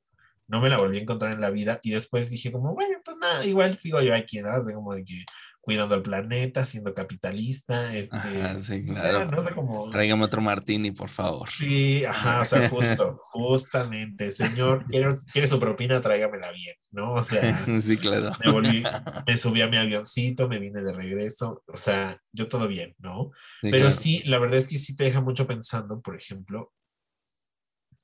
No 0.48 0.62
me 0.62 0.70
la 0.70 0.78
volví 0.78 0.98
a 0.98 1.02
encontrar 1.02 1.34
en 1.34 1.42
la 1.42 1.52
vida 1.52 1.80
y 1.84 1.92
después 1.92 2.30
dije 2.30 2.52
como, 2.52 2.74
bueno, 2.74 2.98
pues 3.04 3.18
nada, 3.18 3.46
igual 3.46 3.78
sigo 3.78 4.02
yo 4.02 4.16
aquí, 4.16 4.42
¿no? 4.42 4.50
Así 4.50 4.74
como 4.74 4.94
de 4.96 5.04
que 5.04 5.26
cuidando 5.66 5.96
el 5.96 6.04
planeta, 6.04 6.64
siendo 6.64 6.94
capitalista, 6.94 7.96
este, 7.96 8.16
Ajá, 8.16 8.62
sí, 8.62 8.86
ya, 8.86 8.94
claro. 8.94 9.32
no 9.32 9.42
sé 9.42 9.56
cómo. 9.56 9.90
Tráigame 9.90 10.24
otro 10.24 10.40
martini, 10.40 10.92
por 10.92 11.10
favor. 11.10 11.50
Sí, 11.50 12.06
ajá, 12.06 12.42
o 12.42 12.46
sea, 12.46 12.70
justo, 12.70 13.20
justamente, 13.32 14.30
señor, 14.30 14.86
quiere, 14.86 15.10
quiere 15.34 15.48
su 15.48 15.60
propina, 15.60 16.02
tráigamela 16.02 16.52
bien, 16.52 16.76
¿no? 16.92 17.14
O 17.14 17.22
sea, 17.24 17.42
Sí, 17.82 17.98
claro. 17.98 18.32
me 18.46 18.52
volví, 18.52 18.84
me 19.28 19.38
subí 19.38 19.62
a 19.64 19.68
mi 19.68 19.78
avioncito, 19.78 20.48
me 20.48 20.60
vine 20.60 20.84
de 20.84 20.94
regreso, 20.94 21.64
o 21.66 21.78
sea, 21.78 22.22
yo 22.32 22.48
todo 22.48 22.68
bien, 22.68 22.94
¿no? 23.00 23.32
Sí, 23.62 23.72
Pero 23.72 23.86
claro. 23.86 23.92
sí, 23.96 24.22
la 24.26 24.38
verdad 24.38 24.60
es 24.60 24.68
que 24.68 24.78
sí 24.78 24.96
te 24.96 25.06
deja 25.06 25.20
mucho 25.20 25.48
pensando, 25.48 26.00
por 26.00 26.16
ejemplo, 26.16 26.72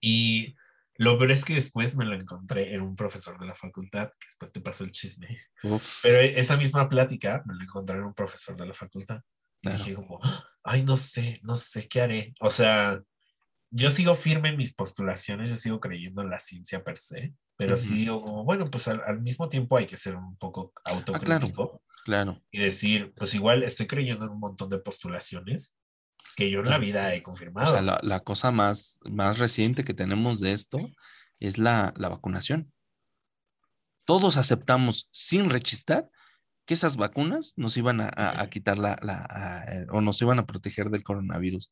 y 0.01 0.55
lo 1.01 1.17
peor 1.17 1.31
es 1.31 1.43
que 1.43 1.55
después 1.55 1.97
me 1.97 2.05
lo 2.05 2.13
encontré 2.13 2.75
en 2.75 2.81
un 2.81 2.95
profesor 2.95 3.39
de 3.39 3.47
la 3.47 3.55
facultad, 3.55 4.11
que 4.19 4.27
después 4.27 4.51
te 4.51 4.61
pasó 4.61 4.83
el 4.83 4.91
chisme, 4.91 5.35
Uf, 5.63 6.01
pero 6.03 6.19
esa 6.19 6.57
misma 6.57 6.87
plática 6.87 7.41
me 7.47 7.55
la 7.55 7.63
encontré 7.63 7.97
en 7.97 8.03
un 8.03 8.13
profesor 8.13 8.55
de 8.55 8.67
la 8.67 8.73
facultad. 8.75 9.19
Y 9.61 9.67
Claro. 9.69 9.77
dije 9.79 9.95
como, 9.95 10.19
ay, 10.63 10.83
no 10.83 10.97
sé, 10.97 11.39
no 11.41 11.55
sé 11.55 11.87
qué 11.87 12.01
haré. 12.01 12.33
O 12.39 12.51
sea, 12.51 13.01
yo 13.71 13.89
sigo 13.89 14.13
firme 14.13 14.49
en 14.49 14.57
mis 14.57 14.75
postulaciones, 14.75 15.49
yo 15.49 15.55
sigo 15.55 15.79
creyendo 15.79 16.21
en 16.21 16.29
la 16.29 16.39
ciencia 16.39 16.83
per 16.83 16.97
se, 16.97 17.33
pero 17.57 17.77
sí 17.77 17.93
Ujú. 17.93 17.97
digo 17.97 18.21
como, 18.21 18.43
bueno, 18.43 18.69
pues 18.69 18.87
al, 18.87 19.01
al 19.03 19.21
mismo 19.21 19.49
tiempo 19.49 19.77
hay 19.77 19.87
que 19.87 19.97
ser 19.97 20.15
un 20.15 20.37
poco 20.37 20.71
autocrítico 20.85 21.81
claro. 22.05 22.39
y 22.51 22.59
decir, 22.59 23.11
pues 23.15 23.33
igual 23.33 23.63
estoy 23.63 23.87
creyendo 23.87 24.25
en 24.25 24.31
un 24.33 24.39
montón 24.39 24.69
de 24.69 24.77
postulaciones 24.77 25.75
que 26.35 26.49
yo 26.49 26.61
en 26.61 26.69
la 26.69 26.77
vida 26.77 27.13
he 27.13 27.19
O 27.19 27.23
confirmado. 27.23 27.71
sea, 27.71 27.81
la, 27.81 27.99
la 28.03 28.19
cosa 28.21 28.51
más, 28.51 28.99
más 29.03 29.37
reciente 29.39 29.83
que 29.83 29.93
tenemos 29.93 30.39
de 30.39 30.51
esto 30.53 30.79
es 31.39 31.57
la, 31.57 31.93
la 31.97 32.09
vacunación. 32.09 32.71
Todos 34.05 34.37
aceptamos 34.37 35.07
sin 35.11 35.49
rechistar 35.49 36.09
que 36.65 36.73
esas 36.73 36.97
vacunas 36.97 37.53
nos 37.57 37.77
iban 37.77 38.01
a, 38.01 38.09
a- 38.15 38.41
a 38.41 38.49
quitar 38.49 38.77
la, 38.77 38.97
la- 39.01 39.25
a- 39.29 39.63
eh, 39.73 39.87
o 39.91 40.01
nos 40.01 40.21
iban 40.21 40.39
a 40.39 40.45
proteger 40.45 40.89
del 40.89 41.03
coronavirus. 41.03 41.71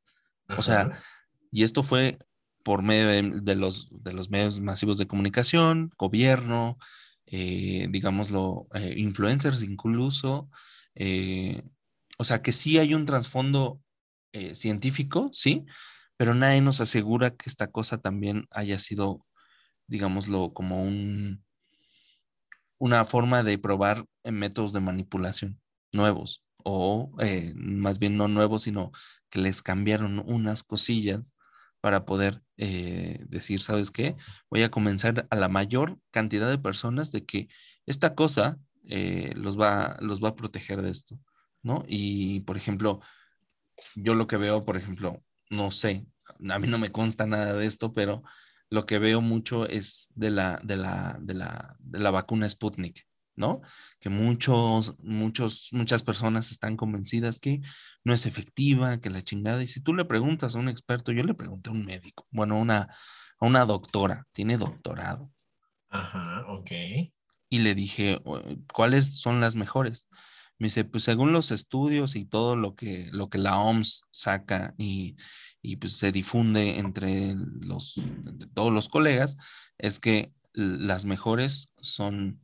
O 0.58 0.62
sea, 0.62 0.82
Ajá. 0.82 1.04
Y 1.52 1.64
esto 1.64 1.82
fue 1.82 2.20
por 2.64 2.84
medio 2.84 3.08
de, 3.08 3.42
de 3.42 3.56
los, 3.56 3.90
de 4.04 4.14
los 4.14 4.30
medios 4.30 4.60
masivos 4.60 4.98
de 5.00 5.08
comunicación, 5.08 5.92
gobierno, 5.98 6.78
eh, 7.26 7.88
digámoslo, 7.90 8.66
eh, 8.74 8.94
influencers 8.98 9.64
incluso. 9.64 10.50
eh, 10.96 11.64
o 12.18 12.24
sea 12.26 12.42
que 12.42 12.52
sí 12.52 12.78
hay 12.78 12.94
un 12.94 13.06
trasfondo 13.06 13.82
eh, 14.32 14.54
científico, 14.54 15.30
sí, 15.34 15.66
pero 16.16 16.36
nadie 16.36 16.62
nos 16.62 16.82
asegura 16.82 17.32
que 17.32 17.50
esta 17.50 17.68
cosa 17.68 17.98
también 17.98 18.48
haya 18.52 18.78
sido, 18.78 19.26
digámoslo, 19.88 20.54
como 20.54 20.84
un, 20.84 21.44
una 22.78 23.06
forma 23.06 23.42
de 23.42 23.58
probar 23.58 24.06
eh, 24.24 24.32
métodos 24.32 24.72
de 24.74 24.82
manipulación 24.82 25.60
nuevos, 25.92 26.44
o 26.64 27.12
eh, 27.20 27.54
más 27.56 27.98
bien 27.98 28.18
no 28.18 28.28
nuevos, 28.28 28.64
sino 28.64 28.92
que 29.32 29.40
les 29.40 29.64
cambiaron 29.64 30.20
unas 30.20 30.64
cosillas 30.64 31.36
para 31.82 32.06
poder 32.06 32.44
decir, 32.58 33.62
¿sabes 33.62 33.90
qué? 33.90 34.18
Voy 34.50 34.64
a 34.64 34.70
comenzar 34.70 35.28
a 35.30 35.36
la 35.38 35.48
mayor 35.48 35.98
cantidad 36.12 36.50
de 36.50 36.58
personas 36.58 37.14
de 37.14 37.26
que 37.26 37.48
esta 37.86 38.16
cosa 38.16 38.60
los, 38.84 39.58
va, 39.58 39.96
los 40.02 40.22
va 40.22 40.30
a 40.30 40.36
proteger 40.36 40.82
de 40.82 40.90
esto, 40.90 41.18
¿no? 41.64 41.86
Y, 41.88 42.42
por 42.42 42.58
ejemplo, 42.58 43.00
yo 43.96 44.14
lo 44.16 44.28
que 44.28 44.38
veo, 44.38 44.64
por 44.64 44.78
ejemplo, 44.78 45.24
no 45.50 45.72
sé, 45.72 46.06
a 46.50 46.60
mí 46.60 46.68
no 46.68 46.78
me 46.78 46.92
consta 46.92 47.26
nada 47.26 47.54
de 47.54 47.66
esto, 47.66 47.92
pero 47.94 48.24
lo 48.70 48.86
que 48.86 49.00
veo 49.00 49.22
mucho 49.22 49.68
es 49.68 50.10
de 50.16 50.30
la, 50.30 50.60
de 50.64 50.78
la, 50.78 51.18
de 51.22 51.34
la, 51.34 51.76
de 51.80 52.00
la 52.00 52.12
vacuna 52.12 52.48
Sputnik, 52.48 53.08
¿no? 53.36 53.62
Que 54.00 54.10
muchos, 54.10 54.96
muchos, 55.00 55.70
muchas 55.72 56.04
personas 56.04 56.52
están 56.52 56.78
convencidas 56.78 57.40
que 57.40 57.62
no 58.04 58.14
es 58.14 58.26
efectiva, 58.26 59.00
que 59.00 59.10
la 59.10 59.24
chingada. 59.24 59.64
Y 59.64 59.68
si 59.68 59.82
tú 59.82 59.94
le 59.96 60.06
preguntas 60.06 60.56
a 60.56 60.60
un 60.60 60.70
experto, 60.70 61.12
yo 61.12 61.24
le 61.24 61.34
pregunté 61.34 61.70
a 61.70 61.74
un 61.74 61.84
médico, 61.86 62.28
bueno, 62.32 62.60
una, 62.60 62.90
a 63.40 63.46
una 63.46 63.66
doctora, 63.66 64.28
tiene 64.32 64.58
doctorado, 64.58 65.32
Ajá, 65.90 66.46
ok. 66.50 66.72
y 67.50 67.60
le 67.60 67.74
dije, 67.74 68.22
¿cuáles 68.72 69.20
son 69.20 69.42
las 69.42 69.56
mejores? 69.56 70.08
Me 70.60 70.66
dice, 70.68 70.84
pues 70.84 71.04
según 71.04 71.32
los 71.32 71.52
estudios 71.52 72.16
y 72.16 72.26
todo 72.26 72.56
lo 72.56 72.76
que, 72.76 73.10
lo 73.12 73.30
que 73.30 73.38
la 73.38 73.60
OMS 73.60 74.04
saca 74.12 74.76
y, 74.78 75.16
y 75.62 75.78
pues 75.78 75.94
se 75.94 76.12
difunde 76.12 76.78
entre, 76.78 77.34
los, 77.62 77.98
entre 77.98 78.48
todos 78.50 78.72
los 78.72 78.90
colegas, 78.90 79.38
es 79.78 80.00
que 80.00 80.34
las 80.54 81.06
mejores 81.06 81.74
son 81.82 82.42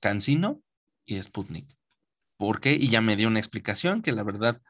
Cancino 0.00 0.62
y 1.04 1.22
Sputnik. 1.22 1.76
¿Por 2.36 2.60
qué? 2.60 2.72
Y 2.72 2.88
ya 2.88 3.00
me 3.00 3.16
dio 3.16 3.28
una 3.28 3.40
explicación 3.40 4.02
que 4.02 4.12
la 4.12 4.22
verdad 4.22 4.62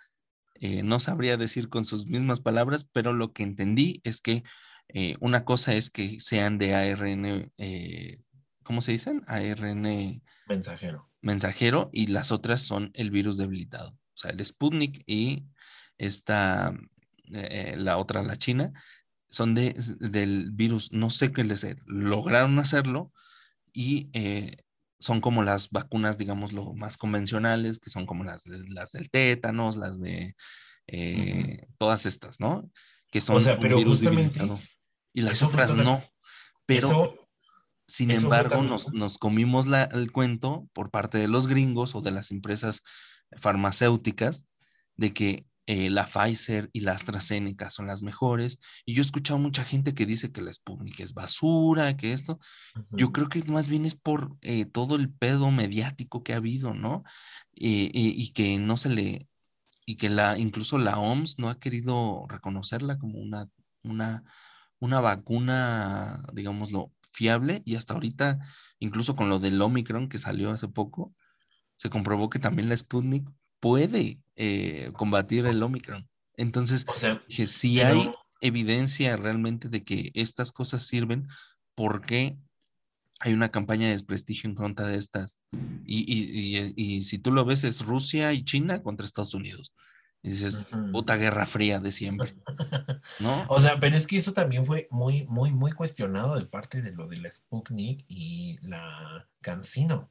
eh, 0.54 0.82
no 0.82 0.98
sabría 0.98 1.36
decir 1.36 1.68
con 1.68 1.84
sus 1.84 2.06
mismas 2.06 2.40
palabras, 2.40 2.84
pero 2.92 3.12
lo 3.12 3.32
que 3.32 3.42
entendí 3.42 4.00
es 4.04 4.20
que 4.20 4.42
eh, 4.88 5.16
una 5.20 5.44
cosa 5.44 5.74
es 5.74 5.90
que 5.90 6.18
sean 6.18 6.58
de 6.58 6.74
ARN, 6.74 7.52
eh, 7.58 8.24
¿cómo 8.62 8.80
se 8.80 8.92
dicen? 8.92 9.22
ARN 9.26 10.22
Mensajero. 10.48 11.07
Mensajero 11.20 11.90
y 11.92 12.08
las 12.08 12.32
otras 12.32 12.62
son 12.62 12.90
el 12.94 13.10
virus 13.10 13.36
debilitado. 13.38 13.90
O 13.90 14.16
sea, 14.20 14.30
el 14.30 14.44
Sputnik 14.44 15.02
y 15.06 15.44
esta, 15.96 16.74
eh, 17.32 17.74
la 17.76 17.98
otra, 17.98 18.22
la 18.22 18.36
China, 18.36 18.72
son 19.28 19.54
de, 19.54 19.74
del 20.00 20.50
virus, 20.52 20.92
no 20.92 21.10
sé 21.10 21.32
qué 21.32 21.44
les 21.44 21.66
lograron 21.86 22.58
hacerlo 22.58 23.12
y 23.72 24.08
eh, 24.12 24.56
son 24.98 25.20
como 25.20 25.42
las 25.42 25.70
vacunas, 25.70 26.18
digamos, 26.18 26.52
lo 26.52 26.72
más 26.74 26.96
convencionales, 26.96 27.78
que 27.78 27.90
son 27.90 28.06
como 28.06 28.24
las, 28.24 28.46
las 28.46 28.92
del 28.92 29.10
tétanos, 29.10 29.76
las 29.76 30.00
de 30.00 30.34
eh, 30.86 31.66
todas 31.78 32.06
estas, 32.06 32.40
¿no? 32.40 32.70
Que 33.10 33.20
son 33.20 33.36
O 33.36 33.40
sea, 33.40 33.58
pero 33.58 33.78
virus 33.78 33.98
justamente 33.98 34.38
debilitado. 34.38 34.60
Y 35.12 35.22
las 35.22 35.42
otras 35.42 35.76
no. 35.76 36.02
Pero, 36.66 36.88
Eso- 36.88 37.17
sin 37.88 38.10
embargo, 38.12 38.62
nos, 38.62 38.92
nos 38.92 39.18
comimos 39.18 39.66
la- 39.68 39.84
el 39.84 40.12
cuento 40.12 40.68
por 40.74 40.90
parte 40.92 41.18
de 41.18 41.28
los 41.28 41.48
gringos 41.48 41.94
o 41.96 42.02
de 42.02 42.12
las 42.12 42.30
empresas 42.30 42.82
farmacéuticas 43.36 44.46
de 44.96 45.12
que 45.12 45.46
eh, 45.66 45.90
la 45.90 46.06
Pfizer 46.06 46.70
y 46.72 46.80
la 46.80 46.92
AstraZeneca 46.92 47.68
son 47.70 47.86
las 47.88 48.02
mejores. 48.02 48.58
Y 48.86 48.94
yo 48.94 49.02
he 49.02 49.04
escuchado 49.06 49.38
mucha 49.38 49.64
gente 49.64 49.94
que 49.94 50.06
dice 50.06 50.32
que 50.32 50.40
la 50.40 50.52
Sputnik 50.52 51.00
es 51.00 51.12
basura, 51.12 51.96
que 51.96 52.12
esto. 52.14 52.38
Yo 52.92 53.12
creo 53.12 53.28
que 53.28 53.44
más 53.44 53.68
bien 53.68 53.84
es 53.84 53.94
por 53.94 54.36
eh, 54.40 54.64
todo 54.64 54.96
el 54.96 55.12
pedo 55.12 55.50
mediático 55.50 56.22
que 56.22 56.32
ha 56.32 56.36
habido, 56.38 56.72
¿no? 56.74 57.04
Eh, 57.56 57.90
y- 57.92 58.22
y 58.22 58.32
que 58.32 58.58
no 58.58 58.76
se 58.78 58.88
le, 58.90 59.28
y 59.86 59.96
que 59.96 60.08
la, 60.10 60.38
incluso 60.38 60.78
la 60.78 60.98
OMS 60.98 61.36
no 61.38 61.50
ha 61.50 61.58
querido 61.60 62.26
reconocerla 62.28 62.98
como 62.98 63.18
una, 63.18 63.48
una, 63.82 64.24
una 64.80 65.00
vacuna, 65.00 66.22
digámoslo, 66.32 66.92
fiable. 67.18 67.62
Y 67.64 67.74
hasta 67.76 67.94
ahorita, 67.94 68.38
incluso 68.78 69.16
con 69.16 69.28
lo 69.28 69.38
del 69.40 69.60
Omicron 69.60 70.08
que 70.08 70.18
salió 70.18 70.50
hace 70.50 70.68
poco, 70.68 71.12
se 71.76 71.90
comprobó 71.90 72.30
que 72.30 72.38
también 72.38 72.68
la 72.68 72.76
Sputnik 72.76 73.28
puede 73.60 74.20
eh, 74.36 74.90
combatir 74.94 75.46
el 75.46 75.62
Omicron. 75.62 76.08
Entonces, 76.36 76.86
o 76.88 76.94
sea, 77.00 77.20
que 77.28 77.46
si 77.46 77.76
pero- 77.78 77.88
hay 78.00 78.10
evidencia 78.40 79.16
realmente 79.16 79.68
de 79.68 79.82
que 79.82 80.12
estas 80.14 80.52
cosas 80.52 80.86
sirven, 80.86 81.26
¿por 81.74 82.02
qué 82.02 82.38
hay 83.20 83.32
una 83.32 83.50
campaña 83.50 83.86
de 83.86 83.92
desprestigio 83.92 84.48
en 84.48 84.54
contra 84.54 84.86
de 84.86 84.96
estas? 84.96 85.40
Y, 85.84 86.04
y- 86.06 86.30
y- 86.56 86.74
y 86.76 87.02
si 87.02 87.18
tú 87.18 87.32
lo 87.32 87.44
ves, 87.44 87.64
es 87.64 87.84
Rusia 87.84 88.32
y 88.32 88.44
China 88.44 88.80
contra 88.82 89.04
Estados 89.06 89.34
Unidos. 89.34 89.72
Y 90.22 90.30
dices, 90.30 90.66
puta 90.92 91.16
guerra 91.16 91.46
fría 91.46 91.78
de 91.78 91.92
siempre, 91.92 92.34
¿no? 93.20 93.44
O 93.48 93.60
sea, 93.60 93.78
pero 93.78 93.96
es 93.96 94.06
que 94.06 94.16
eso 94.16 94.32
también 94.32 94.64
fue 94.66 94.88
muy, 94.90 95.24
muy, 95.26 95.52
muy 95.52 95.72
cuestionado 95.72 96.36
de 96.36 96.44
parte 96.46 96.82
de 96.82 96.92
lo 96.92 97.06
de 97.06 97.18
la 97.18 97.30
Sputnik 97.30 98.04
y 98.08 98.58
la 98.66 99.28
Cancino. 99.40 100.10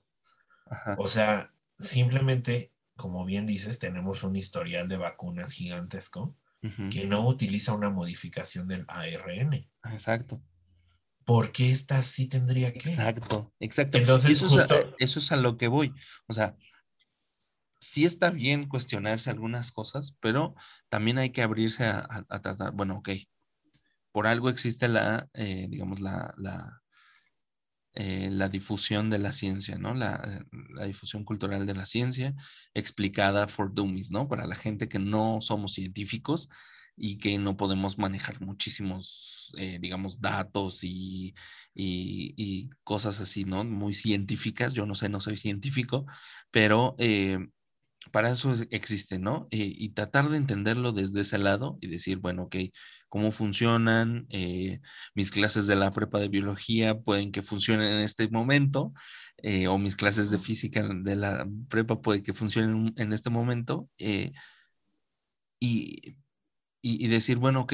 Ajá, 0.66 0.96
O 0.98 1.08
sea, 1.08 1.54
simplemente, 1.78 2.72
como 2.96 3.26
bien 3.26 3.46
dices, 3.46 3.80
tenemos 3.80 4.24
un 4.24 4.36
historial 4.38 4.88
de 4.88 4.98
vacunas 4.98 5.52
gigantesco 5.52 6.36
que 6.90 7.06
no 7.06 7.26
utiliza 7.26 7.72
una 7.74 7.90
modificación 7.90 8.68
del 8.68 8.84
ARN. 8.90 9.70
Exacto, 9.92 10.42
¿Por 11.24 11.52
qué 11.52 11.72
esta 11.72 12.02
sí 12.04 12.28
tendría 12.28 12.74
que? 12.74 12.80
exacto, 12.90 13.54
exacto. 13.60 13.98
Entonces, 13.98 14.32
eso, 14.32 14.46
es 14.48 14.54
a, 14.54 14.60
justo- 14.76 14.96
eso 15.00 15.20
es 15.20 15.32
a 15.32 15.36
lo 15.38 15.58
que 15.58 15.68
voy. 15.68 15.94
O 16.28 16.34
sea, 16.34 16.56
sí 17.80 18.06
está 18.06 18.32
bien 18.32 18.68
cuestionarse 18.68 19.30
algunas 19.30 19.72
cosas, 19.72 20.16
pero 20.20 20.56
también 20.90 21.18
hay 21.20 21.32
que 21.32 21.42
abrirse 21.44 21.86
a, 21.86 22.00
a- 22.00 22.26
a 22.30 22.42
tratar, 22.42 22.72
bueno, 22.74 22.98
ok, 22.98 23.10
por 24.12 24.28
algo 24.28 24.50
existe 24.50 24.88
la, 24.88 25.28
eh, 25.34 25.68
digamos, 25.70 26.00
la, 26.00 26.34
la, 26.38 26.82
eh, 27.94 28.30
la 28.32 28.50
difusión 28.50 29.10
de 29.10 29.18
la 29.20 29.32
ciencia, 29.32 29.78
¿no? 29.78 29.94
La, 29.96 30.44
la 30.76 30.86
difusión 30.86 31.24
cultural 31.26 31.66
de 31.66 31.74
la 31.76 31.86
ciencia 31.86 32.36
explicada 32.74 33.48
for 33.48 33.74
dummies, 33.74 34.12
¿no? 34.12 34.28
Para 34.28 34.46
la 34.46 34.56
gente 34.56 34.88
que 34.88 35.00
no 35.00 35.40
somos 35.42 35.74
científicos 35.74 36.48
y 36.96 37.18
que 37.18 37.38
no 37.40 37.58
podemos 37.58 37.98
manejar 37.98 38.40
muchísimos, 38.42 39.54
eh, 39.58 39.80
digamos, 39.82 40.22
datos 40.22 40.84
y, 40.84 41.34
y- 41.74 42.34
y 42.38 42.70
cosas 42.84 43.20
así, 43.22 43.46
¿no? 43.46 43.64
Muy 43.64 43.94
científicas. 43.96 44.74
Yo 44.74 44.86
no 44.86 44.94
sé, 44.96 45.10
no 45.10 45.20
soy 45.20 45.38
científico, 45.38 46.06
pero 46.52 46.96
eh, 47.00 47.40
para 48.12 48.32
eso 48.32 48.52
es- 48.52 48.68
existe, 48.72 49.20
¿no? 49.20 49.48
Eh, 49.52 49.72
y 49.76 49.90
tratar 49.90 50.30
de 50.30 50.38
entenderlo 50.38 50.92
desde 50.92 51.22
ese 51.22 51.38
lado 51.38 51.78
y 51.82 51.88
decir, 51.88 52.18
bueno, 52.20 52.44
ok, 52.44 52.56
cómo 53.10 53.32
funcionan, 53.32 54.26
eh, 54.30 54.80
mis 55.16 55.32
clases 55.32 55.68
de 55.68 55.76
la 55.76 55.92
prepa 55.92 56.20
de 56.20 56.28
biología 56.30 57.00
pueden 57.00 57.32
que 57.32 57.42
funcionen 57.44 57.90
en 57.94 58.04
este 58.04 58.30
momento, 58.30 58.90
eh, 59.44 59.68
o 59.68 59.78
mis 59.78 59.96
clases 59.96 60.32
de 60.32 60.40
física 60.40 60.84
de 60.88 61.16
la 61.16 61.48
prepa 61.70 62.02
puede 62.02 62.24
que 62.24 62.34
funcionen 62.34 62.94
en 62.98 63.14
este 63.14 63.30
momento, 63.30 63.90
y, 65.60 66.18
y, 66.82 67.06
y 67.06 67.08
decir, 67.08 67.38
bueno, 67.38 67.62
ok, 67.62 67.74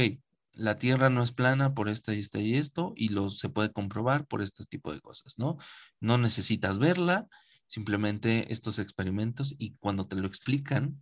la 0.53 0.77
Tierra 0.77 1.09
no 1.09 1.23
es 1.23 1.31
plana 1.31 1.73
por 1.73 1.89
esta 1.89 2.13
y 2.13 2.19
esta 2.19 2.39
y 2.39 2.55
esto, 2.55 2.93
y 2.95 3.09
lo 3.09 3.29
se 3.29 3.49
puede 3.49 3.71
comprobar 3.71 4.27
por 4.27 4.41
este 4.41 4.65
tipo 4.65 4.93
de 4.93 5.01
cosas, 5.01 5.39
¿no? 5.39 5.57
No 5.99 6.17
necesitas 6.17 6.79
verla, 6.79 7.27
simplemente 7.67 8.51
estos 8.51 8.79
experimentos, 8.79 9.55
y 9.57 9.75
cuando 9.79 10.07
te 10.07 10.15
lo 10.15 10.27
explican, 10.27 11.01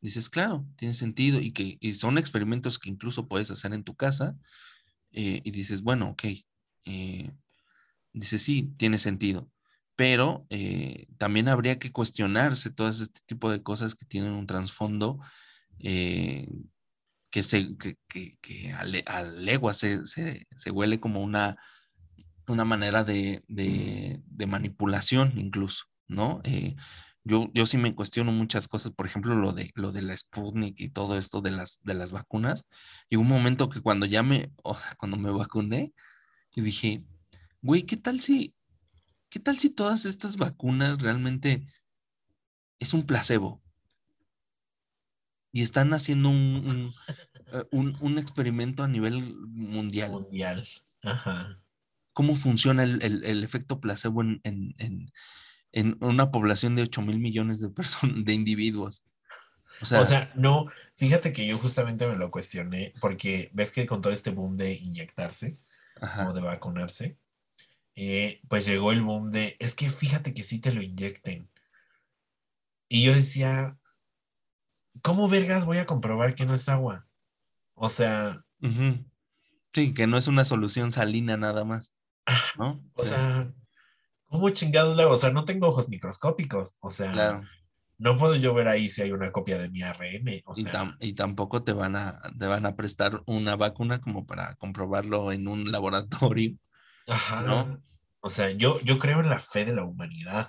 dices, 0.00 0.28
claro, 0.28 0.66
tiene 0.76 0.94
sentido, 0.94 1.40
y 1.40 1.52
que 1.52 1.78
y 1.80 1.92
son 1.94 2.18
experimentos 2.18 2.78
que 2.78 2.90
incluso 2.90 3.28
puedes 3.28 3.50
hacer 3.50 3.72
en 3.72 3.84
tu 3.84 3.94
casa, 3.94 4.36
eh, 5.12 5.40
y 5.44 5.50
dices, 5.50 5.82
bueno, 5.82 6.10
ok, 6.10 6.24
eh, 6.86 7.30
dices, 8.12 8.42
sí, 8.42 8.72
tiene 8.76 8.98
sentido. 8.98 9.50
Pero 9.94 10.46
eh, 10.50 11.06
también 11.18 11.48
habría 11.48 11.78
que 11.78 11.92
cuestionarse 11.92 12.70
todas 12.70 13.00
este 13.00 13.20
tipo 13.26 13.50
de 13.50 13.62
cosas 13.62 13.94
que 13.94 14.06
tienen 14.06 14.32
un 14.32 14.46
trasfondo 14.46 15.20
que, 15.78 17.42
se, 17.42 17.76
que, 17.76 17.96
que, 18.08 18.36
que 18.40 18.72
a 18.72 19.22
legua 19.22 19.74
se, 19.74 20.04
se, 20.04 20.46
se 20.54 20.70
huele 20.70 21.00
como 21.00 21.20
una, 21.20 21.56
una 22.48 22.64
manera 22.64 23.04
de, 23.04 23.44
de, 23.48 24.20
de 24.26 24.46
manipulación 24.46 25.38
incluso, 25.38 25.84
¿no? 26.08 26.40
Eh, 26.44 26.76
yo, 27.24 27.50
yo 27.54 27.66
sí 27.66 27.78
me 27.78 27.94
cuestiono 27.94 28.32
muchas 28.32 28.66
cosas, 28.68 28.92
por 28.92 29.06
ejemplo, 29.06 29.34
lo 29.36 29.52
de, 29.52 29.70
lo 29.74 29.92
de 29.92 30.02
la 30.02 30.16
Sputnik 30.16 30.80
y 30.80 30.88
todo 30.90 31.16
esto 31.16 31.40
de 31.40 31.52
las, 31.52 31.80
de 31.84 31.94
las 31.94 32.10
vacunas. 32.12 32.64
Y 33.08 33.16
un 33.16 33.28
momento 33.28 33.68
que 33.68 33.80
cuando 33.80 34.06
ya 34.06 34.22
me, 34.22 34.50
o 34.64 34.74
sea, 34.76 34.94
cuando 34.96 35.16
me 35.16 35.30
vacuné, 35.30 35.92
y 36.54 36.62
dije, 36.62 37.04
güey, 37.62 37.82
¿qué 37.84 37.96
tal 37.96 38.20
si, 38.20 38.54
qué 39.30 39.40
tal 39.40 39.56
si 39.58 39.70
todas 39.70 40.04
estas 40.06 40.36
vacunas 40.36 41.00
realmente 41.02 41.64
es 42.78 42.92
un 42.94 43.06
placebo? 43.06 43.62
Y 45.52 45.62
están 45.62 45.92
haciendo 45.92 46.30
un, 46.30 46.36
un, 46.36 46.94
eh, 47.52 47.64
un- 47.72 47.96
un 48.00 48.18
experimento 48.18 48.82
a 48.82 48.88
nivel 48.88 49.36
mundial. 49.48 50.10
Mundial. 50.10 50.66
Ajá. 51.02 51.61
¿Cómo 52.12 52.36
funciona 52.36 52.82
el, 52.82 53.02
el- 53.02 53.24
el 53.24 53.44
efecto 53.44 53.80
placebo 53.80 54.22
en, 54.22 54.40
en- 54.44 54.74
en- 54.78 55.12
en 55.72 55.96
una 56.00 56.30
población 56.30 56.76
de 56.76 56.82
8 56.82 57.00
mil 57.02 57.18
millones 57.18 57.60
de 57.60 57.70
personas, 57.70 58.16
de 58.24 58.32
individuos? 58.34 59.04
O 59.80 59.84
sea, 59.86 60.00
O 60.00 60.04
sea, 60.04 60.32
no, 60.36 60.66
fíjate 60.96 61.32
que 61.32 61.46
yo 61.46 61.58
justamente 61.58 62.06
me 62.06 62.16
lo 62.16 62.30
cuestioné 62.30 62.92
porque 63.00 63.50
ves 63.52 63.72
que 63.72 63.86
con 63.86 64.00
todo 64.00 64.12
este 64.12 64.30
boom 64.30 64.56
de 64.56 64.74
inyectarse 64.74 65.58
ajá, 66.00 66.28
o 66.28 66.32
de 66.32 66.40
vacunarse, 66.40 67.18
eh, 67.94 68.40
pues 68.48 68.66
llegó 68.66 68.92
el 68.92 69.02
boom 69.02 69.30
de, 69.32 69.56
es 69.58 69.74
que 69.74 69.90
fíjate 69.90 70.34
que 70.34 70.44
sí 70.44 70.60
te 70.60 70.72
lo 70.72 70.82
inyecten. 70.82 71.48
Y 72.88 73.02
yo 73.04 73.14
decía, 73.14 73.76
¿cómo 75.02 75.28
vergas 75.28 75.64
voy 75.64 75.78
a 75.78 75.86
comprobar 75.86 76.34
que 76.34 76.46
no 76.46 76.54
es 76.54 76.68
agua? 76.68 77.06
O 77.74 77.88
sea. 77.88 78.44
Sí, 79.74 79.94
que 79.94 80.06
no 80.06 80.16
es 80.18 80.28
una 80.28 80.44
solución 80.44 80.92
salina 80.92 81.36
nada 81.36 81.64
más, 81.64 81.94
¿no? 82.58 82.82
o 82.94 83.02
Sí, 83.02 83.10
sea, 83.10 83.52
¿cómo 84.26 84.50
chingados 84.50 84.96
le 84.96 85.02
hago? 85.02 85.14
O 85.14 85.18
sea, 85.18 85.30
no 85.32 85.44
tengo 85.44 85.68
ojos 85.68 85.88
microscópicos. 85.88 86.76
O 86.80 86.90
sea, 86.90 87.12
claro. 87.12 87.42
no 87.98 88.16
puedo 88.18 88.36
yo 88.36 88.54
ver 88.54 88.68
ahí 88.68 88.88
si 88.88 89.02
hay 89.02 89.12
una 89.12 89.32
copia 89.32 89.58
de 89.58 89.70
mi 89.70 89.82
ARN. 89.82 90.42
O 90.44 90.52
Y, 90.56 90.62
sea, 90.62 90.72
tam- 90.72 90.96
y 91.00 91.14
tampoco 91.14 91.62
te 91.64 91.72
van 91.72 91.96
a, 91.96 92.20
te 92.38 92.46
van 92.46 92.66
a 92.66 92.76
prestar 92.76 93.22
una 93.26 93.56
vacuna 93.56 94.00
como 94.00 94.26
para 94.26 94.54
comprobarlo 94.56 95.32
en 95.32 95.48
un 95.48 95.70
laboratorio. 95.70 96.56
Ajá. 97.08 97.42
¿no? 97.42 97.78
O 98.20 98.30
sea, 98.30 98.50
yo, 98.50 98.78
yo 98.80 98.98
creo 98.98 99.20
en 99.20 99.28
la 99.28 99.40
fe 99.40 99.64
de 99.64 99.74
la 99.74 99.84
humanidad. 99.84 100.48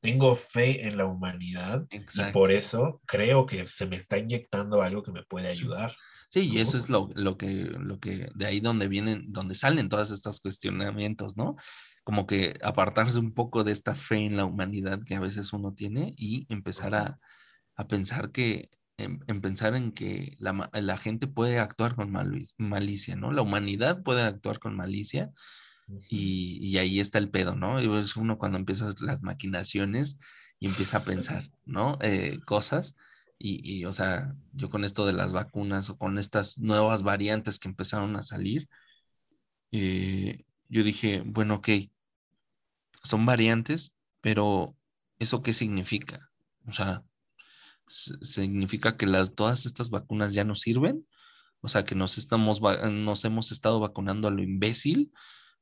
Tengo 0.00 0.36
fe 0.36 0.86
en 0.86 0.96
la 0.96 1.06
humanidad 1.06 1.84
y 1.90 2.32
por 2.32 2.52
eso 2.52 3.00
creo 3.04 3.46
que 3.46 3.66
se 3.66 3.86
me 3.86 3.96
está 3.96 4.16
inyectando 4.16 4.80
algo 4.82 5.02
que 5.02 5.10
me 5.10 5.24
puede 5.24 5.48
ayudar. 5.48 5.96
Sí, 6.28 6.40
y 6.50 6.58
eso 6.58 6.76
es 6.76 6.90
lo, 6.90 7.08
lo 7.14 7.38
que, 7.38 7.48
lo 7.48 7.98
que, 8.00 8.28
de 8.34 8.46
ahí 8.46 8.60
donde 8.60 8.86
vienen, 8.88 9.32
donde 9.32 9.54
salen 9.54 9.88
todos 9.88 10.10
estos 10.10 10.40
cuestionamientos, 10.40 11.36
¿no? 11.38 11.56
Como 12.04 12.26
que 12.26 12.54
apartarse 12.62 13.18
un 13.18 13.32
poco 13.32 13.64
de 13.64 13.72
esta 13.72 13.94
fe 13.94 14.18
en 14.26 14.36
la 14.36 14.44
humanidad 14.44 15.02
que 15.04 15.14
a 15.14 15.20
veces 15.20 15.52
uno 15.54 15.72
tiene 15.74 16.12
y 16.18 16.46
empezar 16.52 16.94
a, 16.94 17.18
a 17.76 17.88
pensar 17.88 18.30
que, 18.30 18.70
en, 18.98 19.20
en 19.26 19.40
pensar 19.40 19.74
en 19.74 19.92
que 19.92 20.36
la, 20.38 20.70
la 20.72 20.98
gente 20.98 21.28
puede 21.28 21.60
actuar 21.60 21.94
con 21.94 22.10
malis- 22.12 22.54
malicia, 22.58 23.16
¿no? 23.16 23.32
La 23.32 23.42
humanidad 23.42 24.02
puede 24.02 24.22
actuar 24.22 24.58
con 24.58 24.76
malicia 24.76 25.30
y, 26.08 26.58
y 26.60 26.78
ahí 26.78 27.00
está 27.00 27.18
el 27.18 27.30
pedo, 27.30 27.54
¿no? 27.56 27.80
Y 27.80 27.98
es 27.98 28.16
uno 28.16 28.38
cuando 28.38 28.58
empiezas 28.58 29.00
las 29.00 29.22
maquinaciones 29.22 30.18
y 30.60 30.66
empieza 30.66 30.98
a 30.98 31.04
pensar, 31.04 31.44
¿no? 31.64 31.98
Eh, 32.02 32.38
cosas 32.44 32.96
Y, 33.38 33.78
y, 33.78 33.84
o 33.84 33.92
sea, 33.92 34.34
yo 34.52 34.68
con 34.68 34.84
esto 34.84 35.06
de 35.06 35.12
las 35.12 35.32
vacunas 35.32 35.90
o 35.90 35.98
con 35.98 36.18
estas 36.18 36.58
nuevas 36.58 37.02
variantes 37.02 37.58
que 37.58 37.68
empezaron 37.68 38.16
a 38.16 38.22
salir, 38.22 38.68
eh, 39.72 40.44
yo 40.68 40.82
dije, 40.82 41.22
bueno, 41.24 41.56
ok, 41.56 41.68
son 43.02 43.26
variantes, 43.26 43.94
pero 44.20 44.76
¿eso 45.18 45.42
qué 45.42 45.52
significa? 45.52 46.30
O 46.66 46.72
sea, 46.72 47.04
significa 47.86 48.96
que 48.96 49.06
las, 49.06 49.34
todas 49.34 49.66
estas 49.66 49.90
vacunas 49.90 50.34
ya 50.34 50.44
no 50.44 50.54
sirven, 50.54 51.06
o 51.60 51.68
sea, 51.68 51.84
que 51.84 51.94
nos, 51.94 52.18
estamos, 52.18 52.60
nos 52.60 53.24
hemos 53.24 53.50
estado 53.52 53.80
vacunando 53.80 54.28
a 54.28 54.30
lo 54.30 54.42
imbécil. 54.42 55.12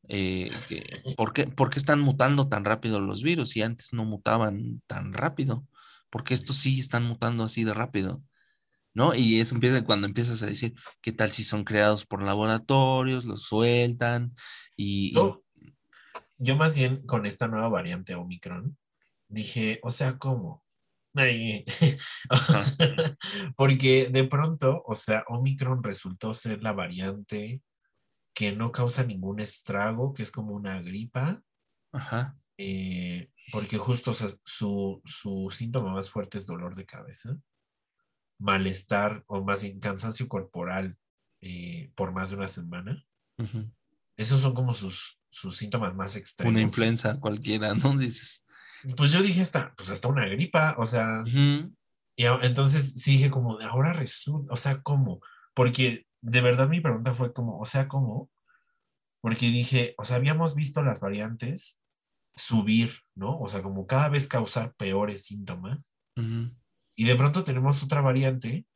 Eh, 0.08 0.50
¿por, 1.16 1.32
qué, 1.32 1.46
¿Por 1.46 1.70
qué 1.70 1.78
están 1.78 2.00
mutando 2.00 2.48
tan 2.48 2.64
rápido 2.64 3.00
los 3.00 3.22
virus 3.22 3.50
si 3.50 3.62
antes 3.62 3.92
no 3.92 4.04
mutaban 4.04 4.82
tan 4.86 5.12
rápido? 5.12 5.66
Porque 6.16 6.32
estos 6.32 6.56
sí 6.56 6.80
están 6.80 7.04
mutando 7.04 7.44
así 7.44 7.62
de 7.62 7.74
rápido? 7.74 8.22
¿No? 8.94 9.14
Y 9.14 9.38
eso 9.38 9.54
empieza 9.54 9.84
cuando 9.84 10.06
empiezas 10.06 10.42
a 10.42 10.46
decir, 10.46 10.72
¿qué 11.02 11.12
tal 11.12 11.28
si 11.28 11.44
son 11.44 11.62
creados 11.62 12.06
por 12.06 12.22
laboratorios, 12.22 13.26
los 13.26 13.42
sueltan? 13.42 14.34
Y, 14.78 15.14
yo, 15.14 15.44
yo 16.38 16.56
más 16.56 16.74
bien 16.74 17.04
con 17.04 17.26
esta 17.26 17.48
nueva 17.48 17.68
variante 17.68 18.14
Omicron, 18.14 18.78
dije, 19.28 19.78
o 19.82 19.90
sea, 19.90 20.16
¿cómo? 20.16 20.64
porque 23.56 24.08
de 24.10 24.24
pronto, 24.24 24.82
o 24.86 24.94
sea, 24.94 25.22
Omicron 25.28 25.82
resultó 25.82 26.32
ser 26.32 26.62
la 26.62 26.72
variante 26.72 27.60
que 28.32 28.56
no 28.56 28.72
causa 28.72 29.04
ningún 29.04 29.40
estrago, 29.40 30.14
que 30.14 30.22
es 30.22 30.32
como 30.32 30.54
una 30.54 30.80
gripa. 30.80 31.42
Ajá. 31.92 32.38
Eh, 32.58 33.30
porque 33.52 33.78
justo 33.78 34.12
su, 34.12 35.02
su, 35.04 35.48
síntoma 35.50 35.92
más 35.92 36.10
fuerte 36.10 36.38
es 36.38 36.46
dolor 36.46 36.74
de 36.74 36.86
cabeza, 36.86 37.36
malestar 38.38 39.24
o 39.26 39.44
más 39.44 39.62
bien 39.62 39.78
cansancio 39.78 40.28
corporal 40.28 40.96
eh, 41.40 41.90
por 41.94 42.12
más 42.12 42.30
de 42.30 42.36
una 42.36 42.48
semana. 42.48 43.04
Esos 44.16 44.40
son 44.40 44.54
como 44.54 44.72
sus, 44.72 45.18
sus 45.28 45.56
síntomas 45.56 45.94
más 45.94 46.16
extremos. 46.16 46.52
Una 46.52 46.62
influenza 46.62 47.20
cualquiera, 47.20 47.74
¿no? 47.74 47.96
Dices. 47.98 48.42
Pues 48.96 49.12
yo 49.12 49.22
dije 49.22 49.42
hasta, 49.42 49.74
pues 49.76 49.90
hasta 49.90 50.08
una 50.08 50.26
gripa, 50.26 50.74
o 50.78 50.86
sea. 50.86 51.22
Y 52.18 52.24
entonces 52.24 52.94
sí 52.94 53.12
dije 53.12 53.30
como, 53.30 53.60
ahora 53.60 53.92
resulta, 53.92 54.52
o 54.52 54.56
sea, 54.56 54.80
¿cómo? 54.80 55.20
Porque 55.52 56.06
de 56.22 56.40
verdad 56.40 56.68
mi 56.68 56.80
pregunta 56.80 57.14
fue 57.14 57.32
como, 57.34 57.60
o 57.60 57.66
sea, 57.66 57.88
¿cómo? 57.88 58.30
Porque 59.20 59.46
dije, 59.46 59.94
o 59.98 60.04
sea, 60.04 60.16
habíamos 60.16 60.54
visto 60.54 60.82
las 60.82 61.00
variantes 61.00 61.80
subir, 62.36 63.00
¿no? 63.14 63.38
O 63.38 63.48
sea, 63.48 63.62
como 63.62 63.86
cada 63.86 64.08
vez 64.08 64.28
causar 64.28 64.74
peores 64.76 65.24
síntomas. 65.24 65.92
Y 66.98 67.04
de 67.04 67.16
pronto 67.16 67.44
tenemos 67.44 67.82
otra 67.82 68.00
variante 68.00 68.66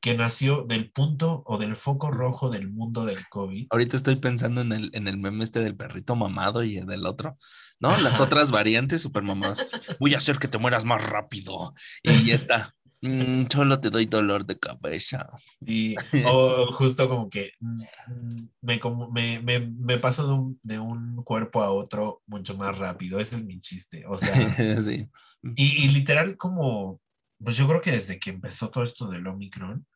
que 0.00 0.14
nació 0.14 0.64
del 0.68 0.92
punto 0.92 1.42
o 1.46 1.56
del 1.56 1.76
foco 1.76 2.10
rojo 2.10 2.50
del 2.50 2.70
mundo 2.70 3.06
del 3.06 3.26
COVID. 3.28 3.68
Ahorita 3.70 3.96
estoy 3.96 4.16
pensando 4.16 4.60
en 4.60 4.72
el, 4.72 4.90
en 4.92 5.08
el 5.08 5.16
meme 5.16 5.42
este 5.42 5.60
del 5.60 5.76
perrito 5.76 6.14
mamado 6.14 6.62
y 6.62 6.78
del 6.80 7.06
otro, 7.06 7.38
¿no? 7.80 7.96
Las 7.98 8.20
otras 8.20 8.50
variantes 8.50 9.00
super 9.00 9.22
mamadas. 9.22 9.66
Voy 9.98 10.12
a 10.12 10.18
hacer 10.18 10.38
que 10.38 10.46
te 10.46 10.58
mueras 10.58 10.84
más 10.84 11.02
rápido. 11.02 11.74
Y 12.02 12.26
ya 12.26 12.34
está. 12.34 12.74
Mm, 13.06 13.48
solo 13.52 13.80
te 13.80 13.90
doy 13.90 14.06
dolor 14.06 14.46
de 14.46 14.58
cabeza. 14.58 15.28
Y, 15.60 15.94
o 16.26 16.72
justo 16.72 17.06
como 17.06 17.28
que 17.28 17.52
mm, 17.60 18.46
me, 18.62 18.80
me, 19.12 19.40
me, 19.40 19.60
me 19.60 19.98
paso 19.98 20.26
de 20.26 20.32
un, 20.32 20.60
de 20.62 20.78
un, 20.78 21.22
cuerpo 21.22 21.62
a 21.62 21.70
otro 21.70 22.22
mucho 22.26 22.56
más 22.56 22.78
rápido. 22.78 23.20
Ese 23.20 23.36
es 23.36 23.44
mi 23.44 23.60
chiste. 23.60 24.06
O 24.06 24.16
sea, 24.16 24.32
sí. 24.82 25.10
y, 25.54 25.84
y, 25.84 25.88
literal 25.88 26.38
como, 26.38 27.02
pues 27.38 27.58
yo 27.58 27.68
creo 27.68 27.82
que 27.82 27.92
desde 27.92 28.18
que 28.18 28.30
empezó 28.30 28.70
todo 28.70 28.82
esto 28.82 29.06
del 29.08 29.26
Omicron, 29.26 29.86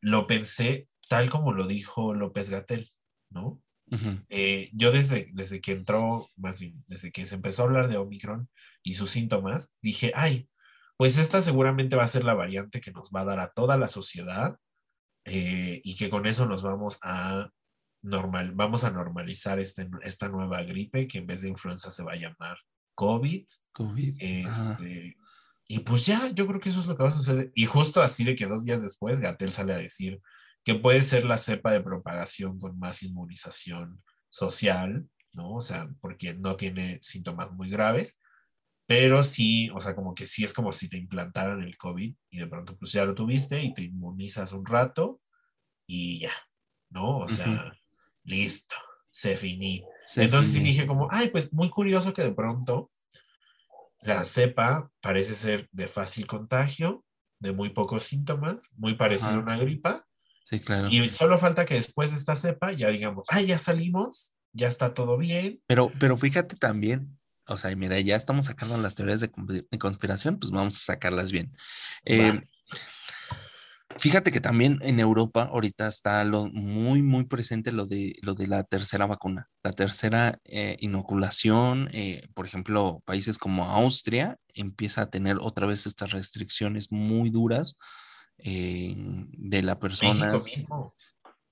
lo 0.00 0.26
pensé 0.26 0.88
tal 1.10 1.28
como 1.28 1.52
lo 1.52 1.66
dijo 1.66 2.14
López 2.14 2.48
Gatel, 2.48 2.90
¿no? 3.30 3.60
eh, 4.30 4.70
yo 4.72 4.90
desde, 4.90 5.28
desde 5.32 5.60
que 5.60 5.72
entró, 5.72 6.28
más 6.36 6.58
bien, 6.58 6.82
desde 6.88 7.12
que 7.12 7.26
se 7.26 7.34
empezó 7.36 7.62
a 7.62 7.66
hablar 7.66 7.88
de 7.88 7.98
Omicron 7.98 8.48
y 8.82 8.94
sus 8.94 9.10
síntomas, 9.10 9.74
dije, 9.82 10.12
ay, 10.14 10.48
pues 10.96 11.18
esta 11.18 11.42
seguramente 11.42 11.96
va 11.96 12.04
a 12.04 12.08
ser 12.08 12.24
la 12.24 12.34
variante 12.34 12.80
que 12.80 12.92
nos 12.92 13.10
va 13.10 13.20
a 13.20 13.26
dar 13.26 13.40
a 13.40 13.48
toda 13.48 13.76
la 13.76 13.88
sociedad 13.88 14.56
eh, 15.24 15.80
y 15.84 15.96
que 15.96 16.08
con 16.08 16.26
eso 16.26 16.46
nos 16.46 16.62
vamos 16.62 16.98
a 17.02 17.50
normal, 18.02 18.52
vamos 18.54 18.84
a 18.84 18.90
normalizar 18.90 19.58
este, 19.58 19.88
esta 20.02 20.28
nueva 20.28 20.62
gripe 20.62 21.08
que 21.08 21.18
en 21.18 21.26
vez 21.26 21.42
de 21.42 21.48
influenza 21.48 21.90
se 21.90 22.04
va 22.04 22.12
a 22.12 22.16
llamar 22.16 22.58
COVID. 22.94 23.46
COVID. 23.72 24.16
Este, 24.18 25.16
y 25.68 25.80
pues 25.80 26.06
ya, 26.06 26.28
yo 26.28 26.46
creo 26.46 26.60
que 26.60 26.68
eso 26.68 26.80
es 26.80 26.86
lo 26.86 26.96
que 26.96 27.02
va 27.02 27.08
a 27.08 27.12
suceder. 27.12 27.50
Y 27.54 27.66
justo 27.66 28.00
así 28.02 28.24
de 28.24 28.36
que 28.36 28.46
dos 28.46 28.64
días 28.64 28.82
después 28.82 29.20
Gatel 29.20 29.52
sale 29.52 29.74
a 29.74 29.78
decir 29.78 30.20
que 30.64 30.76
puede 30.76 31.02
ser 31.02 31.24
la 31.24 31.38
cepa 31.38 31.72
de 31.72 31.80
propagación 31.80 32.58
con 32.58 32.78
más 32.78 33.02
inmunización 33.02 34.02
social, 34.30 35.08
¿no? 35.32 35.54
O 35.54 35.60
sea, 35.60 35.88
porque 36.00 36.34
no 36.34 36.56
tiene 36.56 36.98
síntomas 37.02 37.52
muy 37.52 37.70
graves, 37.70 38.20
pero 38.86 39.22
sí, 39.24 39.68
o 39.70 39.80
sea, 39.80 39.96
como 39.96 40.14
que 40.14 40.26
sí 40.26 40.44
es 40.44 40.52
como 40.52 40.72
si 40.72 40.88
te 40.88 40.96
implantaran 40.96 41.62
el 41.62 41.76
COVID 41.76 42.14
y 42.30 42.38
de 42.38 42.46
pronto 42.46 42.76
pues 42.78 42.92
ya 42.92 43.04
lo 43.04 43.14
tuviste 43.14 43.62
y 43.62 43.74
te 43.74 43.82
inmunizas 43.82 44.52
un 44.52 44.64
rato 44.64 45.20
y 45.86 46.20
ya, 46.20 46.32
¿no? 46.90 47.18
O 47.18 47.28
sea, 47.28 47.76
listo, 48.22 48.76
se 49.10 49.36
finí. 49.36 49.84
Entonces 50.14 50.52
sí 50.52 50.60
dije 50.60 50.86
como, 50.86 51.08
ay, 51.10 51.30
pues 51.30 51.52
muy 51.52 51.68
curioso 51.68 52.14
que 52.14 52.22
de 52.22 52.32
pronto 52.32 52.92
la 54.02 54.24
cepa 54.24 54.90
parece 55.00 55.34
ser 55.34 55.68
de 55.72 55.88
fácil 55.88 56.28
contagio, 56.28 57.04
de 57.40 57.52
muy 57.52 57.70
pocos 57.70 58.04
síntomas, 58.04 58.72
muy 58.76 58.94
parecido 58.94 59.32
a 59.32 59.40
una 59.40 59.56
gripa. 59.56 60.06
Sí, 60.44 60.60
claro. 60.60 60.88
Y 60.88 61.08
solo 61.08 61.38
falta 61.38 61.64
que 61.64 61.74
después 61.74 62.12
de 62.12 62.18
esta 62.18 62.36
cepa 62.36 62.70
ya 62.70 62.88
digamos, 62.90 63.24
ay, 63.28 63.46
ya 63.46 63.58
salimos, 63.58 64.36
ya 64.52 64.68
está 64.68 64.94
todo 64.94 65.18
bien. 65.18 65.60
Pero, 65.66 65.90
pero 65.98 66.16
fíjate 66.16 66.54
también, 66.54 67.18
o 67.48 67.58
sea, 67.58 67.74
mira, 67.76 67.98
ya 68.00 68.16
estamos 68.16 68.46
sacando 68.46 68.76
las 68.76 68.94
teorías 68.94 69.20
de, 69.20 69.30
conspiración, 69.78 70.38
pues 70.38 70.50
vamos 70.50 70.76
a 70.76 70.80
sacarlas 70.80 71.30
bien. 71.30 71.56
Eh, 72.04 72.40
fíjate 73.96 74.32
que 74.32 74.40
también 74.40 74.78
en 74.82 74.98
Europa 74.98 75.44
ahorita 75.44 75.86
está 75.86 76.24
lo, 76.24 76.46
muy, 76.46 77.02
muy 77.02 77.24
presente 77.24 77.72
lo 77.72 77.86
de, 77.86 78.16
lo 78.22 78.34
de 78.34 78.48
la 78.48 78.64
tercera 78.64 79.06
vacuna, 79.06 79.48
la 79.62 79.72
tercera 79.72 80.40
eh, 80.44 80.76
inoculación. 80.80 81.88
Eh, 81.92 82.28
por 82.34 82.46
ejemplo, 82.46 83.02
países 83.04 83.38
como 83.38 83.64
Austria 83.64 84.38
empieza 84.54 85.02
a 85.02 85.10
tener 85.10 85.38
otra 85.40 85.66
vez 85.66 85.86
estas 85.86 86.10
restricciones 86.10 86.90
muy 86.90 87.30
duras 87.30 87.76
de 88.38 89.62
la 89.62 89.78
persona. 89.78 90.32
México 90.32 90.44
mismo. 90.54 90.94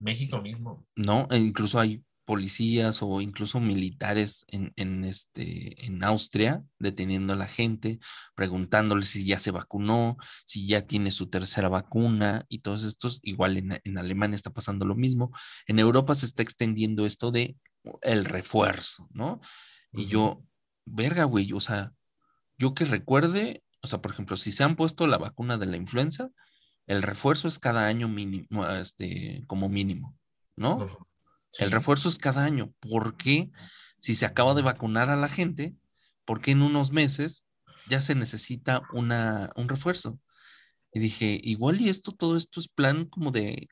México 0.00 0.42
mismo. 0.42 0.86
No, 0.96 1.26
e 1.30 1.38
incluso 1.38 1.80
hay 1.80 2.04
policías 2.24 3.02
o 3.02 3.20
incluso 3.20 3.60
militares 3.60 4.44
en, 4.48 4.72
en, 4.76 5.04
este, 5.04 5.86
en 5.86 6.02
Austria 6.02 6.62
deteniendo 6.78 7.34
a 7.34 7.36
la 7.36 7.46
gente, 7.46 7.98
preguntándoles 8.34 9.08
si 9.08 9.26
ya 9.26 9.38
se 9.38 9.50
vacunó, 9.50 10.16
si 10.46 10.66
ya 10.66 10.82
tiene 10.82 11.10
su 11.10 11.28
tercera 11.28 11.68
vacuna 11.68 12.44
y 12.48 12.60
todos 12.60 12.84
estos, 12.84 13.20
igual 13.22 13.56
en, 13.56 13.80
en 13.84 13.98
Alemania 13.98 14.34
está 14.34 14.50
pasando 14.50 14.86
lo 14.86 14.94
mismo. 14.94 15.30
En 15.66 15.78
Europa 15.78 16.14
se 16.14 16.26
está 16.26 16.42
extendiendo 16.42 17.06
esto 17.06 17.30
de 17.30 17.56
el 18.02 18.24
refuerzo, 18.24 19.08
¿no? 19.12 19.40
Y 19.92 20.06
yo, 20.06 20.42
verga, 20.84 21.24
güey, 21.24 21.52
o 21.52 21.60
sea, 21.60 21.92
yo 22.58 22.74
que 22.74 22.84
recuerde, 22.84 23.62
o 23.82 23.86
sea, 23.86 24.00
por 24.00 24.12
ejemplo, 24.12 24.36
si 24.36 24.50
se 24.50 24.64
han 24.64 24.76
puesto 24.76 25.06
la 25.06 25.18
vacuna 25.18 25.58
de 25.58 25.66
la 25.66 25.76
influenza, 25.76 26.30
el 26.86 27.02
refuerzo 27.02 27.48
es 27.48 27.58
cada 27.58 27.86
año 27.86 28.08
mínimo, 28.08 28.66
este, 28.66 29.44
como 29.46 29.68
mínimo, 29.68 30.16
¿no? 30.56 30.88
El 31.58 31.70
refuerzo 31.70 32.08
es 32.08 32.18
cada 32.18 32.44
año. 32.44 32.72
¿Por 32.80 33.16
qué? 33.16 33.50
Si 33.98 34.14
se 34.14 34.26
acaba 34.26 34.54
de 34.54 34.62
vacunar 34.62 35.10
a 35.10 35.16
la 35.16 35.28
gente, 35.28 35.74
¿por 36.24 36.40
qué 36.40 36.52
en 36.52 36.62
unos 36.62 36.92
meses 36.92 37.46
ya 37.88 38.00
se 38.00 38.14
necesita 38.14 38.82
una, 38.92 39.50
un 39.56 39.68
refuerzo? 39.68 40.18
Y 40.92 41.00
dije, 41.00 41.40
igual 41.42 41.80
y 41.80 41.88
esto, 41.88 42.12
todo 42.12 42.36
esto 42.36 42.60
es 42.60 42.68
plan 42.68 43.06
como 43.06 43.30
de, 43.30 43.68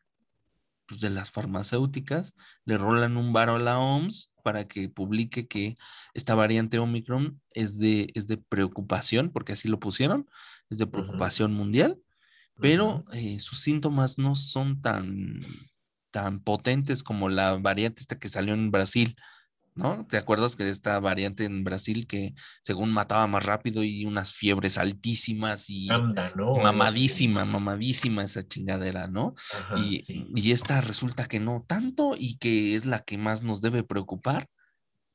pues 0.87 1.01
de 1.01 1.11
las 1.11 1.31
farmacéuticas, 1.31 2.35
le 2.65 2.79
rolan 2.79 3.17
un 3.17 3.33
varo 3.33 3.57
a 3.57 3.59
la 3.61 3.79
OMS 3.79 4.33
para 4.43 4.67
que 4.67 4.89
publique 4.89 5.47
que 5.47 5.75
esta 6.15 6.35
variante 6.35 6.79
Omicron 6.79 7.41
es 7.51 7.79
de, 7.79 8.09
es 8.15 8.27
de 8.27 8.39
preocupación, 8.39 9.31
porque 9.31 9.53
así 9.53 9.69
lo 9.69 9.79
pusieron, 9.79 10.27
es 10.69 10.79
de 10.79 10.87
preocupación 10.87 11.55
mundial, 11.55 11.99
pero 12.61 13.05
eh, 13.13 13.39
sus 13.39 13.61
síntomas 13.61 14.19
no 14.19 14.35
son 14.35 14.81
tan, 14.81 15.39
tan 16.13 16.41
potentes 16.43 17.03
como 17.03 17.29
la 17.31 17.55
variante 17.59 18.03
esta 18.03 18.19
que 18.21 18.29
salió 18.29 18.55
en 18.55 18.71
Brasil, 18.71 19.17
¿no? 19.75 20.07
¿Te 20.07 20.19
acuerdas 20.19 20.57
que 20.57 20.65
de 20.65 20.71
esta 20.71 21.01
variante 21.01 21.45
en 21.45 21.65
Brasil 21.65 22.07
que 22.07 22.35
según 22.63 22.93
mataba 22.93 23.27
más 23.29 23.45
rápido 23.47 23.85
y 23.85 24.05
unas 24.07 24.33
fiebres 24.35 24.79
altísimas 24.79 25.71
y 25.71 25.89
mamadísima, 26.63 27.45
mamadísima 27.47 28.25
esa 28.25 28.47
chingadera, 28.47 29.09
¿no? 29.09 29.35
y, 29.81 30.03
y 30.37 30.53
esta 30.53 30.81
resulta 30.83 31.27
que 31.27 31.41
no 31.41 31.65
tanto 31.69 32.15
y 32.19 32.39
que 32.39 32.75
es 32.75 32.87
la 32.87 33.01
que 33.01 33.19
más 33.19 33.43
nos 33.43 33.61
debe 33.63 33.83
preocupar. 33.85 34.49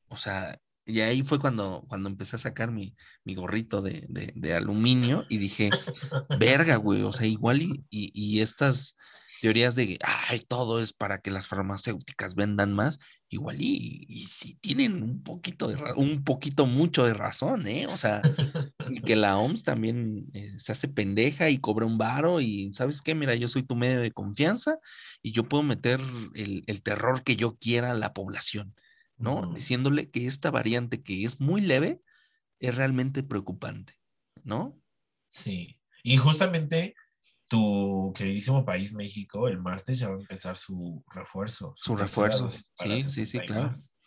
O 0.09 0.17
sea, 0.17 0.57
Y 0.89 1.01
ahí 1.01 1.21
fue 1.21 1.39
cuando, 1.39 1.83
cuando 1.89 2.07
empecé 2.09 2.37
a 2.37 2.39
sacar 2.39 2.71
mi, 2.71 2.95
mi 3.25 3.35
gorrito 3.35 3.81
de, 3.81 4.05
de- 4.09 4.31
de 4.35 4.53
aluminio 4.55 5.25
y 5.29 5.37
dije, 5.37 5.69
verga, 6.29 6.77
güey, 6.77 7.01
o 7.03 7.11
sea, 7.11 7.27
igual 7.27 7.61
y, 7.61 7.85
y- 7.89 8.11
y 8.13 8.41
estas 8.41 8.95
teorías 9.41 9.75
de, 9.75 9.97
ay, 10.01 10.39
todo 10.39 10.81
es 10.81 10.93
para 10.93 11.19
que 11.19 11.31
las 11.31 11.47
farmacéuticas 11.47 12.35
vendan 12.35 12.73
más, 12.73 12.99
igual 13.29 13.57
y, 13.59 14.05
y 14.07 14.27
sí 14.27 14.57
tienen 14.61 15.03
un 15.03 15.23
poquito 15.23 15.67
de, 15.67 15.75
un 15.95 16.23
poquito 16.23 16.65
mucho 16.65 17.05
de 17.05 17.13
razón, 17.13 17.67
¿eh? 17.67 17.87
O 17.87 17.97
sea, 17.97 18.21
que 19.05 19.15
la 19.15 19.37
OMS 19.37 19.63
también 19.63 20.27
eh, 20.33 20.53
se 20.57 20.71
hace 20.71 20.87
pendeja 20.87 21.49
y 21.49 21.59
cobra 21.59 21.85
un 21.85 21.97
varo 21.97 22.41
y, 22.41 22.73
¿sabes 22.73 23.01
qué? 23.01 23.15
Mira, 23.15 23.35
yo 23.35 23.47
soy 23.47 23.63
tu 23.63 23.75
medio 23.75 23.99
de 23.99 24.11
confianza 24.11 24.79
y 25.21 25.31
yo 25.31 25.47
puedo 25.47 25.63
meter 25.63 26.01
el, 26.33 26.63
el 26.67 26.81
terror 26.81 27.23
que 27.23 27.35
yo 27.35 27.57
quiera 27.57 27.91
a 27.91 27.95
la 27.95 28.13
población. 28.13 28.73
¿no? 29.17 29.51
Diciéndole 29.53 30.09
que 30.09 30.25
esta 30.25 30.51
variante 30.51 31.01
que 31.01 31.23
es 31.23 31.39
muy 31.39 31.61
leve 31.61 32.01
es 32.59 32.75
realmente 32.75 33.23
preocupante, 33.23 33.99
¿no? 34.43 34.79
Sí. 35.27 35.79
Y 36.03 36.17
justamente 36.17 36.95
tu 37.47 38.13
queridísimo 38.15 38.65
país, 38.65 38.93
México, 38.93 39.47
el 39.47 39.59
martes 39.59 39.99
ya 39.99 40.09
va 40.09 40.15
a 40.15 40.19
empezar 40.19 40.57
su 40.57 41.03
refuerzo. 41.13 41.73
Su 41.75 41.95
tercera 41.95 42.27
refuerzo, 42.27 42.51
sí, 42.51 43.01
sí, 43.01 43.03
sí, 43.03 43.11
60 43.25 43.43
y 43.43 43.47
claro. 43.47 43.67
más. 43.67 43.97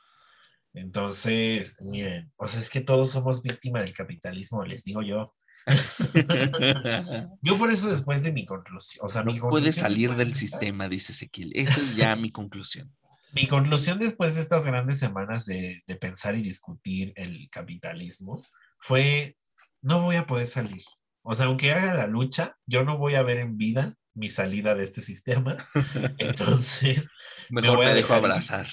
Entonces, 0.72 1.78
miren, 1.80 2.32
o 2.36 2.46
sea, 2.46 2.60
es 2.60 2.70
que 2.70 2.80
todos 2.80 3.10
somos 3.10 3.42
víctimas 3.42 3.84
del 3.84 3.94
capitalismo, 3.94 4.64
les 4.64 4.84
digo 4.84 5.02
yo. 5.02 5.34
Yo 7.42 7.58
por 7.58 7.70
eso 7.70 7.90
después 7.90 8.22
de 8.22 8.32
mi 8.32 8.46
conclusión, 8.46 9.04
o 9.04 9.08
sea, 9.10 9.22
no 9.22 9.32
mi 9.32 9.40
puede 9.40 9.72
salir 9.72 10.14
del 10.14 10.34
sistema, 10.34 10.88
dice 10.88 11.12
Ezequiel. 11.12 11.52
Esa 11.54 11.80
es 11.80 11.96
ya 11.96 12.16
mi 12.16 12.30
conclusión. 12.30 12.94
Mi 13.32 13.46
conclusión 13.46 14.00
después 14.00 14.34
de 14.34 14.40
estas 14.40 14.66
grandes 14.66 14.98
semanas 14.98 15.46
de, 15.46 15.84
de 15.86 15.94
pensar 15.94 16.34
y 16.34 16.42
discutir 16.42 17.12
el 17.14 17.48
capitalismo 17.48 18.44
fue, 18.80 19.36
no 19.82 20.02
voy 20.02 20.16
a 20.16 20.26
poder 20.26 20.48
salir. 20.48 20.82
O 21.22 21.34
sea, 21.34 21.46
aunque 21.46 21.72
haga 21.72 21.94
la 21.94 22.06
lucha, 22.06 22.56
yo 22.66 22.84
no 22.84 22.98
voy 22.98 23.14
a 23.14 23.22
ver 23.22 23.38
en 23.38 23.56
vida 23.56 23.96
mi 24.14 24.28
salida 24.28 24.74
de 24.74 24.84
este 24.84 25.00
sistema. 25.00 25.56
Entonces, 26.18 27.10
Mejor 27.48 27.76
voy 27.76 27.86
me 27.86 27.92
a 27.92 27.94
dejo 27.94 28.08
dejar 28.08 28.24
abrazar. 28.24 28.66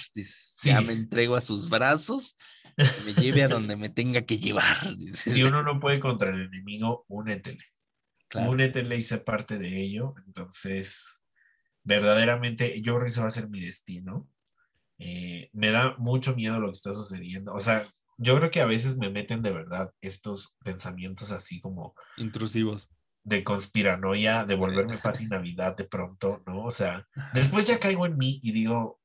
Ya 0.63 0.81
me 0.81 0.93
entrego 0.93 1.35
a 1.35 1.41
sus 1.41 1.69
brazos, 1.69 2.37
que 2.75 2.85
me 3.05 3.13
lleve 3.13 3.43
a 3.43 3.47
donde 3.47 3.75
me 3.75 3.89
tenga 3.89 4.21
que 4.23 4.37
llevar. 4.39 4.87
si 5.13 5.43
uno 5.43 5.63
no 5.63 5.79
puede 5.79 5.99
contra 5.99 6.29
el 6.29 6.41
enemigo, 6.41 7.05
únetele. 7.07 7.63
Claro. 8.29 8.51
Únetele 8.51 8.97
y 8.97 9.03
sé 9.03 9.19
parte 9.19 9.57
de 9.57 9.81
ello. 9.81 10.15
Entonces, 10.25 11.21
verdaderamente, 11.83 12.81
yo 12.81 12.93
creo 12.95 13.05
que 13.05 13.11
ese 13.11 13.21
va 13.21 13.27
a 13.27 13.31
ser 13.31 13.49
mi 13.49 13.61
destino. 13.61 14.29
Eh, 14.99 15.49
me 15.53 15.71
da 15.71 15.95
mucho 15.97 16.35
miedo 16.35 16.59
lo 16.59 16.67
que 16.67 16.75
está 16.75 16.93
sucediendo. 16.93 17.53
O 17.53 17.59
sea, 17.59 17.87
yo 18.17 18.35
creo 18.37 18.51
que 18.51 18.61
a 18.61 18.65
veces 18.65 18.97
me 18.97 19.09
meten 19.09 19.41
de 19.41 19.51
verdad 19.51 19.93
estos 20.01 20.55
pensamientos 20.63 21.31
así 21.31 21.59
como 21.61 21.93
Intrusivos. 22.17 22.89
de 23.23 23.43
conspiranoia, 23.43 24.43
de 24.45 24.55
volverme 24.55 24.97
Pati 24.97 25.27
Navidad 25.27 25.75
de 25.75 25.83
pronto, 25.85 26.43
¿no? 26.45 26.63
O 26.63 26.71
sea, 26.71 27.07
después 27.33 27.67
ya 27.67 27.79
caigo 27.79 28.05
en 28.05 28.17
mí 28.17 28.39
y 28.41 28.51
digo, 28.51 28.99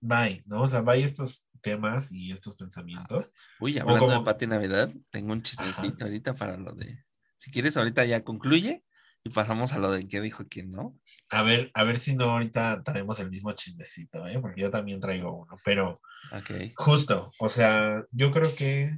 bye, 0.00 0.42
¿no? 0.46 0.62
O 0.62 0.68
sea, 0.68 0.82
bye 0.82 1.02
estos 1.02 1.46
temas 1.60 2.12
y 2.12 2.30
estos 2.30 2.54
pensamientos. 2.56 3.32
Uy, 3.58 3.78
hablando 3.78 4.06
de 4.06 4.12
como- 4.14 4.24
Pati 4.24 4.46
Navidad, 4.46 4.92
tengo 5.10 5.32
un 5.32 5.42
chismecito 5.42 6.04
ahorita 6.04 6.34
para 6.34 6.56
lo 6.56 6.72
de. 6.72 7.04
Si 7.36 7.50
quieres, 7.50 7.76
ahorita 7.76 8.04
ya 8.04 8.22
concluye 8.22 8.84
y 9.24 9.30
pasamos 9.30 9.72
a 9.72 9.78
lo 9.78 9.90
de 9.90 10.06
qué 10.06 10.20
dijo 10.20 10.44
quién, 10.48 10.70
¿no? 10.70 10.94
A 11.30 11.42
ver, 11.42 11.70
a 11.74 11.82
ver 11.84 11.98
si 11.98 12.14
no 12.14 12.24
ahorita 12.30 12.82
traemos 12.84 13.18
el 13.20 13.30
mismo 13.30 13.52
chismecito, 13.52 14.26
¿eh? 14.28 14.38
Porque 14.38 14.60
yo 14.60 14.70
también 14.70 15.00
traigo 15.00 15.32
uno, 15.34 15.56
pero 15.64 16.00
Ok. 16.30 16.50
justo, 16.76 17.32
o 17.38 17.48
sea, 17.48 18.04
yo 18.10 18.30
creo 18.30 18.54
que 18.54 18.94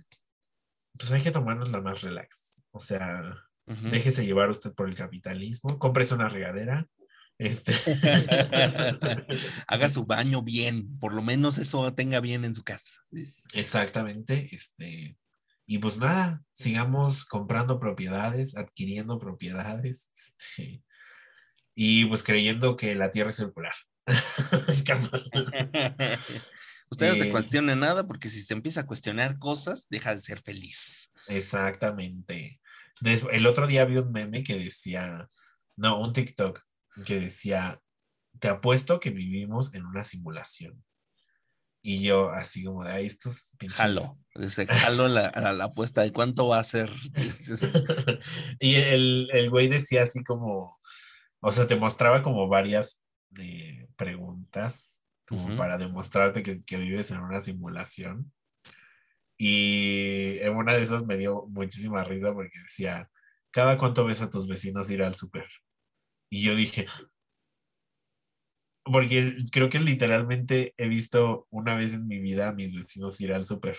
pues 0.98 1.12
hay 1.12 1.22
que 1.22 1.30
tomarnos 1.30 1.70
la 1.70 1.80
más 1.80 2.02
relax. 2.02 2.62
O 2.72 2.80
sea, 2.80 3.22
déjese 3.66 4.26
llevar 4.26 4.50
usted 4.50 4.72
por 4.74 4.88
el 4.88 4.94
capitalismo, 4.94 5.78
cómprese 5.78 6.14
una 6.14 6.28
regadera. 6.28 6.86
Este. 7.38 7.72
Haga 9.68 9.88
su 9.90 10.06
baño 10.06 10.42
bien, 10.42 10.98
por 10.98 11.14
lo 11.14 11.22
menos 11.22 11.58
eso 11.58 11.92
tenga 11.94 12.20
bien 12.20 12.44
en 12.44 12.54
su 12.54 12.64
casa. 12.64 13.02
Exactamente, 13.52 14.48
este, 14.52 15.16
y 15.66 15.78
pues 15.78 15.98
nada, 15.98 16.42
sigamos 16.52 17.24
comprando 17.24 17.80
propiedades, 17.80 18.56
adquiriendo 18.56 19.18
propiedades, 19.18 20.10
este, 20.14 20.82
y 21.74 22.04
pues 22.06 22.22
creyendo 22.22 22.76
que 22.76 22.94
la 22.94 23.10
Tierra 23.10 23.30
es 23.30 23.36
circular. 23.36 23.74
Usted 26.88 27.08
no 27.08 27.14
se 27.16 27.28
Eh. 27.28 27.32
cuestione 27.32 27.74
nada 27.74 28.06
porque 28.06 28.28
si 28.28 28.40
se 28.40 28.54
empieza 28.54 28.82
a 28.82 28.86
cuestionar 28.86 29.38
cosas, 29.38 29.88
deja 29.90 30.12
de 30.12 30.20
ser 30.20 30.40
feliz. 30.40 31.10
Exactamente. 31.26 32.60
El 33.32 33.46
otro 33.46 33.66
día 33.66 33.84
vi 33.84 33.98
un 33.98 34.12
meme 34.12 34.44
que 34.44 34.56
decía, 34.56 35.28
no, 35.76 36.00
un 36.00 36.12
TikTok 36.12 36.60
que 37.04 37.20
decía, 37.20 37.80
te 38.38 38.48
apuesto 38.48 39.00
que 39.00 39.10
vivimos 39.10 39.74
en 39.74 39.84
una 39.84 40.04
simulación. 40.04 40.82
Y 41.88 42.02
yo 42.02 42.30
así 42.30 42.64
como 42.64 42.82
de, 42.82 42.90
ahí 42.90 43.06
estos 43.06 43.54
pinches 43.58 43.78
Jalo. 43.78 44.18
Dice, 44.34 44.66
jalo 44.66 45.06
la, 45.06 45.30
la, 45.36 45.52
la 45.52 45.64
apuesta 45.66 46.02
de 46.02 46.12
cuánto 46.12 46.48
va 46.48 46.58
a 46.58 46.64
ser. 46.64 46.90
Y 48.58 48.74
el, 48.74 49.28
el 49.32 49.50
güey 49.50 49.68
decía 49.68 50.02
así 50.02 50.24
como, 50.24 50.80
o 51.38 51.52
sea, 51.52 51.68
te 51.68 51.76
mostraba 51.76 52.24
como 52.24 52.48
varias 52.48 53.04
eh, 53.38 53.86
preguntas 53.94 55.00
como 55.28 55.46
Ujú. 55.46 55.56
para 55.56 55.78
demostrarte 55.78 56.42
que, 56.42 56.58
que 56.66 56.76
vives 56.76 57.12
en 57.12 57.20
una 57.20 57.38
simulación. 57.40 58.32
Y 59.38 60.38
en 60.40 60.56
una 60.56 60.74
de 60.74 60.82
esas 60.82 61.06
me 61.06 61.16
dio 61.16 61.46
muchísima 61.50 62.02
risa 62.02 62.34
porque 62.34 62.58
decía, 62.62 63.08
¿cada 63.52 63.78
cuánto 63.78 64.04
ves 64.04 64.22
a 64.22 64.28
tus 64.28 64.48
vecinos 64.48 64.90
ir 64.90 65.04
al 65.04 65.14
súper? 65.14 65.46
Y 66.30 66.42
yo 66.42 66.56
dije, 66.56 66.88
porque 68.90 69.36
creo 69.50 69.68
que 69.68 69.80
literalmente 69.80 70.74
he 70.76 70.88
visto 70.88 71.46
una 71.50 71.74
vez 71.74 71.94
en 71.94 72.06
mi 72.06 72.18
vida 72.20 72.48
a 72.48 72.52
mis 72.52 72.72
vecinos 72.72 73.20
ir 73.20 73.32
al 73.32 73.46
súper. 73.46 73.76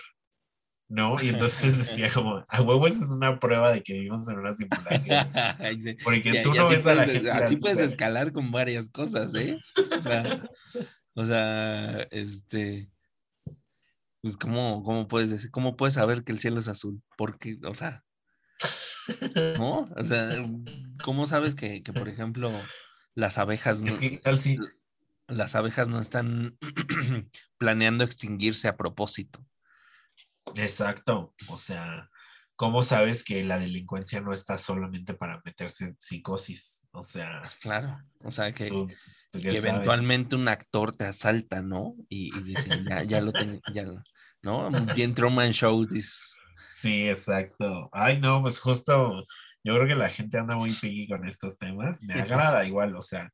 ¿No? 0.90 1.22
Y 1.22 1.28
entonces 1.28 1.76
decía 1.76 2.10
como, 2.14 2.42
a 2.48 2.62
huevo, 2.62 2.86
esa 2.86 3.04
es 3.04 3.10
una 3.10 3.38
prueba 3.38 3.72
de 3.72 3.82
que 3.82 3.92
vivimos 3.92 4.26
en 4.28 4.38
una 4.38 4.54
simulación. 4.54 5.28
Porque 6.04 6.40
tú 6.42 6.54
no 6.54 6.68
ves 6.68 6.86
a 6.86 6.94
la 6.94 7.04
gente. 7.04 7.30
Así 7.30 7.56
puedes 7.56 7.80
escalar 7.80 8.32
con 8.32 8.50
varias 8.50 8.88
cosas, 8.88 9.34
¿eh? 9.34 9.58
O 9.96 10.00
sea, 10.00 10.48
o 11.14 11.26
sea, 11.26 12.06
este, 12.10 12.90
pues, 14.22 14.36
¿cómo, 14.36 14.82
cómo 14.82 15.08
puedes 15.08 15.30
decir, 15.30 15.50
cómo 15.50 15.76
puedes 15.76 15.94
saber 15.94 16.24
que 16.24 16.32
el 16.32 16.38
cielo 16.38 16.58
es 16.58 16.68
azul? 16.68 17.02
Porque, 17.16 17.58
o 17.64 17.74
sea, 17.74 18.04
¿no? 19.58 19.88
O 19.96 20.04
sea, 20.04 20.30
¿cómo 21.02 21.26
sabes 21.26 21.54
que, 21.54 21.82
que, 21.82 21.92
por 21.92 22.08
ejemplo, 22.08 22.50
las 23.14 23.38
abejas 23.38 23.82
no, 23.82 23.92
Es 23.92 23.98
que, 23.98 24.10
¿qué 24.12 24.18
tal 24.18 24.38
si- 24.38 24.58
las 25.28 25.54
abejas 25.54 25.88
no 25.88 26.00
están 26.00 26.58
planeando 27.58 28.04
extinguirse 28.04 28.68
a 28.68 28.76
propósito? 28.76 29.44
Exacto. 30.56 31.34
O 31.50 31.56
sea, 31.56 32.08
¿cómo 32.56 32.82
sabes 32.82 33.24
que 33.24 33.44
la 33.44 33.58
delincuencia 33.58 34.20
no 34.20 34.32
está 34.32 34.58
solamente 34.58 35.14
para 35.14 35.40
meterse 35.44 35.84
en 35.86 35.96
psicosis? 35.98 36.88
O 36.92 37.02
sea, 37.02 37.42
Claro, 37.60 37.98
o 38.20 38.30
sea, 38.30 38.52
que, 38.52 38.68
tú, 38.70 38.86
tú 39.30 39.38
qué 39.38 39.42
que 39.42 39.56
sabes. 39.56 39.68
eventualmente 39.68 40.36
un 40.36 40.48
actor 40.48 40.96
te 40.96 41.04
asalta, 41.04 41.62
¿no? 41.62 41.94
Y, 42.08 42.36
y 42.38 42.42
dicen, 42.42 42.84
ya, 42.84 43.02
ya 43.04 43.20
lo 43.20 43.32
tengo, 43.32 43.60
ya, 43.66 43.82
lo- 43.84 44.02
¿no? 44.42 44.70
Bien 44.94 45.14
Truman 45.14 45.52
Show, 45.52 45.84
dice, 45.86 46.40
Sí, 46.74 47.08
exacto. 47.08 47.88
Ay, 47.92 48.20
no, 48.20 48.40
pues 48.42 48.60
justo, 48.60 49.24
yo 49.64 49.74
creo 49.74 49.86
que 49.86 49.96
la 49.96 50.08
gente 50.10 50.38
anda 50.38 50.56
muy 50.56 50.72
piqui 50.72 51.08
con 51.08 51.26
estos 51.26 51.58
temas. 51.58 52.02
Me 52.02 52.14
agrada 52.20 52.64
igual, 52.64 52.94
o 52.96 53.02
sea, 53.02 53.30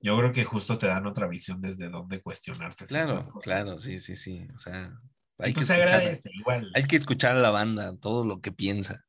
yo 0.00 0.16
creo 0.18 0.32
que 0.32 0.44
justo 0.44 0.78
te 0.78 0.86
dan 0.86 1.06
otra 1.06 1.26
visión 1.26 1.60
desde 1.60 1.88
donde 1.88 2.20
cuestionarte. 2.20 2.86
Claro, 2.86 3.14
cosas. 3.14 3.32
claro, 3.42 3.78
sí, 3.78 3.98
sí, 3.98 4.16
sí. 4.16 4.46
O 4.54 4.58
sea, 4.58 4.92
hay 5.38 5.52
que, 5.52 5.60
pues 5.60 5.66
se 5.66 5.74
escuchar, 5.74 5.94
agradece 5.94 6.30
igual. 6.32 6.70
hay 6.74 6.84
que 6.84 6.96
escuchar 6.96 7.32
a 7.32 7.40
la 7.40 7.50
banda, 7.50 7.96
todo 7.96 8.24
lo 8.24 8.40
que 8.40 8.52
piensa. 8.52 9.04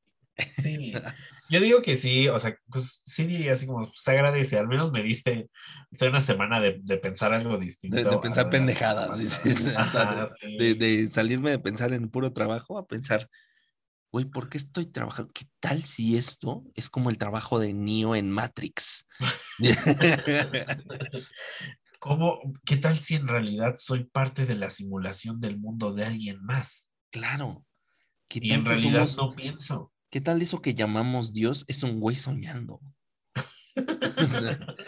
Sí, 0.52 0.94
yo 1.50 1.60
digo 1.60 1.82
que 1.82 1.96
sí, 1.96 2.28
o 2.28 2.38
sea, 2.38 2.56
pues 2.70 3.02
sí 3.06 3.26
diría 3.26 3.54
así 3.54 3.66
como, 3.66 3.92
se 3.94 4.12
agradece, 4.12 4.58
al 4.58 4.68
menos 4.68 4.92
me 4.92 5.04
diste 5.04 5.50
una 6.02 6.22
semana 6.22 6.60
de, 6.60 6.80
de 6.84 6.98
pensar 6.98 7.34
algo 7.34 7.58
distinto. 7.58 7.98
De, 7.98 8.18
pensar 8.20 8.50
pendejadas, 8.50 9.18
dices, 9.18 9.72
pasada. 9.72 9.84
o 9.86 9.92
sea, 9.92 10.24
Ajá, 10.24 10.36
sí. 10.40 10.58
de, 10.58 10.76
de 10.76 11.10
salirme 11.10 11.52
de 11.52 11.60
pensar 11.60 11.94
en 11.94 12.10
puro 12.10 12.34
trabajo 12.34 12.78
a 12.78 12.88
pensar, 12.88 13.30
güey, 14.12 14.26
¿por 14.26 14.50
qué 14.50 14.58
estoy 14.58 14.86
trabajando? 14.88 15.32
¿Qué 15.34 15.46
tal 15.60 15.82
si 15.84 16.18
esto 16.18 16.64
es 16.76 16.90
como 16.90 17.10
el 17.10 17.18
trabajo 17.18 17.60
de 17.60 17.74
Neo 17.74 18.16
en 18.16 18.32
Matrix? 18.32 19.06
¿Cómo, 22.00 22.40
qué 22.66 22.78
tal 22.78 22.96
si 22.98 23.16
en 23.16 23.28
realidad 23.28 23.76
soy 23.78 24.06
parte 24.06 24.46
de 24.46 24.56
la 24.56 24.70
simulación 24.70 25.40
del 25.42 25.58
mundo 25.60 25.94
de 25.94 26.06
alguien 26.06 26.42
más? 26.44 26.92
claro. 27.12 27.64
¿Qué 28.30 28.40
Y 28.42 28.50
tal 28.50 28.58
en 28.60 28.64
si 28.64 28.68
realidad 28.70 29.06
somos- 29.06 29.18
no 29.18 29.36
pienso. 29.36 29.94
¿Qué 30.12 30.20
tal 30.22 30.42
eso 30.42 30.62
que 30.62 30.74
llamamos 30.74 31.32
Dios 31.34 31.64
es 31.68 31.84
un 31.84 32.00
güey 32.00 32.16
soñando? 32.16 32.82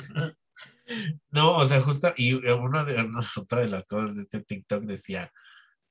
No, 1.30 1.56
o 1.58 1.66
sea, 1.66 1.82
justo, 1.82 2.12
y 2.18 2.34
una 2.34 2.84
de, 2.84 3.04
una- 3.04 3.20
otra 3.38 3.62
de 3.62 3.70
las 3.70 3.86
cosas 3.86 4.16
de 4.16 4.24
este 4.24 4.42
TikTok 4.42 4.86
decía, 4.86 5.32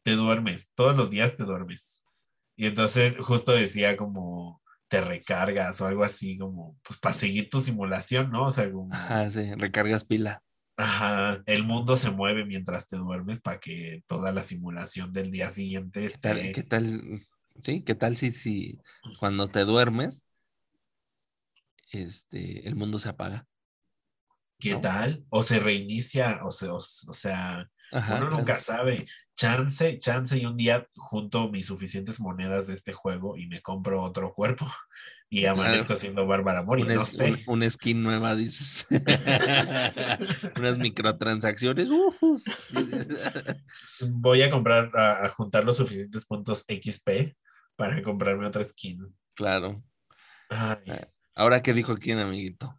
te 0.03 0.17
duermes, 0.17 0.71
todos 0.75 0.97
los 0.97 1.09
días 1.09 1.37
te 1.37 1.45
duermes. 1.45 2.03
Y 2.59 2.69
entonces 2.69 3.17
justo 3.19 3.53
decía 3.55 3.97
como 3.99 4.63
te 4.89 5.01
recargas 5.03 5.81
o 5.83 5.89
algo 5.89 6.05
así, 6.05 6.39
como 6.39 6.79
pues 6.85 7.01
para 7.01 7.15
seguir 7.15 7.51
tu 7.51 7.61
simulación, 7.63 8.31
¿no? 8.33 8.45
O 8.47 8.53
sea, 8.53 8.73
como, 8.73 9.01
Ajá, 9.01 9.31
sí, 9.31 9.55
recargas 9.55 10.05
pila. 10.05 10.43
ajá, 10.79 11.43
el 11.47 11.63
mundo 11.65 11.95
se 11.97 12.11
mueve 12.11 12.45
mientras 12.47 12.89
te 12.89 12.97
duermes 12.97 13.41
para 13.41 13.59
que 13.61 14.03
toda 14.07 14.33
la 14.33 14.43
simulación 14.43 15.13
del 15.13 15.31
día 15.31 15.51
siguiente 15.51 16.05
¿Qué 16.11 16.19
tal, 16.19 16.51
esté... 16.51 16.53
qué 16.53 16.63
tal, 16.63 17.23
sí, 17.63 17.83
qué 17.85 17.95
tal 17.95 18.17
si, 18.17 18.33
si 18.33 18.81
cuando 19.19 19.47
te 19.49 19.61
duermes, 19.65 20.25
este, 21.93 22.67
el 22.69 22.77
mundo 22.77 22.99
se 22.99 23.09
apaga? 23.11 23.47
¿Qué 24.59 24.75
¿no? 24.75 24.81
tal? 24.81 25.25
O 25.31 25.43
se 25.43 25.61
reinicia, 25.61 26.41
o, 26.43 26.51
se, 26.53 26.69
o, 26.69 26.77
o 26.77 26.81
sea, 26.81 27.69
Ajá, 27.91 28.15
uno 28.15 28.29
claro. 28.29 28.31
nunca 28.31 28.59
sabe. 28.59 29.07
Chance, 29.39 29.99
chance 30.01 30.37
y 30.37 30.45
un 30.47 30.57
día 30.57 30.89
junto 30.97 31.49
mis 31.49 31.67
suficientes 31.67 32.19
monedas 32.19 32.67
de 32.67 32.75
este 32.75 32.93
juego 32.93 33.37
y 33.37 33.47
me 33.47 33.61
compro 33.63 34.03
otro 34.03 34.35
cuerpo 34.35 34.67
y 35.31 35.43
Claro. 35.43 35.61
amanezco 35.63 35.95
siendo 35.95 36.27
Bárbara 36.27 36.65
Mori, 36.65 36.83
Un 36.83 36.89
no 36.89 37.07
sé. 37.07 37.31
un- 37.31 37.43
una 37.47 37.71
skin 37.71 38.03
nueva, 38.03 38.35
dices. 38.35 38.87
Unas 40.57 40.79
microtransacciones. 40.79 41.89
uf, 41.89 42.21
uf. 42.21 42.43
Voy 44.11 44.43
a 44.43 44.51
comprar, 44.51 44.91
a, 44.97 45.25
a 45.27 45.29
juntar 45.29 45.63
los 45.65 45.77
suficientes 45.77 46.27
puntos 46.27 46.65
XP 46.67 47.37
para 47.77 48.03
comprarme 48.03 48.45
otra 48.45 48.65
skin. 48.65 49.07
claro. 49.35 49.81
Ay, 50.51 50.83
Ah, 50.89 51.07
Ahora, 51.37 51.63
¿qué 51.63 51.73
dijo 51.73 51.97
quién, 51.97 52.19
amiguito? 52.19 52.77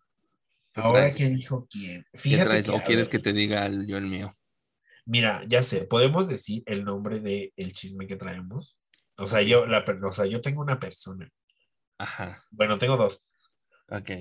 ¿Qué 0.74 0.82
ahora 0.82 1.10
quién 1.12 1.36
dijo 1.38 1.66
quién. 1.70 2.04
¿Qué 2.12 2.20
Fíjate 2.20 2.50
traes? 2.50 2.66
que, 2.66 2.72
¿O 2.72 2.84
quieres 2.84 3.08
ver, 3.08 3.12
que 3.12 3.20
te 3.20 3.32
diga 3.32 3.70
yo 3.88 3.98
el 3.98 4.08
mío? 4.08 4.30
Mira, 5.10 5.42
ya 5.48 5.64
sé, 5.64 5.86
podemos 5.86 6.28
decir 6.28 6.62
el 6.68 6.84
nombre 6.86 7.20
del 7.20 7.52
el 7.56 7.74
chisme 7.74 8.06
que 8.06 8.16
traemos. 8.16 8.78
O 9.18 9.26
sea, 9.28 9.42
yo, 9.42 9.66
la, 9.66 9.84
o 10.04 10.12
sea, 10.12 10.26
yo 10.28 10.40
tengo 10.40 10.62
una 10.62 10.80
persona. 10.80 11.28
Ajá, 11.98 12.44
Bueno, 12.52 12.78
tengo 12.78 12.96
dos. 12.96 13.34
ok. 13.90 14.12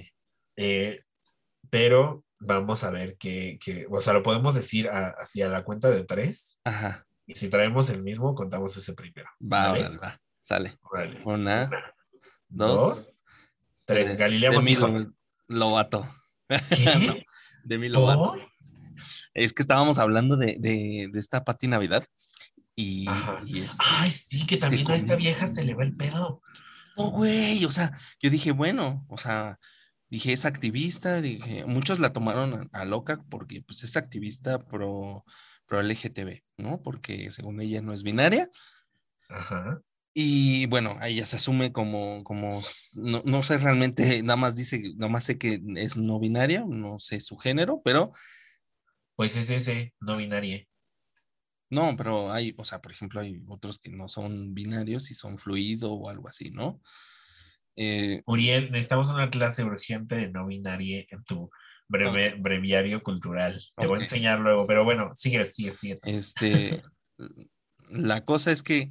Eh, 0.56 1.00
pero 1.70 2.24
vamos 2.40 2.84
a 2.84 2.90
ver 2.90 3.16
qué, 3.18 3.58
qué- 3.62 3.86
o 3.90 4.00
sea, 4.00 4.14
lo 4.14 4.22
podemos 4.22 4.54
decir 4.54 4.88
a- 4.88 5.10
así 5.20 5.42
a 5.42 5.48
la 5.48 5.62
cuenta 5.62 5.90
de 5.90 6.04
tres. 6.04 6.58
Ajá, 6.64 7.06
Y 7.26 7.34
si 7.34 7.50
traemos 7.50 7.90
el 7.90 8.02
mismo, 8.02 8.34
contamos 8.34 8.74
ese 8.76 8.94
primero. 8.94 9.28
va, 9.40 9.68
¿vale? 9.72 9.80
órale, 9.80 9.98
va. 9.98 10.20
Sale. 10.40 10.78
Órale. 10.80 11.20
Una, 11.24 11.66
Una, 11.66 11.94
dos, 12.48 12.80
dos, 12.96 13.24
tres. 13.84 14.08
de- 14.08 14.16
Galilea 14.16 14.52
Montijo. 14.52 14.88
Lo- 14.88 15.12
Lovato. 15.48 16.06
¿Qué? 16.48 16.56
No, 17.14 17.16
Demi 17.64 17.90
Lovato. 17.90 18.18
¿Por? 18.32 18.48
Es 19.44 19.52
que 19.52 19.62
estábamos 19.62 19.98
hablando 19.98 20.36
de, 20.36 20.56
de, 20.58 21.08
de 21.12 21.18
esta 21.18 21.44
Pati 21.44 21.68
Navidad. 21.68 22.04
Y, 22.74 23.08
y 23.46 23.60
este, 23.60 23.76
Ay, 23.80 24.10
sí, 24.10 24.46
que 24.46 24.56
también 24.56 24.88
a 24.90 24.96
esta 24.96 25.16
vieja 25.16 25.46
se 25.46 25.64
le 25.64 25.74
va 25.74 25.84
el 25.84 25.96
pedo. 25.96 26.42
No, 26.96 27.10
güey, 27.10 27.64
o 27.64 27.70
sea, 27.70 27.98
yo 28.20 28.30
dije, 28.30 28.52
bueno, 28.52 29.04
o 29.08 29.16
sea, 29.16 29.58
dije, 30.10 30.32
es 30.32 30.44
activista, 30.44 31.20
dije, 31.20 31.64
muchos 31.64 31.98
la 31.98 32.12
tomaron 32.12 32.68
a, 32.72 32.80
a 32.80 32.84
loca 32.84 33.24
porque 33.28 33.62
pues 33.62 33.82
es 33.82 33.96
activista 33.96 34.64
pro, 34.64 35.24
pro 35.66 35.82
LGTB, 35.82 36.42
¿no? 36.56 36.80
Porque 36.82 37.30
según 37.30 37.60
ella 37.60 37.82
no 37.82 37.92
es 37.92 38.02
binaria. 38.02 38.48
Ajá. 39.28 39.80
Y 40.14 40.66
bueno, 40.66 40.98
ella 41.02 41.26
se 41.26 41.36
asume 41.36 41.72
como, 41.72 42.24
como, 42.24 42.60
no, 42.94 43.22
no 43.24 43.42
sé 43.42 43.58
realmente, 43.58 44.22
nada 44.22 44.36
más 44.36 44.56
dice, 44.56 44.82
nada 44.96 45.12
más 45.12 45.24
sé 45.24 45.38
que 45.38 45.60
es 45.76 45.96
no 45.96 46.18
binaria, 46.18 46.64
no 46.66 46.98
sé 46.98 47.20
su 47.20 47.36
género, 47.36 47.82
pero 47.84 48.10
Pues 49.18 49.36
es 49.36 49.50
ese, 49.50 49.94
no 49.98 50.16
binario. 50.16 50.64
no, 51.70 51.96
pero 51.96 52.30
hay, 52.30 52.54
o 52.56 52.62
sea, 52.62 52.80
por 52.80 52.92
ejemplo, 52.92 53.20
hay 53.20 53.42
otros 53.48 53.80
que 53.80 53.90
no 53.90 54.06
son 54.06 54.54
binarios 54.54 55.10
y 55.10 55.16
son 55.16 55.36
fluido 55.38 55.92
o 55.92 56.08
algo 56.08 56.28
así, 56.28 56.52
¿no? 56.52 56.80
Eh, 57.74 58.22
Uriel, 58.26 58.70
necesitamos 58.70 59.10
una 59.10 59.28
clase 59.28 59.64
urgente 59.64 60.14
de 60.14 60.30
no 60.30 60.46
binario 60.46 61.04
en 61.10 61.24
tu 61.24 61.50
breve, 61.88 62.36
breviario 62.38 63.02
cultural. 63.02 63.60
Te 63.76 63.88
voy 63.88 63.98
a 63.98 64.02
enseñar 64.02 64.38
luego, 64.38 64.68
pero 64.68 64.84
bueno, 64.84 65.10
sigue, 65.16 65.44
sigue, 65.46 65.72
sigue. 65.72 65.98
Este, 66.04 66.80
la 67.90 68.24
cosa 68.24 68.52
es 68.52 68.62
que 68.62 68.88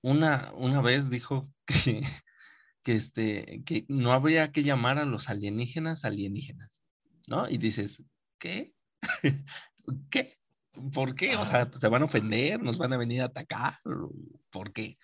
una, 0.00 0.50
una 0.54 0.80
vez 0.80 1.10
dijo 1.10 1.42
que, 1.66 2.02
que, 2.82 2.94
este, 2.94 3.62
que 3.66 3.84
no 3.88 4.12
habría 4.12 4.50
que 4.50 4.62
llamar 4.62 4.96
a 4.96 5.04
los 5.04 5.28
alienígenas 5.28 6.06
alienígenas, 6.06 6.82
¿no? 7.28 7.50
Y 7.50 7.58
dices, 7.58 8.02
¿qué? 8.42 8.74
¿Qué? 10.10 10.36
¿Por 10.92 11.14
qué? 11.14 11.36
O 11.36 11.44
sea, 11.44 11.70
¿se 11.78 11.88
van 11.88 12.02
a 12.02 12.06
ofender? 12.06 12.60
¿Nos 12.60 12.76
van 12.76 12.92
a 12.92 12.96
venir 12.96 13.22
a 13.22 13.26
atacar? 13.26 13.74
¿Por 14.50 14.72
qué? 14.72 14.98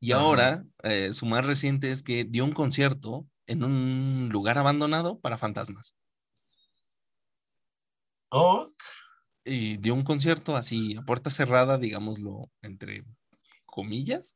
Y 0.00 0.12
ahora, 0.12 0.64
eh, 0.82 1.12
su 1.12 1.26
más 1.26 1.46
reciente 1.46 1.90
es 1.90 2.02
que 2.02 2.24
dio 2.24 2.44
un 2.46 2.52
concierto 2.52 3.26
en 3.46 3.64
un 3.64 4.30
lugar 4.32 4.56
abandonado 4.56 5.20
para 5.20 5.36
fantasmas. 5.36 5.94
Oh, 8.32 8.66
y 9.44 9.76
dio 9.78 9.94
un 9.94 10.04
concierto 10.04 10.56
así 10.56 10.96
a 10.96 11.02
puerta 11.02 11.28
cerrada, 11.28 11.76
digámoslo 11.76 12.50
entre 12.62 13.04
comillas, 13.66 14.34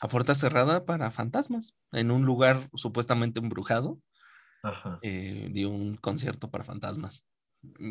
a 0.00 0.08
puerta 0.08 0.34
cerrada 0.34 0.84
para 0.84 1.10
fantasmas, 1.10 1.74
en 1.92 2.10
un 2.10 2.24
lugar 2.24 2.68
supuestamente 2.74 3.40
embrujado, 3.40 3.98
ajá. 4.62 4.98
eh, 5.02 5.48
dio 5.52 5.70
un 5.70 5.96
concierto 5.96 6.50
para 6.50 6.64
fantasmas. 6.64 7.24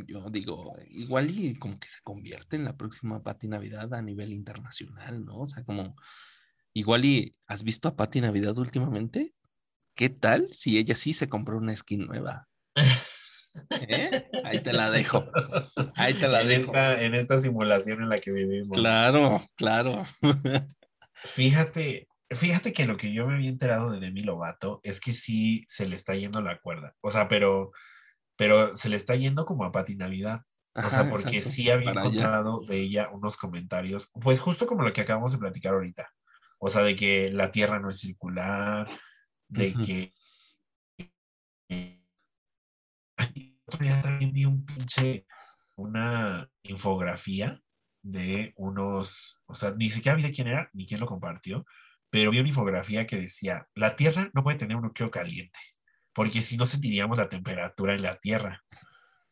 Yo 0.08 0.30
digo, 0.30 0.76
igual 0.90 1.30
y 1.30 1.56
como 1.56 1.80
que 1.80 1.90
se 1.90 2.02
convierte 2.04 2.56
en 2.56 2.66
la 2.66 2.76
próxima 2.76 3.24
Pati 3.24 3.48
Navidad 3.48 3.94
a 3.94 4.02
nivel 4.02 4.34
internacional, 4.34 5.24
¿no? 5.26 5.40
O 5.40 5.48
sea, 5.48 5.64
como, 5.64 5.96
igual 6.74 7.06
y, 7.06 7.34
¿has 7.48 7.64
visto 7.64 7.88
a 7.88 7.96
Pati 7.96 8.22
Navidad 8.22 8.58
últimamente? 8.58 9.32
¿Qué 9.96 10.10
tal 10.10 10.48
si 10.50 10.78
ella 10.78 10.96
sí 10.96 11.14
se 11.14 11.28
compró 11.30 11.58
una 11.58 11.76
skin 11.76 12.06
nueva? 12.06 12.48
¿Eh? 13.88 14.30
Ahí 14.44 14.62
te 14.62 14.74
la 14.74 14.90
dejo. 14.92 15.30
Ahí 15.96 16.14
te 16.14 16.28
la 16.28 16.42
en, 16.42 16.48
dejo. 16.48 16.66
esta, 16.66 17.02
en 17.02 17.16
esta 17.16 17.42
simulación 17.42 18.02
en 18.02 18.10
la 18.10 18.20
que 18.20 18.32
vivimos. 18.32 18.78
Claro, 18.78 19.44
claro. 19.56 20.06
Fíjate, 21.14 22.08
fíjate 22.30 22.74
que 22.74 22.86
lo 22.86 22.98
que 22.98 23.12
yo 23.12 23.26
me 23.28 23.36
había 23.36 23.50
enterado 23.50 23.92
de 23.92 24.00
Demi 24.00 24.22
Lovato 24.22 24.80
es 24.84 25.00
que 25.00 25.14
sí 25.14 25.64
se 25.68 25.88
le 25.88 25.96
está 25.96 26.16
yendo 26.16 26.42
la 26.42 26.60
cuerda. 26.60 26.94
O 27.02 27.10
sea, 27.10 27.28
pero, 27.28 27.72
pero 28.38 28.78
se 28.78 28.90
le 28.90 28.96
está 28.96 29.16
yendo 29.16 29.46
como 29.46 29.66
a 29.66 29.72
Pati 29.72 29.96
Navidad. 29.96 30.44
O 30.74 30.90
sea, 30.90 31.10
porque 31.10 31.38
exacto, 31.38 31.50
sí 31.50 31.70
había 31.72 31.92
encontrado 31.92 32.62
de 32.68 32.80
ella 32.80 33.10
unos 33.12 33.36
comentarios, 33.36 34.12
pues 34.22 34.40
justo 34.40 34.68
como 34.68 34.84
lo 34.84 34.94
que 34.94 35.02
acabamos 35.02 35.32
de 35.32 35.40
platicar 35.40 35.74
ahorita. 35.74 36.08
O 36.60 36.70
sea, 36.70 36.84
de 36.84 36.96
que 36.96 37.32
la 37.32 37.50
Tierra 37.50 37.80
no 37.80 37.90
es 37.90 38.00
circular, 38.00 38.88
de 39.48 39.74
que... 39.74 40.12
Ay, 43.18 43.60
otro 43.66 43.84
día 43.84 44.02
también 44.04 44.32
vi 44.32 44.46
un 44.46 44.64
pinche, 44.66 45.26
una 45.76 46.48
infografía 46.62 47.60
de 48.04 48.54
unos, 48.58 49.42
o 49.48 49.56
sea, 49.56 49.72
ni 49.72 49.90
siquiera 49.90 50.16
vi 50.16 50.24
de 50.24 50.32
quién 50.32 50.48
era, 50.48 50.70
ni 50.74 50.86
quién 50.86 51.00
lo 51.00 51.08
compartió, 51.08 51.66
pero 52.10 52.32
vi 52.32 52.40
una 52.40 52.50
infografía 52.50 53.08
que 53.08 53.18
decía, 53.18 53.68
la 53.74 53.96
Tierra 53.96 54.30
no 54.34 54.44
puede 54.44 54.58
tener 54.58 54.78
un 54.78 54.84
núcleo 54.84 55.12
caliente, 55.12 55.60
porque 56.18 56.42
si 56.42 56.58
no 56.58 56.66
sentiríamos 56.66 57.20
la 57.20 57.30
temperatura 57.30 57.94
en 57.94 58.02
la 58.02 58.18
Tierra. 58.18 58.64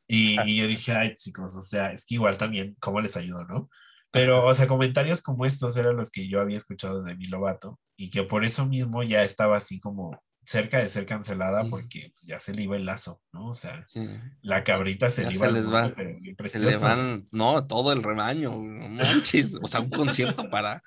Y, 0.07 0.40
y 0.48 0.56
yo 0.57 0.68
dije, 0.68 0.91
ay 0.94 1.16
chicos, 1.16 1.56
o 1.56 1.62
sea, 1.64 1.91
es 1.91 2.06
que 2.06 2.14
igual 2.14 2.38
también, 2.38 2.76
¿cómo 2.80 3.02
les 3.02 3.18
ayudo, 3.18 3.44
no? 3.45 3.70
Pero, 4.12 4.45
o 4.45 4.53
sea, 4.53 4.68
comentarios 4.68 5.24
como 5.24 5.48
estos 5.48 5.76
eran 5.78 5.98
los 5.98 6.12
que 6.12 6.30
yo 6.30 6.40
había 6.40 6.57
escuchado 6.57 7.02
de 7.02 7.16
mi 7.16 7.26
Lovato 7.26 7.80
y 7.98 8.12
que 8.12 8.22
por 8.22 8.45
eso 8.45 8.68
mismo 8.68 9.02
ya 9.02 9.24
estaba 9.24 9.57
así 9.57 9.80
como 9.80 10.12
cerca 10.45 10.78
de 10.78 10.88
ser 10.90 11.07
cancelada 11.07 11.64
Sí. 11.64 11.70
porque 11.72 12.12
pues, 12.14 12.22
ya 12.22 12.38
se 12.38 12.53
le 12.53 12.62
iba 12.62 12.76
el 12.76 12.86
lazo, 12.86 13.20
¿no? 13.34 13.48
O 13.48 13.53
sea, 13.56 13.84
Sí, 13.84 14.07
la 14.44 14.64
cabrita 14.64 15.10
se 15.10 15.24
Ya 15.24 15.30
le 15.30 15.36
se 15.36 15.40
iba 15.40 15.48
al 15.48 15.53
les 15.56 15.66
mundo, 15.66 15.78
va. 15.80 15.88
bien 16.22 16.36
se 16.45 16.60
le 16.60 16.78
van, 16.78 17.26
no, 17.32 17.66
todo 17.66 17.91
el 17.94 18.03
rebaño, 18.03 18.52
no 18.52 18.90
manches, 18.90 19.57
o 19.60 19.68
sea, 19.68 19.80
un 19.80 19.90
concierto 19.90 20.52
para, 20.52 20.84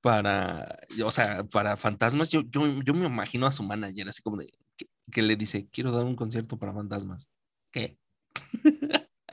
para, 0.00 0.78
o 1.04 1.10
sea, 1.10 1.44
para 1.44 1.76
fantasmas, 1.76 2.30
yo, 2.30 2.42
yo, 2.42 2.80
yo 2.82 2.94
me 2.94 3.06
imagino 3.06 3.46
a 3.46 3.52
su 3.52 3.62
manager 3.62 4.08
así 4.08 4.22
como 4.22 4.38
de, 4.38 4.50
que, 4.76 4.86
que 5.10 5.22
le 5.22 5.36
dice, 5.36 5.68
quiero 5.70 5.92
dar 5.92 6.04
un 6.04 6.16
concierto 6.16 6.58
para 6.58 6.72
fantasmas. 6.72 7.28
¿Qué? 7.70 7.98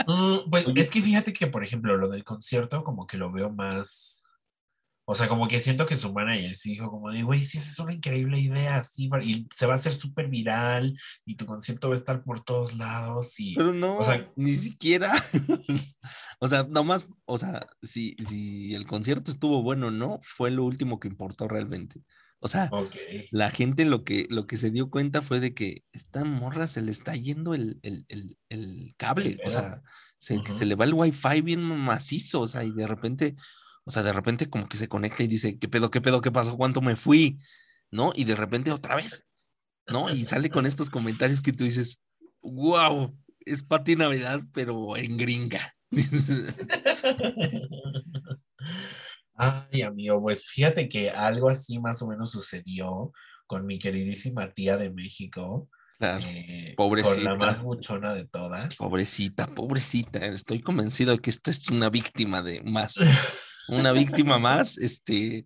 Mm, 0.07 0.49
pues 0.49 0.65
es 0.75 0.91
que 0.91 1.01
fíjate 1.01 1.33
que, 1.33 1.47
por 1.47 1.63
ejemplo, 1.63 1.97
lo 1.97 2.09
del 2.09 2.23
concierto 2.23 2.83
como 2.83 3.07
que 3.07 3.17
lo 3.17 3.31
veo 3.31 3.49
más, 3.49 4.26
o 5.09 5.15
sea, 5.15 5.29
como 5.29 5.47
que 5.47 5.61
siento 5.61 5.85
que 5.85 5.95
su 5.95 6.11
manager 6.11 6.53
sí 6.53 6.71
dijo 6.71 6.91
como 6.91 7.09
de, 7.11 7.23
güey, 7.23 7.41
sí, 7.41 7.57
esa 7.57 7.71
es 7.71 7.79
una 7.79 7.93
increíble 7.93 8.39
idea, 8.39 8.83
sí, 8.83 9.09
y 9.23 9.47
se 9.55 9.65
va 9.65 9.71
a 9.71 9.75
hacer 9.75 9.93
súper 9.93 10.27
viral 10.27 10.99
y 11.25 11.35
tu 11.35 11.45
concierto 11.45 11.87
va 11.87 11.95
a 11.95 11.97
estar 11.97 12.23
por 12.23 12.43
todos 12.43 12.75
lados 12.75 13.39
y... 13.39 13.55
Pero 13.55 13.73
no, 13.73 13.97
o 13.99 14.03
sea- 14.05 14.29
ni 14.35 14.53
siquiera, 14.53 15.13
o 16.39 16.47
sea, 16.47 16.63
nomás, 16.69 17.07
o 17.25 17.37
sea, 17.37 17.65
si, 17.81 18.15
si 18.19 18.75
el 18.75 18.85
concierto 18.85 19.31
estuvo 19.31 19.63
bueno 19.63 19.87
o 19.87 19.91
no, 19.91 20.19
fue 20.21 20.51
lo 20.51 20.65
último 20.65 20.99
que 20.99 21.07
importó 21.07 21.47
realmente. 21.47 22.01
O 22.39 22.47
sea, 22.47 22.69
la 23.31 23.49
gente 23.49 23.83
lo 23.85 24.03
que, 24.03 24.27
lo 24.29 24.45
que 24.45 24.57
se 24.57 24.69
dio 24.69 24.91
cuenta 24.91 25.21
fue 25.23 25.39
de 25.39 25.55
que 25.55 25.83
esta 25.91 26.23
morra 26.23 26.67
se 26.67 26.81
le 26.83 26.91
está 26.91 27.15
yendo 27.15 27.55
el, 27.55 27.79
el, 27.81 28.05
el- 28.09 28.37
el 28.49 28.93
cable. 28.97 29.39
O 29.43 29.49
sea, 29.49 29.81
se, 30.19 30.39
se 30.55 30.65
le 30.65 30.75
va 30.75 30.85
el 30.85 30.93
wifi 30.93 31.41
bien 31.41 31.61
macizo, 31.63 32.41
o 32.41 32.47
sea, 32.47 32.63
y 32.63 32.71
de 32.71 32.85
repente, 32.87 33.35
o 33.87 33.91
sea, 33.91 34.03
de 34.03 34.11
repente 34.11 34.49
como 34.49 34.67
que 34.67 34.75
se 34.75 34.89
conecta 34.89 35.23
y 35.23 35.27
dice, 35.27 35.57
¿qué 35.57 35.69
pedo, 35.69 35.89
qué 35.89 36.01
pedo, 36.01 36.19
qué 36.19 36.29
pasó, 36.29 36.57
cuánto 36.57 36.81
me 36.81 36.97
fui? 36.97 37.37
¿No? 37.89 38.11
Y 38.13 38.25
de 38.25 38.35
repente 38.35 38.69
otra 38.71 38.97
vez, 38.97 39.25
¿no? 39.87 40.13
Y 40.13 40.25
sale 40.25 40.49
con 40.49 40.65
estos 40.65 40.89
comentarios 40.89 41.39
que 41.39 41.53
tú 41.53 41.63
dices, 41.63 42.01
wow, 42.41 43.17
es 43.39 43.63
Pati 43.63 43.95
Navidad, 43.95 44.41
pero 44.51 44.97
en 44.97 45.15
gringa. 45.15 45.73
Ay, 49.35 49.83
amigo, 49.83 50.21
pues 50.21 50.45
fíjate 50.45 50.89
que 50.89 51.09
algo 51.09 51.47
así 51.47 51.79
más 51.79 52.01
o 52.01 52.07
menos 52.07 52.31
sucedió 52.31 53.13
con 53.45 53.65
mi 53.65 53.79
queridísima 53.79 54.51
tía 54.51 54.75
de 54.75 54.91
México. 54.91 55.69
Claro, 55.97 56.25
eh, 56.27 56.73
pobrecita. 56.75 57.29
Con 57.29 57.39
la 57.39 57.45
más 57.45 57.61
buchona 57.61 58.13
de 58.13 58.25
todas. 58.25 58.75
Pobrecita, 58.75 59.47
pobrecita. 59.47 60.25
Estoy 60.25 60.61
convencido 60.61 61.13
de 61.13 61.19
que 61.19 61.29
esta 61.29 61.51
es 61.51 61.69
una 61.69 61.89
víctima 61.89 62.41
de 62.41 62.61
más. 62.63 62.95
Una 63.69 63.91
víctima 63.91 64.39
más. 64.39 64.77
Este, 64.77 65.45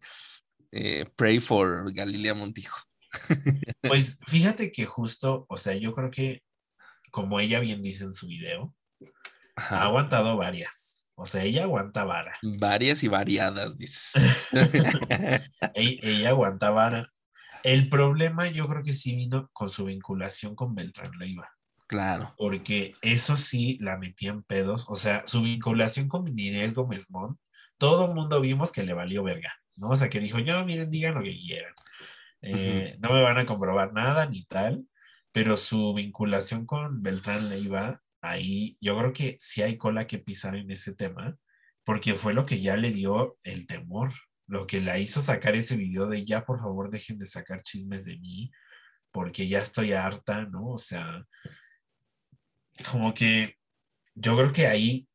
eh, 0.71 1.05
pray 1.15 1.39
for 1.39 1.93
Galilea 1.93 2.33
Montijo. 2.33 2.77
Pues 3.81 4.17
fíjate 4.25 4.71
que 4.71 4.85
justo, 4.85 5.45
o 5.49 5.57
sea, 5.57 5.75
yo 5.75 5.93
creo 5.93 6.11
que, 6.11 6.43
como 7.11 7.39
ella 7.39 7.59
bien 7.59 7.81
dice 7.81 8.05
en 8.05 8.13
su 8.13 8.27
video, 8.27 8.73
ha 9.55 9.83
aguantado 9.83 10.37
varias. 10.37 11.09
O 11.15 11.25
sea, 11.25 11.43
ella 11.43 11.63
aguanta 11.63 12.03
vara. 12.03 12.35
Varias 12.41 13.03
y 13.03 13.07
variadas, 13.07 13.77
dices. 13.77 14.49
Ella 15.75 16.29
aguanta 16.29 16.71
vara. 16.71 17.11
El 17.63 17.89
problema 17.89 18.47
yo 18.47 18.67
creo 18.67 18.81
que 18.81 18.93
sí 18.93 19.15
vino 19.15 19.49
con 19.53 19.69
su 19.69 19.85
vinculación 19.85 20.55
con 20.55 20.73
Beltrán 20.73 21.11
Leiva. 21.19 21.47
claro. 21.85 22.33
porque 22.37 22.95
eso 23.01 23.35
sí 23.35 23.77
la 23.81 23.97
metía 23.97 24.31
en 24.31 24.41
pedos, 24.41 24.85
o 24.87 24.95
sea, 24.95 25.23
su 25.27 25.43
vinculación 25.43 26.07
con 26.07 26.27
Inés 26.39 26.73
Gómez 26.73 27.11
Mont, 27.11 27.37
todo 27.81 28.05
el 28.05 28.13
mundo 28.13 28.39
vimos 28.39 28.71
que 28.71 28.83
le 28.83 28.93
valió 28.93 29.23
verga, 29.23 29.51
¿no? 29.75 29.89
O 29.89 29.95
sea, 29.95 30.07
que 30.07 30.19
dijo, 30.19 30.37
yo, 30.37 30.63
miren, 30.63 30.91
digan 30.91 31.15
lo 31.15 31.23
que 31.23 31.35
quieran, 31.35 31.73
Eh, 32.43 32.95
no 32.99 33.11
me 33.11 33.23
van 33.23 33.39
a 33.39 33.45
comprobar 33.47 33.91
nada 33.91 34.27
ni 34.27 34.45
tal, 34.45 34.85
pero 35.31 35.57
su 35.57 35.91
vinculación 35.95 36.67
con 36.67 37.01
Beltrán 37.01 37.49
Leiva, 37.49 37.99
ahí 38.21 38.77
yo 38.81 38.95
creo 38.99 39.13
que 39.13 39.35
sí 39.39 39.63
hay 39.63 39.79
cola 39.79 40.05
que 40.05 40.19
pisar 40.19 40.55
en 40.55 40.69
ese 40.69 40.93
tema, 40.93 41.35
porque 41.83 42.13
fue 42.13 42.35
lo 42.35 42.45
que 42.45 42.61
ya 42.61 42.77
le 42.77 42.91
dio 42.91 43.39
el 43.41 43.65
temor, 43.65 44.11
lo 44.45 44.67
que 44.67 44.79
la 44.79 44.99
hizo 44.99 45.19
sacar 45.19 45.55
ese 45.55 45.75
video 45.75 46.05
de 46.05 46.23
ya, 46.23 46.45
por 46.45 46.59
favor, 46.59 46.91
dejen 46.91 47.17
de 47.17 47.25
sacar 47.25 47.63
chismes 47.63 48.05
de 48.05 48.17
mí, 48.19 48.51
porque 49.09 49.47
ya 49.47 49.59
estoy 49.59 49.93
harta, 49.93 50.45
¿no? 50.45 50.67
O 50.67 50.77
sea, 50.77 51.25
como 52.91 53.11
que 53.15 53.57
yo 54.13 54.37
creo 54.37 54.51
que 54.51 54.67
ahí 54.67 55.07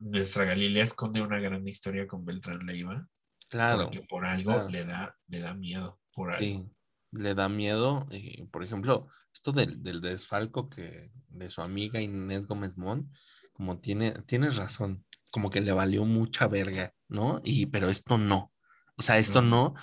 nuestra 0.00 0.44
Galilea 0.46 0.84
esconde 0.84 1.22
una 1.22 1.38
gran 1.40 1.66
historia 1.68 2.06
con 2.06 2.24
Beltrán 2.24 2.66
Leiva, 2.66 3.06
Claro. 3.50 3.84
porque 3.84 4.02
por 4.02 4.24
algo 4.26 4.52
claro. 4.52 4.68
le 4.68 4.84
da 4.84 5.16
le 5.28 5.40
da 5.40 5.54
miedo, 5.54 6.00
por 6.12 6.32
algo. 6.32 6.44
Sí, 6.44 6.64
le 7.12 7.34
da 7.34 7.48
miedo. 7.48 8.06
eh, 8.10 8.46
por 8.50 8.64
ejemplo, 8.64 9.08
esto 9.32 9.52
del, 9.52 9.82
del 9.82 10.00
desfalco 10.00 10.68
que 10.68 11.10
de 11.28 11.50
su 11.50 11.62
amiga 11.62 12.00
Inés 12.00 12.46
Gómez 12.46 12.76
Mon, 12.78 13.10
como 13.52 13.78
tiene, 13.80 14.12
tienes 14.26 14.56
razón, 14.56 15.04
como 15.30 15.50
que 15.50 15.60
le 15.60 15.72
valió 15.72 16.04
mucha 16.04 16.48
verga, 16.48 16.94
¿no? 17.08 17.40
Y, 17.44 17.66
pero 17.66 17.88
esto 17.90 18.18
no. 18.18 18.52
O 18.96 19.02
sea, 19.02 19.18
esto 19.18 19.42
no, 19.42 19.74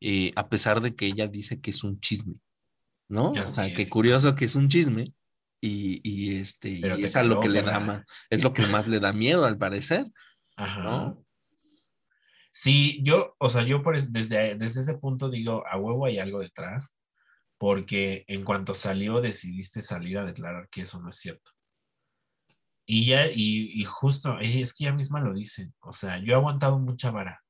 eh, 0.00 0.32
a 0.36 0.48
pesar 0.48 0.80
de 0.80 0.94
que 0.94 1.06
ella 1.06 1.26
dice 1.28 1.60
que 1.60 1.70
es 1.70 1.84
un 1.84 2.00
chisme, 2.00 2.34
¿no? 3.08 3.30
O 3.32 3.48
sea, 3.48 3.66
es. 3.66 3.88
curioso 3.88 4.34
que 4.34 4.44
es 4.46 4.54
un 4.56 4.68
chisme. 4.68 5.12
Y, 5.60 6.00
y 6.02 6.36
este, 6.36 6.78
Pero 6.80 6.96
y 6.98 7.02
te 7.02 7.06
es 7.06 7.16
a 7.16 7.22
lo 7.22 7.40
que 7.40 7.48
le 7.48 7.62
da 7.62 7.80
más, 7.80 8.02
es 8.30 8.42
lo 8.44 8.52
que 8.52 8.66
más 8.66 8.88
le 8.88 9.00
da 9.00 9.12
miedo 9.12 9.44
al 9.46 9.56
parecer, 9.58 10.06
Ajá. 10.56 10.82
¿no? 10.82 11.26
Sí, 12.50 13.00
yo, 13.02 13.34
o 13.38 13.48
sea, 13.48 13.62
yo 13.62 13.82
por 13.82 13.96
es- 13.96 14.12
desde, 14.12 14.54
desde 14.54 14.80
ese 14.80 14.98
punto 14.98 15.28
digo, 15.28 15.66
a 15.66 15.76
huevo 15.78 16.06
hay 16.06 16.18
algo 16.18 16.40
detrás, 16.40 16.98
porque 17.58 18.24
en 18.28 18.44
cuanto 18.44 18.74
salió 18.74 19.20
decidiste 19.20 19.82
salir 19.82 20.18
a 20.18 20.24
declarar 20.24 20.68
que 20.70 20.82
eso 20.82 21.00
no 21.00 21.10
es 21.10 21.16
cierto. 21.16 21.50
Y 22.86 23.06
ya, 23.06 23.26
y, 23.26 23.72
y 23.74 23.84
justo, 23.84 24.38
es 24.38 24.72
que 24.74 24.84
ella 24.84 24.94
misma 24.94 25.20
lo 25.20 25.32
dice, 25.34 25.72
o 25.80 25.92
sea, 25.92 26.18
yo 26.18 26.32
he 26.32 26.36
aguantado 26.36 26.78
mucha 26.78 27.10
vara. 27.10 27.42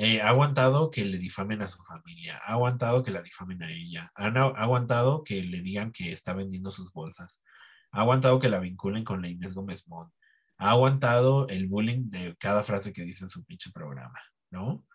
Eh, 0.00 0.22
ha 0.22 0.28
aguantado 0.28 0.92
que 0.92 1.04
le 1.04 1.18
difamen 1.18 1.60
a 1.60 1.68
su 1.68 1.82
familia, 1.82 2.40
ha 2.44 2.52
aguantado 2.52 3.02
que 3.02 3.10
la 3.10 3.20
difamen 3.20 3.64
a 3.64 3.70
ella, 3.72 4.12
ha 4.14 4.26
aguantado 4.26 5.24
que 5.24 5.42
le 5.42 5.60
digan 5.60 5.90
que 5.90 6.12
está 6.12 6.34
vendiendo 6.34 6.70
sus 6.70 6.92
bolsas, 6.92 7.42
ha 7.90 8.02
aguantado 8.02 8.38
que 8.38 8.48
la 8.48 8.60
vinculen 8.60 9.02
con 9.02 9.20
la 9.20 9.28
Inés 9.28 9.54
Gómez 9.54 9.88
Mont, 9.88 10.12
ha 10.56 10.70
aguantado 10.70 11.48
el 11.48 11.66
bullying 11.66 12.10
de 12.10 12.36
cada 12.36 12.62
frase 12.62 12.92
que 12.92 13.02
dice 13.02 13.24
en 13.24 13.28
su 13.28 13.44
pinche 13.44 13.72
programa, 13.72 14.20
¿no? 14.52 14.86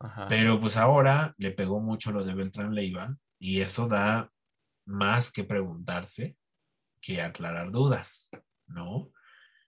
Ajá. 0.00 0.26
Pero 0.28 0.58
pues 0.58 0.76
ahora 0.76 1.32
le 1.38 1.52
pegó 1.52 1.78
mucho 1.78 2.10
lo 2.10 2.24
de 2.24 2.34
Beltrán 2.34 2.74
Leiva 2.74 3.16
y 3.38 3.60
eso 3.60 3.86
da 3.86 4.32
más 4.84 5.30
que 5.30 5.44
preguntarse 5.44 6.36
que 7.00 7.22
aclarar 7.22 7.70
dudas, 7.70 8.28
¿no? 8.66 9.12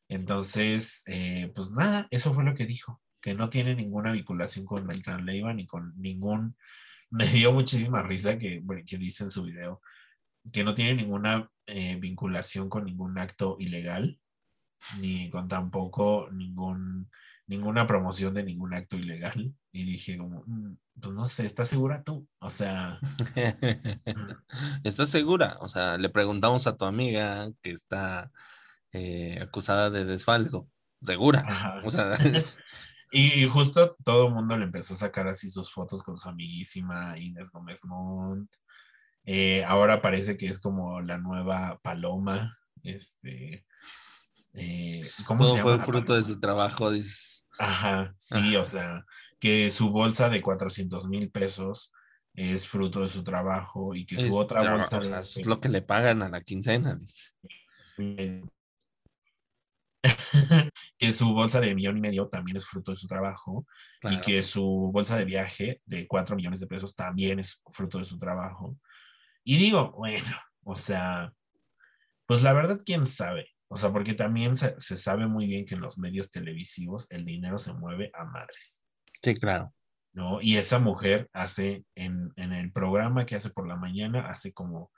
Entonces, 0.09 1.05
eh, 1.07 1.53
pues 1.55 1.71
nada, 1.71 2.09
eso 2.11 2.35
fue 2.35 2.43
lo 2.43 2.57
que 2.57 2.67
dijo, 2.67 3.01
que 3.23 3.35
no 3.35 3.49
tiene 3.49 3.75
ninguna 3.75 4.13
vinculación 4.13 4.67
con 4.67 4.87
Beltrán 4.87 5.25
Leiva 5.25 5.55
ni 5.55 5.67
con 5.67 5.95
ningún, 5.97 6.57
me 7.11 7.27
dio 7.27 7.53
muchísima 7.53 8.03
risa 8.03 8.37
que, 8.39 8.63
que 8.87 8.99
dice 8.99 9.25
en 9.25 9.31
su 9.31 9.45
video, 9.45 9.81
que 10.53 10.65
no 10.65 10.75
tiene 10.75 10.95
ninguna 10.95 11.49
eh, 11.67 11.97
vinculación 11.97 12.69
con 12.69 12.85
ningún 12.85 13.19
acto 13.19 13.57
ilegal, 13.61 14.19
ni 14.99 15.31
con 15.31 15.47
tampoco 15.47 16.29
ningún, 16.33 17.09
ninguna 17.47 17.87
promoción 17.87 18.35
de 18.35 18.43
ningún 18.43 18.75
acto 18.75 18.97
ilegal. 18.97 19.55
Y 19.71 19.85
dije 19.85 20.19
como, 20.19 20.43
"Mm, 20.47 20.77
pues 21.01 21.15
no 21.15 21.25
sé, 21.27 21.47
¿estás 21.47 21.69
segura 21.69 22.03
tú? 22.03 22.29
O 22.41 22.51
sea, 22.51 22.99
¿Estás 24.85 25.11
segura? 25.11 25.57
O 25.61 25.69
sea, 25.69 25.97
le 25.99 26.09
preguntamos 26.09 26.67
a 26.67 26.77
tu 26.77 26.85
amiga 26.85 27.51
que 27.63 27.71
está 27.71 28.33
eh, 28.93 29.39
acusada 29.41 29.91
de 29.91 30.05
desfalco. 30.05 30.69
¿Segura? 31.03 31.45
ajá. 31.47 31.83
O 31.85 31.91
sea, 31.91 32.17
Y, 33.13 33.47
justo 33.47 33.95
todo 34.03 34.29
el 34.29 34.35
mundo 34.35 34.57
le 34.57 34.65
empezó 34.65 34.95
a 34.95 34.97
sacar 34.97 35.29
así 35.29 35.51
sus 35.51 35.71
fotos 35.71 36.03
con 36.03 36.17
su 36.19 36.29
amiguísima 36.29 37.19
Inés 37.19 37.51
Gómez 37.53 37.85
Montt. 37.85 38.51
Eh, 39.25 39.63
ahora 39.65 40.01
parece 40.01 40.39
que 40.39 40.47
es 40.47 40.59
como 40.61 41.01
la 41.03 41.19
nueva 41.19 41.79
Paloma. 41.83 42.59
Este, 42.83 43.67
eh, 44.55 45.09
¿cómo 45.27 45.45
todo 45.45 45.57
se 45.57 45.63
fue 45.63 45.73
llama? 45.73 45.83
la 45.83 45.87
fruto 45.87 46.15
de 46.15 46.23
su 46.23 46.41
trabajo, 46.41 46.91
dices. 46.91 47.47
Ajá, 47.59 48.15
sí, 48.17 48.57
o 48.57 48.65
sea, 48.65 49.05
que 49.39 49.71
su 49.71 49.91
bolsa 49.91 50.31
de 50.31 50.41
400 50.41 51.07
mil 51.07 51.31
pesos 51.31 51.93
es 52.35 52.67
fruto 52.67 53.03
de 53.03 53.09
su 53.09 53.23
trabajo 53.23 53.95
y 53.95 54.07
que 54.07 54.19
su 54.19 54.29
Es, 54.29 54.35
otra 54.35 54.75
bolsa 54.75 54.99
o 54.99 55.05
sea, 55.05 55.17
de 55.17 55.21
es 55.21 55.47
lo 55.47 55.61
que 55.61 55.69
le 55.69 55.83
pagan 55.83 56.23
a 56.23 56.31
la 56.31 56.41
quincena, 56.41 56.95
dices. 56.95 57.37
que 60.99 61.13
su 61.13 61.33
bolsa 61.33 61.61
de 61.61 61.75
millón 61.75 61.99
y 61.99 62.01
medio 62.01 62.29
también 62.29 62.57
es 62.57 62.67
fruto 62.67 62.91
de 62.93 62.97
su 62.97 63.07
trabajo 63.07 63.67
Claro. 64.01 64.17
y 64.17 64.21
que 64.21 64.43
su 64.43 64.91
bolsa 64.93 65.17
de 65.17 65.25
viaje 65.25 65.81
de 65.87 66.07
4 66.09 66.35
millones 66.35 66.61
de 66.61 66.67
pesos 66.67 66.95
también 66.97 67.39
es 67.39 67.63
fruto 67.71 67.99
de 67.99 68.05
su 68.05 68.19
trabajo. 68.19 68.77
Y 69.45 69.59
digo, 69.59 69.93
bueno, 69.93 70.37
o 70.65 70.75
sea, 70.75 71.33
pues 72.27 72.43
la 72.43 72.53
verdad, 72.53 72.81
quién 72.85 73.07
sabe. 73.07 73.49
O 73.69 73.77
sea, 73.77 73.93
porque 73.93 74.15
también 74.15 74.57
se, 74.57 74.75
se 74.79 74.97
sabe 74.97 75.27
muy 75.27 75.47
bien 75.47 75.65
que 75.65 75.75
en 75.77 75.81
los 75.81 75.99
medios 75.99 76.31
televisivos 76.31 77.11
el 77.11 77.25
dinero 77.25 77.59
se 77.59 77.73
mueve 77.73 78.11
a 78.15 78.25
madres. 78.25 78.85
Sí, 79.23 79.35
claro. 79.35 79.73
¿no? 80.13 80.43
Y 80.43 80.57
esa 80.57 80.79
mujer 80.79 81.31
hace, 81.33 81.85
en, 81.95 82.33
en 82.37 82.53
el 82.53 82.71
programa 82.73 83.25
que 83.25 83.37
hace 83.37 83.51
por 83.51 83.67
la 83.67 83.77
mañana, 83.77 84.27
hace 84.27 84.53
como 84.53 84.91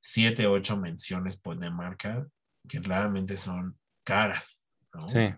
siete, 0.00 0.46
ocho 0.46 0.78
menciones 0.78 1.40
pues, 1.40 1.58
de 1.60 1.70
marca 1.70 2.26
que 2.68 2.80
claramente 2.80 3.36
son 3.36 3.78
caras, 4.04 4.62
¿no? 4.92 5.08
Sí. 5.08 5.34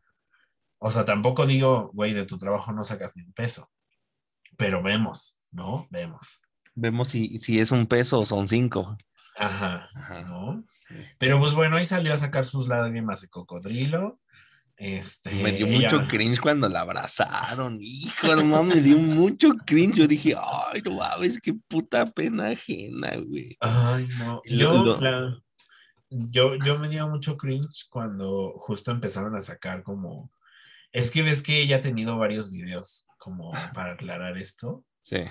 O 0.78 0.90
sea, 0.90 1.04
tampoco 1.04 1.46
digo, 1.46 1.90
güey, 1.94 2.12
de 2.12 2.26
tu 2.26 2.36
trabajo 2.38 2.72
no 2.72 2.84
sacas 2.84 3.16
ni 3.16 3.22
un 3.22 3.32
peso, 3.32 3.70
pero 4.58 4.82
vemos, 4.82 5.38
¿no? 5.50 5.86
Vemos. 5.90 6.42
Vemos 6.74 7.08
si, 7.08 7.38
si 7.38 7.58
es 7.58 7.70
un 7.70 7.86
peso 7.86 8.20
o 8.20 8.26
son 8.26 8.46
cinco. 8.46 8.96
Ajá, 9.38 9.88
Ajá. 9.94 10.20
¿no? 10.22 10.64
Sí. 10.86 10.94
Pero 11.18 11.40
pues 11.40 11.54
bueno, 11.54 11.76
ahí 11.76 11.86
salió 11.86 12.12
a 12.12 12.18
sacar 12.18 12.44
sus 12.44 12.68
lágrimas 12.68 13.22
de 13.22 13.28
cocodrilo. 13.28 14.20
Este, 14.78 15.30
Me 15.42 15.52
dio 15.52 15.66
ella- 15.66 15.90
mucho 15.90 16.06
cringe 16.06 16.38
cuando 16.38 16.68
la 16.68 16.80
abrazaron. 16.82 17.78
Hijo, 17.80 18.36
no 18.36 18.62
me 18.62 18.76
dio 18.82 18.98
mucho 18.98 19.54
cringe. 19.66 19.96
Yo 19.96 20.06
dije, 20.06 20.34
ay, 20.38 20.82
no 20.82 20.92
mames, 20.96 21.40
qué 21.40 21.54
puta 21.66 22.04
pena 22.04 22.48
ajena, 22.48 23.16
güey. 23.26 23.56
Ay, 23.60 24.06
no. 24.18 24.42
Lo- 24.44 24.58
Yo, 24.58 24.84
lo- 24.84 25.00
la- 25.00 25.42
yo, 26.10 26.56
yo 26.56 26.78
me 26.78 26.88
dio 26.88 27.08
mucho 27.08 27.36
cringe 27.36 27.86
cuando 27.90 28.54
justo 28.58 28.90
empezaron 28.90 29.34
a 29.36 29.42
sacar 29.42 29.82
como. 29.82 30.30
Es 30.92 31.10
que 31.10 31.22
ves 31.22 31.42
que 31.42 31.60
ella 31.60 31.76
ha 31.76 31.80
tenido 31.80 32.16
varios 32.16 32.50
videos 32.50 33.06
como 33.18 33.52
para 33.74 33.94
aclarar 33.94 34.38
esto. 34.38 34.84
Sí, 35.00 35.24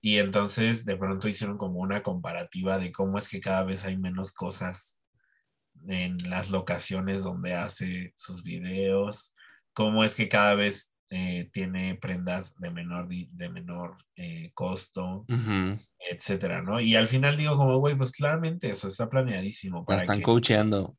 Y 0.00 0.18
entonces 0.18 0.84
de 0.84 0.96
pronto 0.96 1.28
hicieron 1.28 1.56
como 1.56 1.80
una 1.80 2.02
comparativa 2.02 2.78
de 2.78 2.92
cómo 2.92 3.16
es 3.18 3.28
que 3.28 3.40
cada 3.40 3.64
vez 3.64 3.84
hay 3.84 3.96
menos 3.96 4.32
cosas 4.32 5.02
en 5.88 6.18
las 6.28 6.50
locaciones 6.50 7.22
donde 7.22 7.54
hace 7.54 8.12
sus 8.16 8.42
videos, 8.42 9.34
cómo 9.72 10.04
es 10.04 10.14
que 10.14 10.28
cada 10.28 10.54
vez 10.54 10.93
eh, 11.10 11.48
tiene 11.52 11.96
prendas 11.96 12.58
de 12.58 12.70
menor, 12.70 13.08
de 13.08 13.48
menor 13.48 13.94
eh, 14.16 14.50
costo, 14.54 15.26
etcétera, 15.98 16.62
¿no? 16.62 16.80
Y 16.80 16.96
al 16.96 17.08
final 17.08 17.36
digo 17.36 17.56
como, 17.56 17.78
güey, 17.78 17.94
pues 17.94 18.12
claramente 18.12 18.70
eso 18.70 18.88
está 18.88 19.08
planeadísimo 19.08 19.80
La 19.80 19.84
para 19.84 19.98
están 19.98 20.18
que... 20.18 20.24
coacheando. 20.24 20.96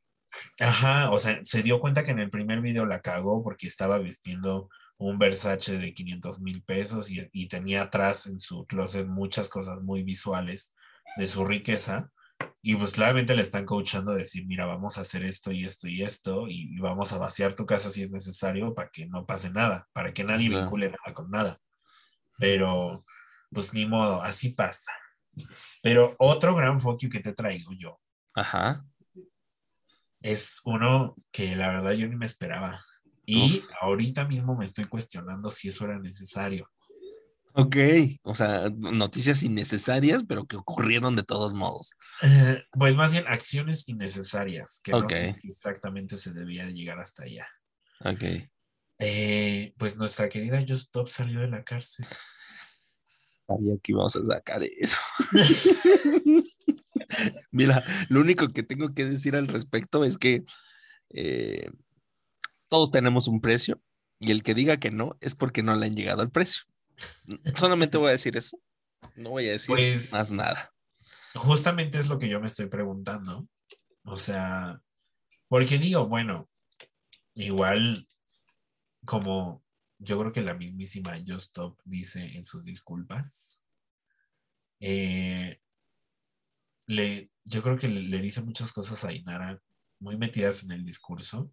Ajá, 0.60 1.10
o 1.10 1.18
sea, 1.18 1.40
se 1.42 1.62
dio 1.62 1.80
cuenta 1.80 2.04
que 2.04 2.10
en 2.10 2.18
el 2.18 2.30
primer 2.30 2.60
video 2.60 2.86
la 2.86 3.00
cagó 3.00 3.42
porque 3.42 3.66
estaba 3.66 3.98
vistiendo 3.98 4.68
un 4.98 5.18
Versace 5.18 5.78
de 5.78 5.92
500 5.92 6.40
mil 6.40 6.62
pesos 6.62 7.10
y, 7.10 7.20
y 7.32 7.48
tenía 7.48 7.82
atrás 7.82 8.26
en 8.26 8.38
su 8.38 8.66
closet 8.66 9.06
muchas 9.06 9.48
cosas 9.48 9.82
muy 9.82 10.02
visuales 10.02 10.74
de 11.16 11.26
su 11.26 11.44
riqueza. 11.44 12.10
Y 12.62 12.74
pues 12.74 12.94
claramente 12.94 13.36
le 13.36 13.42
están 13.42 13.64
coachando 13.64 14.10
a 14.10 14.16
decir, 14.16 14.44
mira, 14.46 14.66
vamos 14.66 14.98
a 14.98 15.02
hacer 15.02 15.24
esto 15.24 15.52
y 15.52 15.64
esto 15.64 15.86
y 15.86 16.02
esto 16.02 16.48
y, 16.48 16.76
vamos 16.80 17.12
a 17.12 17.18
vaciar 17.18 17.54
tu 17.54 17.64
casa 17.64 17.90
si 17.90 18.02
es 18.02 18.10
necesario 18.10 18.74
para 18.74 18.90
que 18.90 19.06
no 19.06 19.24
pase 19.24 19.50
nada, 19.50 19.88
para 19.92 20.12
que 20.12 20.24
nadie 20.24 20.48
Claro. 20.48 20.64
vincule 20.64 20.90
nada 20.90 21.14
con 21.14 21.30
nada. 21.30 21.60
Pero, 22.38 23.04
pues 23.50 23.72
ni 23.72 23.86
modo, 23.86 24.20
así 24.22 24.50
pasa. 24.50 24.92
Pero 25.82 26.16
otro 26.18 26.54
gran 26.54 26.80
fuck 26.80 27.00
you 27.00 27.10
que 27.10 27.20
te 27.20 27.32
traigo 27.32 27.72
yo 27.74 28.00
Ajá. 28.34 28.84
es 30.20 30.60
uno 30.64 31.14
que 31.30 31.54
la 31.54 31.68
verdad 31.68 31.92
yo 31.92 32.08
ni 32.08 32.16
me 32.16 32.26
esperaba. 32.26 32.84
Y 33.24 33.62
ahorita 33.80 34.24
mismo 34.24 34.56
me 34.56 34.64
estoy 34.64 34.84
cuestionando 34.86 35.50
si 35.50 35.68
eso 35.68 35.84
era 35.84 35.98
necesario. 35.98 36.70
Ok. 37.58 37.76
O 38.22 38.34
sea, 38.34 38.68
noticias 38.70 39.42
innecesarias, 39.42 40.24
pero 40.28 40.44
que 40.44 40.56
ocurrieron 40.56 41.16
de 41.16 41.22
todos 41.22 41.54
modos. 41.54 41.94
Eh, 42.22 42.62
pues 42.72 42.94
más 42.94 43.12
bien 43.12 43.24
acciones 43.26 43.88
innecesarias, 43.88 44.80
que 44.84 44.92
no 44.92 45.08
sé 45.08 45.34
si 45.40 45.48
exactamente 45.48 46.18
se 46.18 46.32
debía 46.32 46.66
de 46.66 46.74
llegar 46.74 46.98
hasta 46.98 47.22
allá. 47.22 47.48
Ok. 48.00 48.24
Eh, 48.98 49.74
pues 49.78 49.96
nuestra 49.96 50.28
querida 50.28 50.60
Just 50.60 50.88
Stop 50.88 51.08
salió 51.08 51.40
de 51.40 51.48
la 51.48 51.64
cárcel. 51.64 52.06
Sabía 53.40 53.74
que 53.82 53.92
íbamos 53.92 54.14
a 54.16 54.24
sacar 54.24 54.62
eso. 54.62 54.96
Mira, 57.50 57.82
lo 58.08 58.20
único 58.20 58.48
que 58.48 58.62
tengo 58.62 58.92
que 58.94 59.06
decir 59.06 59.34
al 59.34 59.48
respecto 59.48 60.04
es 60.04 60.18
que 60.18 60.44
eh, 61.10 61.70
todos 62.68 62.90
tenemos 62.90 63.28
un 63.28 63.40
precio 63.40 63.80
y 64.18 64.32
el 64.32 64.42
que 64.42 64.54
diga 64.54 64.76
que 64.76 64.90
no 64.90 65.16
es 65.20 65.34
porque 65.34 65.62
no 65.62 65.74
le 65.74 65.86
han 65.86 65.96
llegado 65.96 66.22
al 66.22 66.30
precio. 66.30 66.64
Solamente 67.56 67.98
voy 67.98 68.08
a 68.08 68.12
decir 68.12 68.36
eso. 68.36 68.58
No 69.16 69.30
voy 69.30 69.48
a 69.48 69.52
decir 69.52 69.68
Pues- 69.74 70.12
más 70.12 70.30
nada. 70.30 70.72
Justamente 71.34 71.98
es 71.98 72.08
lo 72.08 72.18
que 72.18 72.28
yo 72.28 72.40
me 72.40 72.46
estoy 72.46 72.66
preguntando. 72.66 73.46
O 74.04 74.16
sea, 74.16 74.80
porque 75.48 75.78
digo, 75.78 76.06
bueno, 76.06 76.48
igual 77.34 78.08
como 79.04 79.62
yo 79.98 80.18
creo 80.18 80.32
que 80.32 80.42
la 80.42 80.54
mismísima 80.54 81.16
Just 81.26 81.48
Stop 81.48 81.78
dice 81.84 82.22
en 82.36 82.44
sus 82.44 82.64
disculpas, 82.64 83.62
eh, 84.80 85.60
le, 86.86 87.30
yo 87.44 87.62
creo 87.62 87.78
que 87.78 87.88
le, 87.88 88.02
le 88.02 88.20
dice 88.20 88.42
muchas 88.42 88.72
cosas 88.72 89.04
a 89.04 89.12
Inara 89.12 89.60
muy 89.98 90.16
metidas 90.16 90.64
en 90.64 90.72
el 90.72 90.84
discurso, 90.84 91.52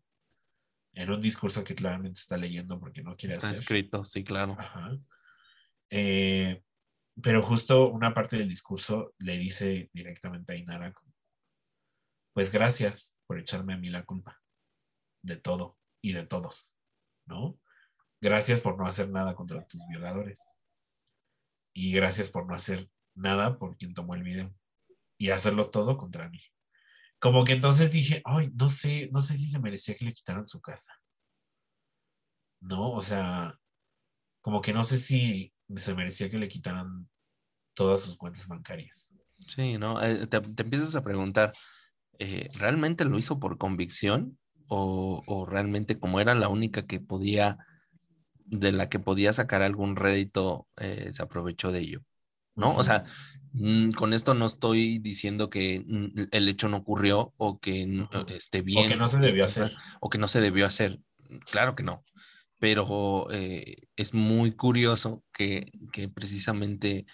en 0.93 1.09
un 1.09 1.21
discurso 1.21 1.63
que 1.63 1.75
claramente 1.75 2.19
está 2.19 2.37
leyendo 2.37 2.79
porque 2.79 3.01
no 3.01 3.15
quiere 3.15 3.35
Está 3.35 3.47
hacer. 3.47 3.59
escrito, 3.61 4.05
sí, 4.05 4.23
claro. 4.23 4.55
Ajá. 4.59 4.97
Eh, 5.89 6.63
pero 7.21 7.43
justo 7.43 7.89
una 7.89 8.13
parte 8.13 8.37
del 8.37 8.49
discurso 8.49 9.13
le 9.19 9.37
dice 9.37 9.89
directamente 9.93 10.53
a 10.53 10.55
Inara, 10.55 10.93
pues 12.33 12.51
gracias 12.51 13.17
por 13.27 13.39
echarme 13.39 13.73
a 13.73 13.77
mí 13.77 13.89
la 13.89 14.05
culpa 14.05 14.41
de 15.21 15.37
todo 15.37 15.77
y 16.01 16.13
de 16.13 16.25
todos, 16.25 16.73
¿no? 17.25 17.59
Gracias 18.19 18.61
por 18.61 18.77
no 18.77 18.87
hacer 18.87 19.09
nada 19.09 19.35
contra 19.35 19.65
tus 19.67 19.85
violadores. 19.87 20.55
Y 21.73 21.91
gracias 21.91 22.29
por 22.29 22.45
no 22.45 22.55
hacer 22.55 22.89
nada 23.15 23.57
por 23.57 23.75
quien 23.77 23.93
tomó 23.93 24.15
el 24.15 24.23
video. 24.23 24.55
Y 25.17 25.29
hacerlo 25.29 25.69
todo 25.69 25.97
contra 25.97 26.29
mí. 26.29 26.39
Como 27.19 27.43
que 27.43 27.53
entonces 27.53 27.91
dije, 27.91 28.21
ay, 28.25 28.51
no 28.53 28.69
sé, 28.69 29.09
no 29.11 29.21
sé 29.21 29.37
si 29.37 29.49
se 29.49 29.59
merecía 29.59 29.95
que 29.95 30.05
le 30.05 30.13
quitaran 30.13 30.47
su 30.47 30.61
casa. 30.61 30.93
No, 32.61 32.91
o 32.91 33.01
sea, 33.01 33.59
como 34.41 34.61
que 34.61 34.73
no 34.73 34.83
sé 34.83 34.97
si 34.97 35.52
se 35.75 35.95
merecía 35.95 36.29
que 36.29 36.37
le 36.37 36.47
quitaran 36.47 37.07
todas 37.73 38.01
sus 38.01 38.17
cuentas 38.17 38.47
bancarias. 38.47 39.13
Sí, 39.47 39.77
¿no? 39.77 40.01
Eh, 40.01 40.27
te, 40.27 40.39
te 40.39 40.63
empiezas 40.63 40.95
a 40.95 41.03
preguntar, 41.03 41.53
eh, 42.19 42.49
¿realmente 42.55 43.05
lo 43.05 43.17
hizo 43.17 43.39
por 43.39 43.57
convicción? 43.57 44.37
O, 44.69 45.21
o 45.27 45.45
realmente 45.45 45.99
como 45.99 46.19
era 46.21 46.33
la 46.35 46.47
única 46.47 46.85
que 46.85 46.99
podía, 46.99 47.57
de 48.45 48.71
la 48.71 48.87
que 48.89 48.99
podía 48.99 49.33
sacar 49.33 49.61
algún 49.61 49.95
rédito, 49.95 50.67
eh, 50.77 51.09
se 51.11 51.21
aprovechó 51.21 51.71
de 51.71 51.79
ello? 51.79 52.01
¿No? 52.55 52.75
O 52.75 52.83
sea, 52.83 53.03
mm, 53.53 53.91
con 53.91 54.13
esto 54.13 54.35
no 54.35 54.45
estoy 54.45 54.99
diciendo 54.99 55.49
que 55.49 55.83
mm, 55.85 56.27
el 56.31 56.47
hecho 56.47 56.69
no 56.69 56.77
ocurrió 56.77 57.33
o 57.37 57.59
que 57.59 58.07
esté 58.29 58.61
bien. 58.61 58.85
o 58.85 58.89
que 58.89 58.95
no 58.95 59.07
se 59.07 59.17
debió 59.17 59.45
esté 59.45 59.63
hacer. 59.63 59.77
O 59.99 60.09
que 60.09 60.17
no 60.17 60.27
se 60.27 60.39
debió 60.39 60.65
hacer. 60.65 60.99
Claro 61.49 61.75
que 61.75 61.83
no. 61.83 62.03
Pero 62.63 63.27
eh, 63.31 63.75
es 63.97 64.13
muy 64.13 64.53
curioso 64.55 65.21
que, 65.33 65.69
que 65.91 66.07
precisamente 66.07 67.05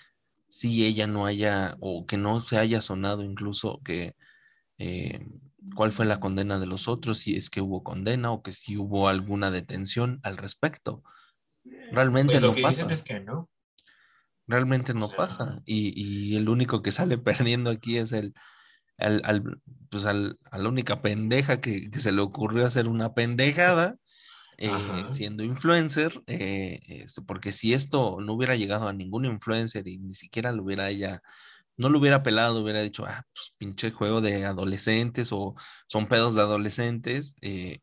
si 0.49 0.85
ella 0.85 1.07
no 1.07 1.25
haya, 1.25 1.75
o 1.79 2.05
que 2.05 2.17
no 2.17 2.39
se 2.41 2.59
haya 2.59 2.81
sonado 2.81 3.23
incluso 3.23 3.81
que 3.83 4.15
eh, 4.79 5.25
cuál 5.75 5.91
fue 5.93 6.05
la 6.05 6.19
condena 6.19 6.59
de 6.59 6.67
los 6.67 6.87
otros, 6.87 7.19
si 7.19 7.35
es 7.35 7.49
que 7.49 7.61
hubo 7.61 7.83
condena 7.83 8.31
o 8.31 8.43
que 8.43 8.51
si 8.53 8.77
hubo 8.77 9.09
alguna 9.09 9.51
detención 9.51 10.19
al 10.23 10.37
respecto. 10.37 11.03
Realmente 11.91 12.33
Pues 12.33 12.41
lo 12.41 12.49
no 12.49 12.55
que 12.55 12.61
pasa. 12.61 12.83
dicen 12.85 12.91
es 12.91 13.03
que 13.03 13.19
no. 13.19 13.49
Realmente 14.47 14.93
no 14.93 15.07
sea, 15.07 15.15
pasa. 15.15 15.61
Y, 15.65 15.93
y 15.95 16.35
el 16.35 16.49
único 16.49 16.81
que 16.81 16.91
sale 16.91 17.17
perdiendo 17.57 17.69
aquí 17.69 17.97
es 17.97 18.11
el, 18.11 18.33
al, 18.97 19.21
al- 19.25 19.61
pues 19.89 20.05
al- 20.05 20.39
a 20.51 20.57
la 20.59 20.69
única 20.69 21.01
pendeja 21.01 21.61
que, 21.61 21.89
que 21.91 21.99
se 21.99 22.11
le 22.11 22.21
ocurrió 22.21 22.65
hacer 22.65 22.87
una 22.89 23.13
pendejada, 23.13 23.97
eh, 24.61 25.05
siendo 25.07 25.43
influencer, 25.43 26.21
eh, 26.27 26.79
este, 26.87 27.21
porque 27.21 27.53
si 27.53 27.73
esto 27.73 28.17
no 28.19 28.33
hubiera 28.33 28.57
llegado 28.57 28.89
a 28.89 28.93
ningún 28.93 29.23
influencer 29.23 29.87
y 29.87 29.99
ni 29.99 30.13
siquiera 30.13 30.51
lo 30.51 30.63
hubiera 30.63 30.89
ella, 30.89 31.21
no 31.77 31.87
lo 31.87 31.97
hubiera 31.99 32.23
pelado, 32.23 32.61
hubiera 32.61 32.81
dicho, 32.81 33.05
ah, 33.07 33.25
pues 33.33 33.53
pinche 33.57 33.91
juego 33.91 34.19
de 34.19 34.43
adolescentes 34.45 35.29
o 35.31 35.55
son 35.87 36.07
pedos 36.07 36.35
de 36.35 36.41
adolescentes, 36.41 37.37
eh, 37.39 37.79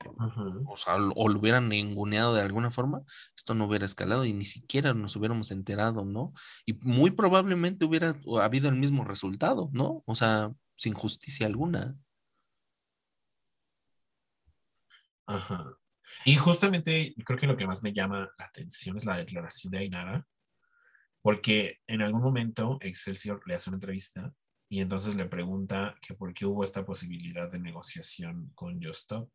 o 0.66 0.76
sea, 0.76 0.96
o 0.96 1.28
lo 1.30 1.38
hubieran 1.38 1.70
ninguneado 1.70 2.34
de 2.34 2.42
alguna 2.42 2.70
forma, 2.70 3.00
esto 3.34 3.54
no 3.54 3.66
hubiera 3.66 3.86
escalado 3.86 4.26
y 4.26 4.34
ni 4.34 4.44
siquiera 4.44 4.92
nos 4.92 5.16
hubiéramos 5.16 5.50
enterado, 5.52 6.04
¿no? 6.04 6.34
Y 6.66 6.74
muy 6.82 7.10
probablemente 7.10 7.86
hubiera 7.86 8.14
habido 8.42 8.68
el 8.68 8.76
mismo 8.76 9.02
resultado, 9.02 9.70
¿no? 9.72 10.02
O 10.04 10.14
sea, 10.14 10.52
sin 10.74 10.92
justicia 10.92 11.46
alguna. 11.46 11.96
Ajá. 15.26 15.78
Y 16.24 16.36
justamente 16.36 17.14
creo 17.24 17.38
que 17.38 17.46
lo 17.46 17.56
que 17.56 17.66
más 17.66 17.82
me 17.82 17.92
llama 17.92 18.30
la 18.38 18.44
atención 18.44 18.96
es 18.96 19.04
la 19.04 19.16
declaración 19.16 19.70
de 19.70 19.78
Ainara, 19.78 20.26
porque 21.22 21.80
en 21.86 22.02
algún 22.02 22.22
momento 22.22 22.78
Excelsior 22.80 23.40
le 23.46 23.54
hace 23.54 23.70
una 23.70 23.76
entrevista 23.76 24.32
y 24.68 24.80
entonces 24.80 25.14
le 25.16 25.26
pregunta 25.26 25.96
que 26.00 26.14
por 26.14 26.34
qué 26.34 26.46
hubo 26.46 26.64
esta 26.64 26.84
posibilidad 26.84 27.50
de 27.50 27.60
negociación 27.60 28.50
con 28.54 28.82
Justop, 28.82 29.30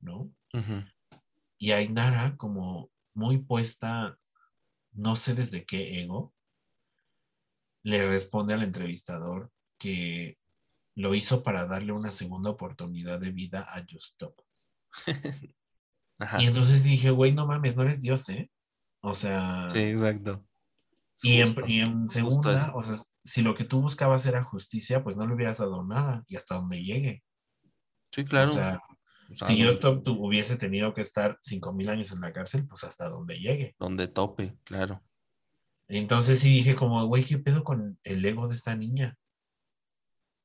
¿no? 0.00 0.32
Ujú. 0.54 0.84
Y 1.58 1.72
Ainara, 1.72 2.36
como 2.36 2.90
muy 3.14 3.38
puesta, 3.38 4.18
no 4.92 5.16
sé 5.16 5.34
desde 5.34 5.64
qué 5.64 6.00
ego, 6.00 6.34
le 7.82 8.08
responde 8.08 8.54
al 8.54 8.62
entrevistador 8.62 9.50
que 9.78 10.36
lo 10.94 11.14
hizo 11.14 11.42
para 11.42 11.66
darle 11.66 11.92
una 11.92 12.12
segunda 12.12 12.50
oportunidad 12.50 13.18
de 13.18 13.30
vida 13.30 13.66
a 13.68 13.84
Justop. 13.88 14.38
Ajá. 16.20 16.40
Y 16.42 16.46
entonces 16.46 16.84
dije, 16.84 17.10
güey, 17.10 17.32
no 17.32 17.46
mames, 17.46 17.76
no 17.76 17.82
eres 17.82 18.00
Dios, 18.00 18.28
¿eh? 18.28 18.50
O 19.00 19.14
sea, 19.14 19.68
Sí, 19.70 19.78
exacto. 19.78 20.46
y, 21.22 21.40
en, 21.40 21.54
y 21.66 21.80
en 21.80 22.08
segunda, 22.08 22.70
o 22.74 22.82
sea, 22.82 22.98
si 23.24 23.42
lo 23.42 23.54
que 23.54 23.64
tú 23.64 23.80
buscabas 23.82 24.24
era 24.26 24.44
justicia, 24.44 25.02
pues 25.02 25.16
no 25.16 25.26
le 25.26 25.34
hubieras 25.34 25.58
dado 25.58 25.84
nada 25.84 26.22
y 26.28 26.36
hasta 26.36 26.54
donde 26.54 26.82
llegue. 26.84 27.22
Sí, 28.12 28.24
claro. 28.24 28.50
O 28.50 28.54
sea, 28.54 28.80
O 29.30 29.34
sea, 29.34 29.46
si 29.48 29.64
Justop 29.64 30.04
tu- 30.04 30.24
hubiese 30.26 30.56
tenido 30.56 30.92
que 30.92 31.00
estar 31.00 31.38
cinco 31.40 31.72
mil 31.72 31.88
años 31.88 32.12
en 32.12 32.20
la 32.20 32.32
cárcel, 32.32 32.66
pues 32.66 32.84
hasta 32.84 33.08
donde 33.08 33.38
llegue. 33.38 33.74
donde 33.78 34.06
tope, 34.08 34.56
claro. 34.64 35.02
Entonces 35.88 36.38
sí 36.40 36.50
dije 36.50 36.74
como, 36.76 37.04
güey, 37.06 37.24
¿qué 37.24 37.38
pedo 37.38 37.64
con 37.64 37.98
el 38.04 38.24
ego 38.24 38.46
de 38.48 38.54
esta 38.54 38.76
niña? 38.76 39.16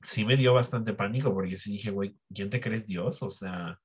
Sí 0.02 0.23
me 0.26 0.38
dio 0.38 0.53
bastante 0.53 0.93
pánico 0.93 1.34
porque 1.34 1.57
sí 1.57 1.73
dije, 1.73 1.91
güey, 1.91 2.15
¿quién 2.34 2.49
te 2.49 2.61
crees 2.61 2.85
Dios? 2.85 3.22
O 3.23 3.30
sea, 3.30 3.80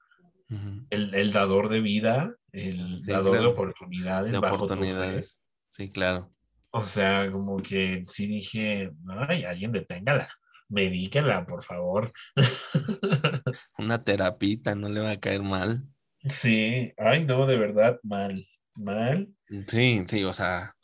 El, 0.90 1.14
el 1.14 1.32
dador 1.32 1.68
de 1.68 1.80
vida, 1.80 2.34
el 2.52 3.00
Sí, 3.00 3.12
dador 3.12 3.40
de 3.40 3.46
oportunidades 3.46 4.32
De 4.32 4.38
bajo 4.38 4.64
oportunidades. 4.64 5.40
Sí, 5.68 5.88
claro. 5.88 6.32
O 6.72 6.84
sea, 6.84 7.30
como 7.30 7.58
que 7.58 8.04
sí 8.04 8.26
dije, 8.26 8.90
ay, 9.28 9.44
alguien 9.44 9.72
deténgala, 9.72 10.28
medíquenla, 10.68 11.46
por 11.46 11.62
favor. 11.62 12.12
Una 13.78 14.02
terapita 14.02 14.74
no 14.74 14.88
le 14.88 15.00
va 15.00 15.12
a 15.12 15.20
caer 15.20 15.42
mal. 15.42 15.84
Sí, 16.28 16.92
ay, 16.98 17.24
no, 17.24 17.46
de 17.46 17.56
verdad, 17.56 17.98
mal, 18.02 18.44
mal. 18.76 19.28
Sí, 19.66 20.02
sí, 20.06 20.24
o 20.24 20.32
sea, 20.32 20.74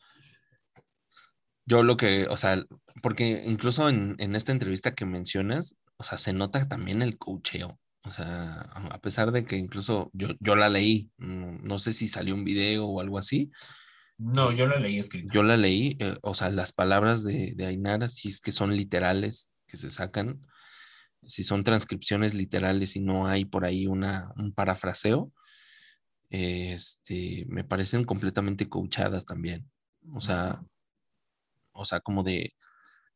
yo 1.67 1.83
lo 1.83 1.97
que, 1.97 2.27
o 2.29 2.37
sea, 2.37 2.65
porque 3.03 3.43
incluso 3.45 3.89
en, 3.89 4.17
en 4.19 4.35
esta 4.35 4.53
entrevista 4.53 4.95
que 4.95 5.05
mencionas, 5.05 5.77
o 5.99 6.05
sea, 6.05 6.19
se 6.19 6.33
nota 6.33 6.67
también 6.69 7.03
el 7.03 7.19
cocheo. 7.19 7.79
O 8.07 8.11
sea, 8.11 8.61
a 8.61 9.01
pesar 9.01 9.33
de 9.33 9.45
que 9.45 9.57
incluso 9.57 10.11
yo, 10.13 10.29
yo 10.39 10.55
la 10.55 10.69
leí, 10.69 11.11
mm, 11.19 11.67
no 11.67 11.79
sé 11.79 11.93
si 11.93 12.07
salió 12.07 12.35
un 12.35 12.45
video 12.45 12.87
o 12.87 13.01
algo 13.01 13.19
así. 13.19 13.51
No, 14.17 14.53
yo 14.53 14.69
la 14.69 14.79
leí 14.79 14.99
escrita. 14.99 15.33
Yo 15.35 15.43
la 15.43 15.57
leí, 15.57 15.97
eh, 15.99 16.17
o 16.23 16.33
sea, 16.33 16.51
las 16.51 16.73
palabras 16.73 17.25
de, 17.25 17.55
de 17.57 17.67
Ainara, 17.67 18.09
si 18.09 18.29
es 18.29 18.41
que 18.41 18.53
son 18.53 18.77
literales, 18.77 19.51
que 19.67 19.77
se 19.77 19.91
sacan, 19.91 20.41
si 21.27 21.43
son 21.43 21.65
transcripciones 21.65 22.33
literales 22.33 22.95
y 22.95 23.01
no 23.01 23.27
hay 23.27 23.45
por 23.45 23.65
ahí 23.65 23.89
una, 23.89 24.33
un 24.37 24.53
parafraseo, 24.53 25.33
este, 26.31 27.45
me 27.49 27.65
parecen 27.65 28.05
completamente 28.05 28.69
coachadas 28.69 29.27
también. 29.27 29.69
O 30.15 30.21
sea, 30.21 30.63
o 31.73 31.85
sea, 31.85 31.99
como 32.01 32.23
de 32.23 32.55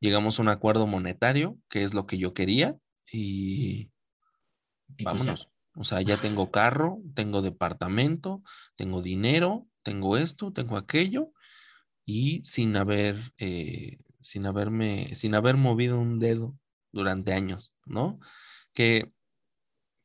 llegamos 0.00 0.38
a 0.38 0.42
un 0.42 0.48
acuerdo 0.48 0.88
monetario, 0.88 1.56
que 1.68 1.84
es 1.84 1.94
lo 1.94 2.06
que 2.06 2.18
yo 2.18 2.34
quería, 2.34 2.76
y, 3.12 3.90
vámonos. 4.98 5.48
O 5.74 5.84
sea, 5.84 6.00
ya 6.02 6.16
tengo 6.20 6.50
carro, 6.50 6.98
tengo 7.14 7.42
departamento, 7.42 8.42
tengo 8.76 9.02
dinero, 9.02 9.66
tengo 9.82 10.16
esto, 10.16 10.52
tengo 10.52 10.76
aquello, 10.76 11.32
y 12.04 12.42
sin 12.44 12.76
haber, 12.76 13.16
eh, 13.38 13.98
sin 14.20 14.46
haberme, 14.46 15.14
sin 15.14 15.34
haber 15.34 15.56
movido 15.56 15.98
un 15.98 16.18
dedo 16.18 16.58
durante 16.92 17.32
años, 17.32 17.72
¿no? 17.86 18.18
Que, 18.74 19.10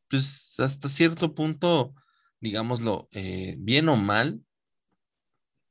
pues, 0.09 0.59
hasta 0.59 0.87
cierto 0.87 1.33
punto, 1.33 1.93
digámoslo, 2.39 3.07
eh, 3.11 3.55
bien 3.57 3.89
o 3.89 3.95
mal, 3.95 4.45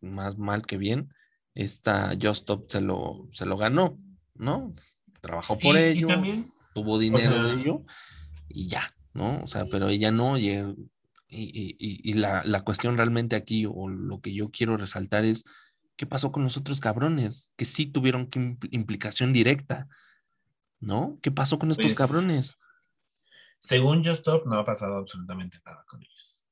más 0.00 0.36
mal 0.38 0.66
que 0.66 0.76
bien, 0.76 1.14
esta 1.54 2.10
Just 2.20 2.42
Stop 2.42 2.64
se 2.68 2.80
lo, 2.80 3.26
se 3.30 3.46
lo 3.46 3.56
ganó, 3.56 3.98
¿no? 4.34 4.74
Trabajó 5.20 5.58
por 5.58 5.76
Y- 5.76 5.78
y 5.78 5.82
ello, 5.82 6.08
también, 6.08 6.52
tuvo 6.74 6.98
dinero 6.98 7.32
sea- 7.32 7.42
de 7.44 7.52
ello 7.54 7.84
y 8.48 8.68
ya, 8.68 8.92
¿no? 9.14 9.42
O 9.42 9.46
sea, 9.46 9.66
pero 9.66 9.88
ella 9.88 10.10
no, 10.10 10.36
y, 10.36 10.48
y- 10.48 11.76
y- 11.78 12.12
la, 12.14 12.42
la 12.44 12.60
cuestión 12.62 12.96
realmente 12.96 13.36
aquí, 13.36 13.66
o 13.66 13.88
lo 13.88 14.20
que 14.20 14.34
yo 14.34 14.50
quiero 14.50 14.76
resaltar 14.76 15.24
es, 15.24 15.44
¿qué 15.96 16.06
pasó 16.06 16.32
con 16.32 16.44
los 16.44 16.56
otros 16.56 16.80
cabrones? 16.80 17.52
Que 17.56 17.64
sí 17.64 17.86
tuvieron 17.86 18.28
que 18.28 18.40
impl- 18.40 18.68
implicación 18.72 19.32
directa, 19.32 19.88
¿no? 20.80 21.18
¿Qué 21.22 21.30
pasó 21.30 21.58
con 21.58 21.70
estos 21.70 21.94
Pues, 21.94 21.94
cabrones? 21.94 22.58
según 23.58 24.04
Just 24.04 24.18
Stop, 24.18 24.46
no 24.46 24.58
ha 24.58 24.64
pasado 24.64 24.96
absolutamente 24.96 25.58
nada 25.64 25.84
con 25.88 26.02
ellos. 26.02 26.44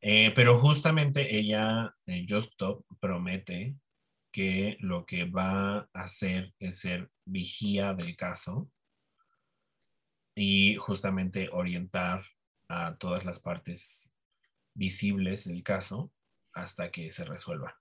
Eh, 0.00 0.32
pero 0.34 0.58
justamente 0.58 1.36
ella, 1.36 1.94
eh, 2.06 2.26
Just 2.28 2.52
Stop, 2.52 2.84
promete 2.98 3.76
que 4.32 4.76
lo 4.80 5.04
que 5.04 5.24
va 5.26 5.76
a 5.78 5.88
hacer 5.92 6.54
es 6.58 6.80
ser 6.80 7.10
vigía 7.24 7.92
del 7.94 8.16
caso 8.16 8.70
y 10.34 10.76
justamente 10.76 11.48
orientar 11.52 12.24
a 12.68 12.96
todas 12.96 13.24
las 13.24 13.40
partes 13.40 14.16
visibles 14.74 15.44
del 15.44 15.62
caso 15.62 16.12
hasta 16.54 16.90
que 16.90 17.10
se 17.10 17.24
resuelva 17.24 17.78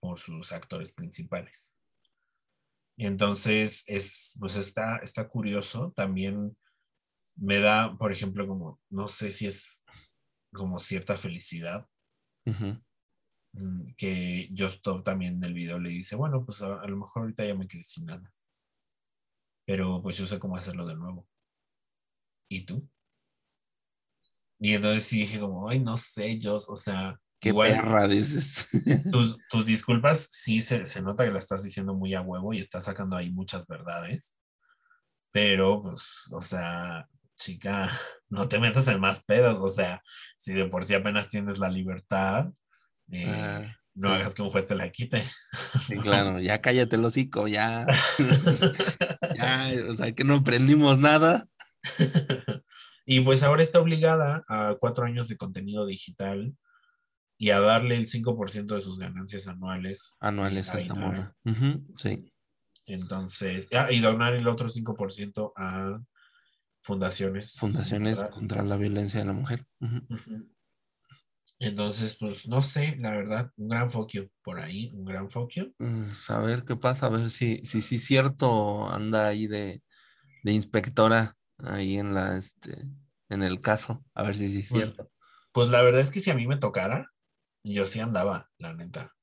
por 0.00 0.18
sus 0.18 0.52
actores 0.52 0.92
principales. 0.92 1.82
Y 2.96 3.06
entonces 3.06 3.84
es, 3.86 4.36
pues 4.38 4.56
está, 4.56 4.98
está 4.98 5.26
curioso. 5.28 5.92
También 5.96 6.56
me 7.36 7.58
da, 7.58 7.96
por 7.96 8.12
ejemplo, 8.12 8.46
como, 8.46 8.80
no 8.90 9.08
sé 9.08 9.30
si 9.30 9.46
es 9.46 9.84
como 10.52 10.78
cierta 10.78 11.16
felicidad 11.16 11.88
mm, 13.52 13.94
que 13.96 14.48
Just 14.56 14.76
Stop 14.76 15.04
también 15.04 15.34
en 15.34 15.44
el 15.44 15.54
video 15.54 15.78
le 15.78 15.90
dice, 15.90 16.16
bueno, 16.16 16.44
pues 16.44 16.62
a, 16.62 16.80
a 16.80 16.86
lo 16.86 16.98
mejor 16.98 17.22
ahorita 17.22 17.44
ya 17.44 17.54
me 17.54 17.66
quedé 17.66 17.84
sin 17.84 18.06
nada. 18.06 18.32
Pero 19.64 20.02
pues 20.02 20.18
yo 20.18 20.26
sé 20.26 20.38
cómo 20.38 20.56
hacerlo 20.56 20.86
de 20.86 20.96
nuevo. 20.96 21.26
¿Y 22.50 22.66
tú? 22.66 22.86
Y 24.58 24.74
entonces 24.74 25.04
sí 25.04 25.20
dije 25.20 25.40
como, 25.40 25.68
ay, 25.70 25.78
no 25.78 25.96
sé, 25.96 26.38
Just, 26.42 26.68
o 26.68 26.76
sea, 26.76 27.18
Qué 27.40 27.48
igual 27.50 27.70
perra 27.70 28.06
dices. 28.08 28.68
tus, 29.10 29.38
tus 29.48 29.64
disculpas 29.64 30.28
sí 30.30 30.60
se, 30.60 30.84
se 30.84 31.00
nota 31.00 31.24
que 31.24 31.30
la 31.30 31.38
estás 31.38 31.62
diciendo 31.64 31.94
muy 31.94 32.12
a 32.14 32.20
huevo 32.20 32.52
y 32.52 32.58
estás 32.58 32.84
sacando 32.84 33.16
ahí 33.16 33.30
muchas 33.30 33.66
verdades. 33.66 34.36
Pero, 35.32 35.80
pues, 35.82 36.30
o 36.34 36.42
sea, 36.42 37.08
chica, 37.36 37.88
no 38.28 38.48
te 38.48 38.58
metas 38.58 38.88
en 38.88 39.00
más 39.00 39.22
pedos. 39.24 39.58
O 39.60 39.70
sea, 39.70 40.02
si 40.36 40.52
de 40.52 40.66
por 40.66 40.84
sí 40.84 40.94
apenas 40.94 41.28
tienes 41.28 41.58
la 41.58 41.70
libertad, 41.70 42.50
eh, 43.12 43.24
Ah, 43.26 43.76
no 43.94 44.08
sí. 44.08 44.14
hagas 44.14 44.34
que 44.34 44.42
un 44.42 44.50
juez 44.50 44.66
te 44.66 44.74
la 44.74 44.90
quite. 44.90 45.22
Sí, 45.86 45.96
claro, 45.96 46.38
ya 46.40 46.60
cállate 46.60 46.96
el 46.96 47.04
hocico, 47.04 47.48
ya. 47.48 47.86
ya, 49.34 49.72
o 49.88 49.94
sea, 49.94 50.12
que 50.12 50.24
no 50.24 50.34
aprendimos 50.34 50.98
nada. 50.98 51.48
y 53.06 53.20
pues 53.20 53.42
ahora 53.42 53.62
está 53.62 53.80
obligada 53.80 54.44
a 54.48 54.76
cuatro 54.78 55.04
años 55.04 55.28
de 55.28 55.36
contenido 55.36 55.86
digital 55.86 56.54
y 57.38 57.50
a 57.50 57.60
darle 57.60 57.96
el 57.96 58.06
5% 58.06 58.74
de 58.74 58.82
sus 58.82 58.98
ganancias 58.98 59.48
anuales. 59.48 60.16
Anuales 60.20 60.74
a 60.74 60.76
esta 60.76 60.94
morra. 60.94 61.34
Sí. 61.96 62.30
Entonces, 62.84 63.68
ah, 63.72 63.90
y 63.90 64.00
donar 64.00 64.34
el 64.34 64.46
otro 64.46 64.68
5% 64.68 65.52
a 65.56 66.00
fundaciones. 66.82 67.54
Fundaciones 67.54 68.24
contra 68.24 68.62
la 68.62 68.76
violencia 68.76 69.20
de 69.20 69.26
la 69.26 69.32
mujer. 69.32 69.66
Entonces, 71.58 72.16
pues 72.18 72.48
no 72.48 72.62
sé, 72.62 72.96
la 72.98 73.10
verdad, 73.12 73.50
un 73.56 73.68
gran 73.68 73.90
foquio 73.90 74.30
por 74.42 74.60
ahí, 74.60 74.90
un 74.94 75.04
gran 75.04 75.30
foquio. 75.30 75.72
Mm, 75.78 76.06
A 76.28 76.40
ver 76.40 76.64
qué 76.64 76.76
pasa, 76.76 77.06
a 77.06 77.10
ver 77.10 77.28
si 77.30 77.60
si 77.64 77.80
sí 77.80 77.98
cierto 77.98 78.90
anda 78.90 79.28
ahí 79.28 79.46
de, 79.46 79.82
de 80.42 80.52
inspectora 80.52 81.36
ahí 81.64 81.98
en 81.98 82.14
la 82.14 82.36
este 82.36 82.88
en 83.28 83.42
el 83.42 83.60
caso, 83.60 84.04
a 84.14 84.24
ver 84.24 84.34
si 84.34 84.48
sí 84.48 84.60
es 84.60 84.68
cierto. 84.68 85.10
Pues 85.52 85.70
la 85.70 85.82
verdad 85.82 86.00
es 86.00 86.10
que 86.10 86.20
si 86.20 86.30
a 86.30 86.34
mí 86.34 86.46
me 86.46 86.56
tocara, 86.56 87.12
yo 87.64 87.86
sí 87.86 88.00
andaba, 88.00 88.50
la 88.58 88.74
neta. 88.74 89.14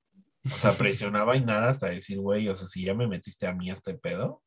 O 0.45 0.57
sea, 0.57 0.77
presionaba 0.77 1.35
y 1.35 1.43
nada 1.43 1.69
hasta 1.69 1.87
decir, 1.87 2.19
güey, 2.19 2.47
o 2.47 2.55
sea, 2.55 2.67
si 2.67 2.85
ya 2.85 2.95
me 2.95 3.07
metiste 3.07 3.47
a 3.47 3.53
mí 3.53 3.69
a 3.69 3.73
este 3.73 3.95
pedo, 3.95 4.43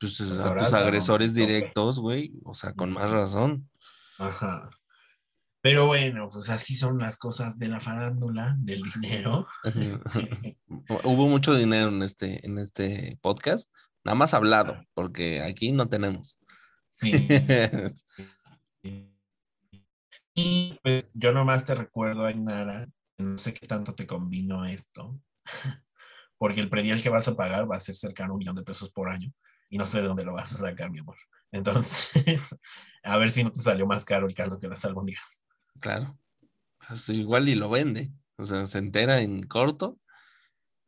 Pues 0.00 0.16
Pues 0.18 0.32
a 0.38 0.56
tus 0.56 0.72
agresores 0.72 1.34
directos, 1.34 2.00
güey, 2.00 2.32
o 2.44 2.54
sea, 2.54 2.72
con 2.72 2.92
más 2.92 3.10
razón. 3.10 3.70
ajá. 4.18 4.70
Pero 5.60 5.86
bueno, 5.86 6.28
pues 6.28 6.48
así 6.50 6.74
son 6.76 6.98
las 6.98 7.18
cosas 7.18 7.58
de 7.58 7.68
la 7.68 7.80
farándula, 7.80 8.56
del 8.58 8.82
dinero. 8.82 9.46
Este, 9.74 10.56
Hubo 11.04 11.26
mucho 11.26 11.54
dinero 11.54 11.88
en 11.88 12.02
este 12.02 12.46
en 12.46 12.58
este 12.58 13.18
podcast, 13.20 13.68
nada 14.04 14.14
más 14.14 14.34
hablado, 14.34 14.80
porque 14.94 15.42
aquí 15.42 15.72
no 15.72 15.88
tenemos. 15.88 16.37
Sí. 16.98 17.28
Y 20.34 20.78
pues 20.82 21.12
yo 21.14 21.32
nomás 21.32 21.64
te 21.64 21.74
recuerdo, 21.74 22.24
Ainara, 22.24 22.88
no 23.16 23.36
sé 23.38 23.52
qué 23.52 23.66
tanto 23.66 23.94
te 23.94 24.06
convino 24.06 24.64
esto, 24.64 25.20
porque 26.38 26.60
el 26.60 26.70
predial 26.70 27.02
que 27.02 27.08
vas 27.08 27.26
a 27.26 27.34
pagar 27.34 27.70
va 27.70 27.76
a 27.76 27.80
ser 27.80 27.96
cercano 27.96 28.30
a 28.30 28.34
un 28.34 28.38
millón 28.38 28.54
de 28.54 28.62
pesos 28.62 28.90
por 28.90 29.08
año 29.08 29.32
y 29.68 29.78
no 29.78 29.86
sé 29.86 30.00
de 30.00 30.06
dónde 30.06 30.24
lo 30.24 30.34
vas 30.34 30.52
a 30.52 30.58
sacar, 30.58 30.90
mi 30.90 31.00
amor. 31.00 31.16
Entonces, 31.50 32.56
a 33.02 33.16
ver 33.16 33.30
si 33.30 33.42
no 33.44 33.50
te 33.50 33.60
salió 33.60 33.86
más 33.86 34.04
caro 34.04 34.26
el 34.26 34.34
caldo 34.34 34.58
que 34.58 34.68
las 34.68 34.84
albóndigas. 34.84 35.46
Claro. 35.80 36.16
Igual 37.08 37.48
y 37.48 37.54
lo 37.54 37.68
vende. 37.68 38.12
O 38.36 38.44
sea, 38.44 38.64
se 38.64 38.78
entera 38.78 39.20
en 39.20 39.42
corto, 39.42 39.98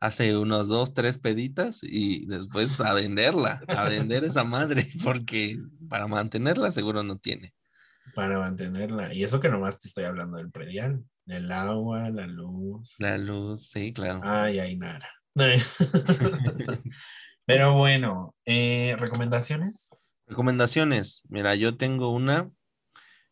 hace 0.00 0.36
unos 0.36 0.68
dos, 0.68 0.94
tres 0.94 1.18
peditas 1.18 1.80
y 1.82 2.26
después 2.26 2.80
a 2.80 2.94
venderla, 2.94 3.62
a 3.68 3.88
vender 3.88 4.24
esa 4.24 4.44
madre, 4.44 4.84
porque 5.04 5.58
para 5.88 6.06
mantenerla 6.06 6.72
seguro 6.72 7.02
no 7.02 7.18
tiene. 7.18 7.54
Para 8.14 8.38
mantenerla. 8.38 9.14
Y 9.14 9.22
eso 9.22 9.38
que 9.38 9.50
nomás 9.50 9.78
te 9.78 9.88
estoy 9.88 10.04
hablando 10.04 10.38
del 10.38 10.50
predial, 10.50 11.04
el 11.26 11.52
agua, 11.52 12.08
la 12.10 12.26
luz. 12.26 12.96
La 12.98 13.18
luz, 13.18 13.68
sí, 13.68 13.92
claro. 13.92 14.20
Ay, 14.24 14.58
Ainara. 14.58 15.08
Pero 17.46 17.74
bueno, 17.74 18.34
eh, 18.46 18.96
¿recomendaciones? 18.98 20.02
Recomendaciones. 20.26 21.22
Mira, 21.28 21.54
yo 21.56 21.76
tengo 21.76 22.12
una 22.12 22.50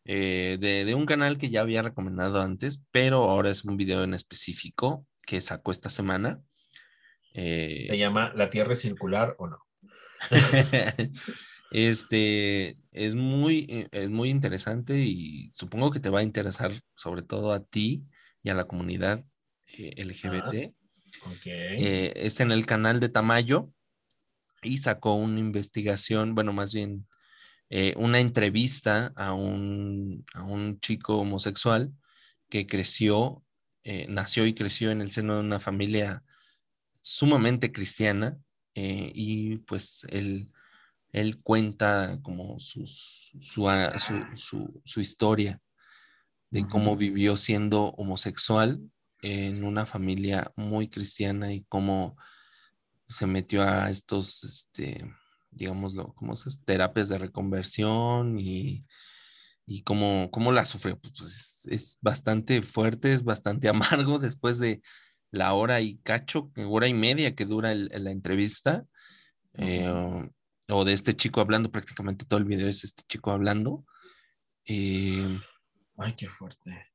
eh, 0.05 0.57
de, 0.59 0.85
de 0.85 0.95
un 0.95 1.05
canal 1.05 1.37
que 1.37 1.49
ya 1.49 1.61
había 1.61 1.81
recomendado 1.81 2.41
antes, 2.41 2.83
pero 2.91 3.29
ahora 3.29 3.49
es 3.49 3.63
un 3.63 3.77
video 3.77 4.03
en 4.03 4.13
específico 4.13 5.05
que 5.25 5.39
sacó 5.39 5.71
esta 5.71 5.89
semana. 5.89 6.41
Eh, 7.33 7.87
¿Se 7.89 7.97
llama 7.97 8.33
La 8.35 8.49
Tierra 8.49 8.73
es 8.73 8.81
circular 8.81 9.35
o 9.37 9.47
no? 9.47 9.59
Este 11.71 12.77
es 12.91 13.13
muy, 13.13 13.67
eh, 13.69 13.87
es 13.91 14.09
muy 14.09 14.31
interesante 14.31 14.97
y 14.99 15.51
supongo 15.51 15.91
que 15.91 15.99
te 15.99 16.09
va 16.09 16.19
a 16.19 16.23
interesar 16.23 16.71
sobre 16.95 17.21
todo 17.21 17.53
a 17.53 17.63
ti 17.63 18.07
y 18.43 18.49
a 18.49 18.55
la 18.55 18.65
comunidad 18.65 19.23
eh, 19.77 19.93
LGBT. 20.03 20.73
Eh, 21.45 22.13
es 22.15 22.39
en 22.39 22.51
el 22.51 22.65
canal 22.65 22.99
de 22.99 23.09
Tamayo. 23.09 23.71
y 24.61 24.79
sacó 24.79 25.13
una 25.13 25.39
investigación, 25.39 26.35
bueno, 26.35 26.51
más 26.51 26.73
bien 26.73 27.07
eh, 27.69 27.93
una 27.97 28.19
entrevista 28.19 29.13
a 29.15 29.33
un, 29.33 30.25
a 30.33 30.43
un 30.43 30.79
chico 30.81 31.17
homosexual 31.19 31.93
que 32.49 32.67
creció, 32.67 33.43
nació 34.07 34.45
y 34.45 34.53
creció 34.53 34.91
en 34.91 35.01
el 35.01 35.11
seno 35.11 35.35
de 35.35 35.39
una 35.41 35.59
familia 35.59 36.23
sumamente 37.01 37.71
cristiana 37.71 38.37
eh, 38.75 39.11
y 39.13 39.57
pues 39.59 40.05
él, 40.09 40.51
él 41.11 41.41
cuenta 41.41 42.19
como 42.21 42.59
sus, 42.59 43.31
su, 43.37 43.69
ah, 43.69 43.97
su, 43.97 44.23
su, 44.35 44.81
su 44.83 44.99
historia 44.99 45.61
de 46.51 46.67
cómo 46.67 46.95
vivió 46.95 47.37
siendo 47.37 47.89
homosexual 47.89 48.81
en 49.21 49.63
una 49.63 49.85
familia 49.85 50.51
muy 50.55 50.89
cristiana 50.89 51.53
y 51.53 51.63
cómo 51.63 52.15
se 53.07 53.27
metió 53.27 53.63
a 53.63 53.89
estos, 53.89 54.43
este, 54.43 55.03
digámoslo, 55.51 56.13
como 56.13 56.33
esas 56.33 56.63
terapias 56.63 57.09
de 57.09 57.17
reconversión 57.17 58.39
y, 58.39 58.85
y 59.65 59.81
cómo, 59.81 60.29
cómo 60.31 60.51
la 60.51 60.65
sufrió. 60.65 60.99
Pues 60.99 61.21
es, 61.21 61.67
es, 61.69 61.97
bastante 62.01 62.61
fuerte, 62.61 63.13
es 63.13 63.23
bastante 63.23 63.67
amargo 63.69 64.19
después 64.19 64.59
de 64.59 64.81
la 65.31 65.53
hora 65.53 65.81
y 65.81 65.97
cacho, 65.97 66.51
hora 66.67 66.87
y 66.87 66.93
media 66.93 67.35
que 67.35 67.45
dura 67.45 67.71
el, 67.71 67.89
la 67.93 68.11
entrevista, 68.11 68.85
eh, 69.53 70.29
o 70.69 70.85
de 70.85 70.93
este 70.93 71.15
chico 71.15 71.41
hablando, 71.41 71.71
prácticamente 71.71 72.25
todo 72.25 72.39
el 72.39 72.45
video 72.45 72.67
es 72.67 72.83
este 72.83 73.03
chico 73.07 73.31
hablando. 73.31 73.85
Eh, 74.65 75.39
Ay, 75.97 76.13
qué 76.13 76.29
fuerte. 76.29 76.89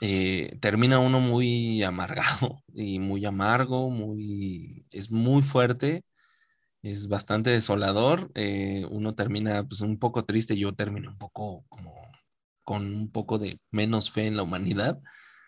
Eh, 0.00 0.56
termina 0.60 0.98
uno 0.98 1.20
muy 1.20 1.82
amargado 1.82 2.62
y 2.74 2.98
muy 2.98 3.24
amargo, 3.26 3.90
muy, 3.90 4.86
es 4.90 5.10
muy 5.10 5.42
fuerte, 5.42 6.04
es 6.82 7.08
bastante 7.08 7.50
desolador. 7.50 8.30
Eh, 8.34 8.86
uno 8.90 9.14
termina 9.14 9.62
pues 9.64 9.82
un 9.82 9.98
poco 9.98 10.24
triste, 10.24 10.56
yo 10.56 10.72
termino 10.72 11.10
un 11.10 11.18
poco 11.18 11.64
como 11.68 11.94
con 12.64 12.86
un 12.86 13.10
poco 13.10 13.38
de 13.38 13.60
menos 13.70 14.10
fe 14.10 14.26
en 14.26 14.36
la 14.36 14.42
humanidad. 14.42 15.00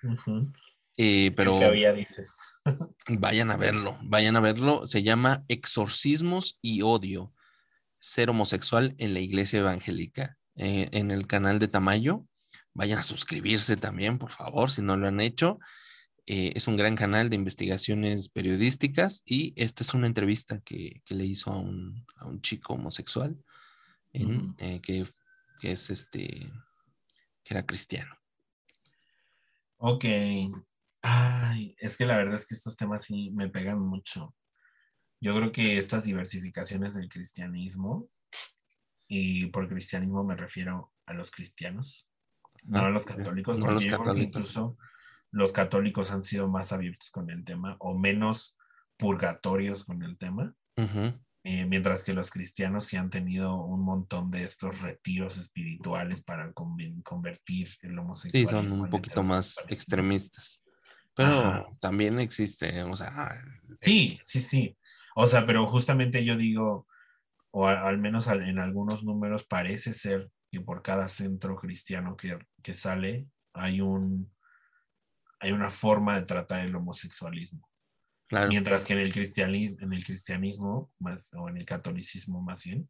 Uh 0.02 0.16
-huh. 0.16 0.52
Eh, 0.96 1.30
pero 1.36 1.58
que 1.58 1.64
había, 1.64 1.92
dices. 1.92 2.30
vayan 3.08 3.50
a 3.50 3.56
verlo, 3.56 3.98
vayan 4.02 4.36
a 4.36 4.40
verlo. 4.40 4.86
Se 4.86 5.02
llama 5.02 5.44
Exorcismos 5.48 6.58
y 6.60 6.82
Odio, 6.82 7.32
ser 7.98 8.30
homosexual 8.30 8.94
en 8.98 9.14
la 9.14 9.20
iglesia 9.20 9.60
evangélica, 9.60 10.36
eh, 10.56 10.88
en 10.92 11.10
el 11.10 11.26
canal 11.26 11.58
de 11.58 11.68
Tamayo. 11.68 12.26
Vayan 12.74 12.98
a 12.98 13.02
suscribirse 13.02 13.76
también, 13.76 14.18
por 14.18 14.30
favor, 14.30 14.70
si 14.70 14.82
no 14.82 14.96
lo 14.96 15.08
han 15.08 15.20
hecho. 15.20 15.58
Eh, 16.26 16.52
es 16.54 16.68
un 16.68 16.76
gran 16.76 16.94
canal 16.94 17.30
de 17.30 17.36
investigaciones 17.36 18.28
periodísticas 18.28 19.22
y 19.26 19.52
esta 19.56 19.82
es 19.82 19.92
una 19.92 20.06
entrevista 20.06 20.60
que, 20.60 21.02
que 21.04 21.16
le 21.16 21.24
hizo 21.24 21.50
a 21.50 21.58
un, 21.58 22.06
a 22.16 22.26
un, 22.26 22.40
chico 22.40 22.74
homosexual 22.74 23.36
en, 24.12 24.54
eh, 24.58 24.80
que, 24.80 25.02
que 25.58 25.72
es 25.72 25.90
este, 25.90 26.52
que 27.42 27.54
era 27.54 27.66
cristiano. 27.66 28.16
Ok. 29.78 30.04
Ay, 31.02 31.74
es 31.78 31.96
que 31.96 32.06
la 32.06 32.16
verdad 32.16 32.34
es 32.36 32.46
que 32.46 32.54
estos 32.54 32.76
temas 32.76 33.04
sí 33.04 33.30
me 33.32 33.48
pegan 33.48 33.80
mucho. 33.80 34.34
Yo 35.20 35.34
creo 35.36 35.52
que 35.52 35.78
estas 35.78 36.04
diversificaciones 36.04 36.94
del 36.94 37.08
cristianismo, 37.08 38.08
y 39.08 39.46
por 39.46 39.68
cristianismo 39.68 40.24
me 40.24 40.36
refiero 40.36 40.92
a 41.06 41.12
los 41.14 41.30
cristianos, 41.30 42.08
no 42.64 42.80
Ah, 42.80 42.86
a 42.86 42.90
los 42.90 43.04
católicos, 43.04 43.58
no 43.58 43.66
porque 43.66 43.74
los 43.74 43.86
yo 43.86 43.98
católicos. 43.98 44.28
incluso 44.28 44.78
los 45.30 45.52
católicos 45.52 46.10
han 46.12 46.24
sido 46.24 46.48
más 46.48 46.72
abiertos 46.72 47.10
con 47.10 47.30
el 47.30 47.44
tema 47.44 47.76
o 47.80 47.98
menos 47.98 48.56
purgatorios 48.96 49.84
con 49.84 50.02
el 50.02 50.16
tema, 50.18 50.54
eh, 51.44 51.66
mientras 51.66 52.04
que 52.04 52.14
los 52.14 52.30
cristianos 52.30 52.86
sí 52.86 52.96
han 52.96 53.10
tenido 53.10 53.56
un 53.56 53.84
montón 53.84 54.30
de 54.30 54.44
estos 54.44 54.80
retiros 54.80 55.38
espirituales 55.38 56.22
para 56.22 56.52
convertir 56.52 57.68
el 57.80 57.98
Sí, 57.98 57.98
homosexualismo 57.98 58.68
son 58.68 58.80
un 58.80 58.90
poquito 58.90 59.22
más 59.22 59.64
extremistas. 59.68 60.62
Pero 61.14 61.28
Ajá. 61.28 61.66
también 61.80 62.18
existe, 62.20 62.82
o 62.84 62.96
sea, 62.96 63.30
Sí, 63.80 64.18
sí, 64.22 64.40
sí. 64.40 64.78
O 65.14 65.26
sea, 65.26 65.46
pero 65.46 65.66
justamente 65.66 66.24
yo 66.24 66.36
digo, 66.36 66.86
o 67.52 67.68
a- 67.68 67.88
al 67.88 67.98
menos 67.98 68.28
al- 68.28 68.48
en 68.48 68.58
algunos 68.60 69.04
números 69.04 69.44
parece 69.44 69.92
ser 69.94 70.30
que 70.52 70.60
por 70.60 70.82
cada 70.82 71.08
centro 71.08 71.56
cristiano 71.56 72.16
que, 72.16 72.38
que 72.62 72.74
sale 72.74 73.28
hay 73.54 73.80
un 73.82 74.32
hay 75.40 75.52
una 75.52 75.70
forma 75.70 76.16
de 76.16 76.22
tratar 76.22 76.64
el 76.64 76.74
homosexualismo. 76.74 77.68
claro. 78.28 78.48
Mientras 78.50 78.84
que 78.86 78.92
en 78.94 79.00
el 79.00 79.12
cristianismo, 79.12 79.78
en 79.82 79.92
el 79.92 80.04
cristianismo 80.04 80.92
más, 80.98 81.32
o 81.34 81.48
en 81.48 81.56
el 81.58 81.64
catolicismo 81.64 82.40
más 82.40 82.64
bien, 82.64 82.88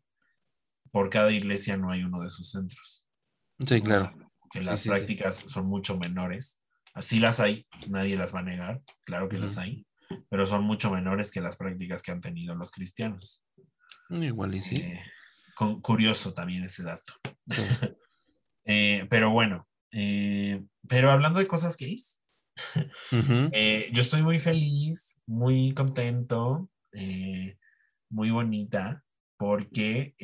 por 0.92 1.10
cada 1.10 1.32
iglesia 1.32 1.76
no 1.76 1.90
hay 1.90 2.04
uno 2.04 2.22
de 2.22 2.30
sus 2.30 2.50
centros. 2.50 3.06
Sí, 3.66 3.80
O 3.80 3.84
claro. 3.86 4.04
sea, 4.04 4.14
que 4.52 4.60
Sí, 4.60 4.66
las 4.66 4.80
sí, 4.80 4.82
sí. 4.84 4.88
prácticas 4.90 5.36
son 5.46 5.66
mucho 5.66 5.98
menores. 5.98 6.61
Así 6.94 7.18
las 7.20 7.40
hay, 7.40 7.66
nadie 7.88 8.16
las 8.16 8.34
va 8.34 8.40
a 8.40 8.44
negar, 8.44 8.82
claro 9.04 9.28
que 9.28 9.38
las 9.38 9.56
hay, 9.58 9.86
pero 10.28 10.44
son 10.46 10.64
mucho 10.64 10.90
menores 10.90 11.30
que 11.30 11.40
las 11.40 11.56
prácticas 11.56 12.02
que 12.02 12.10
han 12.12 12.20
tenido 12.20 12.54
los 12.54 12.70
cristianos. 12.70 13.44
Igual 14.10 14.54
y 14.54 14.60
sí. 14.60 14.74
Eh, 14.76 15.02
con- 15.54 15.80
curioso 15.80 16.34
también 16.34 16.64
ese 16.64 16.82
dato. 16.82 17.14
sí. 17.48 17.62
Eh, 18.64 19.08
pero 19.10 19.30
bueno, 19.32 19.68
eh, 19.90 20.62
pero 20.88 21.10
hablando 21.10 21.40
de 21.40 21.48
cosas 21.48 21.76
gays, 21.76 22.22
eh, 23.10 23.88
yo 23.92 24.00
estoy 24.00 24.22
muy 24.22 24.38
feliz, 24.38 25.20
muy 25.26 25.74
contento, 25.74 26.70
muy 28.08 28.30
bonita, 28.30 29.04
porque 29.36 30.14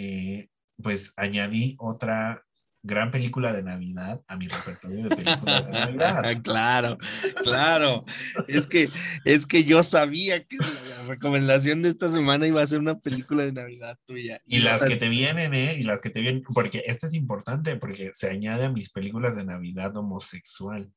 pues 0.81 1.15
añadí 1.17 1.75
otra 1.81 2.47
gran 2.83 3.11
película 3.11 3.53
de 3.53 3.63
Navidad 3.63 4.21
a 4.29 4.37
mi 4.37 4.47
repertorio 4.49 5.09
de 5.09 5.17
películas 5.17 5.67
de 5.67 5.73
Navidad. 5.73 6.23
claro, 6.43 6.99
claro. 7.43 8.05
Es 8.47 8.67
que, 8.67 8.89
es 9.25 9.47
que 9.47 9.65
yo 9.65 9.83
sabía 9.83 10.45
que 10.45 10.57
la 10.57 11.03
recomendación 11.07 11.83
de 11.83 11.89
esta 11.89 12.11
semana 12.11 12.47
iba 12.47 12.63
a 12.63 12.67
ser 12.67 12.79
una 12.79 12.99
película 12.99 13.45
de 13.45 13.53
Navidad 13.53 13.99
tuya. 14.07 14.41
Y 14.47 14.61
las 14.61 14.85
que 14.85 14.97
te 14.97 15.09
vienen, 15.09 15.55
¿eh? 15.55 15.77
Y 15.79 15.83
las 15.83 16.01
que 16.01 16.11
te 16.11 16.21
vienen, 16.21 16.43
porque 16.43 16.83
este 16.87 17.07
es 17.07 17.15
importante, 17.15 17.77
porque 17.77 18.11
se 18.15 18.31
añade 18.31 18.67
a 18.67 18.71
mis 18.71 18.91
películas 18.91 19.37
de 19.37 19.45
Navidad 19.45 19.97
homosexual. 19.97 20.93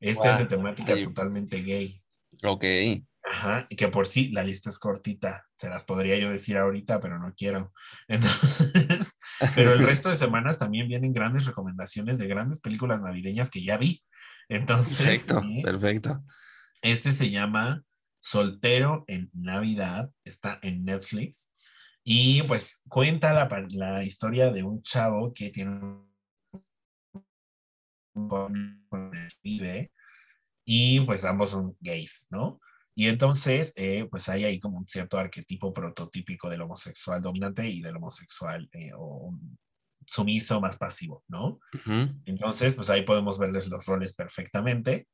Este 0.00 0.30
es 0.30 0.38
de 0.38 0.46
temática 0.46 0.94
ay. 0.94 1.02
totalmente 1.02 1.62
gay. 1.62 2.00
Ok. 2.44 2.64
Ajá, 3.30 3.66
y 3.68 3.76
que 3.76 3.88
por 3.88 4.06
sí 4.06 4.28
la 4.28 4.42
lista 4.42 4.70
es 4.70 4.78
cortita. 4.78 5.44
Se 5.58 5.68
las 5.68 5.84
podría 5.84 6.16
yo 6.16 6.30
decir 6.30 6.56
ahorita, 6.56 7.00
pero 7.00 7.18
no 7.18 7.34
quiero. 7.34 7.72
Entonces, 8.08 9.18
pero 9.54 9.72
el 9.72 9.80
resto 9.80 10.08
de 10.08 10.16
semanas 10.16 10.58
también 10.58 10.88
vienen 10.88 11.12
grandes 11.12 11.46
recomendaciones 11.46 12.18
de 12.18 12.26
grandes 12.26 12.60
películas 12.60 13.02
navideñas 13.02 13.50
que 13.50 13.62
ya 13.62 13.76
vi. 13.76 14.02
Entonces, 14.48 15.24
Perfecto, 15.24 15.42
perfecto. 15.62 16.24
este 16.80 17.12
se 17.12 17.30
llama 17.30 17.82
Soltero 18.18 19.04
en 19.08 19.30
Navidad, 19.34 20.10
está 20.24 20.58
en 20.62 20.84
Netflix. 20.84 21.52
Y 22.02 22.42
pues 22.44 22.82
cuenta 22.88 23.34
la, 23.34 23.48
la 23.72 24.02
historia 24.04 24.50
de 24.50 24.62
un 24.62 24.82
chavo 24.82 25.34
que 25.34 25.50
tiene 25.50 25.72
un 25.72 26.08
con 28.14 28.86
con 28.88 29.14
el 29.14 29.28
que 29.28 29.36
vive 29.42 29.92
y 30.64 31.00
pues 31.00 31.24
ambos 31.24 31.50
son 31.50 31.76
gays, 31.80 32.26
¿no? 32.30 32.60
Y 32.98 33.06
entonces, 33.06 33.72
eh, 33.76 34.08
pues 34.10 34.28
hay 34.28 34.42
ahí 34.42 34.58
como 34.58 34.76
un 34.76 34.88
cierto 34.88 35.18
arquetipo 35.18 35.72
prototípico 35.72 36.50
del 36.50 36.62
homosexual 36.62 37.22
dominante 37.22 37.64
y 37.68 37.80
del 37.80 37.94
homosexual 37.94 38.68
eh, 38.72 38.90
o 38.92 39.38
sumiso 40.04 40.60
más 40.60 40.78
pasivo, 40.78 41.22
¿no? 41.28 41.60
Entonces, 42.24 42.74
pues 42.74 42.90
ahí 42.90 43.02
podemos 43.02 43.38
verles 43.38 43.68
los 43.68 43.86
roles 43.86 44.14
perfectamente. 44.14 45.06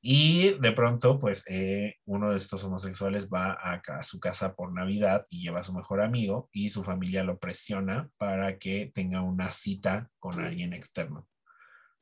Y 0.00 0.56
de 0.60 0.70
pronto, 0.70 1.18
pues 1.18 1.42
eh, 1.48 1.96
uno 2.04 2.30
de 2.30 2.38
estos 2.38 2.62
homosexuales 2.62 3.28
va 3.28 3.58
a, 3.60 3.82
a 3.88 4.02
su 4.04 4.20
casa 4.20 4.54
por 4.54 4.72
Navidad 4.72 5.24
y 5.28 5.42
lleva 5.42 5.58
a 5.58 5.64
su 5.64 5.74
mejor 5.74 6.00
amigo 6.00 6.48
y 6.52 6.68
su 6.68 6.84
familia 6.84 7.24
lo 7.24 7.40
presiona 7.40 8.08
para 8.18 8.56
que 8.56 8.92
tenga 8.94 9.20
una 9.20 9.50
cita 9.50 10.08
con 10.20 10.38
alguien 10.38 10.74
externo. 10.74 11.26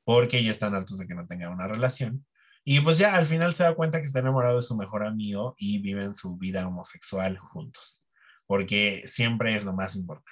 Porque 0.04 0.44
ya 0.44 0.50
están 0.50 0.74
hartos 0.74 0.98
de 0.98 1.06
que 1.06 1.14
no 1.14 1.26
tenga 1.26 1.48
una 1.48 1.66
relación. 1.66 2.26
Y 2.72 2.78
pues 2.82 2.98
ya 2.98 3.16
al 3.16 3.26
final 3.26 3.52
se 3.52 3.64
da 3.64 3.74
cuenta 3.74 3.98
que 3.98 4.06
está 4.06 4.20
enamorado 4.20 4.55
de 4.55 4.62
su 4.62 4.76
mejor 4.76 5.05
amigo 5.05 5.56
y 5.59 5.78
viven 5.80 6.14
su 6.14 6.36
vida 6.36 6.68
homosexual 6.68 7.36
juntos. 7.36 8.05
Porque 8.47 9.02
siempre 9.06 9.56
es 9.56 9.64
lo 9.64 9.72
más 9.72 9.97
importante. 9.97 10.30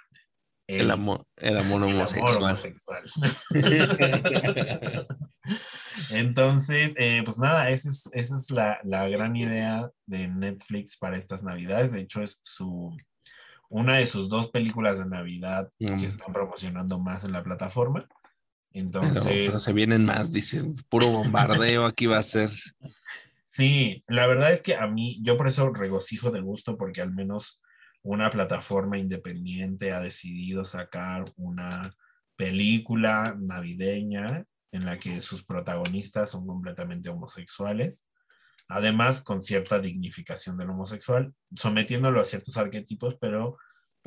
El 0.69 0.93
amor, 0.93 1.25
el 1.35 1.59
amor 1.59 1.83
el 1.83 1.89
amor 1.89 1.95
homosexual. 1.97 2.45
homosexual. 2.45 3.03
Entonces, 6.11 6.95
eh, 6.97 7.23
pues 7.25 7.39
nada, 7.39 7.71
esa 7.71 7.89
es, 7.89 8.09
esa 8.13 8.37
es 8.37 8.51
la, 8.53 8.79
la 8.85 9.09
gran 9.09 9.35
idea 9.35 9.91
de 10.07 10.29
Netflix 10.29 10.97
para 10.97 11.17
estas 11.17 11.43
navidades. 11.43 11.91
De 11.91 12.03
hecho, 12.03 12.23
es 12.23 12.39
su 12.45 12.97
una 13.69 13.97
de 13.97 14.07
sus 14.07 14.29
dos 14.29 14.49
películas 14.49 14.99
de 14.99 15.07
Navidad 15.07 15.71
Mm. 15.81 15.99
que 15.99 16.07
están 16.07 16.33
promocionando 16.33 17.01
más 17.01 17.25
en 17.25 17.33
la 17.33 17.43
plataforma. 17.43 18.07
Pero, 18.87 19.05
Entonces, 19.05 19.47
pero 19.47 19.59
se 19.59 19.73
vienen 19.73 20.05
más, 20.05 20.33
dices, 20.33 20.65
puro 20.89 21.09
bombardeo 21.09 21.85
aquí 21.85 22.07
va 22.07 22.19
a 22.19 22.23
ser. 22.23 22.51
Sí, 23.47 24.05
la 24.07 24.27
verdad 24.27 24.53
es 24.53 24.63
que 24.63 24.77
a 24.77 24.87
mí, 24.87 25.19
yo 25.23 25.37
por 25.37 25.49
eso 25.49 25.73
regocijo 25.73 26.31
de 26.31 26.41
gusto, 26.41 26.77
porque 26.77 27.01
al 27.01 27.13
menos 27.13 27.61
una 28.03 28.31
plataforma 28.31 28.99
independiente 28.99 29.93
ha 29.93 30.01
decidido 30.01 30.65
sacar 30.65 31.25
una 31.37 31.93
película 32.37 33.37
navideña 33.39 34.45
en 34.71 34.87
la 34.87 34.99
que 34.99 35.21
sus 35.21 35.45
protagonistas 35.45 36.31
son 36.31 36.47
completamente 36.47 37.09
homosexuales, 37.09 38.09
además 38.69 39.23
con 39.23 39.43
cierta 39.43 39.81
dignificación 39.81 40.57
del 40.57 40.71
homosexual, 40.71 41.35
sometiéndolo 41.57 42.21
a 42.21 42.25
ciertos 42.25 42.57
arquetipos, 42.57 43.17
pero 43.21 43.57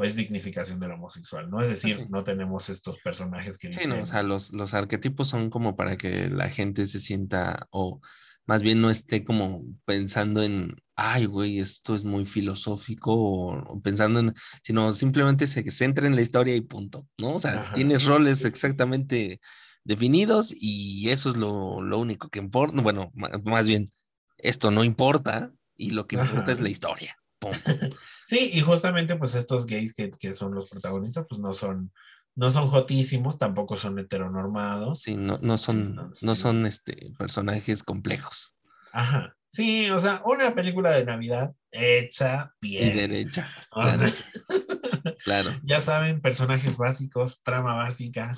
pues 0.02 0.16
dignificación 0.16 0.80
del 0.80 0.94
homosexual, 0.94 1.48
¿no? 1.48 1.62
Es 1.62 1.70
decir, 1.70 1.96
Sí. 1.96 2.06
no 2.10 2.24
tenemos 2.24 2.70
estos 2.72 2.98
personajes 3.04 3.60
que 3.60 3.68
Sí, 3.68 3.74
dicen, 3.74 3.90
no, 3.98 4.02
o 4.02 4.06
sea, 4.08 4.24
los, 4.24 4.52
los 4.52 4.74
arquetipos 4.74 5.28
son 5.28 5.52
como 5.52 5.76
para 5.76 5.96
que 5.96 6.28
la 6.28 6.50
gente 6.50 6.86
se 6.86 7.00
sienta 7.00 7.68
o 7.70 8.02
más 8.48 8.64
bien 8.64 8.82
no 8.82 8.90
esté 8.90 9.24
como 9.24 9.64
pensando 9.86 10.42
en, 10.42 10.76
ay, 10.96 11.26
güey, 11.26 11.60
esto 11.60 11.94
es 11.94 12.04
muy 12.04 12.26
filosófico 12.26 13.14
o, 13.14 13.54
o 13.74 13.80
pensando 13.80 14.20
en, 14.22 14.34
sino 14.64 14.92
simplemente 14.92 15.46
se 15.46 15.70
centra 15.70 16.08
en 16.08 16.16
la 16.16 16.24
historia 16.24 16.56
y 16.56 16.62
punto, 16.62 17.08
¿no? 17.20 17.36
O 17.36 17.40
sea, 17.40 17.62
Ajá. 17.62 17.74
tienes 17.76 18.06
roles 18.06 18.44
exactamente 18.44 19.40
definidos 19.84 20.52
y 20.58 21.10
eso 21.12 21.30
es 21.30 21.38
lo, 21.38 21.80
lo 21.84 22.00
único 22.00 22.30
que 22.30 22.40
importa, 22.40 22.82
bueno, 22.82 23.12
más 23.44 23.68
bien, 23.68 23.92
esto 24.40 24.72
no 24.72 24.84
importa 24.84 25.52
y 25.76 25.92
lo 25.92 26.08
que 26.08 26.16
importa 26.16 26.42
Ajá. 26.42 26.52
es 26.54 26.60
la 26.60 26.70
historia, 26.70 27.16
punto. 27.38 27.60
Sí, 28.32 28.50
y 28.54 28.62
justamente 28.62 29.18
pues 29.18 29.36
estos 29.36 29.66
gays 29.68 29.94
que, 29.94 30.10
que 30.10 30.34
son 30.34 30.56
los 30.56 30.70
protagonistas, 30.70 31.26
pues 31.28 31.42
no 31.42 31.54
son, 31.54 31.92
no 32.34 32.50
son 32.50 32.68
jotísimos, 32.68 33.38
tampoco 33.38 33.76
son 33.76 34.00
heteronormados. 34.00 35.02
Sí, 35.02 35.18
no, 35.18 35.38
no 35.42 35.58
son, 35.58 36.14
no 36.22 36.36
son 36.36 36.66
este, 36.66 37.12
personajes 37.20 37.84
complejos 37.84 38.56
Ajá. 38.94 39.36
Sí, 39.50 39.90
o 39.90 40.00
sea, 40.00 40.22
una 40.24 40.56
película 40.56 40.92
de 40.92 41.04
Navidad 41.04 41.54
hecha 41.72 42.54
y 42.62 42.70
bien. 42.70 42.96
derecha, 42.96 43.50
O 43.72 43.82
claro. 43.82 43.98
sea, 44.00 44.14
claro. 45.26 45.50
ya 45.64 45.82
saben, 45.82 46.22
personajes 46.22 46.78
básicos, 46.78 47.44
trama 47.44 47.74
básica, 47.76 48.34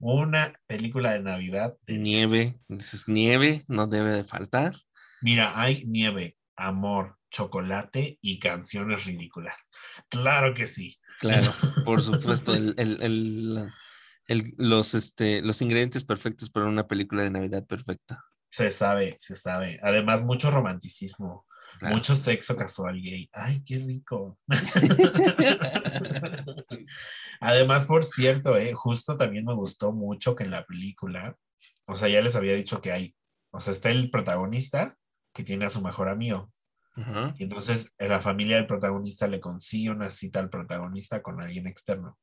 una 0.00 0.54
película 0.66 1.12
de 1.12 1.20
Navidad. 1.22 1.76
de- 1.86 1.98
Nieve, 1.98 2.58
dices 2.66 3.04
nieve, 3.06 3.64
no 3.68 3.86
debe 3.86 4.10
de 4.10 4.24
faltar. 4.24 4.74
Mira, 5.22 5.52
hay 5.60 5.84
nieve, 5.86 6.36
amor, 6.56 7.16
chocolate 7.36 8.18
y 8.22 8.38
canciones 8.38 9.04
ridículas. 9.04 9.68
Claro 10.08 10.54
que 10.54 10.66
sí. 10.66 10.96
Claro, 11.20 11.52
por 11.84 12.00
supuesto, 12.00 12.54
el, 12.58 12.74
el- 12.78 13.70
el- 14.28 14.54
los, 14.56 14.94
este, 14.94 15.42
los 15.42 15.60
ingredientes 15.62 16.02
perfectos 16.04 16.50
para 16.50 16.66
una 16.66 16.86
película 16.88 17.22
de 17.22 17.30
Navidad 17.30 17.64
perfecta. 17.66 18.24
Se 18.48 18.70
sabe, 18.70 19.16
se 19.18 19.34
sabe. 19.34 19.78
Además, 19.82 20.22
mucho 20.24 20.50
romanticismo, 20.50 21.46
Claro. 21.78 21.96
mucho 21.96 22.14
sexo 22.14 22.56
casual 22.56 23.00
gay. 23.02 23.28
Ay, 23.32 23.62
qué 23.64 23.78
rico. 23.80 24.38
Además, 27.40 27.84
por 27.84 28.04
cierto, 28.04 28.56
eh, 28.56 28.72
justo 28.72 29.16
también 29.16 29.44
me 29.44 29.54
gustó 29.54 29.92
mucho 29.92 30.34
que 30.34 30.44
en 30.44 30.50
la 30.52 30.64
película, 30.64 31.36
o 31.86 31.96
sea, 31.96 32.08
ya 32.08 32.20
les 32.22 32.36
había 32.36 32.54
dicho 32.54 32.80
que 32.80 32.92
hay, 32.92 33.14
o 33.52 33.60
sea, 33.60 33.72
está 33.72 33.90
el 33.90 34.10
protagonista 34.10 34.96
que 35.34 35.44
tiene 35.44 35.66
a 35.66 35.70
su 35.70 35.82
mejor 35.82 36.08
amigo. 36.08 36.50
Ajá. 36.96 37.34
Y 37.38 37.44
entonces 37.44 37.94
la 37.98 38.20
familia 38.20 38.56
del 38.56 38.66
protagonista 38.66 39.28
le 39.28 39.40
consigue 39.40 39.90
una 39.90 40.10
cita 40.10 40.40
al 40.40 40.50
protagonista 40.50 41.22
con 41.22 41.40
alguien 41.42 41.66
externo. 41.66 42.18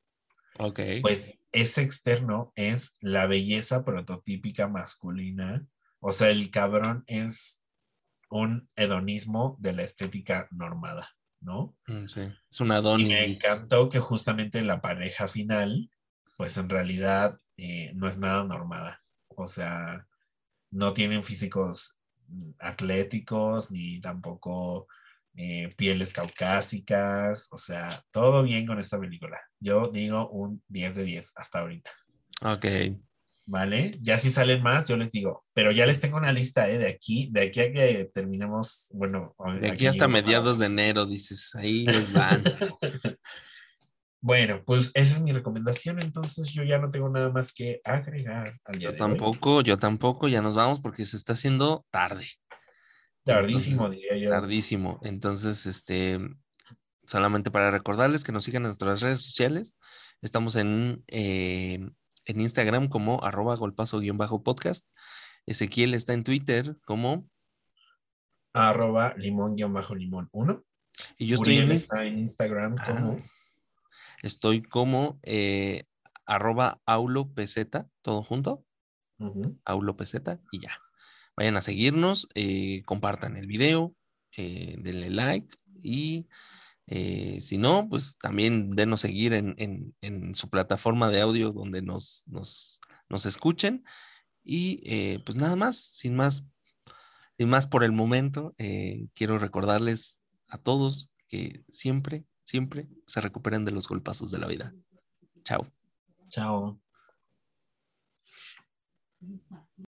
Ok. 0.58 0.80
Pues 1.02 1.38
ese 1.52 1.82
externo 1.82 2.52
es 2.56 2.94
la 3.00 3.26
belleza 3.26 3.84
prototípica 3.84 4.68
masculina. 4.68 5.66
O 6.00 6.12
sea, 6.12 6.30
el 6.30 6.50
cabrón 6.50 7.04
es 7.06 7.64
un 8.30 8.68
hedonismo 8.76 9.56
de 9.60 9.72
la 9.72 9.82
estética 9.82 10.48
normada, 10.50 11.08
¿no? 11.40 11.76
Mm, 11.86 12.06
sí, 12.06 12.22
Es 12.50 12.60
un 12.60 12.66
Y 12.66 12.70
me 12.70 12.74
Adonis. 12.76 13.44
encantó 13.44 13.88
que 13.90 14.00
justamente 14.00 14.62
la 14.62 14.80
pareja 14.80 15.28
final, 15.28 15.90
pues 16.36 16.56
en 16.56 16.68
realidad 16.68 17.40
eh, 17.56 17.92
no 17.94 18.08
es 18.08 18.18
nada 18.18 18.44
normada. 18.44 19.02
O 19.28 19.46
sea, 19.46 20.06
no 20.70 20.92
tienen 20.94 21.22
físicos 21.24 21.98
atléticos 22.58 23.70
ni 23.70 24.00
tampoco 24.00 24.86
eh, 25.36 25.70
pieles 25.76 26.12
caucásicas. 26.12 27.48
O 27.50 27.58
sea, 27.58 27.88
todo 28.10 28.42
bien 28.42 28.66
con 28.66 28.78
esta 28.78 28.98
película. 28.98 29.40
Yo 29.60 29.90
digo 29.90 30.28
un 30.30 30.62
10 30.68 30.96
de 30.96 31.04
10 31.04 31.32
hasta 31.36 31.60
ahorita. 31.60 31.90
Ok. 32.42 32.66
¿Vale? 33.46 33.98
Ya 34.00 34.18
si 34.18 34.30
salen 34.30 34.62
más, 34.62 34.88
yo 34.88 34.96
les 34.96 35.10
digo. 35.10 35.44
Pero 35.52 35.70
ya 35.70 35.86
les 35.86 36.00
tengo 36.00 36.16
una 36.16 36.32
lista, 36.32 36.70
¿eh? 36.70 36.78
De 36.78 36.88
aquí, 36.88 37.28
de 37.30 37.42
aquí 37.42 37.60
a 37.60 37.72
que 37.72 38.10
terminemos, 38.12 38.88
bueno. 38.92 39.34
De 39.60 39.70
aquí 39.70 39.86
hasta 39.86 40.08
mediados 40.08 40.58
de 40.58 40.66
enero, 40.66 41.04
dices, 41.04 41.54
ahí 41.54 41.84
les 41.84 42.12
van. 42.12 42.42
Bueno, 44.24 44.62
pues 44.64 44.90
esa 44.94 45.16
es 45.16 45.20
mi 45.20 45.32
recomendación, 45.32 46.00
entonces 46.00 46.48
yo 46.48 46.62
ya 46.62 46.78
no 46.78 46.90
tengo 46.90 47.10
nada 47.10 47.30
más 47.30 47.52
que 47.52 47.82
agregar 47.84 48.58
al 48.64 48.78
día 48.78 48.88
Yo 48.88 48.92
de 48.92 48.94
hoy. 48.94 48.98
tampoco, 48.98 49.60
yo 49.60 49.76
tampoco, 49.76 50.28
ya 50.28 50.40
nos 50.40 50.54
vamos 50.54 50.80
porque 50.80 51.04
se 51.04 51.18
está 51.18 51.34
haciendo 51.34 51.84
tarde. 51.90 52.26
Tardísimo, 53.22 53.84
Entonces, 53.84 54.00
diría 54.00 54.16
yo. 54.16 54.30
Tardísimo. 54.30 54.98
Entonces, 55.02 55.66
este, 55.66 56.18
solamente 57.04 57.50
para 57.50 57.70
recordarles 57.70 58.24
que 58.24 58.32
nos 58.32 58.44
sigan 58.44 58.62
en 58.62 58.68
nuestras 58.68 59.02
redes 59.02 59.20
sociales. 59.20 59.76
Estamos 60.22 60.56
en, 60.56 61.04
eh, 61.08 61.86
en 62.24 62.40
Instagram 62.40 62.88
como 62.88 63.22
arroba 63.22 63.56
golpazo-podcast. 63.56 64.88
Ezequiel 65.44 65.92
está 65.92 66.14
en 66.14 66.24
Twitter 66.24 66.78
como, 66.86 67.28
Arroba 68.54 69.12
limón-limón 69.18 70.30
1. 70.32 70.64
y 71.18 71.26
yo 71.26 71.34
estoy 71.34 71.58
Uriel 71.58 71.72
en, 71.72 71.76
está 71.76 72.04
en 72.06 72.18
Instagram 72.20 72.76
Ah, 72.78 72.86
como 72.86 73.22
estoy 74.22 74.62
como 74.62 75.18
eh, 75.22 75.84
arroba 76.26 76.80
aulopz, 76.86 77.54
todo 78.02 78.22
junto, 78.22 78.64
ujú, 79.18 79.58
aulopz 79.64 80.14
y 80.52 80.60
ya. 80.60 80.78
Vayan 81.36 81.56
a 81.56 81.62
seguirnos, 81.62 82.28
eh, 82.34 82.82
compartan 82.84 83.36
el 83.36 83.46
video, 83.46 83.94
eh, 84.36 84.76
denle 84.78 85.10
like 85.10 85.56
y 85.82 86.26
eh, 86.86 87.40
si 87.40 87.58
no, 87.58 87.88
pues 87.88 88.18
también 88.18 88.70
denos 88.76 89.00
seguir 89.00 89.32
en, 89.32 89.54
en- 89.58 89.94
en 90.02 90.34
su 90.34 90.48
plataforma 90.50 91.10
de 91.10 91.20
audio 91.20 91.50
donde 91.52 91.82
nos, 91.82 92.24
nos, 92.28 92.80
nos 93.08 93.26
escuchen. 93.26 93.84
Y 94.44 95.18
pues 95.24 95.36
nada 95.36 95.56
más, 95.56 95.76
sin 95.78 96.14
más, 96.16 96.44
sin 97.38 97.48
más 97.48 97.66
por 97.66 97.82
el 97.84 97.92
momento, 97.92 98.54
quiero 99.14 99.38
recordarles 99.38 100.20
a 100.48 100.58
todos 100.58 101.10
que 101.28 101.64
siempre, 101.68 102.24
siempre 102.44 102.88
se 103.06 103.20
recuperen 103.20 103.64
de 103.64 103.72
los 103.72 103.88
golpazos 103.88 104.30
de 104.30 104.38
la 104.38 104.46
vida. 104.46 104.74
Chao. 105.44 105.66
Chao. 106.28 106.78